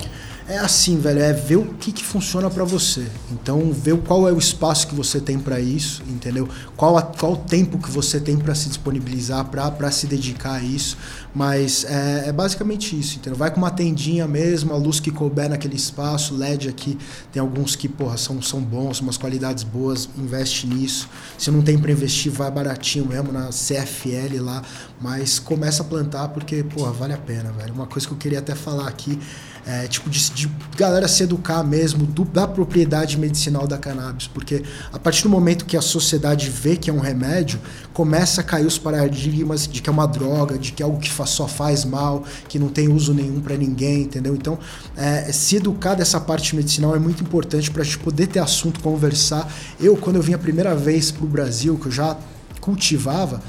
É 0.48 0.58
assim, 0.58 1.00
velho, 1.00 1.22
é 1.22 1.32
ver 1.32 1.56
o 1.56 1.74
que, 1.76 1.92
que 1.92 2.04
funciona 2.04 2.50
pra 2.50 2.66
você. 2.66 3.08
Então, 3.32 3.72
ver 3.72 3.98
qual 4.00 4.28
é 4.28 4.32
o 4.32 4.38
espaço 4.38 4.88
que 4.88 4.94
você 4.94 5.22
tem 5.22 5.40
pra 5.40 5.58
isso, 5.58 6.04
entendeu? 6.10 6.50
Qual, 6.76 7.02
qual 7.18 7.34
o 7.34 7.38
tempo 7.38 7.78
que 7.78 7.90
você 7.90 8.20
tem 8.20 8.38
pra 8.38 8.54
se 8.54 8.68
disponibilizar, 8.68 9.46
pra 9.46 9.90
se 9.90 10.06
dedicar 10.06 10.56
a 10.56 10.62
isso. 10.62 10.98
Mas 11.34 11.86
é, 11.86 12.28
é 12.28 12.32
basicamente 12.32 12.98
isso, 13.00 13.16
entendeu? 13.16 13.38
Vai 13.38 13.52
com 13.52 13.58
uma 13.58 13.72
tendinha 13.72 14.28
mesmo, 14.28 14.74
a 14.74 14.78
luz 14.78 15.00
que 15.00 15.10
couber 15.10 15.50
naquele 15.50 15.76
espaço, 15.76 16.36
LED 16.36 16.68
aqui, 16.70 16.98
tem 17.32 17.42
alguns 17.42 17.76
que, 17.76 17.88
porra, 17.88 18.18
são, 18.18 18.40
são 18.42 18.62
bons, 18.62 19.00
umas 19.00 19.18
qualidades 19.18 19.64
boas, 19.64 20.08
investe 20.18 20.68
nisso. 20.68 21.10
Se 21.38 21.50
não 21.50 21.62
tem 21.62 21.80
pra 21.80 21.92
investir, 21.92 22.32
vai 22.32 22.52
baratinho 22.52 23.08
mesmo 23.08 23.32
na 23.32 23.48
CFL 23.48 24.42
lá, 24.42 24.62
mas 25.02 25.40
começa 25.40 25.82
a 25.82 25.86
plantar 25.86 26.28
porque, 26.28 26.64
porra, 26.64 26.92
vale 26.92 27.14
a 27.14 27.18
pena, 27.18 27.52
velho. 27.52 27.74
Uma 27.74 27.88
coisa 27.88 28.06
que 28.06 28.14
eu 28.14 28.18
queria 28.18 28.40
até 28.40 28.54
falar 28.54 28.88
aqui 28.88 29.18
é, 29.66 29.88
tipo, 29.88 30.10
de, 30.10 30.30
de 30.32 30.52
galera 30.78 31.08
se 31.08 31.24
educar 31.24 31.64
mesmo 31.64 32.06
do- 32.06 32.26
da 32.26 32.46
propriedade 32.48 33.18
medicinal 33.18 33.66
da 33.66 33.78
cannabis, 33.78 34.28
porque 34.28 34.62
a 34.92 35.00
partir 35.00 35.24
do 35.24 35.30
momento 35.30 35.66
que 35.66 35.78
a 35.78 35.82
sociedade 35.82 36.50
vê 36.50 36.76
que 36.76 36.90
é 36.90 36.94
um 36.94 37.00
remédio, 37.00 37.60
começa 37.94 38.42
a 38.42 38.44
cair 38.44 38.66
os 38.66 38.78
paradigmas 38.78 39.68
de 39.68 39.82
que 39.82 39.90
é 39.90 39.94
uma 39.94 40.06
droga, 40.08 40.58
de 40.58 40.72
que 40.74 40.84
é 40.84 40.86
algo 40.86 41.00
que 41.00 41.10
fa- 41.10 41.26
só 41.26 41.48
faz 41.48 41.86
mal, 41.86 42.24
que 42.50 42.60
não 42.60 42.68
tem 42.68 42.90
uso 42.92 43.14
nenhum 43.14 43.40
para 43.40 43.56
ninguém, 43.56 44.02
entendeu? 44.02 44.36
Então, 44.36 44.60
é, 44.98 45.32
se 45.32 45.56
educar 45.56 45.96
dessa 45.96 46.20
parte 46.20 46.56
medicinal 46.56 46.96
é 46.96 47.00
muito 47.00 47.24
importante 47.24 47.72
para 47.72 47.82
a 47.82 47.86
gente 47.86 48.00
poder 48.00 48.28
ter 48.28 48.40
assunto, 48.40 48.80
conversar. 48.82 49.50
Eu, 49.80 49.96
quando 49.96 50.18
eu 50.18 50.22
vim 50.22 50.34
a 50.34 50.38
primeira 50.40 50.76
vez 50.76 51.10
pro 51.12 51.26
Brasil, 51.26 51.78
que 51.78 51.86
eu 51.88 51.92
já 51.92 52.18
cultivava, 52.60 53.42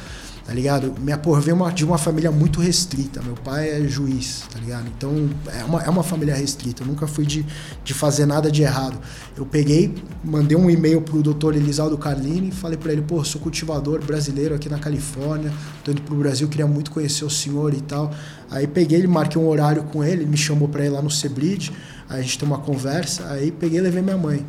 tá 0.44 0.52
ligado? 0.52 0.94
Minha 1.00 1.16
porra 1.16 1.40
uma, 1.52 1.72
de 1.72 1.84
uma 1.84 1.96
família 1.96 2.30
muito 2.30 2.60
restrita. 2.60 3.22
Meu 3.22 3.34
pai 3.34 3.70
é 3.70 3.88
juiz, 3.88 4.44
tá 4.52 4.58
ligado? 4.58 4.86
Então 4.96 5.30
é 5.46 5.64
uma, 5.64 5.82
é 5.82 5.88
uma 5.88 6.02
família 6.02 6.34
restrita. 6.34 6.82
Eu 6.82 6.86
nunca 6.86 7.06
fui 7.06 7.24
de, 7.24 7.44
de 7.82 7.94
fazer 7.94 8.26
nada 8.26 8.50
de 8.50 8.62
errado. 8.62 8.98
Eu 9.36 9.46
peguei, 9.46 9.94
mandei 10.22 10.56
um 10.56 10.68
e-mail 10.68 11.00
pro 11.00 11.22
doutor 11.22 11.56
Elisaldo 11.56 11.96
Carlini 11.96 12.48
e 12.48 12.52
falei 12.52 12.76
pra 12.76 12.92
ele: 12.92 13.02
pô, 13.02 13.24
sou 13.24 13.40
cultivador 13.40 14.04
brasileiro 14.04 14.54
aqui 14.54 14.68
na 14.68 14.78
Califórnia, 14.78 15.52
tô 15.82 15.90
indo 15.90 16.02
pro 16.02 16.14
Brasil, 16.16 16.46
queria 16.46 16.66
muito 16.66 16.90
conhecer 16.90 17.24
o 17.24 17.30
senhor 17.30 17.72
e 17.72 17.80
tal. 17.80 18.12
Aí 18.50 18.66
peguei, 18.66 18.98
ele 18.98 19.06
marquei 19.06 19.40
um 19.40 19.48
horário 19.48 19.84
com 19.84 20.04
ele, 20.04 20.26
me 20.26 20.36
chamou 20.36 20.68
pra 20.68 20.84
ir 20.84 20.90
lá 20.90 21.00
no 21.00 21.10
Cebrid, 21.10 21.70
aí 22.08 22.20
a 22.20 22.22
gente 22.22 22.38
tem 22.38 22.46
uma 22.46 22.58
conversa, 22.58 23.26
aí 23.30 23.50
peguei 23.50 23.78
e 23.78 23.82
levei 23.82 24.02
minha 24.02 24.18
mãe. 24.18 24.44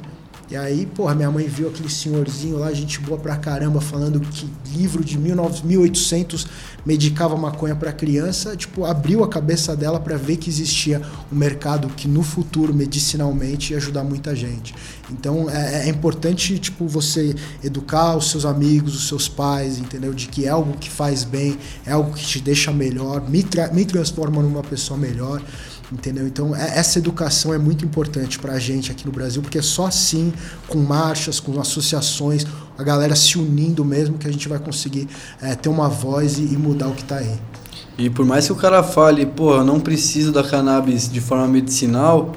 E 0.50 0.56
aí, 0.56 0.86
porra, 0.86 1.16
minha 1.16 1.32
mãe 1.32 1.48
viu 1.48 1.70
aquele 1.70 1.90
senhorzinho 1.90 2.58
lá, 2.58 2.72
gente 2.72 3.00
boa 3.00 3.20
pra 3.20 3.36
caramba, 3.36 3.82
falando 3.82 4.20
que 4.20 4.48
livro 4.76 5.04
de 5.04 5.18
19 5.18 5.66
1800 5.66 6.48
medicava 6.86 7.36
maconha 7.36 7.76
pra 7.76 7.92
criança, 7.92 8.56
tipo, 8.56 8.86
abriu 8.86 9.24
a 9.24 9.28
cabeça 9.28 9.76
dela 9.76 10.00
pra 10.00 10.18
ver 10.18 10.38
que 10.38 10.48
existia 10.48 11.02
um 11.32 11.36
mercado 11.36 11.88
que 11.90 12.08
no 12.08 12.22
futuro, 12.22 12.76
medicinalmente, 12.76 13.72
ia 13.72 13.78
ajudar 13.78 14.04
muita 14.04 14.36
gente. 14.36 14.76
Então, 15.10 15.50
é, 15.50 15.88
é 15.88 15.90
importante, 15.90 16.60
tipo, 16.60 16.88
você 16.88 17.36
educar 17.64 18.16
os 18.16 18.30
seus 18.30 18.46
amigos, 18.46 18.96
os 18.96 19.08
seus 19.08 19.28
pais, 19.28 19.80
entendeu? 19.80 20.14
De 20.14 20.28
que 20.28 20.46
é 20.46 20.50
algo 20.50 20.78
que 20.78 20.90
faz 20.90 21.24
bem, 21.24 21.58
é 21.88 21.92
algo 21.92 22.14
que 22.14 22.24
te 22.24 22.40
deixa 22.40 22.72
melhor, 22.72 23.28
me, 23.28 23.42
tra 23.42 23.72
me 23.74 23.84
transforma 23.84 24.44
numa 24.44 24.62
pessoa 24.62 25.00
melhor. 25.00 25.42
Entendeu? 25.96 26.28
Então, 26.28 26.54
é- 26.54 26.78
essa 26.78 27.00
educação 27.00 27.54
é 27.54 27.58
muito 27.58 27.86
importante 27.86 28.38
pra 28.38 28.60
gente 28.60 28.92
aqui 28.92 29.06
no 29.06 29.14
Brasil, 29.14 29.42
porque 29.42 29.58
é 29.60 29.62
só 29.62 29.86
assim, 29.88 30.34
com 30.68 30.78
marchas, 30.80 31.40
com 31.40 31.58
associações, 31.60 32.46
a 32.78 32.84
galera 32.84 33.16
se 33.16 33.38
unindo 33.40 33.86
mesmo, 33.86 34.18
que 34.18 34.28
a 34.28 34.32
gente 34.32 34.50
vai 34.50 34.60
conseguir 34.60 35.08
é, 35.42 35.56
ter 35.56 35.70
uma 35.70 35.88
voz 35.88 36.38
e, 36.38 36.42
e 36.42 36.58
mudar 36.58 36.90
o 36.90 36.94
que 36.94 37.04
tá 37.06 37.16
aí. 37.16 37.40
E 37.98 38.10
por 38.10 38.26
mais 38.26 38.46
que 38.46 38.52
o 38.52 38.58
cara 38.58 38.84
fale, 38.84 39.26
pô, 39.26 39.56
eu 39.56 39.64
não 39.64 39.80
preciso 39.80 40.34
da 40.34 40.44
cannabis 40.44 41.10
de 41.10 41.22
forma 41.22 41.48
medicinal, 41.48 42.34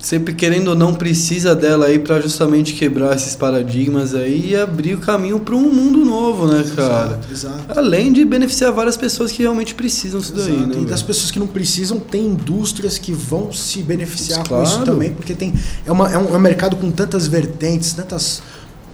sempre 0.00 0.32
querendo 0.34 0.68
ou 0.68 0.74
não 0.74 0.94
precisa 0.94 1.54
dela 1.54 1.86
aí 1.86 1.98
pra 1.98 2.20
justamente 2.20 2.72
quebrar 2.72 3.14
esses 3.14 3.36
paradigmas 3.36 4.14
aí 4.14 4.50
e 4.50 4.56
abrir 4.56 4.94
o 4.94 4.98
caminho 4.98 5.38
para 5.40 5.54
um 5.54 5.70
mundo 5.72 6.04
novo, 6.04 6.46
né, 6.46 6.64
cara? 6.74 7.18
Exato, 7.30 7.32
exato. 7.32 7.78
Além 7.78 8.12
de 8.12 8.24
beneficiar 8.24 8.72
várias 8.72 8.96
pessoas 8.96 9.30
que 9.30 9.42
realmente 9.42 9.74
precisam 9.74 10.18
disso 10.20 10.32
daí, 10.34 10.56
né? 10.66 10.76
e 10.80 10.84
das 10.86 11.02
pessoas 11.02 11.30
que 11.30 11.38
não 11.38 11.46
precisam, 11.46 12.00
tem 12.00 12.26
indústrias 12.26 12.96
que 12.98 13.12
vão 13.12 13.52
se 13.52 13.82
beneficiar 13.82 14.38
com 14.40 14.48
Claro. 14.48 14.64
isso 14.64 14.82
também, 14.84 15.12
porque 15.12 15.34
tem, 15.34 15.52
é, 15.86 15.92
uma, 15.92 16.10
é, 16.10 16.16
um, 16.16 16.34
é 16.34 16.36
um 16.36 16.40
mercado 16.40 16.76
com 16.76 16.90
tantas 16.90 17.26
vertentes, 17.26 17.92
tantas 17.92 18.42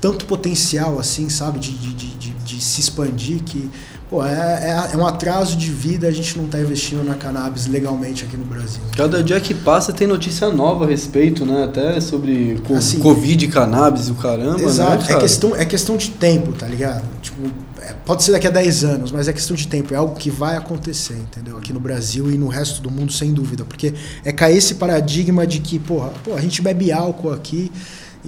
tanto 0.01 0.27
potencial, 0.27 0.99
assim, 0.99 1.29
sabe, 1.29 1.59
de, 1.59 1.71
de, 1.73 1.95
de, 1.95 2.07
de- 2.17 2.36
de 2.57 2.65
se 2.65 2.81
expandir 2.81 3.43
que, 3.43 3.71
pô, 4.09 4.25
é, 4.25 4.31
é, 4.33 4.95
é 4.95 4.97
um 4.97 5.07
atraso 5.07 5.57
de 5.57 5.71
vida 5.71 6.09
a 6.09 6.11
gente 6.11 6.39
não 6.39 6.47
tá 6.47 6.59
investindo 6.59 7.05
na 7.05 7.15
cannabis 7.15 7.67
legalmente 7.67 8.25
aqui 8.25 8.37
no 8.37 8.45
Brasil. 8.45 8.81
Cada 8.97 9.23
dia 9.23 9.39
que 9.41 9.53
passa 9.55 9.93
tem 9.93 10.07
notícia 10.07 10.49
nova 10.51 10.85
a 10.85 10.89
respeito, 10.89 11.45
né? 11.45 11.65
Até 11.65 12.01
sobre 12.01 12.61
co- 12.67 12.75
Assim, 12.75 12.99
Covid, 13.01 13.47
cannabis 13.49 14.09
e 14.09 14.13
o 14.13 14.15
caramba, 14.15 14.63
Exato, 14.63 14.99
né? 14.99 15.05
é 15.05 15.09
cara? 15.09 15.21
questão, 15.21 15.55
é 15.57 15.65
questão 15.65 15.97
de 15.97 16.11
tempo, 16.11 16.53
tá 16.53 16.67
ligado? 16.67 17.05
Tipo, 17.21 17.43
é, 17.83 17.93
pode 18.05 18.23
ser 18.25 18.33
daqui 18.33 18.47
a 18.47 18.51
10 18.51 18.85
anos, 18.85 19.13
mas 19.13 19.29
é 19.29 19.33
questão 19.33 19.55
de 19.57 19.67
tempo, 19.69 19.93
é 19.93 19.97
algo 19.97 20.15
que 20.17 20.31
vai 20.31 20.57
acontecer, 20.57 21.15
entendeu? 21.19 21.57
Aqui 21.59 21.73
no 21.73 21.81
Brasil 21.81 22.31
e 22.31 22.39
no 22.39 22.49
resto 22.49 22.81
do 22.81 22.91
mundo, 22.91 23.13
sem 23.13 23.33
dúvida. 23.35 23.65
Porque 23.65 23.93
é 24.25 24.33
cair 24.33 24.57
esse 24.57 24.77
paradigma 24.77 25.47
de 25.47 25.59
que, 25.61 25.79
porra, 25.79 26.11
pô, 26.25 26.35
a 26.35 26.41
gente 26.41 26.63
bebe 26.63 26.91
álcool 26.91 27.33
aqui, 27.33 27.71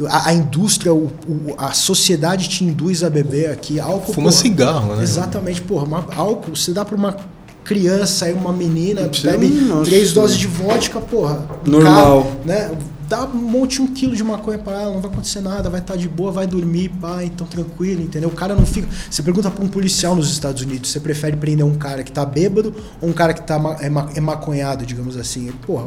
a, 0.07 0.28
a 0.28 0.34
indústria, 0.34 0.92
o, 0.94 1.07
o- 1.26 1.55
a 1.59 1.72
sociedade 1.72 2.49
te 2.49 2.64
induz 2.64 3.03
a 3.03 3.11
beber 3.11 3.51
aqui. 3.51 3.80
Álcool, 3.80 4.12
Fuma 4.12 4.28
porra, 4.30 4.40
cigarro, 4.42 4.96
né? 4.96 5.03
Exatamente, 5.03 5.61
porra, 5.62 5.84
uma- 5.84 6.07
álcool, 6.14 6.55
você 6.55 6.72
dá 6.72 6.84
pra 6.84 6.94
uma 6.96 7.16
criança 7.64 8.24
aí, 8.26 8.32
uma 8.32 8.53
menina, 8.53 9.11
bebe 9.22 9.53
três 9.84 10.12
doses 10.12 10.36
de 10.38 10.46
vodka, 10.46 11.01
porra. 11.01 11.46
Normal. 11.66 12.22
cara, 12.24 12.36
né? 12.44 12.78
Dá 13.09 13.24
um 13.24 13.36
monte, 13.38 13.80
um 13.80 13.86
quilo 13.86 14.14
de 14.14 14.22
maconha 14.22 14.59
pra 14.59 14.82
ela, 14.82 14.92
não 14.92 15.01
vai 15.01 15.11
acontecer 15.11 15.40
nada, 15.40 15.70
vai 15.70 15.80
estar 15.80 15.96
de 15.96 16.07
boa, 16.07 16.30
vai 16.30 16.46
dormir, 16.46 16.90
pá, 17.01 17.24
então 17.24 17.46
tranquilo, 17.46 18.03
entendeu? 18.03 18.28
O 18.28 18.32
cara 18.32 18.55
não 18.55 18.66
fica. 18.66 18.86
Você 19.11 19.22
pergunta 19.22 19.51
pra 19.51 19.64
um 19.64 19.68
policial 19.68 20.14
nos 20.14 20.30
Estados 20.30 20.61
Unidos, 20.62 20.90
você 20.90 21.01
prefere 21.01 21.34
prender 21.34 21.64
um 21.64 21.74
cara 21.74 22.03
que 22.03 22.12
tá 22.12 22.26
bêbado 22.26 22.74
ou 23.01 23.09
um 23.09 23.12
cara 23.14 23.32
que 23.32 23.40
tá 23.42 23.59
ma- 23.59 23.78
é, 23.80 23.88
ma- 23.88 24.11
é 24.14 24.20
maconhado, 24.20 24.84
digamos 24.84 25.16
assim? 25.16 25.51
Porra, 25.66 25.86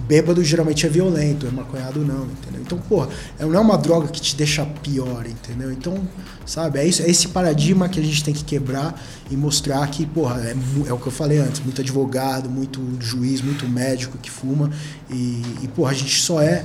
bêbado 0.00 0.42
geralmente 0.44 0.86
é 0.86 0.88
violento, 0.88 1.46
é 1.46 1.50
maconhado 1.50 2.00
não, 2.00 2.24
entendeu? 2.24 2.60
Então, 2.60 2.78
porra, 2.78 3.08
é- 3.38 3.44
não 3.44 3.54
é 3.54 3.60
uma 3.60 3.76
droga 3.76 4.08
que 4.08 4.20
te 4.20 4.36
deixa 4.36 4.64
pior, 4.82 5.26
entendeu? 5.26 5.72
Então, 5.72 5.96
sabe, 6.44 6.78
é, 6.78 6.86
isso, 6.86 7.02
é 7.02 7.10
esse 7.10 7.28
paradigma 7.28 7.88
que 7.88 7.98
a 7.98 8.02
gente 8.02 8.22
tem 8.22 8.34
que 8.34 8.44
quebrar 8.44 9.00
e 9.30 9.36
mostrar 9.36 9.86
que, 9.88 10.04
porra, 10.06 10.40
é, 10.42 10.56
é 10.88 10.92
o 10.92 10.98
que 10.98 11.06
eu 11.06 11.12
falei 11.12 11.38
antes, 11.38 11.60
muito 11.60 11.80
advogado, 11.80 12.48
muito 12.48 12.80
juiz, 13.00 13.40
muito 13.40 13.68
médico 13.68 14.18
que 14.18 14.30
fuma 14.30 14.70
e, 15.10 15.42
e 15.62 15.68
porra, 15.68 15.90
a 15.92 15.94
gente 15.94 16.20
só 16.20 16.40
é, 16.40 16.64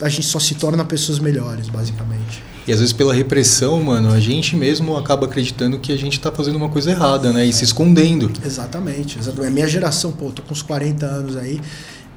a 0.00 0.08
gente 0.08 0.26
só 0.26 0.38
se 0.38 0.54
torna 0.54 0.84
pessoas 0.84 1.18
melhores, 1.18 1.68
basicamente. 1.68 2.42
E 2.68 2.72
às 2.72 2.80
vezes 2.80 2.92
pela 2.92 3.14
repressão, 3.14 3.82
mano, 3.82 4.12
a 4.12 4.20
gente 4.20 4.54
mesmo 4.54 4.94
acaba 4.96 5.24
acreditando 5.24 5.78
que 5.78 5.90
a 5.90 5.96
gente 5.96 6.20
tá 6.20 6.30
fazendo 6.30 6.56
uma 6.56 6.68
coisa 6.68 6.90
errada, 6.90 7.32
né? 7.32 7.46
E 7.46 7.52
se 7.52 7.64
escondendo. 7.64 8.30
Exatamente, 8.44 9.18
exatamente. 9.18 9.48
A 9.48 9.54
minha 9.54 9.66
geração, 9.66 10.12
pô, 10.12 10.30
tô 10.30 10.42
com 10.42 10.52
uns 10.52 10.60
40 10.60 11.06
anos 11.06 11.36
aí. 11.36 11.60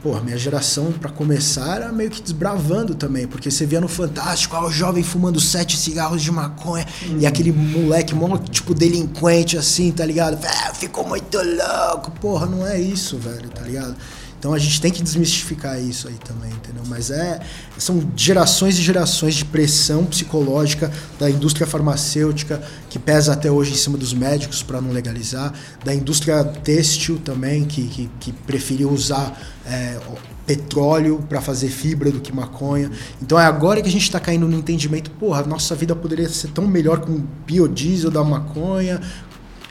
Pô, 0.02 0.20
minha 0.20 0.38
geração, 0.38 0.92
pra 0.92 1.12
começar, 1.12 1.76
era 1.76 1.92
meio 1.92 2.10
que 2.10 2.24
desbravando 2.24 2.96
também, 2.96 3.28
porque 3.28 3.52
você 3.52 3.68
via 3.68 3.80
no 3.80 3.88
Fantástico, 3.88 4.56
ah, 4.56 4.66
o 4.66 4.72
jovem 4.72 5.04
fumando 5.04 5.40
sete 5.40 5.78
cigarros 5.78 6.24
de 6.24 6.32
maconha, 6.32 6.88
e 7.20 7.26
aquele 7.28 7.52
moleque, 7.52 8.16
tipo, 8.50 8.74
delinquente, 8.74 9.60
assim, 9.60 9.92
tá 9.92 10.04
ligado? 10.04 10.40
Ah, 10.44 10.74
ficou 10.74 11.08
muito 11.08 11.38
louco. 11.38 12.10
Porra, 12.20 12.48
não 12.48 12.66
é 12.66 12.82
isso, 12.82 13.16
velho, 13.20 13.48
tá 13.50 13.62
ligado? 13.62 13.96
Então 14.42 14.56
a 14.56 14.58
gente 14.58 14.82
tem 14.82 14.92
que 14.92 15.04
desmistificar 15.04 15.80
isso 15.80 16.08
aí 16.08 16.16
também, 16.16 16.50
entendeu? 16.50 16.82
Mas 16.88 17.12
é 17.12 17.40
são 17.78 18.12
gerações 18.16 18.80
e 18.80 18.82
gerações 18.82 19.36
de 19.36 19.46
pressão 19.46 20.04
psicológica 20.04 20.92
da 21.20 21.30
indústria 21.30 21.68
farmacêutica 21.68 22.60
que 22.90 22.98
pesa 22.98 23.34
até 23.34 23.52
hoje 23.52 23.74
em 23.74 23.76
cima 23.76 24.00
dos 24.00 24.16
médicos 24.16 24.64
para 24.64 24.82
não 24.82 24.92
legalizar, 24.92 25.54
da 25.86 25.94
indústria 25.94 26.44
têxtil 26.44 27.22
também 27.24 27.66
que, 27.66 27.88
que, 27.88 28.10
que 28.20 28.32
preferiu 28.32 28.90
usar 28.90 29.40
é, 29.64 30.00
petróleo 30.44 31.24
para 31.30 31.40
fazer 31.40 31.70
fibra 31.70 32.10
do 32.10 32.20
que 32.20 32.34
maconha. 32.34 32.90
Então 33.22 33.40
é 33.40 33.46
agora 33.46 33.80
que 33.80 33.90
a 33.90 33.92
gente 33.92 34.02
está 34.02 34.20
caindo 34.20 34.48
no 34.48 34.58
entendimento, 34.58 35.12
porra, 35.12 35.44
nossa 35.44 35.76
vida 35.76 35.96
poderia 35.96 36.28
ser 36.28 36.48
tão 36.48 36.66
melhor 36.66 37.02
com 37.02 37.24
biodiesel 37.46 38.10
da 38.10 38.24
maconha, 38.24 39.00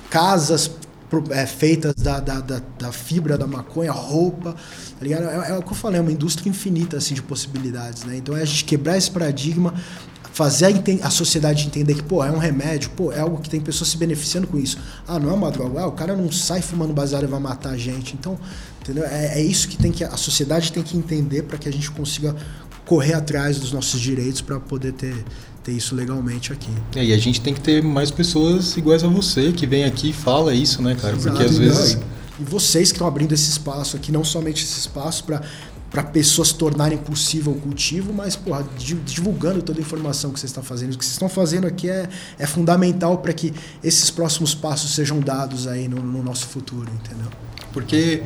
casas 0.08 0.70
é, 1.30 1.46
feitas 1.46 1.94
da, 1.94 2.20
da, 2.20 2.40
da, 2.40 2.62
da 2.78 2.92
fibra 2.92 3.36
da 3.36 3.46
maconha, 3.46 3.92
roupa, 3.92 4.52
tá 4.52 5.02
ligado? 5.02 5.24
É, 5.24 5.50
é 5.50 5.58
o 5.58 5.62
que 5.62 5.72
eu 5.72 5.76
falei, 5.76 5.98
é 5.98 6.02
uma 6.02 6.12
indústria 6.12 6.48
infinita 6.48 6.96
assim, 6.96 7.14
de 7.14 7.22
possibilidades, 7.22 8.04
né? 8.04 8.16
Então 8.16 8.36
é 8.36 8.42
a 8.42 8.44
gente 8.44 8.64
quebrar 8.64 8.96
esse 8.96 9.11
paradigma, 9.11 9.74
fazer 10.32 10.66
a, 10.66 11.06
a 11.06 11.11
sociedade 11.11 11.66
entender 11.66 11.94
que, 11.94 12.02
pô, 12.02 12.24
é 12.24 12.30
um 12.30 12.38
remédio, 12.38 12.90
pô, 12.90 13.12
é 13.12 13.20
algo 13.20 13.40
que 13.40 13.50
tem 13.50 13.61
pessoas 13.61 13.90
se 13.90 13.96
beneficiando 13.96 14.46
com 14.46 14.58
isso. 14.58 14.78
Ah, 15.06 15.18
não 15.18 15.30
é 15.30 15.32
uma 15.34 15.50
droga, 15.50 15.80
ah, 15.80 15.86
o 15.86 15.92
cara 15.92 16.16
não 16.16 16.30
sai 16.30 16.62
fumando 16.62 16.92
baseado 16.92 17.24
e 17.24 17.26
vai 17.26 17.40
matar 17.40 17.70
a 17.70 17.76
gente. 17.76 18.14
Então, 18.14 18.38
entendeu? 18.80 19.04
É, 19.04 19.40
é 19.40 19.42
isso 19.42 19.68
que 19.68 19.76
tem 19.76 19.92
que 19.92 20.04
a 20.04 20.16
sociedade 20.16 20.72
tem 20.72 20.82
que 20.82 20.96
entender 20.96 21.42
para 21.42 21.58
que 21.58 21.68
a 21.68 21.72
gente 21.72 21.90
consiga 21.90 22.34
correr 22.86 23.14
atrás 23.14 23.58
dos 23.58 23.72
nossos 23.72 24.00
direitos 24.00 24.40
para 24.40 24.58
poder 24.58 24.92
ter, 24.92 25.14
ter 25.62 25.72
isso 25.72 25.94
legalmente 25.94 26.52
aqui. 26.52 26.70
É, 26.96 27.04
e 27.04 27.12
a 27.12 27.18
gente 27.18 27.40
tem 27.40 27.52
que 27.52 27.61
ter 27.61 27.82
mais 27.82 28.11
pessoas 28.11 28.76
iguais 28.76 29.04
a 29.04 29.08
você, 29.08 29.52
que 29.52 29.66
vem 29.66 29.84
aqui 29.84 30.11
e 30.11 30.12
fala 30.12 30.54
isso, 30.54 30.80
né, 30.82 30.94
cara? 30.94 31.16
Porque 31.16 31.42
às 31.42 31.50
Exato, 31.52 31.58
vezes. 31.58 31.98
E 32.38 32.44
vocês 32.44 32.88
que 32.90 32.96
estão 32.96 33.06
abrindo 33.06 33.32
esse 33.32 33.50
espaço 33.50 33.96
aqui, 33.96 34.11
não 34.11 34.24
somente 34.24 34.64
esse 34.64 34.78
espaço 34.80 35.24
para 35.24 35.42
para 35.90 36.04
pessoas 36.04 36.52
tornarem 36.52 36.96
possível 36.96 37.50
o 37.50 37.56
cultivo, 37.56 38.12
mas 38.12 38.36
porra, 38.36 38.64
di- 38.78 38.94
divulgando 38.94 39.61
toda 39.61 39.80
a 39.80 39.82
informação 39.82 40.30
que 40.30 40.38
vocês 40.38 40.50
estão 40.50 40.62
fazendo. 40.62 40.94
O 40.94 40.96
que 40.96 41.04
vocês 41.04 41.14
estão 41.14 41.28
fazendo 41.28 41.66
aqui 41.66 41.90
é, 41.90 42.08
é 42.38 42.46
fundamental 42.46 43.18
para 43.18 43.32
que 43.32 43.52
esses 43.82 44.08
próximos 44.08 44.54
passos 44.54 44.94
sejam 44.94 45.18
dados 45.18 45.66
aí 45.66 45.88
no, 45.88 46.00
no 46.00 46.22
nosso 46.22 46.46
futuro, 46.46 46.88
entendeu? 46.94 47.26
Porque 47.72 48.22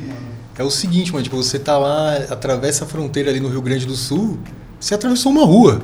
é 0.58 0.62
o 0.62 0.70
seguinte, 0.70 1.10
mano, 1.10 1.24
tipo, 1.24 1.36
você 1.38 1.58
tá 1.58 1.78
lá, 1.78 2.16
atravessa 2.28 2.84
a 2.84 2.86
fronteira 2.86 3.30
ali 3.30 3.40
no 3.40 3.48
Rio 3.48 3.62
Grande 3.62 3.86
do 3.86 3.96
Sul, 3.96 4.38
você 4.78 4.94
atravessou 4.94 5.32
uma 5.32 5.46
rua. 5.46 5.80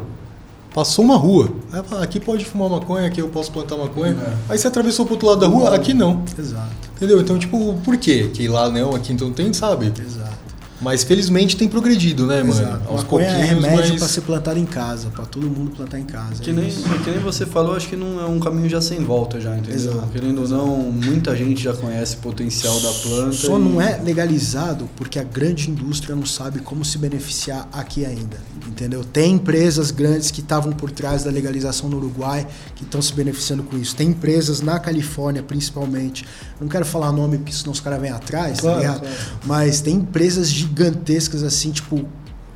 Passou 0.74 1.04
uma 1.04 1.16
rua. 1.16 1.48
Aí 1.72 1.82
aqui 2.02 2.20
pode 2.20 2.44
fumar 2.44 2.70
maconha, 2.70 3.06
aqui 3.06 3.20
eu 3.20 3.28
posso 3.28 3.50
plantar 3.50 3.76
maconha. 3.76 4.16
Aí 4.48 4.56
você 4.56 4.68
atravessou 4.68 5.04
pro 5.04 5.14
outro 5.14 5.28
lado 5.28 5.40
da 5.40 5.46
rua, 5.46 5.74
aqui 5.74 5.92
não. 5.92 6.22
Exato, 6.38 6.70
Entendeu? 6.96 7.20
Então, 7.20 7.38
tipo, 7.38 7.74
por 7.84 7.96
quê? 7.96 8.30
Que 8.32 8.46
lá 8.46 8.70
não, 8.70 8.94
aqui 8.94 9.12
então 9.12 9.32
tem, 9.32 9.52
sabe? 9.52 9.86
exato. 9.86 10.39
Mas 10.80 11.04
felizmente 11.04 11.56
tem 11.56 11.68
progredido, 11.68 12.26
né, 12.26 12.42
mano? 12.42 12.50
exato. 12.52 12.88
Aos 12.88 13.02
Maconha 13.02 13.26
é 13.26 13.44
remédio 13.44 13.90
mas... 13.90 13.98
para 13.98 14.08
ser 14.08 14.20
plantado 14.22 14.58
em 14.58 14.64
casa, 14.64 15.08
para 15.10 15.26
todo 15.26 15.46
mundo 15.46 15.72
plantar 15.76 15.98
em 15.98 16.04
casa. 16.04 16.42
Que 16.42 16.50
é 16.50 16.52
nem, 16.52 16.70
que 16.70 17.10
nem 17.10 17.18
você 17.20 17.44
falou, 17.44 17.76
acho 17.76 17.88
que 17.88 17.96
não 17.96 18.20
é 18.20 18.24
um 18.24 18.40
caminho 18.40 18.68
já 18.68 18.80
sem 18.80 18.98
volta 19.04 19.40
já, 19.40 19.56
entendeu? 19.56 19.74
Exato, 19.74 20.08
Querendo 20.12 20.42
ou 20.42 20.48
não, 20.48 20.66
muita 20.90 21.36
gente 21.36 21.62
já 21.62 21.74
conhece 21.74 22.16
o 22.16 22.18
potencial 22.20 22.80
da 22.80 22.90
planta. 22.92 23.32
Só 23.32 23.56
e- 23.58 23.62
não 23.62 23.80
é 23.80 24.00
legalizado 24.02 24.88
porque 24.96 25.18
a 25.18 25.22
grande 25.24 25.70
indústria 25.70 26.16
não 26.16 26.24
sabe 26.24 26.60
como 26.60 26.84
se 26.84 26.96
beneficiar 26.98 27.68
aqui 27.72 28.06
ainda, 28.06 28.38
entendeu? 28.66 29.04
Tem 29.04 29.34
empresas 29.34 29.90
grandes 29.90 30.30
que 30.30 30.40
estavam 30.40 30.72
por 30.72 30.90
trás 30.90 31.24
da 31.24 31.30
legalização 31.30 31.88
no 31.90 31.98
Uruguai 31.98 32.46
que 32.74 32.84
estão 32.84 33.02
se 33.02 33.12
beneficiando 33.12 33.62
com 33.64 33.76
isso. 33.76 33.94
Tem 33.94 34.08
empresas 34.08 34.60
na 34.62 34.78
Califórnia, 34.78 35.42
principalmente. 35.42 36.24
Não 36.60 36.68
quero 36.68 36.84
falar 36.86 37.12
nome 37.12 37.36
porque 37.38 37.52
senão 37.52 37.72
os 37.72 37.80
caras 37.80 38.00
vêm 38.00 38.10
atrás, 38.10 38.60
Claro, 38.60 38.76
tá 38.76 38.80
ligado? 38.80 39.00
claro. 39.00 39.16
Mas 39.44 39.80
tem 39.80 39.96
empresas 39.96 40.48
gigantescas 40.70 41.42
assim, 41.42 41.72
tipo 41.72 42.06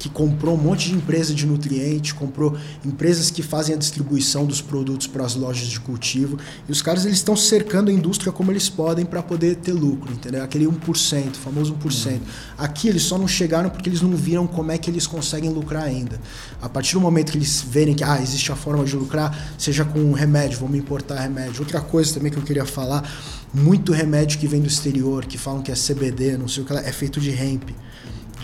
que 0.04 0.08
comprou 0.10 0.54
um 0.54 0.60
monte 0.60 0.90
de 0.90 0.94
empresa 0.94 1.32
de 1.32 1.46
nutriente, 1.46 2.14
comprou 2.14 2.54
empresas 2.84 3.30
que 3.30 3.42
fazem 3.42 3.74
a 3.74 3.78
distribuição 3.78 4.44
dos 4.44 4.60
produtos 4.60 5.06
para 5.06 5.24
as 5.24 5.34
lojas 5.34 5.66
de 5.66 5.80
cultivo. 5.80 6.38
E 6.68 6.72
os 6.72 6.82
caras 6.82 7.06
eles 7.06 7.16
estão 7.16 7.34
cercando 7.34 7.90
a 7.90 7.92
indústria 7.92 8.30
como 8.30 8.52
eles 8.52 8.68
podem 8.68 9.06
para 9.06 9.22
poder 9.22 9.56
ter 9.56 9.72
lucro, 9.72 10.12
entendeu? 10.12 10.44
Aquele 10.44 10.66
1%, 10.66 11.30
o 11.30 11.38
famoso 11.38 11.74
1%. 11.82 12.20
Aqui 12.58 12.88
eles 12.88 13.02
só 13.02 13.16
não 13.16 13.26
chegaram 13.26 13.70
porque 13.70 13.88
eles 13.88 14.02
não 14.02 14.10
viram 14.10 14.46
como 14.46 14.70
é 14.70 14.76
que 14.76 14.90
eles 14.90 15.06
conseguem 15.06 15.48
lucrar 15.48 15.84
ainda. 15.84 16.20
A 16.60 16.68
partir 16.68 16.92
do 16.92 17.00
momento 17.00 17.32
que 17.32 17.38
eles 17.38 17.64
verem 17.66 17.94
que 17.94 18.04
ah, 18.04 18.20
existe 18.20 18.52
a 18.52 18.56
forma 18.56 18.84
de 18.84 18.94
lucrar, 18.94 19.54
seja 19.56 19.86
com 19.86 20.12
remédio, 20.12 20.58
vamos 20.58 20.76
importar 20.76 21.18
remédio. 21.18 21.60
Outra 21.60 21.80
coisa 21.80 22.12
também 22.12 22.30
que 22.30 22.36
eu 22.36 22.42
queria 22.42 22.66
falar, 22.66 23.10
muito 23.54 23.90
remédio 23.90 24.38
que 24.38 24.46
vem 24.46 24.60
do 24.60 24.68
exterior, 24.68 25.24
que 25.24 25.38
falam 25.38 25.62
que 25.62 25.72
é 25.72 25.74
CBD, 25.74 26.36
não 26.36 26.46
sei 26.46 26.62
o 26.62 26.66
que 26.66 26.74
lá, 26.74 26.82
é 26.82 26.92
feito 26.92 27.18
de 27.18 27.30
hemp 27.30 27.70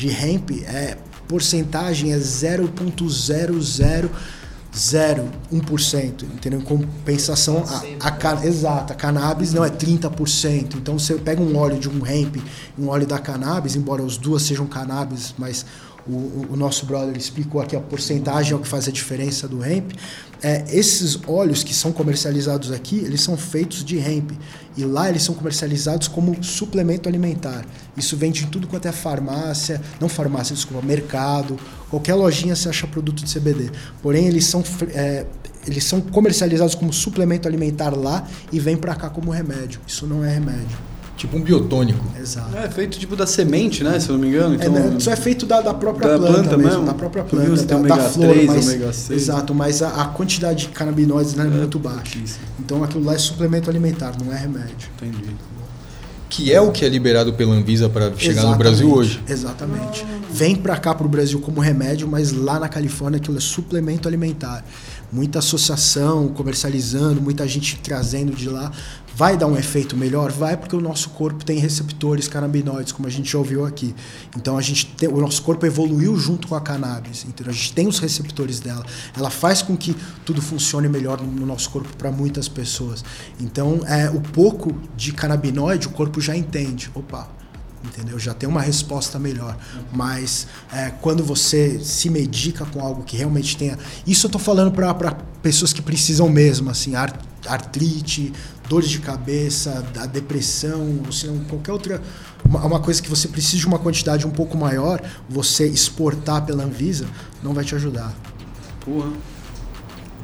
de 0.00 0.08
hemp 0.08 0.50
é 0.66 0.96
porcentagem 1.28 2.12
é 2.12 2.16
0.001%, 4.72 6.22
entendeu? 6.22 6.60
Em 6.60 6.62
compensação 6.62 7.64
a, 8.00 8.06
a 8.08 8.10
ca- 8.10 8.44
exato, 8.44 8.92
a 8.92 8.96
cannabis 8.96 9.52
não 9.52 9.64
é 9.64 9.70
30%. 9.70 10.76
Então 10.76 10.98
você 10.98 11.14
pega 11.14 11.42
um 11.42 11.56
óleo 11.56 11.78
de 11.78 11.88
um 11.88 12.06
hemp 12.06 12.36
um 12.78 12.88
óleo 12.88 13.06
da 13.06 13.18
cannabis, 13.18 13.76
embora 13.76 14.02
as 14.04 14.16
duas 14.16 14.42
sejam 14.42 14.66
cannabis, 14.66 15.34
mas 15.38 15.64
o, 16.10 16.46
o- 16.52 16.56
nosso 16.56 16.84
brother 16.86 17.16
explicou 17.16 17.60
aqui 17.60 17.74
a 17.76 17.80
porcentagem 17.80 18.52
é 18.52 18.56
o 18.56 18.58
que 18.58 18.68
faz 18.68 18.86
a 18.88 18.90
diferença 18.92 19.46
do 19.48 19.64
hemp. 19.64 19.92
É, 20.42 20.64
esses 20.70 21.18
óleos 21.26 21.62
que 21.62 21.74
são 21.74 21.92
comercializados 21.92 22.72
aqui, 22.72 22.96
eles 22.98 23.20
são 23.20 23.36
feitos 23.36 23.84
de 23.84 23.98
hemp. 23.98 24.30
E 24.76 24.84
lá 24.84 25.08
eles 25.08 25.22
são 25.22 25.34
comercializados 25.34 26.08
como 26.08 26.42
suplemento 26.42 27.08
alimentar. 27.08 27.64
Isso 27.96 28.16
vende 28.16 28.44
em 28.44 28.46
tudo 28.46 28.66
quanto 28.66 28.86
é 28.88 28.92
farmácia, 28.92 29.80
não 30.00 30.08
farmácia, 30.08 30.54
desculpa, 30.54 30.86
mercado, 30.86 31.58
qualquer 31.90 32.14
lojinha 32.14 32.56
você 32.56 32.68
acha 32.68 32.86
produto 32.86 33.22
de 33.24 33.32
CBD. 33.34 33.70
Porém, 34.02 34.26
eles 34.26 34.46
são, 34.46 34.62
é, 34.94 35.26
eles 35.66 35.84
são 35.84 36.00
comercializados 36.00 36.74
como 36.74 36.92
suplemento 36.92 37.46
alimentar 37.46 37.90
lá 37.96 38.26
e 38.50 38.58
vem 38.58 38.76
pra 38.76 38.94
cá 38.94 39.10
como 39.10 39.30
remédio. 39.30 39.80
Isso 39.86 40.06
não 40.06 40.24
é 40.24 40.32
remédio. 40.32 40.78
Tipo 41.20 41.36
um 41.36 41.42
biotônico. 41.42 42.02
Exato. 42.18 42.56
É 42.56 42.66
feito 42.70 42.98
tipo 42.98 43.14
da 43.14 43.26
semente, 43.26 43.84
né? 43.84 44.00
Se 44.00 44.08
eu 44.08 44.14
não 44.14 44.22
me 44.22 44.28
engano. 44.28 44.54
É, 44.54 44.56
Então, 44.56 44.72
né, 44.72 44.96
isso 44.96 45.10
é 45.10 45.16
feito 45.16 45.44
da, 45.44 45.60
da 45.60 45.74
própria 45.74 46.08
Da 46.12 46.16
planta, 46.16 46.32
planta 46.32 46.56
mesmo, 46.56 46.72
mesmo? 46.72 46.86
da 46.86 46.94
própria 46.94 47.22
planta, 47.22 47.50
da, 47.50 47.56
tem 47.56 47.66
da 47.66 47.76
ômega 47.76 47.96
flor, 48.08 48.32
3, 48.32 48.46
mas, 48.46 48.66
ômega 48.66 48.92
6. 48.94 49.22
exato, 49.22 49.54
mas 49.54 49.82
a, 49.82 49.88
a 49.88 50.04
quantidade 50.06 50.68
de 50.68 50.72
canabinoides 50.72 51.34
né, 51.34 51.44
é 51.44 51.50
muito 51.50 51.78
baixa. 51.78 52.18
Então 52.58 52.82
aquilo 52.82 53.04
lá 53.04 53.12
é 53.12 53.18
suplemento 53.18 53.68
alimentar, 53.68 54.14
não 54.18 54.32
é 54.32 54.38
remédio. 54.38 54.88
Entendi. 54.96 55.36
Que 56.30 56.52
é 56.54 56.60
o 56.60 56.70
que 56.70 56.86
é 56.86 56.88
liberado 56.88 57.34
pela 57.34 57.52
Anvisa 57.52 57.88
para 57.90 58.14
chegar 58.16 58.44
no 58.44 58.56
Brasil 58.56 58.86
Exatamente, 58.86 58.98
hoje. 58.98 59.22
Exatamente. 59.28 60.06
Vem 60.32 60.56
pra 60.56 60.76
cá 60.78 60.94
pro 60.94 61.08
Brasil 61.08 61.38
como 61.40 61.60
remédio, 61.60 62.08
mas 62.08 62.32
lá 62.32 62.58
na 62.58 62.68
Califórnia 62.68 63.18
aquilo 63.18 63.36
é 63.36 63.40
suplemento 63.40 64.08
alimentar. 64.08 64.64
Muita 65.12 65.40
associação 65.40 66.28
comercializando, 66.28 67.20
muita 67.20 67.46
gente 67.48 67.80
trazendo 67.82 68.32
de 68.32 68.48
lá. 68.48 68.70
Vai 69.14 69.36
dar 69.36 69.46
um 69.46 69.56
efeito 69.56 69.96
melhor? 69.96 70.32
Vai, 70.32 70.56
porque 70.56 70.74
o 70.74 70.80
nosso 70.80 71.10
corpo 71.10 71.44
tem 71.44 71.58
receptores 71.58 72.26
canabinoides, 72.26 72.92
como 72.92 73.06
a 73.06 73.10
gente 73.10 73.30
já 73.30 73.38
ouviu 73.38 73.66
aqui. 73.66 73.94
Então 74.36 74.56
a 74.56 74.62
gente 74.62 74.86
tem, 74.86 75.08
o 75.08 75.20
nosso 75.20 75.42
corpo 75.42 75.66
evoluiu 75.66 76.16
junto 76.16 76.48
com 76.48 76.54
a 76.54 76.60
cannabis. 76.60 77.24
Entendeu? 77.24 77.52
A 77.52 77.54
gente 77.54 77.72
tem 77.74 77.86
os 77.86 77.98
receptores 77.98 78.60
dela. 78.60 78.84
Ela 79.16 79.28
faz 79.30 79.60
com 79.60 79.76
que 79.76 79.94
tudo 80.24 80.40
funcione 80.40 80.88
melhor 80.88 81.20
no 81.20 81.44
nosso 81.44 81.68
corpo 81.70 81.94
para 81.96 82.10
muitas 82.10 82.48
pessoas. 82.48 83.04
Então, 83.38 83.80
é, 83.86 84.08
o 84.08 84.20
pouco 84.20 84.74
de 84.96 85.12
canabinoide 85.12 85.86
o 85.86 85.90
corpo 85.90 86.20
já 86.20 86.34
entende. 86.34 86.90
Opa, 86.94 87.28
entendeu? 87.84 88.18
Já 88.18 88.32
tem 88.32 88.48
uma 88.48 88.62
resposta 88.62 89.18
melhor. 89.18 89.58
Mas 89.92 90.46
é, 90.72 90.90
quando 91.00 91.22
você 91.22 91.78
se 91.80 92.08
medica 92.08 92.64
com 92.64 92.80
algo 92.80 93.02
que 93.02 93.16
realmente 93.18 93.56
tenha. 93.56 93.78
Isso 94.06 94.26
eu 94.26 94.30
tô 94.30 94.38
falando 94.38 94.72
para 94.72 95.12
pessoas 95.42 95.72
que 95.72 95.82
precisam 95.82 96.28
mesmo, 96.28 96.70
assim, 96.70 96.94
ar- 96.94 97.18
artrite, 97.46 98.32
dores 98.70 98.88
de 98.88 99.00
cabeça, 99.00 99.84
da 99.92 100.06
depressão, 100.06 101.00
ou 101.04 101.10
seja, 101.10 101.34
qualquer 101.48 101.72
outra. 101.72 102.00
Uma, 102.44 102.64
uma 102.64 102.78
coisa 102.78 103.02
que 103.02 103.10
você 103.10 103.26
precisa 103.26 103.58
de 103.58 103.66
uma 103.66 103.80
quantidade 103.80 104.24
um 104.24 104.30
pouco 104.30 104.56
maior, 104.56 105.02
você 105.28 105.66
exportar 105.66 106.46
pela 106.46 106.62
Anvisa, 106.62 107.04
não 107.42 107.52
vai 107.52 107.64
te 107.64 107.74
ajudar. 107.74 108.14
Porra. 108.84 109.10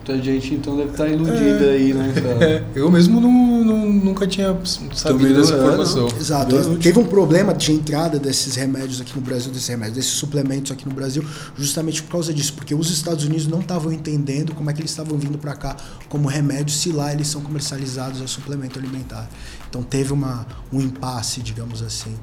Muita 0.07 0.23
gente 0.23 0.55
então 0.55 0.77
deve 0.77 0.91
estar 0.93 1.09
iludida 1.09 1.65
aí, 1.65 1.93
né, 1.93 2.13
cara? 2.15 2.45
É, 2.45 2.65
eu 2.79 2.89
mesmo 2.89 3.21
não, 3.21 3.65
não- 3.65 3.93
nunca 3.93 4.25
tinha 4.25 4.57
sabido 4.95 5.35
dessa 5.35 5.55
é, 5.55 5.59
informação. 5.59 6.07
Exato. 6.17 6.55
Deus 6.55 6.79
Teve 6.79 7.01
um 7.01 7.05
problema 7.05 7.53
de 7.53 7.73
entrada 7.73 8.17
desses 8.17 8.55
remédios 8.55 9.01
aqui 9.01 9.13
no 9.17 9.21
Brasil, 9.21 9.51
desses 9.51 9.67
remédios, 9.67 9.97
desses 9.97 10.13
suplementos 10.13 10.71
aqui 10.71 10.89
no 10.89 10.95
Brasil, 10.95 11.25
justamente 11.59 12.05
por 12.05 12.13
causa 12.13 12.33
disso, 12.33 12.53
porque 12.53 12.73
os 12.73 12.89
Estados 12.89 13.25
Unidos 13.25 13.49
não 13.49 13.59
estavam 13.59 13.93
entendendo 13.93 14.55
como 14.55 14.71
é 14.71 14.73
que 14.73 14.81
eles 14.81 14.93
estavam 14.93 15.19
vindo 15.19 15.39
para 15.39 15.57
cá 15.57 15.77
como 16.09 16.29
remédio, 16.29 16.73
se 16.73 16.93
lá 16.93 17.13
eles 17.13 17.27
são 17.27 17.41
comercializados 17.41 18.23
a 18.23 18.29
suplemento 18.29 18.79
alimentar. 18.79 19.29
Então 19.69 19.83
teve 19.83 20.13
uma, 20.13 20.47
um 20.73 20.81
impasse, 20.81 21.41
digamos 21.41 21.83
assim. 21.83 22.15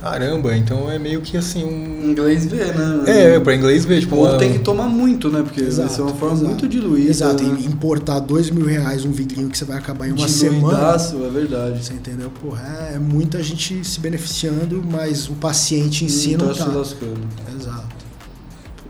Caramba, 0.00 0.54
então 0.54 0.90
é 0.90 0.98
meio 0.98 1.22
que 1.22 1.36
assim 1.38 1.64
um. 1.64 2.10
Inglês 2.10 2.44
vê, 2.46 2.66
né? 2.66 3.02
É, 3.06 3.40
pra 3.40 3.54
inglês 3.54 3.84
ver, 3.84 4.00
tipo. 4.00 4.14
Ou 4.14 4.26
uma- 4.28 4.36
tem 4.38 4.52
que 4.52 4.58
tomar 4.58 4.86
muito, 4.88 5.30
né? 5.30 5.42
Porque 5.42 5.62
vai 5.62 5.88
ser 5.88 6.02
uma 6.02 6.14
forma 6.14 6.34
exato. 6.34 6.48
muito 6.50 6.68
diluída. 6.68 7.10
Exato, 7.10 7.42
né? 7.42 7.58
e 7.60 7.66
importar 7.66 8.20
dois 8.20 8.50
mil 8.50 8.66
reais 8.66 9.04
um 9.06 9.10
vidrinho 9.10 9.48
que 9.48 9.56
você 9.56 9.64
vai 9.64 9.78
acabar 9.78 10.06
em 10.06 10.12
uma 10.12 10.28
semana. 10.28 10.58
Diluidaço, 10.58 11.24
é 11.24 11.30
verdade. 11.30 11.82
Você 11.84 11.94
entendeu? 11.94 12.30
Porra, 12.42 12.90
é 12.94 12.98
muita 12.98 13.42
gente 13.42 13.82
se 13.84 13.98
beneficiando, 13.98 14.84
mas 14.88 15.28
o 15.30 15.32
paciente 15.32 16.04
em 16.04 16.08
si 16.08 16.36
não 16.36 16.48
tá 16.48 16.54
se 16.54 16.60
tá. 16.60 16.66
lascando. 16.66 17.20
Exato. 17.58 17.96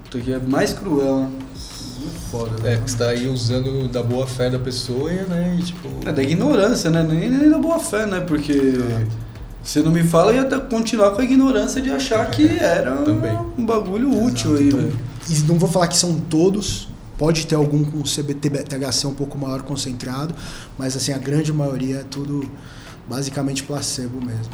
Puta 0.02 0.18
que 0.18 0.32
é 0.32 0.38
mais 0.40 0.72
cruel, 0.72 1.20
né? 1.20 1.28
Muito 2.00 2.20
foda, 2.30 2.50
É, 2.68 2.74
né? 2.76 2.82
que 2.84 2.90
você 2.90 2.96
tá 2.96 3.08
aí 3.10 3.28
usando 3.28 3.88
da 3.88 4.02
boa 4.02 4.26
fé 4.26 4.50
da 4.50 4.58
pessoa, 4.58 5.10
né? 5.10 5.56
E 5.58 5.62
tipo. 5.62 5.88
É 6.04 6.12
da 6.12 6.22
ignorância, 6.22 6.90
né? 6.90 7.06
Nem, 7.08 7.30
nem 7.30 7.48
da 7.48 7.58
boa 7.58 7.78
fé, 7.78 8.06
né? 8.06 8.20
Porque 8.20 8.52
você 9.66 9.82
não 9.82 9.90
me 9.90 10.02
fala 10.05 10.32
e 10.32 10.38
até 10.38 10.59
continuar 10.60 11.10
com 11.10 11.20
a 11.20 11.24
ignorância 11.24 11.82
de 11.82 11.90
achar 11.90 12.30
que 12.30 12.47
era 12.47 12.93
Também. 12.98 13.36
um 13.59 13.66
bagulho 13.66 14.22
útil 14.24 14.56
aí, 14.56 14.68
Então, 14.68 14.78
velho. 14.78 14.98
e 15.28 15.34
não 15.40 15.59
vou 15.59 15.68
falar 15.68 15.88
que 15.88 15.97
são 15.97 16.20
todos, 16.20 16.88
pode 17.18 17.47
ter 17.48 17.56
algum 17.56 17.82
com 17.84 18.01
CBT 18.02 18.48
THC 18.51 19.06
um 19.09 19.14
pouco 19.14 19.36
maior 19.36 19.62
concentrado, 19.62 20.32
mas 20.78 20.97
assim, 20.97 21.12
a 21.12 21.18
grande 21.18 21.52
maioria 21.52 21.97
é 21.97 22.05
tudo 22.09 22.48
basicamente 23.09 23.62
placebo 23.64 24.24
mesmo. 24.24 24.52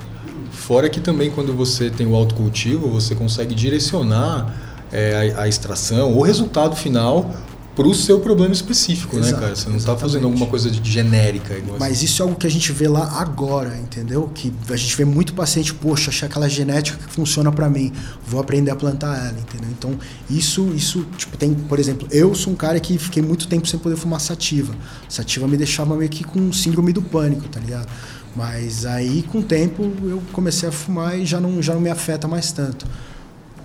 Fora 0.51 0.89
que 0.89 1.01
também 1.01 1.31
quando 1.31 1.53
você 1.55 1.91
tem 1.91 2.07
o 2.07 2.15
autocultivo, 2.15 2.89
você 2.89 3.15
consegue 3.15 3.55
direcionar 3.55 4.55
é, 4.91 5.35
a, 5.37 5.43
a 5.43 5.49
extração, 5.49 6.13
o 6.17 6.23
resultado 6.23 6.75
final 6.77 7.35
para 7.75 7.87
o 7.87 7.95
seu 7.95 8.21
problema 8.21 8.53
específico, 8.53 9.17
né, 9.17 9.23
Exato, 9.23 9.43
cara? 9.43 9.57
Você 9.57 9.69
não 9.69 9.77
está 9.77 9.97
fazendo 9.97 10.25
alguma 10.25 10.47
coisa 10.47 10.71
de 10.71 10.91
genérica. 10.91 11.55
Igual 11.55 11.77
assim. 11.77 11.79
Mas 11.79 12.03
isso 12.03 12.21
é 12.21 12.25
algo 12.25 12.37
que 12.37 12.47
a 12.47 12.51
gente 12.51 12.71
vê 12.71 12.87
lá 12.87 13.19
agora, 13.19 13.77
entendeu? 13.79 14.31
Que 14.35 14.53
a 14.69 14.77
gente 14.77 14.95
vê 14.95 15.05
muito 15.05 15.33
paciente, 15.33 15.73
poxa, 15.73 16.11
achei 16.11 16.29
aquela 16.29 16.49
genética 16.49 16.99
que 16.99 17.13
funciona 17.13 17.51
pra 17.51 17.71
mim, 17.71 17.93
vou 18.27 18.41
aprender 18.41 18.71
a 18.71 18.77
plantar 18.77 19.17
ela, 19.17 19.39
entendeu? 19.39 19.71
Então, 19.71 19.99
isso, 20.29 20.71
isso, 20.75 21.07
tipo, 21.17 21.37
tem, 21.37 21.55
por 21.55 21.79
exemplo, 21.79 22.07
eu 22.11 22.35
sou 22.35 22.53
um 22.53 22.57
cara 22.57 22.79
que 22.79 22.99
fiquei 22.99 23.23
muito 23.23 23.49
tempo 23.49 23.67
sem 23.67 23.81
poder 23.81 23.97
fumar 23.97 24.21
sativa. 24.21 24.75
Sativa 25.09 25.49
me 25.49 25.57
deixava 25.57 25.97
meio 25.97 26.11
que 26.11 26.25
com 26.25 26.53
síndrome 26.53 26.93
do 26.93 27.01
pânico, 27.01 27.49
tá 27.49 27.59
ligado? 27.59 27.89
Mas 28.37 28.85
aí, 28.85 29.23
com 29.23 29.39
o 29.39 29.43
tempo, 29.43 29.91
eu 30.05 30.23
comecei 30.33 30.69
a 30.69 30.73
fumar 30.73 31.19
e 31.19 31.25
já 31.25 31.41
não, 31.41 31.63
já 31.63 31.75
não 31.75 31.81
me 31.81 31.91
afeta 31.91 32.29
mais 32.29 32.53
tanto. 32.53 32.87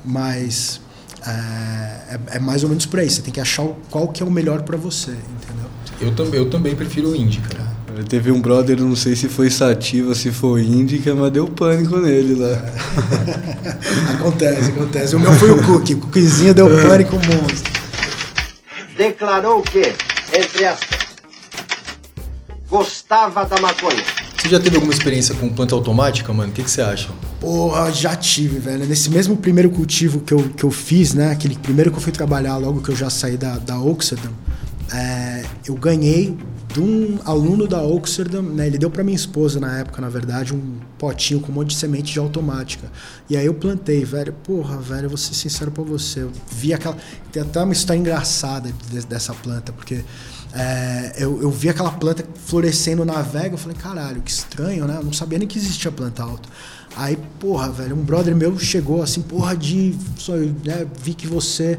Mas 0.03 0.79
é, 1.25 2.15
é, 2.15 2.19
é 2.35 2.39
mais 2.39 2.63
ou 2.63 2.69
menos 2.69 2.85
por 2.85 2.99
aí. 2.99 3.09
Você 3.09 3.21
tem 3.21 3.33
que 3.33 3.39
achar 3.39 3.67
qual 3.89 4.07
que 4.09 4.21
é 4.21 4.25
o 4.25 4.31
melhor 4.31 4.61
pra 4.63 4.77
você, 4.77 5.11
entendeu? 5.11 5.67
Eu, 5.99 6.15
tam, 6.15 6.25
eu 6.27 6.49
também 6.49 6.75
prefiro 6.75 7.09
o 7.09 7.15
indie, 7.15 7.39
cara. 7.41 7.77
Teve 8.07 8.31
um 8.31 8.39
brother, 8.39 8.79
não 8.79 8.95
sei 8.95 9.15
se 9.15 9.27
foi 9.27 9.49
sativa, 9.49 10.13
se 10.13 10.31
foi 10.31 10.61
índica, 10.61 11.15
mas 11.15 11.31
deu 11.31 11.47
pânico 11.47 11.97
nele 11.97 12.35
lá. 12.35 12.63
Acontece, 14.13 14.71
acontece. 14.71 15.15
O 15.15 15.19
meu 15.19 15.33
foi 15.33 15.51
o 15.51 15.63
cookie. 15.63 15.95
O 15.95 15.99
cookiezinho 15.99 16.53
deu 16.53 16.67
pânico 16.69 17.15
monstro. 17.15 17.73
Declarou 18.95 19.61
que, 19.61 19.93
entre 20.33 20.65
aspas, 20.65 21.07
gostava 22.69 23.45
da 23.45 23.59
maconha. 23.59 24.03
Você 24.37 24.49
já 24.49 24.59
teve 24.59 24.75
alguma 24.75 24.93
experiência 24.93 25.33
com 25.35 25.49
planta 25.49 25.73
automática, 25.73 26.31
mano? 26.31 26.51
O 26.51 26.53
que, 26.53 26.63
que 26.63 26.69
você 26.69 26.81
acha? 26.81 27.09
Porra, 27.39 27.91
já 27.91 28.15
tive, 28.15 28.57
velho. 28.57 28.85
Nesse 28.85 29.09
mesmo 29.11 29.37
primeiro 29.37 29.69
cultivo 29.69 30.19
que 30.21 30.33
eu, 30.33 30.49
que 30.49 30.63
eu 30.63 30.71
fiz, 30.71 31.13
né? 31.13 31.31
Aquele 31.31 31.55
primeiro 31.55 31.91
que 31.91 31.97
eu 31.97 32.01
fui 32.01 32.11
trabalhar 32.11 32.57
logo 32.57 32.81
que 32.81 32.89
eu 32.89 32.95
já 32.95 33.09
saí 33.09 33.37
da, 33.37 33.57
da 33.59 33.79
Oxford, 33.79 34.27
é, 34.91 35.43
eu 35.67 35.75
ganhei 35.75 36.35
de 36.73 36.79
um 36.81 37.19
aluno 37.25 37.67
da 37.67 37.79
Oxford, 37.81 38.41
né? 38.41 38.65
Ele 38.65 38.79
deu 38.79 38.89
pra 38.89 39.03
minha 39.03 39.15
esposa 39.15 39.59
na 39.59 39.77
época, 39.79 40.01
na 40.01 40.09
verdade, 40.09 40.53
um 40.53 40.77
potinho 40.97 41.39
com 41.39 41.51
um 41.51 41.55
monte 41.55 41.69
de 41.69 41.75
semente 41.75 42.11
de 42.11 42.17
automática. 42.17 42.91
E 43.29 43.37
aí 43.37 43.45
eu 43.45 43.53
plantei, 43.53 44.03
velho. 44.03 44.33
Porra, 44.43 44.77
velho, 44.77 45.05
eu 45.05 45.09
vou 45.09 45.17
ser 45.17 45.35
sincero 45.35 45.69
pra 45.69 45.83
você. 45.83 46.21
Eu 46.21 46.31
vi 46.51 46.73
aquela. 46.73 46.97
Tem 47.31 47.43
até 47.43 47.61
uma 47.61 47.73
história 47.73 47.99
engraçada 47.99 48.73
de- 48.89 49.05
dessa 49.05 49.33
planta, 49.35 49.71
porque. 49.71 50.03
é, 50.53 51.13
eu, 51.17 51.39
eu 51.41 51.51
vi 51.51 51.69
aquela 51.69 51.91
planta 51.91 52.25
florescendo 52.45 53.05
na 53.05 53.21
vega, 53.21 53.53
eu 53.53 53.57
falei, 53.59 53.77
caralho, 53.77 54.21
que 54.21 54.31
estranho, 54.31 54.85
né? 54.87 54.95
Eu 54.97 55.03
não 55.03 55.13
sabia 55.13 55.37
nem 55.37 55.47
que 55.47 55.59
existia 55.59 55.91
planta 55.91 56.23
alta. 56.23 56.49
Aí, 56.99 57.17
porra, 57.39 57.69
velho, 57.69 57.95
um 57.95 58.01
brother 58.03 58.35
meu 58.35 58.57
chegou 58.57 59.03
assim, 59.03 59.21
porra, 59.21 59.55
de. 59.55 59.95
só, 60.17 60.33
né, 60.35 60.85
vi 61.01 61.13
que 61.13 61.27
você. 61.27 61.77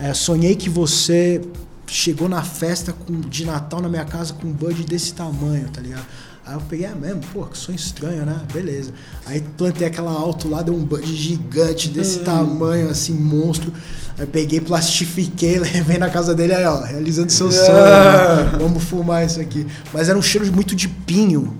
é, 0.00 0.12
sonhei 0.12 0.56
que 0.56 0.68
você 0.68 1.40
chegou 1.86 2.28
na 2.28 2.42
festa 2.42 2.92
com- 2.92 3.20
de 3.20 3.44
Natal 3.46 3.80
na 3.80 3.88
minha 3.88 4.04
casa 4.04 4.32
com 4.34 4.48
um 4.48 4.52
bud 4.52 4.82
desse 4.84 5.14
tamanho, 5.14 5.68
tá 5.72 5.80
ligado? 5.80 6.04
Aí 6.44 6.54
eu 6.54 6.60
peguei, 6.68 6.86
é 6.86 6.94
mesmo, 6.94 7.20
pô, 7.32 7.44
que 7.44 7.56
sonho 7.56 7.76
estranho, 7.76 8.24
né? 8.24 8.40
Beleza. 8.52 8.92
Aí 9.24 9.40
plantei 9.56 9.86
aquela 9.86 10.10
alto 10.12 10.48
lá, 10.48 10.62
deu 10.62 10.74
um 10.74 10.84
bud 10.84 11.04
gigante 11.14 11.88
desse 11.88 12.20
tamanho, 12.20 12.88
assim, 12.88 13.14
monstro. 13.14 13.72
Aí 14.18 14.26
peguei, 14.26 14.60
plastifiquei, 14.60 15.58
levei 15.60 15.98
na 15.98 16.08
casa 16.10 16.34
dele, 16.34 16.54
aí, 16.54 16.64
ó, 16.64 16.82
realizando 16.82 17.30
seu 17.30 17.50
sonho. 17.52 17.72
né? 17.72 18.58
Vamos 18.60 18.82
fumar 18.84 19.24
isso 19.24 19.40
aqui. 19.40 19.64
Mas 19.92 20.08
era 20.08 20.18
um 20.18 20.22
cheiro 20.22 20.52
muito 20.52 20.74
de 20.74 20.88
pinho. 20.88 21.56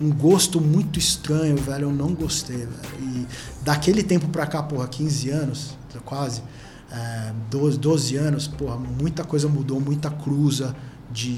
Um 0.00 0.10
gosto 0.10 0.60
muito 0.60 0.98
estranho, 0.98 1.56
velho. 1.56 1.84
Eu 1.84 1.92
não 1.92 2.14
gostei, 2.14 2.58
velho. 2.58 2.68
E 3.00 3.26
daquele 3.64 4.02
tempo 4.02 4.28
pra 4.28 4.46
cá, 4.46 4.62
porra, 4.62 4.86
15 4.86 5.30
anos, 5.30 5.76
quase, 6.04 6.42
é, 6.92 7.32
12, 7.50 7.78
12 7.78 8.16
anos, 8.16 8.46
porra, 8.46 8.76
muita 8.76 9.24
coisa 9.24 9.48
mudou, 9.48 9.80
muita 9.80 10.10
cruza 10.10 10.74
de. 11.10 11.36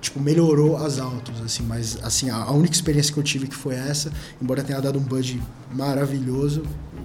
Tipo, 0.00 0.18
melhorou 0.18 0.78
as 0.78 0.98
autos, 0.98 1.42
assim, 1.42 1.62
mas 1.62 1.98
assim, 2.02 2.30
a, 2.30 2.50
única 2.52 2.74
experiência 2.74 3.12
que 3.12 3.20
eu 3.20 3.22
tive 3.22 3.46
que 3.46 3.54
foi 3.54 3.74
essa, 3.74 4.10
embora 4.40 4.62
tenha 4.62 4.80
dado 4.80 4.98
um 4.98 5.02
bud 5.02 5.38
maravilhoso, 5.74 6.62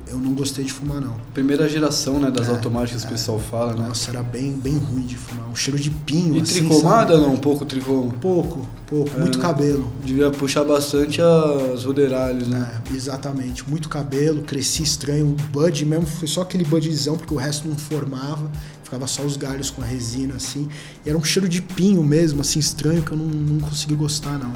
eu 0.07 0.17
não 0.17 0.33
gostei 0.33 0.63
de 0.63 0.71
fumar, 0.71 1.01
não. 1.01 1.13
Primeira 1.33 1.67
geração, 1.67 2.19
né, 2.19 2.31
das 2.31 2.47
É, 2.47 2.51
automáticas 2.51 3.01
que 3.01 3.07
o 3.09 3.11
pessoal 3.11 3.37
fala, 3.37 3.73
né? 3.73 3.87
Nossa, 3.89 4.11
era 4.11 4.23
bem, 4.23 4.53
bem 4.53 4.77
ruim 4.77 5.01
de 5.01 5.17
fumar. 5.17 5.49
Um 5.49 5.55
cheiro 5.57 5.77
de 5.77 5.89
pinho, 5.89 6.37
E 6.37 6.41
assim, 6.41 6.59
tricomada 6.67 7.15
sabe? 7.15 7.25
não? 7.25 7.33
Um 7.33 7.37
pouco 7.37 7.65
tricoma. 7.65 8.13
Pouco, 8.13 8.21
pouco, 8.21 8.65
É, 8.91 9.19
muito 9.19 9.37
né? 9.37 9.41
cabelo. 9.41 9.91
Devia 10.03 10.29
puxar 10.29 10.63
bastante 10.63 11.19
as 11.21 11.83
ruderalhos, 11.83 12.47
né? 12.47 12.81
É, 12.91 12.95
exatamente, 12.95 13.67
muito 13.67 13.89
cabelo, 13.89 14.43
cresci 14.43 14.83
estranho. 14.83 15.27
O 15.27 15.35
bud 15.51 15.85
mesmo 15.85 16.05
foi 16.05 16.27
só 16.27 16.41
aquele 16.41 16.63
budzão, 16.63 17.17
porque 17.17 17.33
o 17.33 17.37
resto 17.37 17.67
não 17.67 17.75
formava, 17.75 18.51
ficava 18.83 19.07
só 19.07 19.23
os 19.23 19.37
galhos 19.37 19.71
com 19.71 19.81
a 19.81 19.85
resina 19.85 20.35
assim. 20.35 20.69
E 21.05 21.09
era 21.09 21.17
um 21.17 21.23
cheiro 21.23 21.49
de 21.49 21.61
pinho 21.61 22.03
mesmo, 22.03 22.41
assim, 22.41 22.59
estranho, 22.59 23.01
que 23.01 23.11
eu 23.11 23.17
não, 23.17 23.25
não 23.25 23.59
consegui 23.59 23.95
gostar, 23.95 24.37
não. 24.37 24.53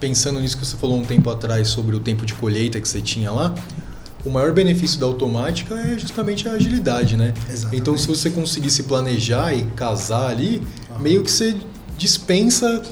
pensando 0.00 0.40
nisso 0.40 0.58
que 0.58 0.66
você 0.66 0.76
falou 0.76 0.98
um 0.98 1.04
tempo 1.04 1.30
atrás 1.30 1.68
sobre 1.68 1.94
o 1.94 2.00
tempo 2.00 2.26
de 2.26 2.34
colheita 2.34 2.80
que 2.80 2.88
você 2.88 3.00
tinha 3.00 3.30
lá, 3.30 3.54
o 4.24 4.30
maior 4.30 4.52
benefício 4.52 4.98
da 4.98 5.06
automática 5.06 5.74
é 5.74 5.98
justamente 5.98 6.48
a 6.48 6.52
agilidade, 6.52 7.16
né? 7.16 7.34
Exatamente. 7.48 7.80
Então, 7.80 7.96
se 7.96 8.08
você 8.08 8.30
conseguir 8.30 8.70
se 8.70 8.84
planejar 8.84 9.54
e 9.54 9.66
casar 9.76 10.30
ali, 10.30 10.66
meio 10.98 11.22
que 11.22 11.30
você 11.30 11.54
dispensa 11.96 12.82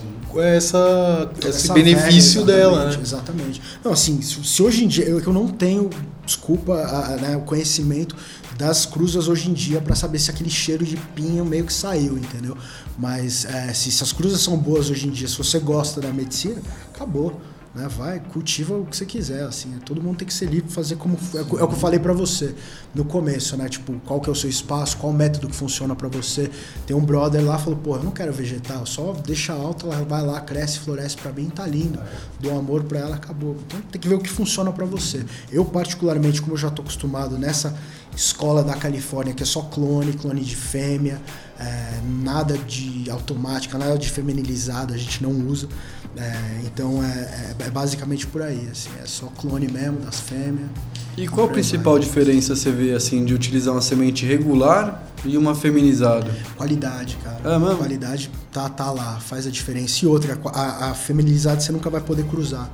essa, 0.40 1.30
esse 1.40 1.48
Essa 1.48 1.74
benefício 1.74 2.44
velha, 2.44 2.58
dela, 2.58 2.76
exatamente, 2.76 2.96
né? 2.96 3.02
Exatamente. 3.02 3.62
Não, 3.84 3.92
assim, 3.92 4.20
se, 4.22 4.42
se 4.44 4.62
hoje 4.62 4.84
em 4.84 4.88
dia 4.88 5.04
eu, 5.04 5.20
eu 5.20 5.32
não 5.32 5.48
tenho, 5.48 5.90
desculpa, 6.24 6.74
a- 6.74 7.14
a- 7.14 7.16
né, 7.16 7.36
o 7.36 7.40
conhecimento 7.40 8.14
das 8.56 8.86
cruzas 8.86 9.28
hoje 9.28 9.50
em 9.50 9.52
dia 9.52 9.80
para 9.80 9.94
saber 9.94 10.18
se 10.18 10.30
aquele 10.30 10.50
cheiro 10.50 10.84
de 10.84 10.96
pinho 10.96 11.44
meio 11.44 11.64
que 11.64 11.72
saiu, 11.72 12.16
entendeu? 12.18 12.56
Mas 12.98 13.44
é, 13.44 13.72
se, 13.72 13.90
se 13.90 14.02
as 14.02 14.12
cruzas 14.12 14.40
são 14.40 14.56
boas 14.56 14.90
hoje 14.90 15.08
em 15.08 15.10
dia, 15.10 15.26
se 15.26 15.36
você 15.38 15.58
gosta 15.58 16.00
da 16.00 16.12
medicina, 16.12 16.60
acabou. 16.94 17.40
Né, 17.74 17.88
vai, 17.88 18.20
cultiva 18.20 18.76
o 18.76 18.84
que 18.84 18.94
você 18.94 19.06
quiser, 19.06 19.44
assim, 19.44 19.78
todo 19.86 20.02
mundo 20.02 20.18
tem 20.18 20.28
que 20.28 20.34
ser 20.34 20.44
livre 20.44 20.70
fazer 20.70 20.96
como 20.96 21.16
é, 21.34 21.40
o 21.40 21.46
que 21.46 21.56
eu 21.56 21.70
falei 21.72 21.98
pra 21.98 22.12
você 22.12 22.54
no 22.94 23.02
começo, 23.02 23.56
né, 23.56 23.66
tipo, 23.66 23.94
qual 24.04 24.20
que 24.20 24.28
é 24.28 24.32
o 24.32 24.34
seu 24.34 24.50
espaço, 24.50 24.98
qual 24.98 25.10
método 25.10 25.48
que 25.48 25.56
funciona 25.56 25.96
pra 25.96 26.06
você. 26.06 26.50
Tem 26.86 26.94
um 26.94 27.02
brother 27.02 27.42
lá, 27.42 27.58
falou, 27.58 27.78
pô, 27.78 27.96
eu 27.96 28.02
não 28.02 28.10
quero 28.10 28.30
vegetal, 28.30 28.84
só 28.84 29.14
deixa 29.24 29.54
alto, 29.54 29.86
ela 29.86 30.04
vai 30.04 30.20
lá, 30.20 30.38
cresce, 30.42 30.80
floresce 30.80 31.16
pra 31.16 31.32
mim, 31.32 31.48
tá 31.48 31.66
lindo. 31.66 31.98
Dou 32.38 32.58
amor 32.58 32.84
pra 32.84 32.98
ela, 32.98 33.16
acabou. 33.16 33.56
Então 33.66 33.80
tem 33.90 33.98
que 33.98 34.06
ver 34.06 34.16
o 34.16 34.20
que 34.20 34.28
funciona 34.28 34.70
pra 34.70 34.84
você. 34.84 35.24
Eu 35.50 35.64
particularmente, 35.64 36.42
como 36.42 36.52
eu 36.52 36.58
já 36.58 36.68
tô 36.68 36.82
acostumado 36.82 37.38
nessa 37.38 37.74
escola 38.14 38.62
da 38.62 38.74
Califórnia, 38.74 39.32
que 39.32 39.42
é 39.42 39.46
só 39.46 39.62
clone, 39.62 40.12
clone 40.12 40.42
de 40.42 40.54
fêmea, 40.54 41.22
é, 41.58 42.00
nada 42.22 42.58
de 42.58 43.08
automática, 43.10 43.78
nada 43.78 43.96
de 43.96 44.10
feminilizado, 44.10 44.92
a 44.92 44.96
gente 44.98 45.22
não 45.22 45.30
usa. 45.30 45.68
É, 46.16 46.60
então 46.66 47.02
é, 47.02 47.54
é- 47.60 47.66
é 47.66 47.70
basicamente 47.70 48.26
por 48.26 48.42
aí, 48.42 48.68
assim, 48.70 48.90
é 49.02 49.06
só 49.06 49.26
clone 49.26 49.66
mesmo 49.70 49.98
das 50.00 50.20
fêmeas. 50.20 50.68
E 51.16 51.26
qual 51.26 51.46
a 51.46 51.50
principal 51.50 51.98
diferença 51.98 52.54
você 52.54 52.70
vê 52.70 52.92
assim 52.92 53.24
de 53.24 53.34
utilizar 53.34 53.74
uma 53.74 53.80
semente 53.82 54.24
regular 54.26 55.02
e 55.24 55.36
uma 55.38 55.54
feminizada? 55.54 56.30
Qualidade, 56.56 57.16
cara. 57.22 57.54
É 57.54 57.58
mesmo? 57.58 57.76
Qualidade 57.76 58.30
tá, 58.50 58.68
tá 58.68 58.90
lá, 58.90 59.18
faz 59.20 59.46
a 59.46 59.50
diferença. 59.50 60.04
E 60.04 60.08
outra, 60.08 60.38
a, 60.52 60.90
a 60.90 60.94
feminilizada 60.94 61.60
você 61.60 61.72
nunca 61.72 61.88
vai 61.88 62.00
poder 62.00 62.24
cruzar. 62.24 62.70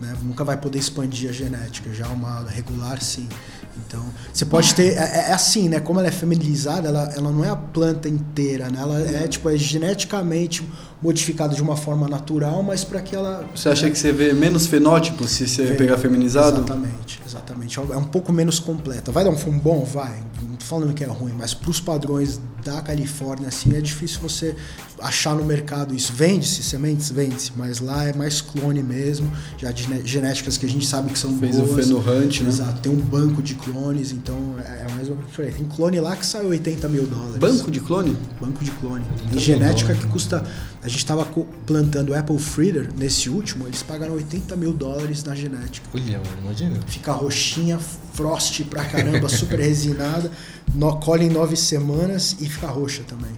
Né? 0.00 0.14
Nunca 0.22 0.44
vai 0.44 0.56
poder 0.56 0.78
expandir 0.78 1.28
a 1.28 1.32
genética. 1.32 1.92
Já 1.92 2.06
uma 2.08 2.46
regular, 2.48 3.02
sim. 3.02 3.28
Então, 3.86 4.04
você 4.32 4.44
pode 4.44 4.74
ter. 4.74 4.92
É, 4.96 5.28
é 5.28 5.32
assim, 5.32 5.68
né? 5.68 5.80
Como 5.80 5.98
ela 5.98 6.08
é 6.08 6.12
feminilizada, 6.12 6.88
ela, 6.88 7.12
ela 7.16 7.32
não 7.32 7.44
é 7.44 7.48
a 7.48 7.56
planta 7.56 8.08
inteira, 8.08 8.68
né? 8.70 8.78
Ela 8.80 9.00
é, 9.00 9.26
tipo, 9.28 9.48
é 9.48 9.56
geneticamente 9.56 10.62
modificada 11.00 11.54
de 11.54 11.62
uma 11.62 11.76
forma 11.76 12.08
natural, 12.08 12.62
mas 12.62 12.84
para 12.84 13.00
que 13.00 13.14
ela. 13.14 13.44
Você 13.54 13.68
acha 13.68 13.90
que 13.90 13.98
você 13.98 14.12
vê 14.12 14.32
menos 14.32 14.66
fenótipo 14.66 15.26
se 15.26 15.46
você 15.46 15.64
Vê. 15.66 15.74
pegar 15.74 15.98
feminizado? 15.98 16.58
Exatamente, 16.58 17.20
exatamente. 17.26 17.78
É 17.78 17.96
um 17.96 18.04
pouco 18.04 18.32
menos 18.32 18.58
completa. 18.58 19.12
Vai 19.12 19.24
dar 19.24 19.30
um 19.30 19.36
fumo 19.36 19.60
bom? 19.60 19.84
Vai. 19.84 20.22
Não 20.42 20.56
tô 20.56 20.64
falando 20.64 20.92
que 20.94 21.04
é 21.04 21.06
ruim, 21.06 21.34
mas 21.38 21.54
para 21.54 21.70
os 21.70 21.80
padrões 21.80 22.40
da 22.64 22.80
Califórnia, 22.82 23.48
assim, 23.48 23.76
é 23.76 23.80
difícil 23.80 24.20
você 24.20 24.56
achar 25.00 25.34
no 25.34 25.44
mercado 25.44 25.94
isso. 25.94 26.12
Vende-se, 26.12 26.62
sementes, 26.62 27.10
vende-se, 27.10 27.52
mas 27.56 27.80
lá 27.80 28.04
é 28.04 28.12
mais 28.12 28.40
clone 28.40 28.82
mesmo, 28.82 29.30
já 29.56 29.70
de 29.70 29.86
genéticas 30.04 30.56
que 30.56 30.66
a 30.66 30.68
gente 30.68 30.86
sabe 30.86 31.12
que 31.12 31.18
são 31.18 31.38
Fez 31.38 31.58
o 31.58 31.62
boas. 31.62 31.86
Fenuhunt, 31.86 32.40
né? 32.40 32.48
Exato, 32.48 32.80
tem 32.80 32.92
um 32.92 32.96
banco 32.96 33.40
de 33.40 33.54
clones, 33.54 34.10
então 34.12 34.36
é 34.64 34.78
é 34.78 34.94
mais 34.94 35.08
aí. 35.38 35.52
Tem 35.52 35.64
clone 35.64 36.00
lá 36.00 36.16
que 36.16 36.24
sai 36.24 36.44
80 36.44 36.88
mil 36.88 37.06
dólares. 37.06 37.36
Banco 37.36 37.70
de 37.70 37.80
clone? 37.80 38.16
Banco 38.40 38.64
de 38.64 38.70
clone. 38.72 39.04
Tem 39.30 39.38
genética 39.38 39.94
que 39.94 40.06
custa. 40.06 40.44
A 40.88 40.90
gente 40.90 41.00
estava 41.00 41.28
plantando 41.66 42.14
Apple 42.14 42.38
Fritter 42.38 42.88
nesse 42.96 43.28
último, 43.28 43.66
eles 43.66 43.82
pagaram 43.82 44.14
80 44.14 44.56
mil 44.56 44.72
dólares 44.72 45.22
na 45.22 45.34
genética. 45.34 45.86
Olha, 45.92 46.16
mano, 46.16 46.38
imagina. 46.44 46.80
Fica 46.86 47.12
roxinha, 47.12 47.78
frost 47.78 48.64
pra 48.64 48.86
caramba, 48.86 49.28
super 49.28 49.60
resinada, 49.60 50.32
no, 50.74 50.96
colhe 50.96 51.26
em 51.26 51.28
nove 51.28 51.56
semanas 51.56 52.36
e 52.40 52.48
fica 52.48 52.68
roxa 52.68 53.02
também. 53.06 53.32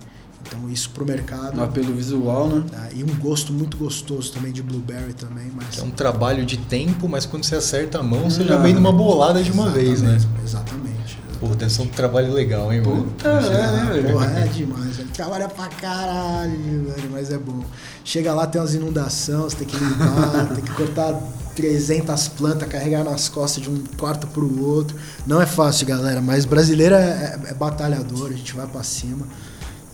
Então 0.46 0.70
isso 0.70 0.90
pro 0.90 1.04
mercado. 1.04 1.56
No 1.56 1.64
apelo 1.64 1.92
visual, 1.92 2.48
né? 2.48 2.64
tá? 2.70 2.88
E 2.94 3.02
um 3.02 3.16
gosto 3.16 3.52
muito 3.52 3.76
gostoso 3.76 4.32
também 4.32 4.52
de 4.52 4.62
blueberry 4.62 5.12
também, 5.12 5.50
mas. 5.52 5.76
É 5.78 5.82
um 5.82 5.90
trabalho 5.90 6.46
de 6.46 6.56
tempo, 6.56 7.08
mas 7.08 7.26
quando 7.26 7.42
você 7.42 7.56
acerta 7.56 7.98
a 7.98 8.02
mão, 8.02 8.30
você 8.30 8.44
já 8.44 8.58
vem 8.58 8.74
numa 8.74 8.92
bolada 8.92 9.42
de 9.42 9.50
uma 9.50 9.68
vez, 9.70 10.02
né? 10.02 10.18
Exatamente. 10.44 11.19
Pô, 11.40 11.46
deve 11.48 11.72
ser 11.72 11.80
um 11.80 11.86
trabalho 11.86 12.34
legal, 12.34 12.70
hein, 12.70 12.82
mano? 12.82 13.04
Puta, 13.04 13.28
é, 13.28 13.40
né, 13.40 13.90
velho? 13.94 14.12
Porra, 14.12 14.40
é 14.40 14.46
demais, 14.46 14.96
velho. 14.98 15.08
Trabalha 15.08 15.48
pra 15.48 15.68
caralho, 15.68 16.84
velho, 16.84 17.10
mas 17.10 17.32
é 17.32 17.38
bom. 17.38 17.64
Chega 18.04 18.34
lá, 18.34 18.46
tem 18.46 18.60
umas 18.60 18.74
inundações, 18.74 19.54
tem 19.54 19.66
que 19.66 19.74
limpar, 19.74 20.48
tem 20.54 20.62
que 20.62 20.70
cortar 20.72 21.18
300 21.56 22.28
plantas, 22.28 22.68
carregar 22.68 23.04
nas 23.04 23.30
costas 23.30 23.62
de 23.62 23.70
um 23.70 23.82
quarto 23.98 24.26
pro 24.26 24.62
outro. 24.62 24.94
Não 25.26 25.40
é 25.40 25.46
fácil, 25.46 25.86
galera, 25.86 26.20
mas 26.20 26.44
brasileiro 26.44 26.94
é, 26.94 27.40
é 27.48 27.54
batalhador, 27.54 28.28
a 28.28 28.36
gente 28.36 28.54
vai 28.54 28.66
pra 28.66 28.82
cima. 28.82 29.26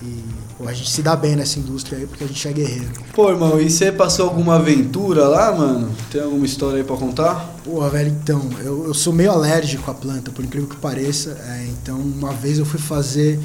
E 0.03 0.23
pô, 0.59 0.69
a 0.69 0.75
gente 0.75 0.91
se 0.91 1.01
dá 1.01 1.17
bem 1.17 1.35
nessa 1.37 1.59
indústria 1.59 1.99
aí 1.99 2.07
porque 2.07 2.25
a 2.25 2.27
gente 2.27 2.47
é 2.47 2.53
guerreiro. 2.53 2.93
Pô, 3.15 3.31
irmão, 3.31 3.59
e 3.61 3.71
você 3.71 3.91
passou 3.91 4.29
alguma 4.29 4.57
aventura 4.57 5.27
lá, 5.27 5.53
mano? 5.53 5.91
Tem 6.11 6.21
alguma 6.21 6.45
história 6.45 6.79
aí 6.79 6.85
pra 6.85 6.97
contar? 6.97 7.55
Porra, 7.65 7.89
velho, 7.89 8.11
então, 8.11 8.43
eu, 8.63 8.87
eu 8.87 8.95
sou 8.95 9.13
meio 9.13 9.31
alérgico 9.31 9.91
à 9.91 9.95
planta, 9.95 10.31
por 10.31 10.45
incrível 10.45 10.69
que 10.69 10.77
pareça. 10.77 11.31
é, 11.49 11.67
então, 11.69 11.99
uma 11.99 12.33
vez 12.33 12.59
eu 12.59 12.67
fui 12.67 12.79
fazer, 12.79 13.41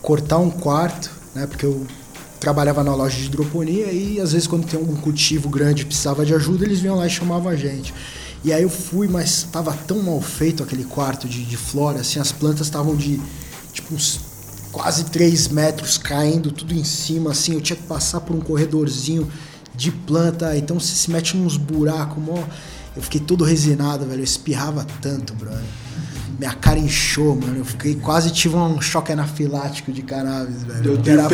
cortar 0.00 0.38
um 0.38 0.50
quarto, 0.50 1.10
né? 1.34 1.46
Porque 1.46 1.64
eu 1.64 1.86
trabalhava 2.40 2.82
na 2.82 2.92
loja 2.92 3.16
de 3.16 3.26
hidroponia 3.26 3.92
e 3.92 4.20
às 4.20 4.32
vezes 4.32 4.48
quando 4.48 4.66
tem 4.66 4.78
algum 4.78 4.96
cultivo 4.96 5.48
grande 5.48 5.82
e 5.82 5.84
precisava 5.84 6.26
de 6.26 6.34
ajuda, 6.34 6.64
eles 6.64 6.80
vinham 6.80 6.96
lá 6.96 7.06
e 7.06 7.10
chamavam 7.10 7.48
a 7.48 7.54
gente. 7.54 7.94
E 8.44 8.52
aí 8.52 8.64
eu 8.64 8.68
fui, 8.68 9.06
mas 9.06 9.44
tava 9.52 9.72
tão 9.86 10.02
mal 10.02 10.20
feito 10.20 10.64
aquele 10.64 10.82
quarto 10.82 11.28
de, 11.28 11.44
de 11.44 11.56
flora, 11.56 12.00
assim, 12.00 12.18
as 12.18 12.32
plantas 12.32 12.66
estavam 12.66 12.96
de, 12.96 13.20
tipo, 13.72 13.94
uns 13.94 14.31
quase 14.72 15.04
3 15.04 15.48
metros 15.48 15.98
caindo 15.98 16.50
tudo 16.50 16.74
em 16.74 16.82
cima, 16.82 17.30
assim, 17.30 17.52
eu 17.52 17.60
tinha 17.60 17.76
que 17.76 17.82
passar 17.82 18.22
por 18.22 18.34
um 18.34 18.40
corredorzinho 18.40 19.30
de 19.74 19.92
planta, 19.92 20.56
então 20.56 20.80
você 20.80 20.94
se 20.94 21.10
mete 21.10 21.36
nos 21.36 21.56
buracos, 21.56 22.22
mó. 22.22 22.42
Eu 22.96 23.02
fiquei 23.02 23.20
todo 23.20 23.44
resinado, 23.44 24.04
velho, 24.06 24.20
eu 24.20 24.24
espirrava 24.24 24.86
tanto, 25.00 25.34
brother. 25.34 25.62
Minha 26.42 26.54
cara 26.54 26.76
inchou, 26.76 27.36
mano. 27.36 27.58
Eu 27.58 27.64
fiquei 27.64 27.94
quase 27.94 28.32
tive 28.32 28.56
um 28.56 28.80
choque 28.80 29.12
anafilático 29.12 29.92
de 29.92 30.02
cannabis, 30.02 30.64
velho. 30.64 30.98
Deu 30.98 31.14
era, 31.14 31.28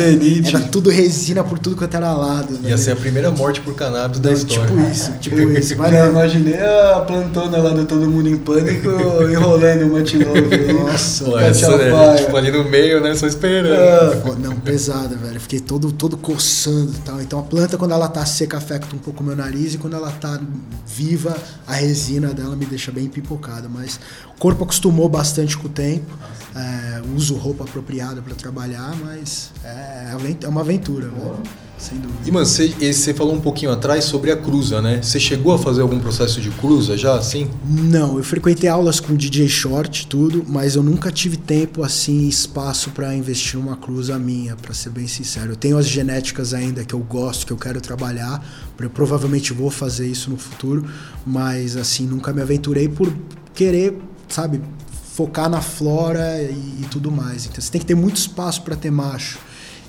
era 0.47 0.59
tudo 0.67 0.91
resina 0.91 1.43
por 1.43 1.57
tudo 1.57 1.75
quanto 1.75 1.97
era 1.97 2.13
lado, 2.13 2.53
velho. 2.53 2.69
Ia 2.69 2.77
ser 2.77 2.91
a 2.91 2.95
primeira 2.95 3.31
morte 3.31 3.59
por 3.59 3.73
cannabis 3.73 4.19
da 4.19 4.31
história. 4.31 4.67
Tipo 4.67 4.91
isso, 4.91 5.11
tipo 5.19 5.39
isso. 5.39 5.75
Mas 5.79 5.95
eu 5.95 6.03
não, 6.03 6.11
imaginei 6.11 6.59
a 6.59 7.03
plantona 7.07 7.57
lá 7.57 7.71
do 7.71 7.85
Todo 7.85 8.07
Mundo 8.07 8.29
em 8.29 8.37
Pânico 8.37 8.87
enrolando 9.27 9.87
o 9.87 9.93
Matilove. 9.93 10.73
Nossa, 10.73 11.25
Pô, 11.25 11.31
Cat 11.31 11.45
essa, 11.45 11.75
né, 11.75 12.15
tipo, 12.17 12.37
ali 12.37 12.51
no 12.51 12.63
meio, 12.65 13.01
né? 13.01 13.15
Só 13.15 13.25
esperando. 13.25 13.73
É. 13.73 14.35
Não, 14.37 14.59
pesada, 14.59 15.15
velho. 15.15 15.37
Eu 15.37 15.41
Fiquei 15.41 15.59
todo, 15.59 15.91
todo 15.91 16.17
coçando 16.17 16.91
e 16.91 16.99
tal. 16.99 17.19
Então 17.19 17.39
a 17.39 17.43
planta, 17.43 17.79
quando 17.79 17.95
ela 17.95 18.07
tá 18.07 18.23
seca, 18.27 18.57
afeta 18.57 18.85
um 18.93 18.99
pouco 18.99 19.23
o 19.23 19.25
meu 19.25 19.35
nariz. 19.35 19.73
E 19.73 19.79
quando 19.79 19.95
ela 19.95 20.11
tá 20.11 20.39
viva, 20.85 21.35
a 21.65 21.73
resina 21.73 22.27
dela 22.27 22.55
me 22.55 22.67
deixa 22.67 22.91
bem 22.91 23.07
pipocada. 23.07 23.67
Mas 23.67 23.99
o 24.39 24.41
corpo 24.41 24.63
acostumou 24.63 25.09
bastante 25.09 25.57
com 25.57 25.67
o 25.67 25.69
tempo. 25.69 26.17
É, 26.55 27.01
uso 27.13 27.35
roupa 27.35 27.65
apropriada 27.65 28.21
para 28.21 28.33
trabalhar, 28.33 28.95
mas 29.03 29.51
é, 29.65 30.11
avent- 30.13 30.45
é 30.45 30.47
uma 30.47 30.61
aventura, 30.61 31.09
velho. 31.09 31.35
Sem 31.77 31.97
dúvida. 31.97 32.21
E, 32.25 32.31
mano, 32.31 32.45
você, 32.45 33.13
falou 33.13 33.33
um 33.33 33.41
pouquinho 33.41 33.69
atrás 33.71 34.05
sobre 34.05 34.31
a 34.31 34.37
cruza, 34.37 34.81
né? 34.81 35.01
Você 35.03 35.19
chegou 35.19 35.53
a 35.53 35.59
fazer 35.59 35.81
algum 35.81 35.99
processo 35.99 36.39
de 36.39 36.49
cruza 36.51 36.97
já, 36.97 37.15
assim? 37.15 37.49
Não, 37.69 38.17
eu 38.17 38.23
frequentei 38.23 38.69
aulas 38.69 39.01
com 39.01 39.13
DJ 39.13 39.49
Short, 39.49 40.07
tudo, 40.07 40.45
mas 40.47 40.75
eu 40.75 40.83
nunca 40.83 41.11
tive 41.11 41.35
tempo 41.35 41.83
assim, 41.83 42.25
espaço 42.27 42.91
para 42.91 43.13
investir 43.13 43.59
numa 43.59 43.75
cruza 43.75 44.17
minha, 44.17 44.55
para 44.55 44.73
ser 44.73 44.89
bem 44.89 45.07
sincero. 45.07 45.51
Eu 45.51 45.57
tenho 45.57 45.77
as 45.77 45.85
genéticas 45.85 46.53
ainda 46.53 46.85
que 46.85 46.93
eu 46.93 46.99
gosto, 46.99 47.45
que 47.45 47.51
eu 47.51 47.57
quero 47.57 47.81
trabalhar, 47.81 48.41
eu 48.79 48.89
provavelmente 48.89 49.51
vou 49.51 49.69
fazer 49.69 50.07
isso 50.07 50.29
no 50.29 50.37
futuro, 50.37 50.85
mas 51.25 51.75
assim, 51.75 52.05
nunca 52.07 52.31
me 52.31 52.41
aventurei 52.41 52.87
por 52.87 53.13
querer, 53.53 53.97
sabe, 54.29 54.61
focar 55.13 55.49
na 55.49 55.61
flora 55.61 56.41
e, 56.41 56.81
e 56.81 56.87
tudo 56.89 57.11
mais. 57.11 57.45
Então 57.45 57.61
você 57.61 57.71
tem 57.71 57.81
que 57.81 57.87
ter 57.87 57.95
muito 57.95 58.15
espaço 58.15 58.61
para 58.61 58.75
ter 58.75 58.91
macho. 58.91 59.39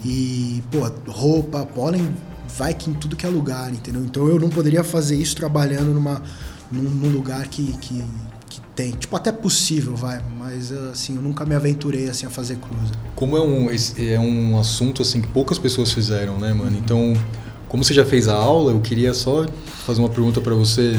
E, 0.05 0.63
pô, 0.71 0.91
roupa, 1.11 1.65
pólen 1.67 2.15
vai 2.57 2.75
que 2.75 2.91
em 2.91 2.95
tudo 2.95 3.17
que 3.17 3.25
é 3.25 3.29
lugar, 3.29 3.73
entendeu? 3.73 4.03
Então 4.03 4.27
eu 4.27 4.39
não 4.39 4.49
poderia 4.49 4.83
fazer 4.83 5.17
isso 5.17 5.37
trabalhando 5.37 5.95
numa, 5.95 6.23
num, 6.71 6.83
num 6.83 7.09
lugar 7.11 7.47
que, 7.49 7.73
que, 7.79 8.05
que 8.49 8.61
tem. 8.75 8.93
Tipo, 8.93 9.17
até 9.17 9.31
possível, 9.31 9.95
vai, 9.95 10.21
mas 10.39 10.73
assim, 10.73 11.17
eu 11.17 11.23
nunca 11.23 11.45
me 11.45 11.55
aventurei 11.55 12.09
assim 12.09 12.27
a 12.27 12.31
fazer 12.31 12.57
cruza. 12.57 12.93
Como 13.15 13.37
é 13.37 13.41
um, 13.41 13.69
é 13.71 14.19
um 14.19 14.59
assunto 14.59 15.03
assim 15.03 15.21
que 15.21 15.29
poucas 15.29 15.59
pessoas 15.59 15.93
fizeram, 15.93 16.39
né, 16.39 16.53
mano? 16.53 16.77
Então, 16.77 17.15
como 17.69 17.85
você 17.85 17.95
já 17.95 18.05
fez 18.05 18.27
a 18.27 18.35
aula, 18.35 18.73
eu 18.73 18.81
queria 18.81 19.15
só 19.15 19.47
fazer 19.87 20.01
uma 20.01 20.09
pergunta 20.09 20.41
pra 20.41 20.55
você, 20.55 20.99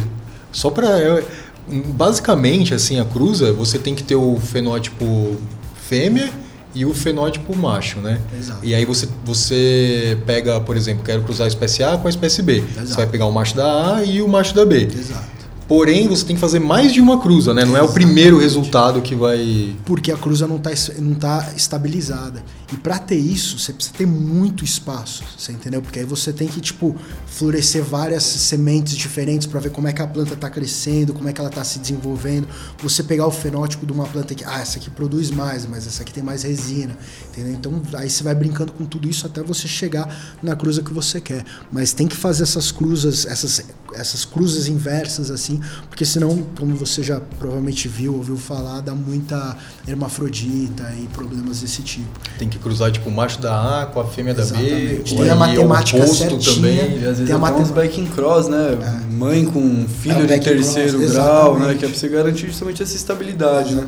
só 0.52 0.70
pra 0.70 1.00
é, 1.00 1.26
basicamente 1.68 2.74
assim 2.74 3.00
a 3.00 3.06
cruza, 3.06 3.54
você 3.54 3.78
tem 3.78 3.96
que 3.96 4.04
ter 4.04 4.16
o 4.16 4.38
fenótipo 4.38 5.38
fêmea 5.76 6.32
e 6.74 6.86
o 6.86 6.94
fenótipo 6.94 7.56
macho, 7.56 8.00
né? 8.00 8.20
Exato. 8.38 8.60
E 8.64 8.74
aí 8.74 8.86
você, 8.86 9.08
você 9.26 10.18
pega, 10.26 10.60
por 10.62 10.78
exemplo, 10.78 11.04
quero 11.04 11.22
cruzar 11.24 11.46
a 11.46 11.48
espécie 11.48 11.84
A 11.84 11.98
com 11.98 12.08
a 12.08 12.10
espécie 12.10 12.42
B. 12.42 12.58
Exato. 12.58 12.88
Você 12.88 12.96
vai 12.96 13.08
pegar 13.08 13.26
o 13.26 13.32
macho 13.32 13.56
da 13.56 13.96
A 13.96 14.04
e 14.04 14.22
o 14.22 14.28
macho 14.28 14.56
da 14.56 14.66
B. 14.66 14.86
Exato. 14.86 15.32
Porém, 15.68 16.06
você 16.06 16.26
tem 16.26 16.36
que 16.36 16.40
fazer 16.42 16.60
mais 16.60 16.92
de 16.92 17.00
uma 17.00 17.18
cruza, 17.18 17.54
né? 17.54 17.64
Não 17.64 17.78
é 17.78 17.82
o 17.82 17.88
primeiro 17.88 18.38
resultado 18.38 19.02
que 19.02 19.16
vai. 19.16 19.74
Porque 19.86 20.12
a 20.12 20.18
cruza 20.18 20.46
não 20.46 20.58
está 20.58 20.72
não 21.00 21.14
tá 21.14 21.54
estabilizada. 21.56 22.44
E 22.72 22.78
para 22.78 22.98
ter 22.98 23.18
isso, 23.18 23.60
você 23.60 23.74
precisa 23.74 23.98
ter 23.98 24.06
muito 24.06 24.64
espaço, 24.64 25.24
você 25.38 25.52
entendeu? 25.52 25.82
Porque 25.82 26.00
aí 26.00 26.06
você 26.06 26.32
tem 26.32 26.48
que, 26.48 26.62
tipo, 26.62 26.96
florescer 27.28 27.84
várias 27.84 28.24
sementes 28.24 28.96
diferentes 28.96 29.46
para 29.46 29.60
ver 29.60 29.72
como 29.72 29.90
é 29.90 29.94
que 29.94 30.02
a 30.02 30.08
planta 30.08 30.36
está 30.36 30.50
crescendo, 30.50 31.14
como 31.14 31.28
é 31.28 31.34
que 31.34 31.42
ela 31.42 31.50
está 31.50 31.64
se 31.66 31.80
desenvolvendo. 31.80 32.48
Você 32.82 33.04
pegar 33.04 33.28
o 33.28 33.32
fenótipo 33.32 33.86
de 33.86 33.92
uma 33.92 34.06
planta 34.06 34.34
que, 34.34 34.46
ah, 34.46 34.60
essa 34.62 34.78
aqui 34.78 34.90
produz 34.90 35.32
mais, 35.32 35.66
mas 35.66 35.86
essa 35.86 36.02
aqui 36.02 36.14
tem 36.14 36.24
mais 36.24 36.44
resina, 36.44 36.98
entendeu? 37.30 37.54
Então, 37.54 37.82
aí 37.96 38.10
você 38.10 38.24
vai 38.24 38.34
brincando 38.34 38.72
com 38.72 38.86
tudo 38.86 39.10
isso 39.10 39.26
até 39.26 39.44
você 39.44 39.68
chegar 39.68 40.38
na 40.42 40.56
cruza 40.56 40.82
que 40.82 40.94
você 40.94 41.20
quer. 41.20 41.44
Mas 41.72 41.92
tem 41.92 42.08
que 42.08 42.16
fazer 42.16 42.44
essas 42.44 42.72
cruzas, 42.72 43.26
essas, 43.26 43.66
essas 43.94 44.24
cruzas 44.24 44.68
inversas, 44.68 45.30
assim, 45.30 45.60
porque 45.90 46.06
senão, 46.06 46.48
como 46.58 46.74
você 46.76 47.04
já 47.04 47.20
provavelmente 47.20 47.90
viu, 47.90 48.16
ouviu 48.16 48.38
falar, 48.38 48.80
dá 48.80 48.96
muita 48.96 49.58
hermafrodita 49.86 50.94
e 50.96 51.08
problemas 51.08 51.60
desse 51.60 51.82
tipo. 51.82 52.08
Tem 52.38 52.48
que 52.48 52.61
cruzar, 52.62 52.92
tipo, 52.92 53.10
o 53.10 53.12
macho 53.12 53.42
da 53.42 53.82
A 53.82 53.86
com 53.88 54.00
a 54.00 54.06
fêmea 54.06 54.34
da 54.34 54.44
B. 54.44 54.48
Exatamente. 54.50 55.16
Tem 55.16 55.30
a 55.30 55.34
aí 55.34 55.40
matemática 55.40 56.08
certinha. 56.08 56.56
também. 56.56 56.76
E 56.78 56.96
às 56.98 57.02
vezes 57.02 57.26
Tem 57.26 57.36
a 57.36 57.40
matem- 57.40 57.62
uns 57.62 57.72
back 57.72 58.00
in 58.00 58.06
cross, 58.06 58.48
né? 58.48 58.78
Mãe 59.12 59.46
com 59.46 59.86
filho 59.88 60.24
É, 60.24 60.38
de 60.38 60.40
terceiro 60.44 60.98
cross, 61.00 61.12
grau, 61.12 61.54
né? 61.60 61.72
exatamente. 61.74 61.80
Que 61.80 61.86
é 61.86 61.88
pra 61.90 61.98
você 61.98 62.08
garantir 62.08 62.48
justamente 62.48 62.84
essa 62.84 62.96
estabilidade, 62.96 63.76
né? 63.76 63.84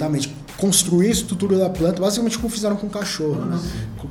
Construir 0.64 1.08
a 1.08 1.12
estrutura 1.12 1.58
da 1.58 1.70
planta, 1.70 2.02
basicamente 2.02 2.38
como 2.38 2.48
fizeram 2.48 2.78
com 2.78 2.88
o 2.88 2.90
cachorro, 2.90 3.44
né? 3.44 3.60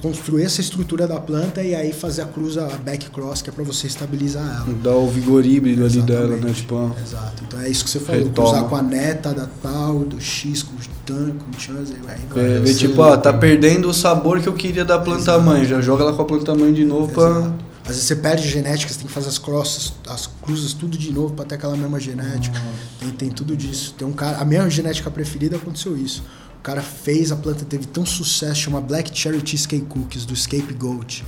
Construir 0.03 0.45
essa 0.45 0.61
estrutura 0.61 1.07
da 1.07 1.19
planta 1.19 1.63
e 1.63 1.75
aí 1.75 1.95
fazer 1.95 2.21
a 2.21 2.27
cruza 2.27 2.67
a 2.67 2.77
back 2.77 3.09
cross, 3.09 3.41
que 3.41 3.49
é 3.49 3.53
para 3.53 3.65
você 3.65 3.87
estabilizar 3.87 4.45
ela. 4.45 4.77
Dá 4.83 4.95
o 4.95 5.09
vigor 5.09 5.47
híbrido 5.47 5.83
ali 5.83 6.03
dela, 6.03 6.37
né? 6.37 6.53
Tipo. 6.53 6.95
Exato. 7.03 7.43
Então 7.49 7.59
é 7.59 7.71
isso 7.71 7.83
que 7.83 7.89
você 7.89 8.01
falou. 8.01 8.25
Retoma. 8.25 8.51
Cruzar 8.51 8.69
com 8.69 8.77
a 8.77 8.83
neta 8.83 9.33
da 9.33 9.49
tal, 9.63 10.01
do 10.01 10.21
X, 10.21 10.63
com 10.63 10.75
o 10.75 10.79
tan, 11.07 11.31
com 11.31 11.57
o 11.57 11.59
chance, 11.59 11.95
aí 11.95 12.01
vai. 12.03 12.45
É, 12.45 12.67
sei. 12.67 12.75
tipo, 12.75 13.01
ó, 13.01 13.17
tá 13.17 13.33
perdendo 13.33 13.89
o 13.89 13.95
sabor 13.95 14.39
que 14.39 14.47
eu 14.47 14.53
queria 14.53 14.85
da 14.85 14.99
planta 14.99 15.39
mãe. 15.39 15.65
Já 15.65 15.81
joga 15.81 16.03
ela 16.03 16.13
com 16.13 16.21
a 16.21 16.27
planta 16.27 16.55
mãe 16.55 16.71
de 16.71 16.85
novo 16.85 17.11
pra. 17.15 17.31
Exato. 17.31 17.73
Às 17.83 17.89
vezes 17.89 18.05
você 18.05 18.17
perde 18.17 18.49
genética, 18.49 18.93
você 18.93 18.99
tem 19.01 19.09
que 19.09 19.13
fazer 19.13 19.29
as 19.29 19.39
crosses, 19.39 19.93
as 20.09 20.29
cruzas 20.41 20.73
tudo 20.73 20.97
de 20.97 21.13
novo 21.13 21.35
para 21.35 21.45
ter 21.45 21.57
aquela 21.57 21.77
mesma 21.77 21.99
genética. 21.99 22.57
Tem, 23.01 23.11
tem 23.11 23.29
tudo 23.29 23.57
disso. 23.57 23.95
Tem 23.99 24.07
um 24.07 24.13
cara, 24.13 24.39
a 24.39 24.45
minha 24.45 24.69
genética 24.71 25.11
preferida 25.11 25.57
aconteceu 25.57 25.97
isso. 25.97 26.23
O 26.63 26.65
cara 26.65 26.81
fez, 26.81 27.33
a 27.33 27.37
planta 27.37 27.65
teve 27.65 27.87
tão 27.87 28.07
sucesso, 28.07 28.55
chama 28.55 28.81
Black 28.81 29.11
Cherry 29.19 29.43
Cheesecake 29.45 29.85
Cookies, 29.87 30.25
do 30.25 30.37
Scapegoat. 30.37 31.25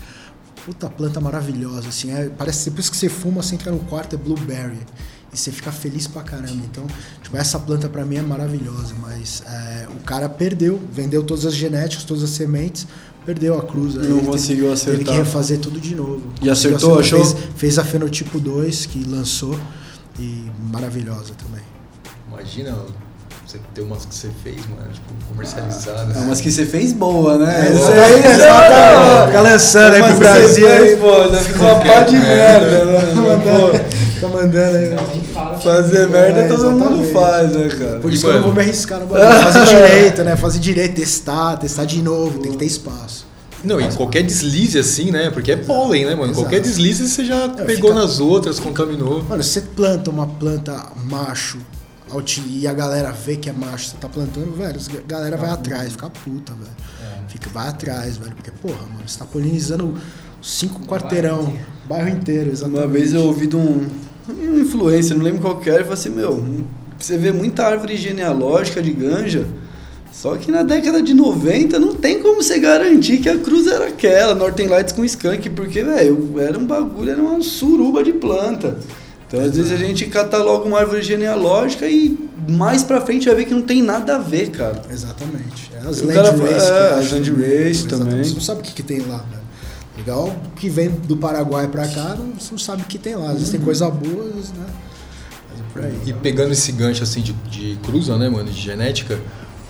Puta 0.64 0.88
planta 0.88 1.20
maravilhosa, 1.20 1.88
assim, 1.88 2.12
é, 2.12 2.28
parece 2.28 2.70
depois 2.70 2.88
que 2.88 2.96
você 2.96 3.08
fuma, 3.08 3.42
você 3.42 3.56
entra 3.56 3.72
no 3.72 3.80
quarto, 3.80 4.14
é 4.14 4.16
blueberry. 4.16 4.78
E 5.32 5.36
você 5.36 5.50
fica 5.50 5.72
feliz 5.72 6.06
pra 6.06 6.22
caramba. 6.22 6.62
Então, 6.64 6.86
tipo, 7.20 7.36
essa 7.36 7.58
planta 7.58 7.88
pra 7.88 8.04
mim 8.04 8.14
é 8.14 8.22
maravilhosa, 8.22 8.94
mas 9.02 9.42
é, 9.44 9.88
o 9.90 10.04
cara 10.04 10.28
perdeu, 10.28 10.80
vendeu 10.92 11.24
todas 11.24 11.44
as 11.44 11.54
genéticas, 11.56 12.04
todas 12.04 12.22
as 12.22 12.30
sementes, 12.30 12.86
perdeu 13.26 13.58
a 13.58 13.62
cruz. 13.64 13.96
Não 13.96 14.18
ele 14.18 14.26
conseguiu 14.26 14.68
teve, 14.68 14.80
Teve 14.84 14.96
que 14.98 15.10
acertar. 15.10 15.16
refazer 15.26 15.58
tudo 15.58 15.80
de 15.80 15.96
novo. 15.96 16.22
E 16.40 16.48
acertou, 16.48 17.00
acertar. 17.00 17.20
achou? 17.22 17.36
Fez, 17.36 17.48
fez 17.56 17.78
a 17.80 17.84
Fenotipo 17.84 18.38
2, 18.38 18.86
que 18.86 19.02
lançou, 19.02 19.58
e 20.16 20.48
maravilhosa 20.70 21.34
também. 21.34 21.64
Imagina 22.30 22.76
você 23.54 23.60
ter 23.74 23.80
umas 23.82 24.04
que 24.04 24.14
você 24.14 24.28
fez, 24.42 24.56
mano, 24.66 24.90
tipo, 24.92 25.06
comercializadas. 25.28 26.16
É, 26.16 26.20
mas 26.26 26.40
que 26.40 26.50
você 26.50 26.66
fez 26.66 26.92
boa, 26.92 27.38
né? 27.38 27.68
É, 27.68 27.72
isso 27.72 27.88
aí, 27.88 28.32
exatamente. 28.34 29.26
Fica 29.26 29.40
lançando 29.40 29.94
aí 29.94 30.02
pro 30.02 30.16
Brasil. 30.18 30.68
aí. 30.68 30.96
pô, 30.96 31.28
já 31.32 31.38
ficou 31.40 31.66
uma 31.66 31.80
pá 31.80 32.00
de 32.00 32.16
merda, 32.16 32.84
né? 32.84 33.00
Pô, 33.44 33.94
Tá 34.20 34.28
mandando 34.28 34.76
aí. 34.78 34.96
fazer 35.62 36.08
merda 36.08 36.40
É, 36.40 36.48
todo 36.48 36.70
mundo 36.72 37.12
faz, 37.12 37.52
né, 37.52 37.68
cara? 37.68 37.98
Por 38.00 38.12
isso 38.12 38.22
que 38.24 38.30
eu 38.30 38.34
não 38.34 38.42
vou 38.42 38.48
mano, 38.50 38.60
me 38.62 38.68
arriscar 38.68 39.00
no 39.00 39.06
bagulho. 39.06 39.42
Fazer 39.52 39.66
direito, 39.76 40.24
né? 40.24 40.36
Fazer 40.36 40.58
direito, 40.58 40.94
testar, 40.96 41.56
testar 41.58 41.84
de 41.84 42.00
novo, 42.02 42.38
tem 42.38 42.52
que 42.52 42.58
ter 42.58 42.64
espaço. 42.66 43.26
Não, 43.62 43.80
e 43.80 43.88
qualquer 43.94 44.22
deslize 44.22 44.78
assim, 44.78 45.10
né? 45.10 45.30
Porque 45.30 45.52
é 45.52 45.56
pólen, 45.56 46.04
né, 46.04 46.10
mano? 46.14 46.26
Exato. 46.32 46.40
Qualquer 46.40 46.60
deslize 46.60 47.08
você 47.08 47.24
já 47.24 47.44
É, 47.44 47.48
pegou 47.64 47.90
fica- 47.90 47.94
nas 47.94 48.20
outras, 48.20 48.60
contaminou. 48.60 49.22
Mano, 49.28 49.42
você 49.42 49.60
planta 49.62 50.10
uma 50.10 50.26
planta 50.26 50.74
macho 51.04 51.58
e 52.46 52.66
a 52.66 52.72
galera 52.72 53.10
vê 53.12 53.36
que 53.36 53.48
é 53.48 53.52
macho, 53.52 53.90
você 53.90 53.96
tá 53.96 54.08
plantando, 54.08 54.54
velho, 54.56 54.78
a 54.78 55.08
galera 55.08 55.36
vai 55.36 55.50
atrás, 55.50 55.92
fica 55.92 56.10
puta, 56.10 56.52
velho. 56.52 56.70
Fica, 57.28 57.50
vai 57.50 57.68
atrás, 57.68 58.16
velho, 58.16 58.32
porque, 58.34 58.50
porra, 58.50 58.82
mano, 58.92 59.06
você 59.06 59.18
tá 59.18 59.24
polinizando 59.24 59.94
cinco 60.40 60.86
quarteirão, 60.86 61.52
bairro 61.88 62.08
inteiro, 62.08 62.50
exatamente. 62.50 62.80
Uma 62.80 62.86
vez 62.86 63.12
eu 63.12 63.22
ouvi 63.22 63.46
de 63.46 63.56
um, 63.56 63.88
um 64.28 64.60
influencer, 64.60 65.16
não 65.16 65.24
lembro 65.24 65.40
qual 65.40 65.56
que 65.56 65.68
era, 65.68 65.80
e 65.80 65.84
falei 65.84 65.98
assim, 65.98 66.10
meu, 66.10 66.64
você 66.98 67.18
vê 67.18 67.32
muita 67.32 67.64
árvore 67.66 67.96
genealógica 67.96 68.80
de 68.80 68.92
ganja, 68.92 69.46
só 70.12 70.36
que 70.36 70.50
na 70.50 70.62
década 70.62 71.02
de 71.02 71.12
90 71.12 71.78
não 71.80 71.94
tem 71.94 72.22
como 72.22 72.40
você 72.40 72.58
garantir 72.60 73.18
que 73.18 73.28
a 73.28 73.36
cruz 73.36 73.66
era 73.66 73.88
aquela, 73.88 74.34
Northern 74.34 74.70
Lights 74.70 74.92
com 74.92 75.04
skunk, 75.04 75.50
porque, 75.50 75.82
velho, 75.82 76.38
era 76.38 76.56
um 76.56 76.64
bagulho, 76.64 77.10
era 77.10 77.20
uma 77.20 77.42
suruba 77.42 78.04
de 78.04 78.12
planta. 78.12 78.78
Então, 79.26 79.40
às 79.40 79.56
vezes 79.56 79.72
a 79.72 79.76
gente 79.76 80.06
cataloga 80.06 80.66
uma 80.66 80.78
árvore 80.78 81.02
genealógica 81.02 81.86
e 81.88 82.16
mais 82.48 82.82
pra 82.82 83.00
frente 83.00 83.26
vai 83.26 83.34
ver 83.36 83.44
que 83.46 83.54
não 83.54 83.62
tem 83.62 83.82
nada 83.82 84.16
a 84.16 84.18
ver, 84.18 84.50
cara. 84.50 84.82
Exatamente. 84.90 85.70
É 85.74 85.78
as 85.88 86.00
O 86.00 86.06
land 86.06 86.14
cara- 86.14 86.30
race. 86.30 86.70
é, 86.70 86.88
as 86.92 86.98
acho 87.06 87.14
land 87.14 87.30
race 87.32 87.86
também. 87.86 88.22
Você 88.24 88.34
não 88.34 88.40
sabe 88.40 88.60
o 88.60 88.62
que, 88.62 88.72
que 88.72 88.82
tem 88.82 89.00
lá, 89.00 89.18
velho. 89.30 89.44
Legal 89.96 90.36
que 90.56 90.68
vem 90.68 90.90
do 90.90 91.16
Paraguai 91.16 91.68
pra 91.68 91.86
cá, 91.88 92.16
não, 92.18 92.32
você 92.38 92.48
não 92.50 92.58
sabe 92.58 92.82
o 92.82 92.84
que 92.84 92.98
tem 92.98 93.14
lá. 93.14 93.28
Às 93.28 93.34
vezes 93.34 93.50
tem 93.50 93.60
Uhum. 93.60 93.64
coisa 93.66 93.88
boa, 93.90 94.26
às 94.28 94.34
vezes, 94.34 94.50
né? 94.52 94.66
Mas 95.50 95.60
é 95.60 95.62
por 95.72 95.84
aí. 95.84 95.98
E 96.06 96.12
pegando 96.12 96.52
esse 96.52 96.70
gancho 96.72 97.02
assim 97.02 97.20
de, 97.22 97.32
de 97.32 97.78
cruza, 97.82 98.18
né, 98.18 98.28
mano, 98.28 98.50
de 98.50 98.60
genética, 98.60 99.18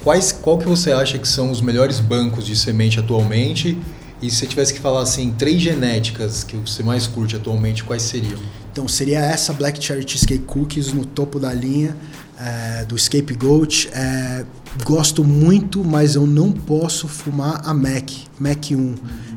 quais, 0.02 0.32
qual 0.32 0.58
que 0.58 0.66
você 0.66 0.92
acha 0.92 1.18
que 1.18 1.28
são 1.28 1.50
os 1.50 1.60
melhores 1.60 2.00
bancos 2.00 2.44
de 2.46 2.56
semente 2.56 2.98
atualmente? 2.98 3.78
E 4.22 4.30
se 4.30 4.36
você 4.38 4.46
tivesse 4.46 4.72
que 4.74 4.80
falar 4.80 5.02
assim, 5.02 5.32
três 5.38 5.60
genéticas 5.60 6.42
que 6.42 6.56
você 6.56 6.82
mais 6.82 7.06
curte 7.06 7.36
atualmente, 7.36 7.84
quais 7.84 8.02
seriam? 8.02 8.38
Então 8.74 8.88
seria 8.88 9.20
essa 9.20 9.52
Black 9.52 9.80
Cherry 9.80 10.04
Cheesecake 10.04 10.42
Cookies 10.46 10.92
no 10.92 11.04
topo 11.04 11.38
da 11.38 11.52
linha 11.54 11.96
é, 12.36 12.84
do 12.84 12.98
Scapegoat. 12.98 13.88
É, 13.92 14.44
gosto 14.82 15.22
muito, 15.22 15.84
mas 15.84 16.16
eu 16.16 16.26
não 16.26 16.50
posso 16.50 17.06
fumar 17.06 17.62
a 17.64 17.72
Mac, 17.72 18.10
Mac 18.36 18.72
1. 18.72 18.94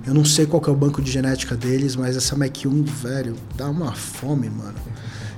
Eu 0.08 0.16
não 0.16 0.26
sei 0.26 0.48
qual 0.48 0.64
é 0.66 0.72
o 0.72 0.76
banco 0.76 1.04
de 1.04 1.12
genética 1.12 1.56
deles, 1.56 1.96
mas 1.96 2.18
essa 2.18 2.36
Mac 2.36 2.58
1, 2.66 2.84
velho, 2.86 3.36
dá 3.56 3.70
uma 3.70 3.94
fome, 3.94 4.50
mano. 4.50 4.74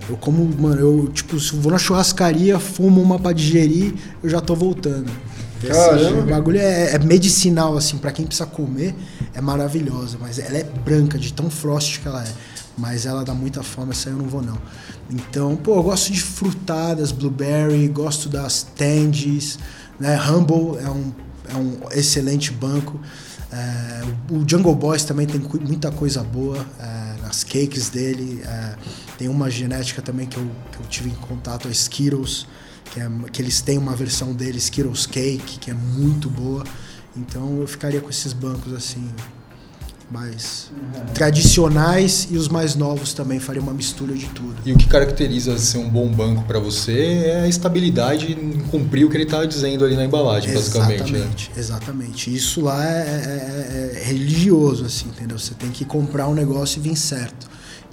Eu 0.07 0.15
como, 0.15 0.49
mano, 0.57 0.79
eu 0.79 1.09
tipo, 1.09 1.37
se 1.37 1.53
vou 1.57 1.69
na 1.69 1.77
churrascaria, 1.77 2.57
fumo 2.57 3.01
uma 3.01 3.19
pra 3.19 3.33
digerir, 3.33 3.93
eu 4.23 4.29
já 4.29 4.39
tô 4.39 4.55
voltando. 4.55 5.11
Esse 5.61 5.73
Caramba. 5.73 6.21
bagulho 6.21 6.57
é, 6.57 6.95
é 6.95 6.99
medicinal, 6.99 7.75
assim, 7.75 7.97
pra 7.97 8.13
quem 8.13 8.25
precisa 8.25 8.47
comer, 8.47 8.95
é 9.33 9.41
maravilhosa, 9.41 10.17
mas 10.21 10.39
ela 10.39 10.57
é 10.57 10.63
branca, 10.63 11.19
de 11.19 11.33
tão 11.33 11.49
frost 11.49 11.99
que 11.99 12.07
ela 12.07 12.23
é. 12.23 12.58
Mas 12.79 13.05
ela 13.05 13.25
dá 13.25 13.33
muita 13.33 13.61
fome, 13.61 13.91
essa 13.91 14.09
eu 14.09 14.15
não 14.15 14.25
vou 14.25 14.41
não. 14.41 14.57
Então, 15.09 15.55
pô, 15.55 15.75
eu 15.75 15.83
gosto 15.83 16.13
de 16.13 16.21
frutadas, 16.21 17.11
blueberry, 17.11 17.87
gosto 17.89 18.29
das 18.29 18.63
tandies, 18.63 19.59
né? 19.99 20.17
Humble 20.17 20.77
é 20.79 20.89
um, 20.89 21.11
é 21.49 21.55
um 21.55 21.77
excelente 21.91 22.51
banco. 22.51 22.99
É, 23.51 24.01
o 24.31 24.47
Jungle 24.47 24.75
Boys 24.75 25.03
também 25.03 25.27
tem 25.27 25.41
muita 25.61 25.91
coisa 25.91 26.23
boa 26.23 26.65
é, 26.79 27.21
nas 27.21 27.43
cakes 27.43 27.89
dele. 27.89 28.41
é, 28.45 28.75
tem 29.17 29.27
uma 29.27 29.49
genética 29.49 30.01
também 30.01 30.25
que 30.25 30.37
eu, 30.37 30.49
que 30.71 30.79
eu 30.79 30.85
tive 30.87 31.09
em 31.09 31.15
contato, 31.15 31.67
a 31.67 31.71
Skittles, 31.71 32.47
que, 32.85 33.01
é, 33.01 33.09
que 33.33 33.41
eles 33.41 33.59
têm 33.59 33.77
uma 33.77 33.93
versão 33.93 34.31
dele, 34.31 34.57
Skittles 34.59 35.05
Cake, 35.05 35.59
que 35.59 35.69
é 35.69 35.73
muito 35.73 36.29
boa. 36.29 36.63
Então 37.17 37.59
eu 37.59 37.67
ficaria 37.67 37.99
com 37.99 38.09
esses 38.09 38.31
bancos 38.31 38.71
assim, 38.71 39.09
mais 40.11 40.71
tradicionais 41.13 42.27
e 42.31 42.37
os 42.37 42.47
mais 42.47 42.75
novos 42.75 43.13
também, 43.13 43.39
faria 43.39 43.61
uma 43.61 43.73
mistura 43.73 44.13
de 44.15 44.25
tudo. 44.27 44.55
E 44.65 44.73
o 44.73 44.77
que 44.77 44.87
caracteriza 44.87 45.57
ser 45.57 45.77
um 45.77 45.89
bom 45.89 46.07
banco 46.09 46.43
para 46.45 46.59
você 46.59 47.23
é 47.25 47.41
a 47.41 47.47
estabilidade 47.47 48.31
em 48.33 48.59
cumprir 48.71 49.05
o 49.05 49.09
que 49.09 49.17
ele 49.17 49.23
está 49.25 49.45
dizendo 49.45 49.85
ali 49.85 49.95
na 49.95 50.05
embalagem, 50.05 50.53
basicamente. 50.53 51.11
né? 51.13 51.19
Exatamente, 51.19 51.51
exatamente. 51.55 52.33
Isso 52.35 52.61
lá 52.61 52.83
é, 52.83 52.89
é- 52.97 53.93
é- 53.97 54.01
é 54.01 54.03
religioso, 54.03 54.85
assim, 54.85 55.07
entendeu? 55.09 55.37
Você 55.37 55.53
tem 55.53 55.69
que 55.69 55.85
comprar 55.85 56.27
um 56.27 56.33
negócio 56.33 56.79
e 56.79 56.81
vir 56.81 56.95
certo, 56.95 57.47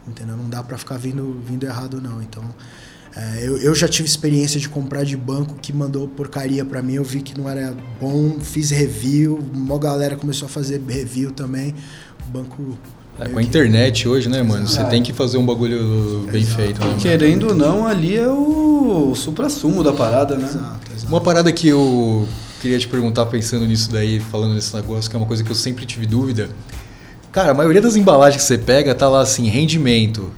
entendeu? 0.09 0.36
Não 0.36 0.48
dá 0.48 0.62
pra 0.62 0.78
ficar 0.78 0.97
vindo, 0.97 1.40
vindo 1.47 1.64
errado, 1.66 2.01
não. 2.01 2.22
Então, 2.22 2.43
é, 3.14 3.40
eu, 3.47 3.56
eu 3.59 3.74
já 3.74 3.88
tive 3.88 4.09
experiência 4.09 4.59
de 4.60 4.68
comprar 4.68 5.05
de 5.05 5.16
banco 5.16 5.55
que 5.60 5.72
mandou 5.72 6.06
porcaria 6.09 6.64
pra 6.64 6.82
mim, 6.82 6.94
eu 6.94 7.05
vi 7.05 7.20
que 7.20 7.36
não 7.38 7.48
era 7.48 7.74
bom, 8.01 8.38
fiz 8.40 8.70
review, 8.70 9.38
uma 9.55 9.78
galera 9.78 10.16
começou 10.16 10.47
a 10.47 10.48
fazer 10.48 10.80
review 10.86 11.30
também. 11.30 11.74
Banco. 12.28 12.78
É, 13.19 13.28
com 13.28 13.39
a 13.39 13.43
que- 13.43 13.48
internet 13.48 14.07
hoje, 14.07 14.28
né, 14.28 14.43
mano? 14.43 14.66
Você 14.66 14.85
tem 14.85 15.03
que 15.03 15.12
fazer 15.12 15.39
um 15.39 15.47
bagulho 15.47 16.27
bem 16.31 16.44
feito. 16.44 16.81
Né, 16.81 16.86
mano? 16.86 17.01
Querendo 17.01 17.48
ou 17.48 17.55
não, 17.55 17.86
ali 17.86 18.16
é 18.16 18.28
o 18.28 19.15
supra-sumo 19.15 19.82
da 19.82 19.93
parada, 19.93 20.36
né? 20.36 20.44
Exato, 20.44 20.93
exato. 20.94 21.09
Uma 21.12 21.20
parada 21.20 21.51
que 21.51 21.69
eu, 21.69 22.28
queria 22.61 22.78
te 22.78 22.89
perguntar, 22.89 23.27
pensando 23.27 23.66
nisso 23.66 23.90
daí, 23.90 24.20
falando 24.20 24.55
nesse 24.55 24.74
negócio, 24.74 25.09
que 25.09 25.16
é 25.16 25.19
uma 25.19 25.27
coisa 25.27 25.43
que 25.43 25.51
eu 25.51 25.55
sempre 25.57 25.86
tive 25.86 26.07
dúvida. 26.07 26.51
Cara, 27.32 27.53
a 27.53 27.55
maioria 27.55 27.81
das 27.81 27.97
embalagens 27.97 28.43
que 28.43 28.48
você 28.48 28.59
pega 28.59 28.94
tá 28.94 29.09
lá 29.09 29.20
assim, 29.20 29.47
rendimento. 29.48 30.31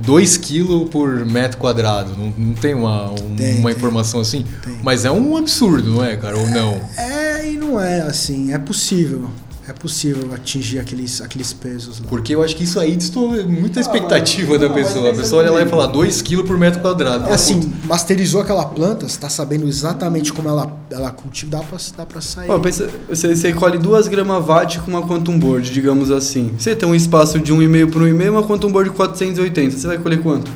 2 0.00 0.36
é, 0.36 0.38
kg 0.38 0.88
por 0.90 1.26
metro 1.26 1.58
quadrado. 1.58 2.16
Não, 2.16 2.32
não 2.36 2.54
tem 2.54 2.72
uma, 2.74 3.10
um, 3.10 3.36
tem, 3.36 3.58
uma 3.58 3.68
tem. 3.68 3.76
informação 3.76 4.20
assim? 4.20 4.44
Tem. 4.62 4.78
Mas 4.82 5.04
é 5.04 5.10
um 5.10 5.36
absurdo, 5.36 5.90
não 5.90 6.04
é, 6.04 6.16
cara? 6.16 6.38
Ou 6.38 6.48
não? 6.48 6.80
É, 6.96 7.50
e 7.50 7.56
não 7.56 7.78
é 7.80 8.00
assim. 8.00 8.54
É 8.54 8.58
possível 8.58 9.28
é 9.72 9.74
possível 9.74 10.32
atingir 10.34 10.78
aqueles, 10.78 11.20
aqueles 11.20 11.52
pesos 11.52 11.98
lá. 11.98 12.06
Porque 12.08 12.34
eu 12.34 12.42
acho 12.42 12.54
que 12.54 12.64
isso 12.64 12.78
aí 12.78 12.94
distou 12.94 13.30
muita 13.44 13.80
expectativa 13.80 14.58
da 14.58 14.68
pessoa. 14.68 15.10
A 15.10 15.14
pessoa 15.14 15.42
olha 15.42 15.50
lá 15.50 15.62
e 15.62 15.66
fala 15.66 15.88
2 15.88 16.22
kg 16.22 16.44
por 16.44 16.58
metro 16.58 16.80
quadrado. 16.80 17.28
É 17.28 17.32
assim, 17.32 17.72
masterizou 17.84 18.42
aquela 18.42 18.66
planta, 18.66 19.08
você 19.08 19.14
está 19.14 19.28
sabendo 19.28 19.66
exatamente 19.66 20.32
como 20.32 20.48
ela, 20.48 20.76
ela 20.90 21.10
cultiva, 21.10 21.52
dá 21.52 21.58
para 21.60 21.78
dá 21.96 22.06
pra 22.06 22.20
sair. 22.20 22.46
Pô, 22.46 22.60
pensa, 22.60 22.88
você, 23.08 23.34
você 23.34 23.52
colhe 23.52 23.78
2 23.78 24.08
gramas 24.08 24.46
watt 24.46 24.78
com 24.80 24.90
uma 24.90 25.02
quantum 25.06 25.38
board, 25.38 25.70
digamos 25.70 26.10
assim. 26.10 26.52
Você 26.58 26.76
tem 26.76 26.88
um 26.88 26.94
espaço 26.94 27.40
de 27.40 27.52
1,5 27.52 27.90
por 27.90 28.02
1,5 28.02 28.30
uma 28.30 28.42
quantum 28.42 28.70
board 28.70 28.90
de 28.90 28.96
480. 28.96 29.76
Você 29.78 29.86
vai 29.86 29.98
colher 29.98 30.20
quanto? 30.20 30.50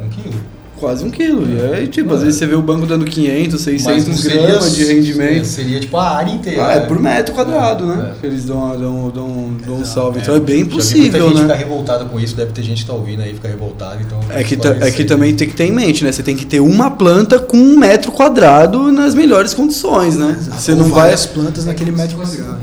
1 0.00 0.04
um 0.04 0.08
quilo 0.08 0.51
quase 0.82 1.04
um 1.04 1.10
quilo. 1.10 1.46
E 1.48 1.74
aí, 1.74 1.86
tipo, 1.86 2.12
às 2.12 2.22
vezes 2.22 2.40
você 2.40 2.46
vê 2.46 2.56
o 2.56 2.60
banco 2.60 2.84
dando 2.86 3.04
500, 3.04 3.60
600 3.60 4.24
gramas 4.24 4.74
de 4.74 4.84
rendimento. 4.84 5.44
Seria 5.44 5.78
tipo 5.78 5.96
a 5.96 6.10
área 6.10 6.32
inteira. 6.32 6.66
Ah, 6.66 6.72
é 6.72 6.80
por 6.80 6.98
metro 6.98 7.32
quadrado, 7.32 7.84
é, 7.84 7.96
né? 7.96 8.14
É. 8.20 8.26
Eles 8.26 8.44
dão, 8.44 8.76
dão, 8.76 9.10
dão, 9.10 9.56
dão 9.64 9.74
um 9.76 9.84
salve. 9.84 10.18
Então 10.18 10.34
é 10.34 10.40
bem 10.40 10.64
possível, 10.64 11.04
muita 11.04 11.18
né? 11.18 11.28
gente 11.28 11.40
fica 11.42 11.54
revoltada 11.54 12.04
com 12.04 12.18
isso, 12.18 12.34
deve 12.34 12.50
ter 12.50 12.62
gente 12.62 12.82
que 12.82 12.86
tá 12.88 12.94
ouvindo 12.94 13.22
aí, 13.22 13.32
fica 13.32 13.46
revoltada. 13.46 14.00
Então 14.04 14.18
é 14.30 14.42
que, 14.42 14.58
é 14.80 14.90
que 14.90 15.04
também 15.04 15.36
tem 15.36 15.48
que 15.48 15.54
ter 15.54 15.66
em 15.66 15.72
mente, 15.72 16.02
né? 16.02 16.10
Você 16.10 16.22
tem 16.22 16.36
que 16.36 16.44
ter 16.44 16.58
uma 16.58 16.90
planta 16.90 17.38
com 17.38 17.56
um 17.56 17.78
metro 17.78 18.10
quadrado 18.10 18.90
nas 18.90 19.14
melhores 19.14 19.54
condições, 19.54 20.16
né? 20.16 20.36
Você 20.58 20.74
não 20.74 20.88
vai. 20.88 21.12
as 21.12 21.26
plantas 21.26 21.64
naquele 21.64 21.92
metro 21.92 22.16
quadrado. 22.16 22.58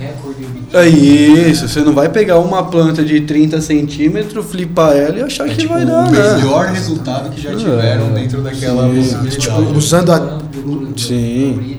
É 0.71 0.87
isso, 0.87 1.67
você 1.67 1.81
não 1.81 1.93
vai 1.93 2.09
pegar 2.09 2.37
uma 2.37 2.63
planta 2.63 3.03
de 3.03 3.21
30 3.21 3.59
centímetros, 3.59 4.45
flipar 4.45 4.95
ela 4.95 5.17
e 5.17 5.21
achar 5.23 5.47
é, 5.47 5.49
que 5.49 5.57
tipo, 5.57 5.73
vai 5.73 5.83
dar, 5.83 6.07
o 6.07 6.11
né? 6.11 6.35
melhor 6.35 6.67
resultado 6.67 7.31
que 7.31 7.41
já 7.41 7.55
tiveram 7.55 8.07
é. 8.07 8.09
dentro 8.11 8.41
daquela 8.41 8.87
Sim. 8.87 8.95
possibilidade. 8.95 9.37
Tipo, 9.37 9.77
usando 9.77 10.11
a... 10.11 10.39
Sim. 10.95 11.77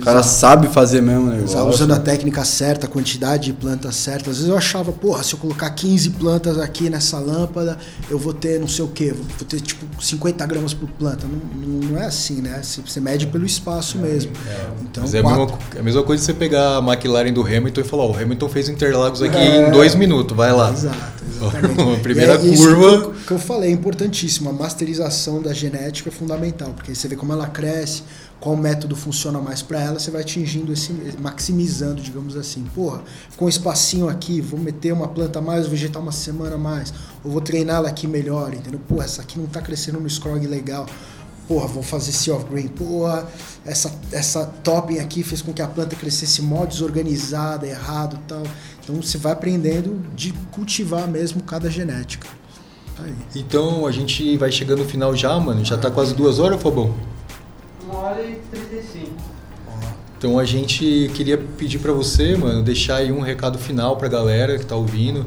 O 0.00 0.04
cara 0.04 0.22
sabe 0.22 0.68
fazer 0.68 1.02
mesmo 1.02 1.28
o 1.28 1.30
negócio. 1.30 1.66
Usando 1.66 1.92
a 1.92 1.98
técnica 1.98 2.44
certa, 2.44 2.86
a 2.86 2.88
quantidade 2.88 3.46
de 3.46 3.52
plantas 3.52 3.96
certas. 3.96 4.28
Às 4.28 4.36
vezes 4.36 4.50
eu 4.50 4.56
achava, 4.56 4.92
porra, 4.92 5.22
se 5.22 5.34
eu 5.34 5.38
colocar 5.38 5.68
15 5.70 6.10
plantas 6.10 6.58
aqui 6.58 6.88
nessa 6.88 7.18
lâmpada, 7.18 7.76
eu 8.08 8.18
vou 8.18 8.32
ter 8.32 8.60
não 8.60 8.68
sei 8.68 8.84
o 8.84 8.88
quê, 8.88 9.12
vou 9.12 9.46
ter 9.46 9.60
tipo 9.60 9.86
50 10.02 10.46
gramas 10.46 10.72
por 10.72 10.88
planta. 10.90 11.26
Não, 11.26 11.90
não 11.90 11.98
é 11.98 12.06
assim, 12.06 12.40
né? 12.40 12.60
Você 12.62 13.00
mede 13.00 13.26
pelo 13.26 13.44
espaço 13.44 13.98
mesmo. 13.98 14.32
É. 14.46 14.66
Então, 14.82 15.02
Mas 15.02 15.14
é 15.14 15.18
a, 15.18 15.22
mesma, 15.22 15.58
é 15.74 15.80
a 15.80 15.82
mesma 15.82 16.02
coisa 16.02 16.20
de 16.20 16.26
você 16.26 16.34
pegar 16.34 16.78
a 16.78 16.78
McLaren 16.78 17.32
do 17.32 17.42
Hamilton 17.42 17.80
e 17.80 17.84
falar, 17.84 18.04
ó, 18.04 18.12
o 18.12 18.16
Hamilton 18.16 18.48
fez 18.48 18.68
Interlagos 18.68 19.20
aqui 19.20 19.36
é. 19.36 19.68
em 19.68 19.70
dois 19.72 19.94
minutos, 19.94 20.36
vai 20.36 20.52
lá. 20.52 20.70
Exato, 20.70 21.24
exatamente. 21.28 22.00
primeira 22.00 22.34
é, 22.34 22.56
curva. 22.56 23.12
Que 23.26 23.32
eu 23.32 23.38
falei, 23.38 23.70
é 23.70 23.72
importantíssimo. 23.72 24.48
A 24.50 24.52
masterização 24.52 25.42
da 25.42 25.52
genética 25.52 26.08
é 26.08 26.12
fundamental, 26.12 26.70
porque 26.74 26.94
você 26.94 27.08
vê 27.08 27.16
como 27.16 27.32
ela 27.32 27.46
cresce 27.46 28.02
qual 28.40 28.56
método 28.56 28.94
funciona 28.94 29.40
mais 29.40 29.62
para 29.62 29.80
ela, 29.80 29.98
você 29.98 30.10
vai 30.10 30.20
atingindo 30.20 30.72
esse, 30.72 30.92
maximizando, 31.18 32.00
digamos 32.00 32.36
assim. 32.36 32.64
Porra, 32.74 33.02
ficou 33.28 33.46
um 33.46 33.48
espacinho 33.48 34.08
aqui, 34.08 34.40
vou 34.40 34.60
meter 34.60 34.92
uma 34.92 35.08
planta 35.08 35.40
mais, 35.40 35.62
vou 35.62 35.72
vegetar 35.72 36.00
uma 36.00 36.12
semana 36.12 36.56
mais, 36.56 36.94
ou 37.24 37.32
vou 37.32 37.40
treinar 37.40 37.76
ela 37.76 37.88
aqui 37.88 38.06
melhor, 38.06 38.54
entendeu? 38.54 38.80
Porra, 38.86 39.04
essa 39.04 39.22
aqui 39.22 39.38
não 39.38 39.46
tá 39.46 39.60
crescendo 39.60 40.00
no 40.00 40.08
scrog 40.08 40.46
legal. 40.46 40.86
Porra, 41.48 41.66
vou 41.66 41.82
fazer 41.82 42.12
sea 42.12 42.34
of 42.34 42.44
green. 42.44 42.68
Porra, 42.68 43.26
essa, 43.64 43.90
essa 44.12 44.44
topping 44.62 44.98
aqui 44.98 45.22
fez 45.22 45.40
com 45.40 45.52
que 45.52 45.62
a 45.62 45.66
planta 45.66 45.96
crescesse 45.96 46.42
mal 46.42 46.66
desorganizada, 46.66 47.66
errado 47.66 48.20
tal. 48.28 48.42
Então 48.84 48.96
você 48.96 49.16
vai 49.16 49.32
aprendendo 49.32 49.98
de 50.14 50.32
cultivar 50.52 51.08
mesmo 51.08 51.42
cada 51.42 51.70
genética. 51.70 52.28
Tá 52.94 53.04
então 53.34 53.86
a 53.86 53.90
gente 53.90 54.36
vai 54.36 54.52
chegando 54.52 54.80
no 54.80 54.84
final 54.84 55.16
já, 55.16 55.40
mano. 55.40 55.64
Já 55.64 55.78
tá 55.78 55.90
quase 55.90 56.14
duas 56.14 56.38
horas, 56.38 56.62
Fabão? 56.62 56.94
Uma 57.88 58.00
hora 58.00 58.22
e 58.22 58.36
35. 58.50 59.10
Então 60.18 60.38
a 60.38 60.44
gente 60.44 61.10
queria 61.14 61.38
pedir 61.38 61.78
para 61.78 61.92
você, 61.92 62.36
mano, 62.36 62.62
deixar 62.62 62.96
aí 62.96 63.10
um 63.10 63.20
recado 63.20 63.58
final 63.58 63.96
pra 63.96 64.08
galera 64.08 64.58
que 64.58 64.66
tá 64.66 64.76
ouvindo. 64.76 65.24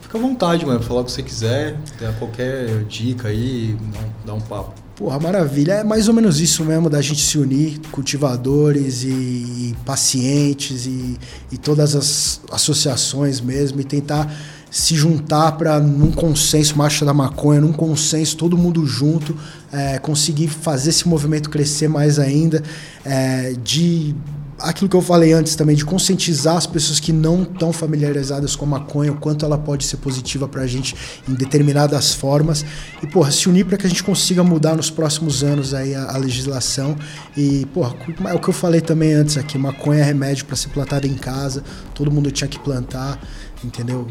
Fica 0.00 0.16
à 0.16 0.20
vontade, 0.20 0.64
mano, 0.64 0.80
falar 0.80 1.00
o 1.00 1.04
que 1.04 1.10
você 1.10 1.22
quiser, 1.22 1.76
dar 1.98 2.12
qualquer 2.16 2.84
dica 2.84 3.28
aí, 3.28 3.76
dar 4.24 4.34
um 4.34 4.40
papo. 4.40 4.72
Porra, 4.94 5.18
maravilha. 5.18 5.72
É 5.72 5.84
mais 5.84 6.06
ou 6.06 6.14
menos 6.14 6.40
isso 6.40 6.64
mesmo, 6.64 6.88
da 6.88 7.00
gente 7.00 7.22
se 7.22 7.38
unir, 7.38 7.80
cultivadores 7.90 9.02
e 9.02 9.74
pacientes 9.84 10.86
e, 10.86 11.18
e 11.50 11.58
todas 11.58 11.96
as 11.96 12.40
associações 12.52 13.40
mesmo, 13.40 13.80
e 13.80 13.84
tentar 13.84 14.32
se 14.70 14.94
juntar 14.94 15.52
para 15.52 15.80
num 15.80 16.12
consenso, 16.12 16.78
marcha 16.78 17.04
da 17.04 17.12
maconha, 17.12 17.60
num 17.60 17.72
consenso, 17.72 18.36
todo 18.36 18.56
mundo 18.56 18.86
junto, 18.86 19.36
é, 19.72 19.98
conseguir 19.98 20.48
fazer 20.48 20.90
esse 20.90 21.08
movimento 21.08 21.48
crescer 21.50 21.88
mais 21.88 22.18
ainda, 22.18 22.62
é, 23.04 23.54
de 23.62 24.14
aquilo 24.60 24.88
que 24.88 24.96
eu 24.96 25.02
falei 25.02 25.32
antes 25.32 25.56
também, 25.56 25.74
de 25.74 25.84
conscientizar 25.84 26.56
as 26.56 26.66
pessoas 26.66 27.00
que 27.00 27.12
não 27.12 27.42
estão 27.42 27.72
familiarizadas 27.72 28.54
com 28.54 28.64
a 28.66 28.68
maconha, 28.68 29.12
o 29.12 29.16
quanto 29.16 29.44
ela 29.44 29.58
pode 29.58 29.84
ser 29.84 29.96
positiva 29.96 30.46
para 30.46 30.62
a 30.62 30.66
gente 30.66 30.94
em 31.28 31.34
determinadas 31.34 32.14
formas. 32.14 32.64
E, 33.02 33.06
porra, 33.06 33.30
se 33.30 33.48
unir 33.48 33.64
para 33.64 33.76
que 33.76 33.86
a 33.86 33.88
gente 33.88 34.02
consiga 34.02 34.44
mudar 34.44 34.76
nos 34.76 34.90
próximos 34.90 35.42
anos 35.42 35.74
aí 35.74 35.94
a, 35.94 36.12
a, 36.12 36.16
legislação. 36.16 36.96
E, 37.36 37.66
porra, 37.72 37.94
é 38.28 38.34
o 38.34 38.38
que 38.38 38.48
eu 38.48 38.54
falei 38.54 38.80
também 38.80 39.14
antes 39.14 39.36
aqui: 39.36 39.56
maconha 39.56 40.00
é 40.00 40.04
remédio 40.04 40.44
para 40.44 40.56
ser 40.56 40.68
plantada 40.68 41.06
em 41.06 41.14
casa, 41.14 41.64
todo 41.94 42.10
mundo 42.10 42.30
tinha 42.30 42.48
que 42.48 42.58
plantar, 42.58 43.18
entendeu? 43.64 44.06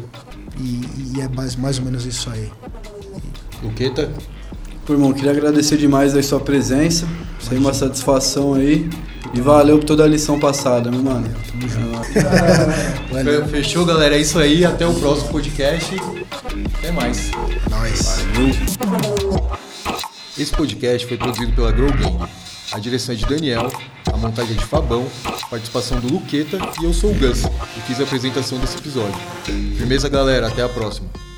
E, 0.58 1.16
e 1.16 1.20
é 1.20 1.28
mais, 1.28 1.56
mais 1.56 1.78
ou 1.78 1.84
menos 1.84 2.04
isso 2.04 2.28
aí. 2.30 2.50
Luqueta? 3.62 4.10
Pô, 4.90 4.94
irmão, 4.94 5.12
queria 5.12 5.30
agradecer 5.30 5.76
demais 5.76 6.16
a 6.16 6.20
sua 6.20 6.40
presença. 6.40 7.06
Foi 7.38 7.56
uma 7.56 7.72
satisfação 7.72 8.54
aí. 8.54 8.90
E 9.32 9.40
valeu 9.40 9.78
por 9.78 9.84
toda 9.84 10.02
a 10.02 10.06
lição 10.08 10.40
passada, 10.40 10.90
meu 10.90 11.00
mano. 11.00 11.32
Tamo 11.48 11.68
junto. 11.68 13.46
Fechou, 13.50 13.86
galera? 13.86 14.16
É 14.16 14.18
isso 14.20 14.36
aí. 14.36 14.64
Até 14.64 14.84
o 14.84 14.92
próximo 14.94 15.28
podcast. 15.28 15.94
Até 16.76 16.90
mais. 16.90 17.30
Nós. 17.70 18.18
Valeu. 18.80 19.48
Esse 20.36 20.50
podcast 20.50 21.06
foi 21.06 21.16
produzido 21.16 21.52
pela 21.52 21.70
Grow 21.70 21.92
Game. 21.92 22.18
A 22.72 22.78
direção 22.80 23.14
é 23.14 23.18
de 23.18 23.26
Daniel, 23.26 23.70
a 24.12 24.16
montagem 24.16 24.56
é 24.56 24.58
de 24.58 24.64
Fabão, 24.64 25.06
participação 25.48 26.00
do 26.00 26.12
Luqueta 26.12 26.58
e 26.80 26.84
eu 26.84 26.92
sou 26.92 27.12
o 27.12 27.14
Gus, 27.14 27.42
que 27.74 27.80
fiz 27.82 28.00
a 28.00 28.02
apresentação 28.02 28.58
desse 28.58 28.76
episódio. 28.76 29.20
Firmeza, 29.44 30.08
galera. 30.08 30.48
Até 30.48 30.62
a 30.64 30.68
próxima. 30.68 31.29